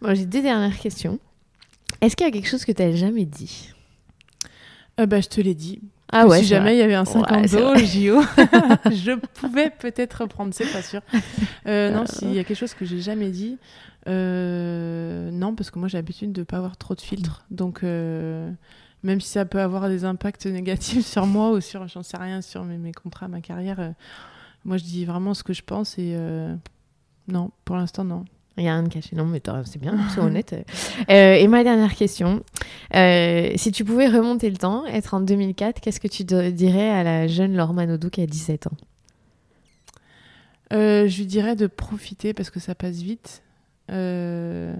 Bon, 0.00 0.14
j'ai 0.14 0.26
deux 0.26 0.42
dernières 0.42 0.78
questions. 0.78 1.18
Est-ce 2.00 2.16
qu'il 2.16 2.26
y 2.26 2.28
a 2.28 2.32
quelque 2.32 2.48
chose 2.48 2.64
que 2.64 2.72
tu 2.72 2.82
n'as 2.82 2.92
jamais 2.92 3.24
dit? 3.24 3.72
Euh, 5.00 5.06
bah, 5.06 5.20
je 5.20 5.28
te 5.28 5.40
l'ai 5.40 5.54
dit. 5.54 5.80
Ah 6.14 6.26
ouais. 6.26 6.40
si 6.40 6.44
jamais 6.44 6.74
il 6.74 6.78
y 6.78 6.82
avait 6.82 6.94
un 6.94 7.06
50 7.06 7.30
Ouais, 7.52 7.62
au. 7.62 7.76
JO, 7.76 8.20
je 8.92 9.18
pouvais 9.34 9.70
peut-être 9.70 10.22
reprendre, 10.22 10.52
c'est 10.52 10.70
pas 10.70 10.82
sûr. 10.82 11.00
Euh, 11.66 11.90
non, 11.90 12.04
s'il 12.06 12.34
y 12.34 12.38
a 12.38 12.44
quelque 12.44 12.58
chose 12.58 12.74
que 12.74 12.84
j'ai 12.84 13.00
jamais 13.00 13.30
dit, 13.30 13.56
euh, 14.08 15.30
non, 15.30 15.54
parce 15.54 15.70
que 15.70 15.78
moi 15.78 15.88
j'ai 15.88 15.96
l'habitude 15.96 16.32
de 16.32 16.42
pas 16.42 16.58
avoir 16.58 16.76
trop 16.76 16.94
de 16.94 17.00
filtres. 17.00 17.46
Donc, 17.50 17.82
euh, 17.82 18.50
même 19.02 19.20
si 19.20 19.28
ça 19.28 19.44
peut 19.44 19.60
avoir 19.60 19.88
des 19.88 20.04
impacts 20.04 20.46
négatifs 20.46 21.06
sur 21.06 21.26
moi 21.26 21.50
ou 21.50 21.60
sur, 21.60 21.86
j'en 21.88 22.02
sais 22.02 22.16
rien, 22.16 22.42
sur 22.42 22.64
mes, 22.64 22.78
mes 22.78 22.92
contrats, 22.92 23.28
ma 23.28 23.40
carrière, 23.40 23.80
euh, 23.80 23.90
moi 24.64 24.76
je 24.76 24.84
dis 24.84 25.04
vraiment 25.04 25.34
ce 25.34 25.42
que 25.42 25.52
je 25.52 25.62
pense 25.62 25.98
et 25.98 26.14
euh, 26.16 26.54
non, 27.28 27.50
pour 27.64 27.76
l'instant, 27.76 28.04
non. 28.04 28.24
Il 28.58 28.64
y 28.64 28.68
a 28.68 28.74
rien 28.74 28.82
de 28.82 28.88
caché. 28.90 29.16
Non, 29.16 29.24
mais 29.24 29.40
c'est 29.64 29.80
bien, 29.80 29.96
sois 30.14 30.24
honnête. 30.24 30.54
Euh, 31.08 31.34
et 31.34 31.48
ma 31.48 31.64
dernière 31.64 31.94
question. 31.94 32.42
Si 32.92 33.72
tu 33.72 33.82
pouvais 33.82 34.08
remonter 34.08 34.50
le 34.50 34.58
temps, 34.58 34.84
être 34.86 35.14
en 35.14 35.20
2004, 35.20 35.80
qu'est-ce 35.80 36.00
que 36.00 36.08
tu 36.08 36.24
dirais 36.24 36.90
à 36.90 37.02
la 37.02 37.26
jeune 37.28 37.56
Laure 37.56 37.72
Manodou 37.72 38.10
qui 38.10 38.20
a 38.20 38.26
17 38.26 38.66
ans? 38.66 38.76
Je 40.70 41.16
lui 41.16 41.24
dirais 41.24 41.56
de 41.56 41.66
profiter 41.66 42.34
parce 42.34 42.50
que 42.50 42.60
ça 42.60 42.74
passe 42.74 42.96
vite. 42.96 43.42
Euh, 43.90 44.74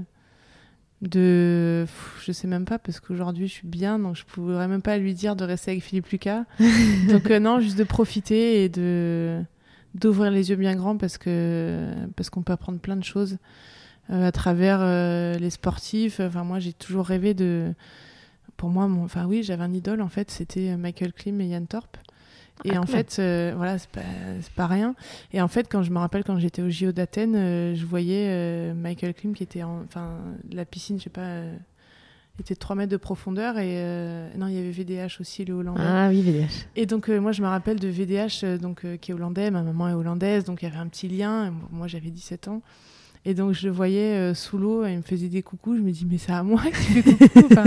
de, 1.02 1.84
je 2.24 2.30
sais 2.30 2.46
même 2.46 2.64
pas 2.64 2.78
parce 2.78 3.00
qu'aujourd'hui 3.00 3.48
je 3.48 3.52
suis 3.52 3.66
bien, 3.66 3.98
donc 3.98 4.16
je 4.16 4.24
pourrais 4.24 4.68
même 4.68 4.82
pas 4.82 4.98
lui 4.98 5.14
dire 5.14 5.34
de 5.34 5.44
rester 5.44 5.72
avec 5.72 5.82
Philippe 5.82 6.08
Lucas. 6.08 6.44
donc 7.10 7.30
euh, 7.30 7.40
non, 7.40 7.58
juste 7.58 7.76
de 7.76 7.84
profiter 7.84 8.64
et 8.64 8.68
de 8.68 9.42
d'ouvrir 9.94 10.30
les 10.30 10.48
yeux 10.48 10.56
bien 10.56 10.74
grands 10.74 10.96
parce 10.96 11.18
que 11.18 11.92
parce 12.16 12.30
qu'on 12.30 12.42
peut 12.42 12.52
apprendre 12.52 12.78
plein 12.78 12.96
de 12.96 13.04
choses 13.04 13.36
euh, 14.10 14.28
à 14.28 14.32
travers 14.32 14.78
euh, 14.80 15.34
les 15.38 15.50
sportifs. 15.50 16.20
Enfin 16.20 16.44
moi 16.44 16.60
j'ai 16.60 16.72
toujours 16.72 17.06
rêvé 17.06 17.34
de, 17.34 17.74
pour 18.56 18.70
moi, 18.70 18.86
mon... 18.86 19.04
enfin 19.04 19.26
oui 19.26 19.42
j'avais 19.42 19.64
un 19.64 19.72
idole 19.72 20.02
en 20.02 20.08
fait, 20.08 20.30
c'était 20.30 20.76
Michael 20.76 21.12
Klim 21.12 21.40
et 21.40 21.46
Yann 21.46 21.66
Thorpe. 21.66 21.96
Et 22.64 22.76
Ah, 22.76 22.80
en 22.80 22.86
fait, 22.86 23.16
euh, 23.18 23.52
voilà, 23.56 23.78
c'est 23.78 23.90
pas, 24.54 24.66
rien. 24.66 24.94
Et 25.32 25.40
en 25.40 25.48
fait, 25.48 25.68
quand 25.70 25.82
je 25.82 25.90
me 25.90 25.98
rappelle, 25.98 26.24
quand 26.24 26.38
j'étais 26.38 26.62
au 26.62 26.70
JO 26.70 26.92
d'Athènes, 26.92 27.34
euh, 27.36 27.74
je 27.74 27.84
voyais 27.84 28.26
euh, 28.28 28.74
Michael 28.74 29.14
Klim 29.14 29.34
qui 29.34 29.42
était 29.42 29.62
en. 29.62 29.82
Enfin, 29.84 30.18
la 30.50 30.64
piscine, 30.64 30.98
je 30.98 31.04
sais 31.04 31.10
pas, 31.10 31.42
était 32.38 32.54
de 32.54 32.58
3 32.58 32.76
mètres 32.76 32.92
de 32.92 32.96
profondeur. 32.96 33.58
Et 33.58 33.74
non, 34.36 34.46
il 34.46 34.54
y 34.54 34.58
avait 34.58 34.70
VDH 34.70 35.20
aussi, 35.20 35.44
le 35.44 35.54
Hollandais. 35.54 35.82
Ah 35.84 36.08
oui, 36.08 36.22
VDH. 36.22 36.66
Et 36.76 36.86
donc, 36.86 37.08
moi, 37.08 37.32
je 37.32 37.42
me 37.42 37.48
rappelle 37.48 37.80
de 37.80 37.88
VDH, 37.88 38.58
donc, 38.60 38.86
qui 39.00 39.10
est 39.10 39.14
hollandais. 39.14 39.50
Ma 39.50 39.62
maman 39.62 39.88
est 39.88 39.94
hollandaise, 39.94 40.44
donc 40.44 40.62
il 40.62 40.66
y 40.66 40.68
avait 40.68 40.78
un 40.78 40.88
petit 40.88 41.08
lien. 41.08 41.52
Moi, 41.70 41.88
j'avais 41.88 42.10
17 42.10 42.48
ans. 42.48 42.62
Et 43.24 43.34
donc, 43.34 43.52
je 43.52 43.66
le 43.68 43.72
voyais 43.72 44.16
euh, 44.18 44.34
sous 44.34 44.58
l'eau, 44.58 44.84
il 44.84 44.96
me 44.96 45.02
faisait 45.02 45.28
des 45.28 45.42
coucous. 45.42 45.76
Je 45.76 45.80
me 45.82 45.92
dis, 45.92 46.04
mais 46.10 46.18
c'est 46.18 46.32
à 46.32 46.42
moi 46.42 46.60
qui 46.66 46.72
fait 46.72 47.02
coucou. 47.02 47.46
Enfin, 47.52 47.64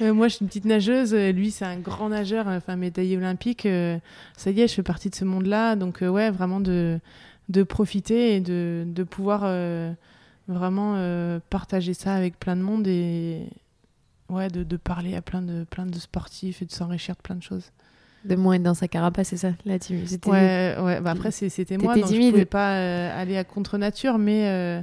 euh, 0.00 0.14
moi, 0.14 0.28
je 0.28 0.34
suis 0.36 0.42
une 0.44 0.48
petite 0.48 0.64
nageuse. 0.64 1.12
euh, 1.12 1.32
Lui, 1.32 1.50
c'est 1.50 1.64
un 1.64 1.78
grand 1.78 2.08
nageur, 2.10 2.46
euh, 2.48 2.58
enfin, 2.58 2.76
médaillé 2.76 3.16
olympique. 3.16 3.66
ça 4.36 4.50
y 4.52 4.60
est, 4.60 4.68
je 4.68 4.74
fais 4.74 4.82
partie 4.84 5.10
de 5.10 5.14
ce 5.16 5.24
monde-là. 5.24 5.74
Donc, 5.74 5.98
ouais, 6.02 6.30
vraiment 6.30 6.60
de, 6.60 7.00
de 7.48 7.62
profiter 7.64 8.36
et 8.36 8.40
de, 8.40 8.84
de 8.86 9.02
pouvoir 9.02 9.40
vraiment 10.48 11.38
partager 11.50 11.94
ça 11.94 12.14
avec 12.14 12.38
plein 12.38 12.56
de 12.56 12.62
monde 12.62 12.86
et 12.86 13.46
ouais, 14.28 14.48
de, 14.48 14.62
de 14.62 14.76
parler 14.76 15.14
à 15.16 15.22
plein 15.22 15.42
de, 15.42 15.64
plein 15.64 15.86
de 15.86 15.98
sportifs 15.98 16.62
et 16.62 16.64
de 16.64 16.72
s'enrichir 16.72 17.16
de 17.16 17.20
plein 17.22 17.34
de 17.36 17.42
choses. 17.42 17.70
De 18.24 18.36
moins 18.36 18.54
être 18.54 18.62
dans 18.62 18.74
sa 18.74 18.86
carapace, 18.88 19.28
c'est 19.28 19.36
ça 19.36 19.52
tu... 19.80 20.06
c'était- 20.06 20.30
Ouais, 20.30 20.76
ouais. 20.80 21.00
Bah 21.00 21.10
après, 21.10 21.30
c'était 21.32 21.76
moi, 21.78 21.96
donc 21.96 22.06
timide. 22.06 22.26
je 22.26 22.30
pouvais 22.30 22.44
pas 22.44 22.74
euh, 22.76 23.20
aller 23.20 23.36
à 23.36 23.44
contre-nature, 23.44 24.18
mais, 24.18 24.48
euh, 24.48 24.80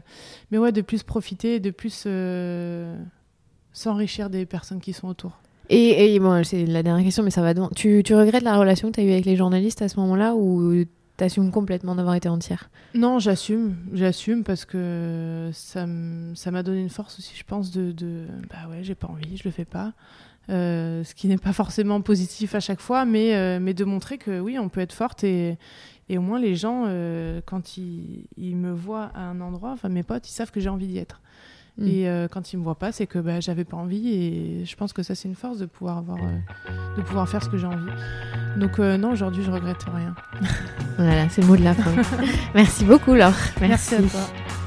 mais 0.51 0.57
ouais, 0.57 0.71
de 0.71 0.81
plus 0.81 1.03
profiter, 1.03 1.59
de 1.59 1.71
plus 1.71 2.03
euh, 2.05 2.95
s'enrichir 3.73 4.29
des 4.29 4.45
personnes 4.45 4.79
qui 4.81 4.93
sont 4.93 5.07
autour. 5.07 5.39
Et, 5.69 6.15
et 6.15 6.19
bon, 6.19 6.43
c'est 6.43 6.65
la 6.65 6.81
dernière 6.83 7.05
question, 7.05 7.23
mais 7.23 7.29
ça 7.31 7.41
va 7.41 7.53
devant. 7.53 7.69
Tu, 7.75 8.01
tu 8.03 8.15
regrettes 8.15 8.43
la 8.43 8.57
relation 8.57 8.89
que 8.89 8.95
tu 8.95 9.01
as 9.01 9.03
eue 9.03 9.11
avec 9.11 9.25
les 9.25 9.35
journalistes 9.35 9.81
à 9.81 9.87
ce 9.87 9.99
moment-là 9.99 10.33
ou 10.35 10.83
t'assumes 11.15 11.51
complètement 11.51 11.95
d'avoir 11.95 12.15
été 12.15 12.27
entière? 12.29 12.69
Non, 12.95 13.19
j'assume, 13.19 13.75
j'assume 13.93 14.43
parce 14.43 14.65
que 14.65 15.49
ça 15.53 15.85
m'a 15.85 16.63
donné 16.63 16.81
une 16.81 16.89
force 16.89 17.19
aussi, 17.19 17.35
je 17.37 17.43
pense, 17.43 17.71
de, 17.71 17.91
de 17.91 18.25
bah 18.49 18.67
ouais, 18.69 18.79
j'ai 18.83 18.95
pas 18.95 19.07
envie, 19.07 19.37
je 19.37 19.43
le 19.43 19.51
fais 19.51 19.65
pas. 19.65 19.93
Ce 20.49 21.13
qui 21.13 21.27
n'est 21.27 21.37
pas 21.37 21.53
forcément 21.53 22.01
positif 22.01 22.55
à 22.55 22.59
chaque 22.59 22.81
fois, 22.81 23.05
mais, 23.05 23.59
mais 23.59 23.73
de 23.73 23.85
montrer 23.85 24.17
que 24.17 24.39
oui, 24.39 24.57
on 24.59 24.69
peut 24.69 24.81
être 24.81 24.93
forte 24.93 25.23
et, 25.23 25.57
et 26.09 26.17
au 26.17 26.21
moins 26.21 26.39
les 26.39 26.55
gens, 26.55 26.85
quand 27.45 27.77
ils, 27.77 28.25
ils, 28.37 28.57
me 28.57 28.71
voient 28.71 29.11
à 29.13 29.21
un 29.21 29.41
endroit, 29.41 29.71
enfin 29.71 29.89
mes 29.89 30.03
potes, 30.03 30.27
ils 30.29 30.33
savent 30.33 30.51
que 30.51 30.59
j'ai 30.59 30.69
envie 30.69 30.87
d'y 30.87 30.97
être. 30.97 31.21
Mm. 31.79 31.87
Et 31.87 32.09
euh, 32.09 32.27
quand 32.27 32.53
ils 32.53 32.57
me 32.57 32.63
voient 32.63 32.77
pas, 32.77 32.91
c'est 32.91 33.07
que 33.07 33.19
bah, 33.19 33.39
j'avais 33.39 33.63
pas 33.63 33.77
envie. 33.77 34.09
Et 34.09 34.65
je 34.65 34.75
pense 34.75 34.93
que 34.93 35.03
ça, 35.03 35.15
c'est 35.15 35.27
une 35.27 35.35
force 35.35 35.57
de 35.57 35.65
pouvoir, 35.65 35.97
avoir, 35.97 36.17
euh, 36.17 36.97
de 36.97 37.01
pouvoir 37.01 37.27
faire 37.27 37.43
ce 37.43 37.49
que 37.49 37.57
j'ai 37.57 37.67
envie. 37.67 37.91
Donc, 38.57 38.79
euh, 38.79 38.97
non, 38.97 39.11
aujourd'hui, 39.11 39.43
je 39.43 39.51
regrette 39.51 39.83
rien. 39.83 40.13
voilà, 40.97 41.29
c'est 41.29 41.41
le 41.41 41.47
mot 41.47 41.55
de 41.55 41.63
la 41.63 41.73
fin. 41.73 41.91
Merci 42.53 42.85
beaucoup, 42.85 43.13
Laure. 43.15 43.33
Merci. 43.61 43.95
Merci 43.95 43.95
à 43.95 44.01
toi. 44.01 44.65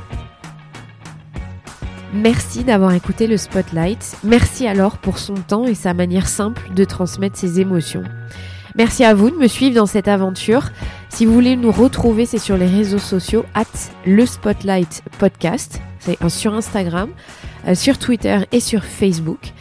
Merci 2.13 2.63
d'avoir 2.63 2.93
écouté 2.93 3.27
le 3.27 3.39
Spotlight. 3.39 4.19
Merci 4.23 4.67
Laure 4.75 4.99
pour 4.99 5.17
son 5.19 5.33
temps 5.35 5.65
et 5.65 5.75
sa 5.75 5.95
manière 5.95 6.29
simple 6.29 6.71
de 6.75 6.85
transmettre 6.85 7.39
ses 7.39 7.59
émotions. 7.59 8.05
Merci 8.75 9.05
à 9.05 9.15
vous 9.15 9.31
de 9.31 9.37
me 9.37 9.47
suivre 9.47 9.75
dans 9.75 9.87
cette 9.87 10.09
aventure. 10.09 10.71
Si 11.09 11.25
vous 11.25 11.33
voulez 11.33 11.57
nous 11.57 11.73
retrouver, 11.73 12.27
c'est 12.27 12.39
sur 12.39 12.59
les 12.59 12.67
réseaux 12.67 12.99
sociaux, 12.99 13.47
at 13.55 13.65
le 14.05 14.27
Spotlight 14.27 15.03
Podcast. 15.19 15.81
C'est 16.01 16.19
sur 16.29 16.53
Instagram, 16.53 17.09
sur 17.75 17.99
Twitter 17.99 18.39
et 18.53 18.61
sur 18.61 18.85
Facebook. 18.85 19.53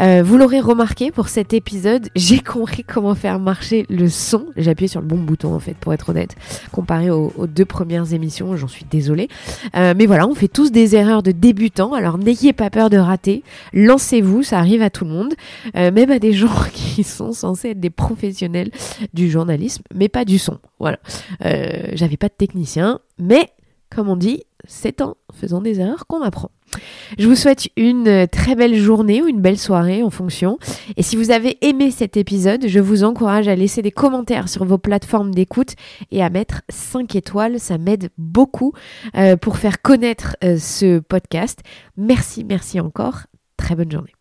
Euh, 0.00 0.22
vous 0.24 0.38
l'aurez 0.38 0.60
remarqué 0.60 1.10
pour 1.10 1.28
cet 1.28 1.52
épisode, 1.52 2.08
j'ai 2.16 2.40
compris 2.40 2.84
comment 2.84 3.14
faire 3.14 3.38
marcher 3.38 3.86
le 3.88 4.08
son. 4.08 4.46
J'ai 4.56 4.70
appuyé 4.70 4.88
sur 4.88 5.00
le 5.00 5.06
bon 5.06 5.18
bouton 5.18 5.54
en 5.54 5.60
fait, 5.60 5.74
pour 5.74 5.92
être 5.92 6.10
honnête, 6.10 6.34
comparé 6.72 7.10
aux, 7.10 7.32
deux 7.46 7.64
premières 7.64 8.12
émissions. 8.12 8.56
J'en 8.56 8.68
suis 8.68 8.84
désolée, 8.84 9.28
euh, 9.76 9.94
mais 9.96 10.06
voilà, 10.06 10.26
on 10.26 10.34
fait 10.34 10.48
tous 10.48 10.72
des 10.72 10.96
erreurs 10.96 11.22
de 11.22 11.30
débutants. 11.30 11.92
Alors 11.92 12.18
n'ayez 12.18 12.52
pas 12.52 12.70
peur 12.70 12.90
de 12.90 12.96
rater. 12.96 13.42
Lancez-vous, 13.72 14.42
ça 14.42 14.58
arrive 14.58 14.82
à 14.82 14.90
tout 14.90 15.04
le 15.04 15.10
monde, 15.10 15.34
même 15.74 16.10
à 16.10 16.18
des 16.18 16.32
gens 16.44 16.64
qui 16.72 17.04
sont 17.04 17.32
censés 17.32 17.70
être 17.70 17.80
des 17.80 17.90
professionnels 17.90 18.70
du 19.12 19.30
journalisme, 19.30 19.82
mais 19.94 20.08
pas 20.08 20.24
du 20.24 20.38
son. 20.38 20.58
Voilà, 20.78 20.98
j'avais 21.92 22.16
pas 22.16 22.28
de 22.28 22.34
technicien, 22.36 23.00
mais 23.18 23.50
comme 23.94 24.08
on 24.08 24.16
dit, 24.16 24.42
c'est 24.66 25.00
en 25.02 25.16
faisant 25.32 25.60
des 25.60 25.80
erreurs 25.80 26.06
qu'on 26.06 26.22
apprend. 26.22 26.50
Je 27.18 27.28
vous 27.28 27.36
souhaite 27.36 27.68
une 27.76 28.26
très 28.28 28.54
belle 28.54 28.76
journée 28.76 29.22
ou 29.22 29.28
une 29.28 29.40
belle 29.40 29.58
soirée 29.58 30.02
en 30.02 30.10
fonction. 30.10 30.58
Et 30.96 31.02
si 31.02 31.16
vous 31.16 31.30
avez 31.30 31.58
aimé 31.66 31.90
cet 31.90 32.16
épisode, 32.16 32.66
je 32.66 32.80
vous 32.80 33.04
encourage 33.04 33.48
à 33.48 33.54
laisser 33.54 33.82
des 33.82 33.92
commentaires 33.92 34.48
sur 34.48 34.64
vos 34.64 34.78
plateformes 34.78 35.32
d'écoute 35.32 35.74
et 36.10 36.22
à 36.22 36.30
mettre 36.30 36.62
5 36.68 37.14
étoiles. 37.14 37.60
Ça 37.60 37.78
m'aide 37.78 38.10
beaucoup 38.18 38.72
euh, 39.16 39.36
pour 39.36 39.58
faire 39.58 39.82
connaître 39.82 40.36
euh, 40.42 40.58
ce 40.58 40.98
podcast. 40.98 41.60
Merci, 41.96 42.44
merci 42.44 42.80
encore. 42.80 43.26
Très 43.56 43.76
bonne 43.76 43.90
journée. 43.90 44.13